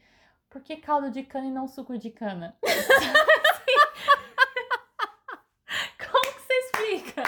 por 0.48 0.60
que 0.62 0.76
caldo 0.76 1.10
de 1.10 1.22
cana 1.22 1.46
e 1.46 1.50
não 1.50 1.66
suco 1.66 1.98
de 1.98 2.10
cana? 2.10 2.56
Como 5.98 6.22
que 6.34 6.40
você 6.40 6.52
explica? 6.54 7.22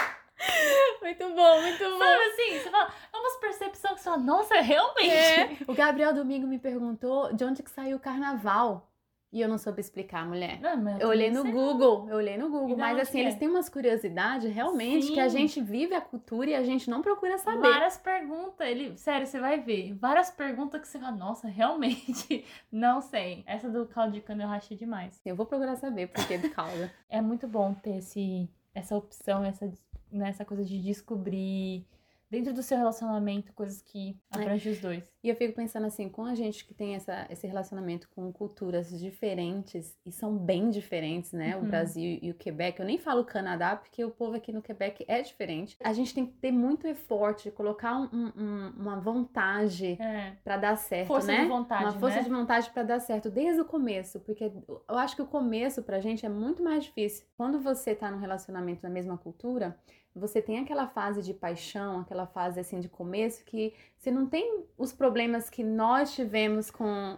Muito 1.03 1.25
bom, 1.35 1.63
muito 1.63 1.85
bom. 1.85 1.99
Sabe 1.99 2.23
assim, 2.25 2.59
você 2.61 2.71
fala, 2.71 2.93
é 3.13 3.17
umas 3.17 3.37
percepções 3.37 3.95
que 3.95 3.99
você 4.01 4.05
fala, 4.05 4.17
nossa, 4.19 4.61
realmente. 4.61 5.11
É. 5.11 5.57
O 5.67 5.75
Gabriel 5.75 6.13
domingo 6.15 6.47
me 6.47 6.59
perguntou 6.59 7.33
de 7.33 7.45
onde 7.45 7.63
que 7.63 7.71
saiu 7.71 7.97
o 7.97 8.01
carnaval. 8.01 8.88
E 9.31 9.43
eu 9.43 9.49
não 9.49 9.59
soube 9.59 9.81
explicar, 9.81 10.27
mulher. 10.27 10.59
Não, 10.61 10.77
mas 10.77 11.01
Eu 11.01 11.09
olhei 11.09 11.31
no 11.31 11.45
Google, 11.45 12.09
eu 12.09 12.17
olhei 12.17 12.39
no 12.39 12.49
Google, 12.49 12.79
mas 12.79 12.99
assim, 12.99 13.13
que 13.13 13.19
eles 13.19 13.35
é? 13.35 13.39
têm 13.39 13.49
umas 13.49 13.69
curiosidades 13.69 14.51
realmente 14.51 15.13
que 15.13 15.21
a 15.21 15.29
Sim. 15.29 15.39
gente 15.39 15.61
vive 15.61 15.95
a 15.95 16.01
cultura 16.01 16.49
e 16.49 16.55
a 16.55 16.63
gente 16.63 16.89
não 16.89 17.03
procura 17.03 17.37
saber. 17.37 17.61
Várias 17.61 17.99
perguntas, 17.99 18.67
ele, 18.67 18.97
sério, 18.97 19.27
você 19.27 19.39
vai 19.39 19.61
ver. 19.61 19.93
Várias 19.95 20.31
perguntas 20.31 20.81
que 20.81 20.89
você 20.89 20.99
fala, 20.99 21.15
nossa, 21.15 21.47
realmente, 21.47 22.43
não 22.73 23.03
sei. 23.03 23.45
Essa 23.47 23.69
do 23.69 23.85
caldo 23.85 24.13
de 24.13 24.23
cana 24.23 24.45
eu 24.45 24.49
rachei 24.49 24.77
demais. 24.79 25.21
Eu 25.27 25.37
vou 25.37 25.45
procurar 25.45 25.77
saber 25.77 26.07
por 26.07 26.27
que 26.27 26.39
do 26.39 26.51
causa. 26.51 26.91
É 27.11 27.21
muito 27.21 27.47
bom 27.47 27.75
ter 27.75 27.97
esse, 27.99 28.49
essa 28.75 28.97
opção, 28.97 29.45
essa, 29.45 29.71
né, 30.11 30.29
essa 30.29 30.45
coisa 30.45 30.65
de 30.65 30.81
descobrir 30.81 31.87
dentro 32.31 32.53
do 32.53 32.63
seu 32.63 32.77
relacionamento 32.77 33.53
coisas 33.55 33.81
que 33.83 34.17
abrangem 34.31 34.73
os 34.73 34.81
dois. 34.81 35.11
E 35.25 35.29
eu 35.29 35.35
fico 35.37 35.55
pensando 35.55 35.87
assim, 35.87 36.09
com 36.09 36.25
a 36.25 36.35
gente 36.35 36.65
que 36.65 36.75
tem 36.75 36.95
essa, 36.95 37.27
esse 37.31 37.47
relacionamento 37.47 38.09
com 38.11 38.31
culturas 38.33 38.91
diferentes, 38.99 39.97
e 40.05 40.13
são 40.13 40.37
bem 40.37 40.71
diferentes, 40.71 41.33
né? 41.33 41.57
O 41.57 41.61
Uhum. 41.61 41.67
Brasil 41.69 42.19
e 42.23 42.31
o 42.31 42.35
Quebec. 42.35 42.79
Eu 42.81 42.87
nem 42.87 42.99
falo 42.99 43.25
Canadá, 43.25 43.77
porque 43.77 44.05
o 44.05 44.11
povo 44.11 44.37
aqui 44.37 44.53
no 44.53 44.63
Quebec 44.63 45.05
é 45.09 45.21
diferente. 45.23 45.77
A 45.83 45.93
gente 45.93 46.15
tem 46.15 46.27
que 46.27 46.33
ter 46.35 46.53
muito 46.53 46.87
esforço, 46.87 47.51
colocar 47.53 47.97
um- 47.99 48.33
um- 48.37 48.73
uma 48.77 49.01
vontade 49.01 49.97
É. 50.01 50.37
pra 50.45 50.57
dar 50.57 50.77
certo, 50.77 51.09
Força 51.09 51.33
né? 51.33 51.43
de 51.43 51.49
vontade, 51.49 51.85
uma 51.85 51.93
força 51.99 52.17
né? 52.19 52.23
de 52.23 52.31
vontade 52.31 52.71
pra 52.71 52.83
dar 52.83 53.01
certo 53.01 53.31
desde 53.31 53.61
o 53.61 53.65
começo, 53.65 54.21
porque 54.21 54.45
eu 54.89 54.99
acho 54.99 55.17
que 55.17 55.23
o 55.23 55.27
começo 55.27 55.83
pra 55.83 56.01
gente 56.01 56.25
é 56.25 56.29
muito 56.29 56.63
mais 56.63 56.85
difícil. 56.85 57.27
Quando 57.37 57.59
você 57.61 57.95
tá 57.95 58.11
num 58.11 58.19
relacionamento 58.19 58.83
na 58.83 58.91
mesma 58.91 59.17
cultura, 59.19 59.77
você 60.15 60.43
tem 60.43 60.59
aquela 60.59 60.87
fase 60.89 61.23
de 61.23 61.33
paixão, 61.35 62.01
aquela 62.01 62.27
fase 62.27 62.59
assim 62.61 62.81
de 62.81 62.89
começo 62.89 63.45
que 63.45 63.75
você 63.97 64.11
não 64.11 64.27
tem 64.27 64.65
os 64.77 64.93
problemas 64.93 65.49
que 65.49 65.63
nós 65.63 66.15
tivemos 66.15 66.71
com 66.71 67.17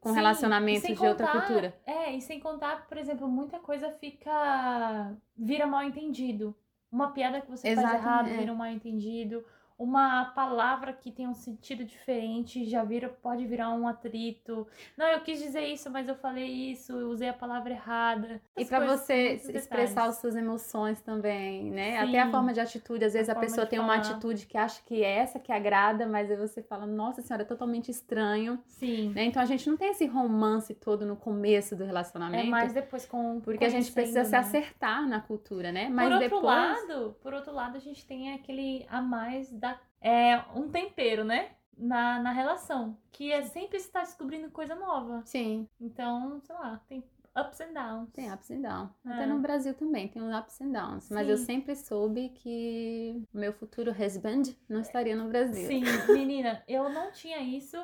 com 0.00 0.08
Sim, 0.08 0.14
relacionamentos 0.14 0.88
de 0.88 0.96
sem 0.96 1.08
outra 1.08 1.26
contar- 1.26 1.46
cultura. 1.46 1.80
É, 1.84 2.10
e 2.16 2.22
sem 2.22 2.40
contar, 2.40 2.86
por 2.88 2.96
exemplo, 2.96 3.28
muita 3.28 3.58
coisa 3.58 3.90
fica. 3.90 5.14
vira 5.36 5.66
mal 5.66 5.82
entendido. 5.82 6.56
Uma 6.90 7.12
piada 7.12 7.40
que 7.42 7.50
você 7.50 7.74
faz 7.74 7.94
errado 7.94 8.30
é. 8.30 8.36
vira 8.38 8.50
um 8.50 8.56
mal 8.56 8.68
entendido. 8.68 9.44
Uma 9.80 10.26
palavra 10.26 10.92
que 10.92 11.10
tem 11.10 11.26
um 11.26 11.32
sentido 11.32 11.82
diferente 11.86 12.66
já 12.66 12.84
vira, 12.84 13.08
pode 13.08 13.46
virar 13.46 13.70
um 13.70 13.88
atrito. 13.88 14.66
Não, 14.94 15.06
eu 15.06 15.20
quis 15.20 15.38
dizer 15.42 15.62
isso, 15.68 15.88
mas 15.90 16.06
eu 16.06 16.14
falei 16.14 16.44
isso, 16.44 16.92
eu 16.92 17.08
usei 17.08 17.30
a 17.30 17.32
palavra 17.32 17.72
errada. 17.72 18.42
E 18.58 18.66
coisas, 18.66 19.00
você 19.00 19.40
expressar 19.54 20.04
as 20.04 20.16
suas 20.16 20.36
emoções 20.36 21.00
também, 21.00 21.70
né? 21.70 21.98
Até 21.98 22.20
a 22.20 22.26
Sim. 22.26 22.30
forma 22.30 22.52
de 22.52 22.60
atitude. 22.60 23.06
Às 23.06 23.14
vezes 23.14 23.30
a, 23.30 23.32
forma 23.32 23.48
pessoa 23.48 23.66
tem 23.66 23.78
uma 23.78 23.96
falar. 23.96 24.10
atitude 24.10 24.44
que 24.44 24.58
acha 24.58 24.82
que 24.84 25.02
é 25.02 25.16
essa 25.16 25.38
que 25.38 25.50
agrada, 25.50 26.06
mas 26.06 26.30
aí 26.30 26.36
você 26.36 26.62
fala, 26.62 26.84
nossa 26.84 27.22
senhora, 27.22 27.42
é 27.42 27.46
totalmente 27.46 27.90
estranho. 27.90 28.62
Sim. 28.66 29.14
né? 29.14 29.24
Então 29.24 29.40
a 29.40 29.46
gente 29.46 29.66
não 29.66 29.78
tem 29.78 29.92
esse 29.92 30.04
romance 30.04 30.74
todo 30.74 31.06
no 31.06 31.16
começo 31.16 31.74
do 31.74 31.84
É 31.84 31.86
relacionamento. 31.86 32.50
mais 32.50 32.74
depois 32.74 33.06
com. 33.06 33.40
Porque 33.40 33.64
a 33.64 33.70
gente 33.70 33.90
precisa 33.92 34.24
se 34.24 34.32
né? 34.32 34.38
acertar 34.38 35.08
na 35.08 35.20
cultura, 35.20 35.72
né? 35.72 35.88
Mas 35.88 36.04
por 36.06 36.12
outro 36.12 36.28
depois. 36.28 36.44
lado, 36.44 37.16
por 37.22 37.32
outro 37.32 37.52
lado, 37.54 37.76
a 37.78 37.80
gente 37.80 38.06
tem 38.06 38.34
aquele 38.34 38.84
a 38.90 39.00
mais 39.00 39.50
da 39.50 39.69
é 40.00 40.38
um 40.54 40.68
tempero, 40.68 41.24
né? 41.24 41.50
Na, 41.76 42.18
na 42.18 42.30
relação, 42.32 42.96
que 43.10 43.32
é 43.32 43.42
sempre 43.42 43.78
estar 43.78 44.02
descobrindo 44.02 44.50
coisa 44.50 44.74
nova. 44.74 45.22
Sim, 45.24 45.66
Então, 45.80 46.38
sei 46.42 46.54
lá, 46.54 46.78
tem 46.86 47.02
ups 47.34 47.60
and 47.60 47.72
downs. 47.72 48.10
tem 48.12 48.30
ups 48.30 48.50
and 48.50 48.60
downs. 48.60 48.90
É. 49.06 49.12
Até 49.14 49.26
no 49.26 49.38
Brasil 49.38 49.72
também 49.72 50.06
tem 50.08 50.20
uns 50.20 50.36
ups 50.38 50.60
and 50.60 50.72
downs. 50.72 51.08
Mas 51.10 51.26
eu 51.28 51.38
Sim. 51.38 51.44
sempre 51.44 51.74
soube 51.74 52.28
que 52.30 53.22
meu 53.32 53.52
futuro 53.54 53.92
husband 53.92 54.42
não 54.68 54.80
estaria 54.80 55.16
no 55.16 55.28
Brasil. 55.28 55.66
Sim, 55.66 55.82
menina, 56.12 56.62
eu 56.68 56.90
não 56.90 57.10
tinha 57.12 57.38
isso. 57.38 57.78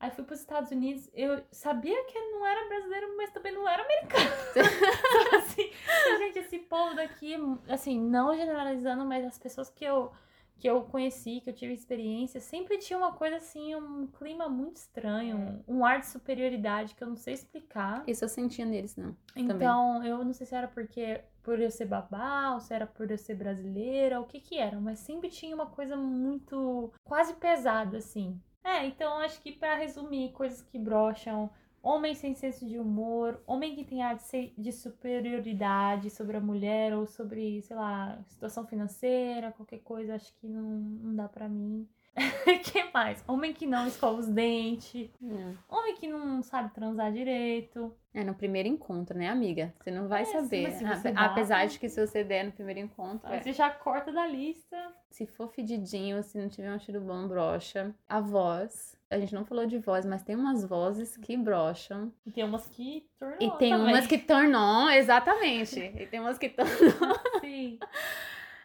Aí 0.00 0.10
fui 0.12 0.24
para 0.24 0.34
os 0.34 0.40
Estados 0.40 0.70
Unidos, 0.70 1.08
eu 1.12 1.42
sabia 1.50 2.04
que 2.06 2.18
não 2.18 2.46
era 2.46 2.68
brasileiro, 2.68 3.16
mas 3.16 3.30
também 3.30 3.52
não 3.52 3.68
era 3.68 3.82
americano. 3.84 4.30
Sabe 4.54 5.36
assim, 5.36 5.70
gente, 6.18 6.38
esse 6.38 6.58
povo 6.60 6.94
daqui, 6.94 7.34
assim, 7.68 8.00
não 8.00 8.34
generalizando, 8.36 9.04
mas 9.04 9.24
as 9.24 9.38
pessoas 9.38 9.68
que 9.70 9.84
eu 9.84 10.10
que 10.58 10.68
eu 10.68 10.82
conheci, 10.82 11.40
que 11.40 11.48
eu 11.48 11.54
tive 11.54 11.72
experiência, 11.72 12.40
sempre 12.40 12.78
tinha 12.78 12.98
uma 12.98 13.12
coisa 13.12 13.36
assim, 13.36 13.74
um 13.76 14.06
clima 14.08 14.48
muito 14.48 14.76
estranho, 14.76 15.62
um, 15.68 15.78
um 15.78 15.84
ar 15.84 16.00
de 16.00 16.06
superioridade 16.06 16.94
que 16.94 17.02
eu 17.02 17.08
não 17.08 17.16
sei 17.16 17.34
explicar. 17.34 18.02
Isso 18.06 18.24
eu 18.24 18.28
sentia 18.28 18.64
neles, 18.64 18.96
não. 18.96 19.16
Então, 19.36 20.04
eu 20.04 20.24
não 20.24 20.32
sei 20.32 20.46
se 20.46 20.54
era 20.54 20.66
porque 20.66 21.20
por 21.42 21.60
eu 21.60 21.70
ser 21.70 21.86
babá, 21.86 22.52
ou 22.54 22.60
se 22.60 22.74
era 22.74 22.86
por 22.86 23.10
eu 23.10 23.16
ser 23.16 23.36
brasileira, 23.36 24.20
o 24.20 24.24
que 24.24 24.40
que 24.40 24.58
era, 24.58 24.78
mas 24.80 24.98
sempre 24.98 25.30
tinha 25.30 25.54
uma 25.54 25.66
coisa 25.66 25.96
muito 25.96 26.92
quase 27.04 27.34
pesada 27.34 27.98
assim. 27.98 28.38
É, 28.64 28.84
então 28.84 29.18
acho 29.18 29.40
que 29.40 29.52
pra 29.52 29.76
resumir, 29.76 30.32
coisas 30.32 30.60
que 30.60 30.78
brocham, 30.78 31.48
homem 31.82 32.14
sem 32.14 32.34
senso 32.34 32.66
de 32.66 32.78
humor, 32.78 33.42
homem 33.46 33.74
que 33.74 33.84
tem 33.84 34.02
ar 34.02 34.16
de, 34.16 34.52
de 34.56 34.72
superioridade 34.72 36.10
sobre 36.10 36.36
a 36.36 36.40
mulher 36.40 36.94
ou 36.94 37.06
sobre, 37.06 37.62
sei 37.62 37.76
lá, 37.76 38.22
situação 38.26 38.66
financeira, 38.66 39.52
qualquer 39.52 39.80
coisa, 39.80 40.14
acho 40.14 40.32
que 40.34 40.48
não, 40.48 40.62
não 40.62 41.14
dá 41.16 41.28
pra 41.28 41.48
mim. 41.48 41.88
que 42.64 42.84
mais? 42.92 43.22
Homem 43.26 43.52
que 43.52 43.66
não 43.66 43.86
escova 43.86 44.18
os 44.20 44.26
dentes. 44.26 45.10
Hum. 45.22 45.54
Homem 45.68 45.94
que 45.96 46.06
não 46.08 46.42
sabe 46.42 46.72
transar 46.74 47.12
direito. 47.12 47.94
É 48.14 48.24
no 48.24 48.34
primeiro 48.34 48.68
encontro, 48.68 49.16
né, 49.16 49.28
amiga? 49.28 49.72
Você 49.80 49.90
não 49.90 50.08
vai 50.08 50.22
É, 50.22 50.24
sim, 50.24 50.32
saber. 50.32 50.72
se 50.72 50.84
você 50.84 51.12
Apesar 51.14 51.66
de 51.66 51.78
que 51.78 51.88
se 51.88 52.04
você 52.04 52.24
der 52.24 52.44
no 52.44 52.52
primeiro 52.52 52.80
encontro, 52.80 53.28
Aí 53.30 53.38
é. 53.38 53.42
você 53.42 53.52
já 53.52 53.70
corta 53.70 54.10
da 54.10 54.26
lista. 54.26 54.76
se 55.10 55.26
for 55.26 55.48
fedidinho, 55.48 56.22
se 56.22 56.36
não 56.38 56.48
tiver 56.48 56.72
um 56.74 56.78
cheiro 56.80 57.00
bom, 57.00 57.28
brocha. 57.28 57.94
A 58.08 58.20
voz. 58.20 58.96
A 59.10 59.18
gente 59.18 59.34
não 59.34 59.44
falou 59.44 59.64
de 59.66 59.78
voz, 59.78 60.04
mas 60.04 60.22
tem 60.22 60.36
umas 60.36 60.64
vozes 60.64 61.16
que 61.16 61.36
brocham. 61.36 62.12
E 62.26 62.30
tem 62.30 62.44
umas 62.44 62.66
que 62.68 63.06
tornou 63.18 63.36
E 63.40 63.50
tem 63.58 63.70
também. 63.72 63.94
umas 63.94 64.06
que 64.06 64.18
turn 64.18 64.54
on, 64.54 64.90
exatamente. 64.90 65.78
E 65.80 66.06
tem 66.06 66.20
umas 66.20 66.36
que 66.38 66.48
turn 66.48 66.68
Sim, 67.40 67.78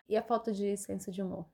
E 0.08 0.18
a 0.18 0.22
falta 0.22 0.52
de 0.52 0.76
senso 0.78 1.12
de 1.12 1.22
humor. 1.22 1.46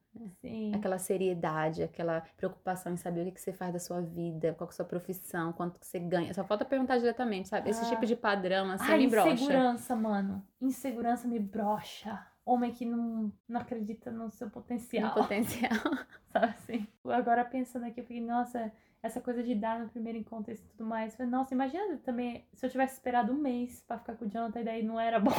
sim. 0.41 0.73
Aquela 0.75 0.97
seriedade, 0.97 1.83
aquela 1.83 2.21
preocupação 2.35 2.91
em 2.93 2.97
saber 2.97 3.27
o 3.27 3.31
que 3.31 3.39
você 3.39 3.53
faz 3.53 3.71
da 3.71 3.79
sua 3.79 4.01
vida, 4.01 4.53
qual 4.57 4.67
é 4.67 4.71
a 4.71 4.75
sua 4.75 4.85
profissão, 4.85 5.53
quanto 5.53 5.79
que 5.79 5.85
você 5.87 5.99
ganha. 5.99 6.33
Só 6.33 6.43
falta 6.43 6.65
perguntar 6.65 6.97
diretamente, 6.97 7.47
sabe? 7.47 7.69
Esse 7.69 7.85
Ah. 7.85 7.89
tipo 7.89 8.05
de 8.05 8.15
padrão, 8.15 8.71
assim, 8.71 8.91
Ai, 8.91 8.97
me 8.97 9.07
brocha. 9.07 9.29
insegurança, 9.33 9.95
mano. 9.95 10.43
Insegurança 10.59 11.27
me 11.27 11.39
brocha. 11.39 12.25
Homem 12.43 12.71
que 12.73 12.83
não, 12.85 13.31
não 13.47 13.61
acredita 13.61 14.09
no 14.09 14.31
seu 14.31 14.47
No 14.47 14.51
potencial. 14.51 15.13
potencial. 15.13 15.69
sabe 16.33 16.45
assim? 16.47 16.87
Agora 17.05 17.45
pensando 17.45 17.85
aqui, 17.85 17.99
eu 17.99 18.03
fiquei, 18.05 18.19
nossa, 18.21 18.71
essa 19.03 19.21
coisa 19.21 19.43
de 19.43 19.53
dar 19.53 19.79
no 19.79 19.89
primeiro 19.89 20.17
encontro 20.17 20.51
e 20.51 20.57
tudo 20.57 20.83
mais. 20.83 21.15
Falei, 21.15 21.31
nossa, 21.31 21.53
imagina 21.53 21.97
também 21.97 22.47
se 22.53 22.65
eu 22.65 22.69
tivesse 22.69 22.95
esperado 22.95 23.31
um 23.31 23.37
mês 23.37 23.83
pra 23.87 23.99
ficar 23.99 24.15
com 24.15 24.25
o 24.25 24.27
Jonathan 24.29 24.61
e 24.61 24.63
daí 24.63 24.83
não 24.83 24.99
era 24.99 25.19
bom. 25.19 25.31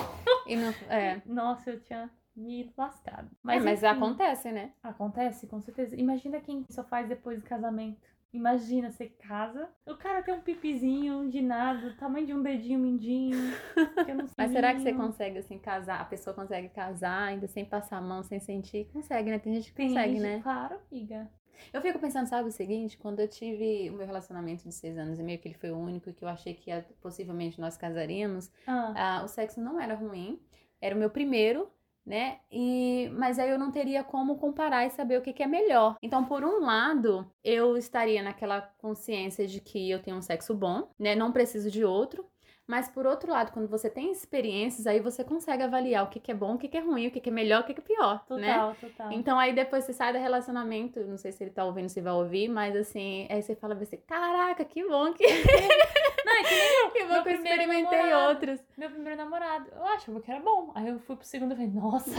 E 0.46 0.54
não, 0.54 0.70
é. 0.88 1.20
Nossa, 1.26 1.70
eu 1.70 1.80
tinha 1.80 2.08
me 2.36 2.72
lascado. 2.76 3.30
Mas, 3.42 3.64
mas 3.64 3.82
enfim, 3.82 3.86
acontece, 3.96 4.50
né? 4.52 4.72
Acontece, 4.82 5.46
com 5.46 5.60
certeza. 5.60 5.96
Imagina 5.96 6.40
quem 6.40 6.64
só 6.70 6.84
faz 6.84 7.08
depois 7.08 7.38
do 7.40 7.44
casamento. 7.46 8.00
Imagina, 8.32 8.92
você 8.92 9.06
casa, 9.08 9.68
o 9.84 9.96
cara 9.96 10.22
tem 10.22 10.32
um 10.32 10.40
pipizinho 10.40 11.28
de 11.28 11.42
nada, 11.42 11.96
tamanho 11.98 12.26
de 12.26 12.32
um 12.32 12.40
dedinho 12.40 12.78
mindinho. 12.78 13.36
Mas 14.38 14.52
será 14.52 14.72
que 14.72 14.80
você 14.80 14.92
consegue, 14.92 15.38
assim, 15.38 15.58
casar? 15.58 16.00
A 16.00 16.04
pessoa 16.04 16.32
consegue 16.34 16.68
casar 16.68 17.24
ainda 17.28 17.48
sem 17.48 17.64
passar 17.64 17.96
a 17.96 18.00
mão, 18.00 18.22
sem 18.22 18.38
sentir? 18.38 18.88
Consegue, 18.92 19.30
né? 19.30 19.38
Tem 19.40 19.54
gente 19.54 19.70
que 19.70 19.74
Tem 19.76 19.88
consegue, 19.88 20.12
gente- 20.12 20.22
né? 20.22 20.40
Claro, 20.42 20.78
amiga. 20.90 21.28
Eu 21.72 21.82
fico 21.82 21.98
pensando, 21.98 22.26
sabe 22.28 22.48
o 22.48 22.52
seguinte? 22.52 22.96
Quando 22.96 23.20
eu 23.20 23.28
tive 23.28 23.90
o 23.90 23.94
meu 23.94 24.06
relacionamento 24.06 24.62
de 24.62 24.72
seis 24.72 24.96
anos 24.96 25.18
e 25.18 25.22
meio, 25.22 25.38
que 25.38 25.48
ele 25.48 25.58
foi 25.58 25.70
o 25.72 25.76
único 25.78 26.12
que 26.12 26.24
eu 26.24 26.28
achei 26.28 26.54
que 26.54 26.70
ia- 26.70 26.86
possivelmente 27.02 27.60
nós 27.60 27.76
casaríamos, 27.76 28.50
Ah, 28.66 29.18
ah, 29.18 29.24
o 29.24 29.28
sexo 29.28 29.60
não 29.60 29.78
era 29.80 29.94
ruim, 29.94 30.40
era 30.80 30.94
o 30.94 30.98
meu 30.98 31.10
primeiro, 31.10 31.68
né? 32.04 32.38
E 32.50 33.10
mas 33.14 33.38
aí 33.38 33.50
eu 33.50 33.58
não 33.58 33.70
teria 33.70 34.02
como 34.04 34.38
comparar 34.38 34.86
e 34.86 34.90
saber 34.90 35.18
o 35.18 35.22
que, 35.22 35.32
que 35.32 35.42
é 35.42 35.46
melhor. 35.46 35.96
Então, 36.02 36.24
por 36.24 36.44
um 36.44 36.60
lado, 36.60 37.30
eu 37.44 37.76
estaria 37.76 38.22
naquela 38.22 38.60
consciência 38.78 39.46
de 39.46 39.60
que 39.60 39.90
eu 39.90 40.02
tenho 40.02 40.16
um 40.16 40.22
sexo 40.22 40.54
bom, 40.54 40.88
né? 40.98 41.14
Não 41.14 41.32
preciso 41.32 41.70
de 41.70 41.84
outro. 41.84 42.29
Mas 42.70 42.88
por 42.88 43.04
outro 43.04 43.32
lado, 43.32 43.50
quando 43.50 43.66
você 43.66 43.90
tem 43.90 44.12
experiências, 44.12 44.86
aí 44.86 45.00
você 45.00 45.24
consegue 45.24 45.64
avaliar 45.64 46.04
o 46.04 46.06
que, 46.06 46.20
que 46.20 46.30
é 46.30 46.34
bom, 46.34 46.54
o 46.54 46.58
que, 46.58 46.68
que 46.68 46.76
é 46.76 46.80
ruim, 46.80 47.08
o 47.08 47.10
que, 47.10 47.18
que 47.18 47.28
é 47.28 47.32
melhor, 47.32 47.62
o 47.62 47.64
que, 47.64 47.74
que 47.74 47.80
é 47.80 47.82
pior, 47.84 48.24
né? 48.30 48.52
total, 48.54 48.76
total. 48.80 49.10
Então 49.10 49.36
aí 49.40 49.52
depois 49.52 49.82
você 49.82 49.92
sai 49.92 50.12
do 50.12 50.20
relacionamento, 50.20 51.00
não 51.00 51.16
sei 51.16 51.32
se 51.32 51.42
ele 51.42 51.50
tá 51.50 51.64
ouvindo, 51.64 51.88
se 51.88 52.00
vai 52.00 52.12
ouvir, 52.12 52.46
mas 52.46 52.76
assim, 52.76 53.26
aí 53.28 53.42
você 53.42 53.56
fala 53.56 53.74
você, 53.74 53.96
caraca, 53.96 54.64
que 54.64 54.86
bom 54.86 55.12
que, 55.12 55.24
Não, 56.24 56.32
é 56.32 56.42
que 56.44 56.54
nem 56.54 56.84
eu. 56.84 56.90
que 56.94 57.04
bom 57.06 57.22
que 57.24 57.28
eu 57.30 57.34
experimentei 57.34 57.98
namorado. 58.02 58.28
outros. 58.28 58.60
Meu 58.76 58.88
primeiro 58.88 59.16
namorado, 59.16 59.66
eu 59.74 59.84
achava 59.86 60.20
que 60.20 60.30
era 60.30 60.38
bom. 60.38 60.70
Aí 60.76 60.86
eu 60.86 61.00
fui 61.00 61.16
pro 61.16 61.26
segundo 61.26 61.52
e 61.52 61.56
falei, 61.56 61.70
nossa, 61.72 62.10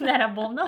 não 0.00 0.08
era 0.08 0.26
bom, 0.26 0.50
não. 0.52 0.66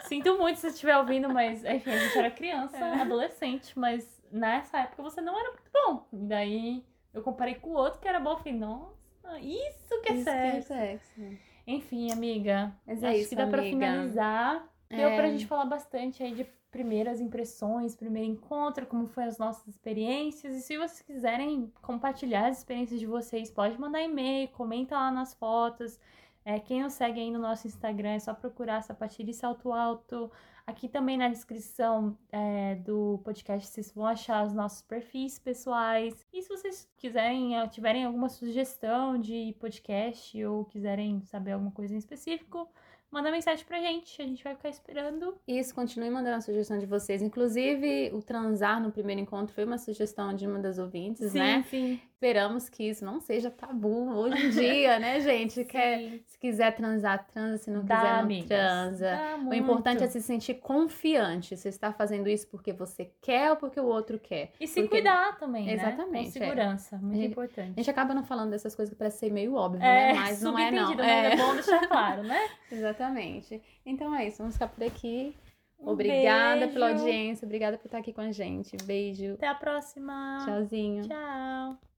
Sinto 0.00 0.36
muito 0.36 0.56
se 0.56 0.62
você 0.62 0.68
estiver 0.74 0.98
ouvindo, 0.98 1.30
mas 1.30 1.64
enfim, 1.64 1.90
a 1.92 1.96
gente 1.96 2.18
era 2.18 2.30
criança, 2.30 2.76
É. 2.76 3.00
adolescente, 3.00 3.78
mas 3.78 4.22
nessa 4.30 4.80
época 4.80 5.02
você 5.02 5.22
não 5.22 5.38
era 5.38 5.48
muito 5.50 5.70
bom. 5.72 6.06
E 6.12 6.16
daí 6.26 6.84
eu 7.14 7.22
comparei 7.22 7.54
com 7.54 7.70
o 7.70 7.74
outro 7.74 8.00
que 8.00 8.08
era 8.08 8.20
bom, 8.20 8.32
eu 8.32 8.36
falei, 8.38 8.52
nossa, 8.54 9.38
isso 9.40 10.00
que 10.02 10.12
é 10.12 10.14
Isso 10.16 10.24
que 10.24 10.30
é 10.30 10.60
sexo. 10.60 10.68
sexo. 10.68 11.38
Enfim, 11.66 12.12
amiga, 12.12 12.74
Mas 12.86 13.02
é 13.02 13.08
acho 13.08 13.18
isso, 13.20 13.28
que 13.30 13.36
dá 13.36 13.46
pra 13.46 13.60
amiga. 13.60 13.76
finalizar. 13.76 14.68
Deu 14.90 15.08
É. 15.08 15.16
pra 15.16 15.28
gente 15.30 15.46
falar 15.46 15.64
bastante 15.64 16.22
aí 16.22 16.34
de 16.34 16.44
primeiras 16.70 17.20
impressões, 17.20 17.94
primeiro 17.96 18.28
encontro, 18.28 18.84
como 18.86 19.06
foi 19.06 19.24
as 19.24 19.38
nossas 19.38 19.66
experiências. 19.68 20.56
E 20.56 20.60
se 20.60 20.76
vocês 20.76 21.00
quiserem 21.02 21.72
compartilhar 21.80 22.48
as 22.48 22.58
experiências 22.58 23.00
de 23.00 23.06
vocês, 23.06 23.50
pode 23.50 23.80
mandar 23.80 24.02
e-mail, 24.02 24.48
comenta 24.48 24.94
lá 24.96 25.10
nas 25.10 25.32
fotos. 25.34 25.98
É, 26.44 26.58
quem 26.60 26.82
não 26.82 26.90
segue 26.90 27.20
aí 27.20 27.30
no 27.30 27.38
nosso 27.38 27.66
Instagram 27.66 28.10
é 28.10 28.18
só 28.18 28.34
procurar 28.34 28.82
Sapatilha 28.82 29.30
e 29.30 29.34
Salto 29.34 29.72
Alto. 29.72 30.30
Aqui 30.66 30.88
também 30.88 31.18
na 31.18 31.28
descrição 31.28 32.16
é, 32.32 32.76
do 32.76 33.20
podcast 33.22 33.68
vocês 33.68 33.92
vão 33.92 34.06
achar 34.06 34.46
os 34.46 34.54
nossos 34.54 34.80
perfis 34.80 35.38
pessoais. 35.38 36.14
E 36.32 36.40
se 36.42 36.48
vocês 36.48 36.88
quiserem, 36.96 37.58
eh, 37.58 37.68
tiverem 37.68 38.04
alguma 38.04 38.30
sugestão 38.30 39.18
de 39.18 39.54
podcast 39.60 40.42
ou 40.42 40.64
quiserem 40.64 41.20
saber 41.26 41.52
alguma 41.52 41.70
coisa 41.70 41.94
em 41.94 41.98
específico, 41.98 42.66
manda 43.10 43.30
mensagem 43.30 43.64
pra 43.66 43.78
gente. 43.78 44.20
A 44.22 44.26
gente 44.26 44.42
vai 44.42 44.56
ficar 44.56 44.70
esperando. 44.70 45.38
Isso, 45.46 45.74
continue 45.74 46.08
mandando 46.08 46.36
a 46.36 46.40
sugestão 46.40 46.78
de 46.78 46.86
vocês. 46.86 47.20
Inclusive, 47.20 48.10
o 48.14 48.22
transar 48.22 48.82
no 48.82 48.90
primeiro 48.90 49.20
encontro 49.20 49.54
foi 49.54 49.64
uma 49.64 49.78
sugestão 49.78 50.34
de 50.34 50.46
uma 50.46 50.58
das 50.58 50.78
ouvintes, 50.78 51.34
né? 51.34 51.62
sim. 51.68 52.00
Esperamos 52.24 52.70
que 52.70 52.82
isso 52.88 53.04
não 53.04 53.20
seja 53.20 53.50
tabu 53.50 54.08
hoje 54.16 54.46
em 54.46 54.48
dia, 54.50 54.98
né, 54.98 55.20
gente? 55.20 55.62
Quer, 55.62 56.20
se 56.26 56.38
quiser 56.38 56.74
transar, 56.74 57.26
transa. 57.26 57.58
Se 57.58 57.70
não 57.70 57.84
Dá, 57.84 57.96
quiser, 57.96 58.12
não 58.14 58.18
amigas. 58.20 58.48
transa. 58.48 59.10
Dá 59.10 59.36
O 59.50 59.52
importante 59.54 59.96
é 59.98 60.00
muito. 60.00 60.12
se 60.12 60.22
sentir 60.22 60.54
confiante. 60.54 61.54
Você 61.54 61.68
está 61.68 61.92
fazendo 61.92 62.26
isso 62.26 62.48
porque 62.48 62.72
você 62.72 63.10
quer 63.20 63.50
ou 63.50 63.56
porque 63.58 63.78
o 63.78 63.84
outro 63.84 64.18
quer. 64.18 64.52
E 64.58 64.66
se 64.66 64.80
porque- 64.80 64.96
cuidar 65.02 65.36
também, 65.36 65.66
né? 65.66 65.74
Exatamente, 65.74 66.38
Com 66.38 66.44
é. 66.44 66.46
segurança, 66.48 66.96
muito 66.96 67.14
gente- 67.16 67.24
A 67.26 67.28
importante. 67.30 67.74
gente 67.76 67.90
acaba 67.90 68.14
não 68.14 68.24
falando 68.24 68.50
dessas 68.52 68.74
coisas 68.74 68.90
que 68.94 68.98
parece 68.98 69.18
ser 69.18 69.30
meio 69.30 69.54
óbvio, 69.54 69.82
É, 69.82 70.14
né? 70.14 70.14
Mas 70.14 70.40
não 70.40 70.58
é, 70.58 70.70
não. 70.70 70.94
mas 70.94 71.06
é 71.06 71.32
É, 71.32 71.36
bom 71.36 71.52
deixar 71.54 71.86
claro, 71.88 72.22
né? 72.22 72.48
exatamente. 72.72 73.60
Então 73.84 74.14
é 74.14 74.26
isso, 74.28 74.38
vamos 74.38 74.54
ficar 74.54 74.68
por 74.68 74.82
aqui. 74.82 75.36
Um 75.78 75.90
Obrigada 75.90 76.68
pela 76.68 76.86
beijo. 76.86 77.00
audiência, 77.04 77.44
obrigada 77.44 77.76
por 77.76 77.84
estar 77.84 77.98
aqui 77.98 78.14
com 78.14 78.22
a 78.22 78.32
gente. 78.32 78.78
Beijo, 78.82 79.34
Até 79.34 79.46
a 79.48 79.54
próxima. 79.54 80.38
tchauzinho. 80.46 81.06
Tchau. 81.06 81.93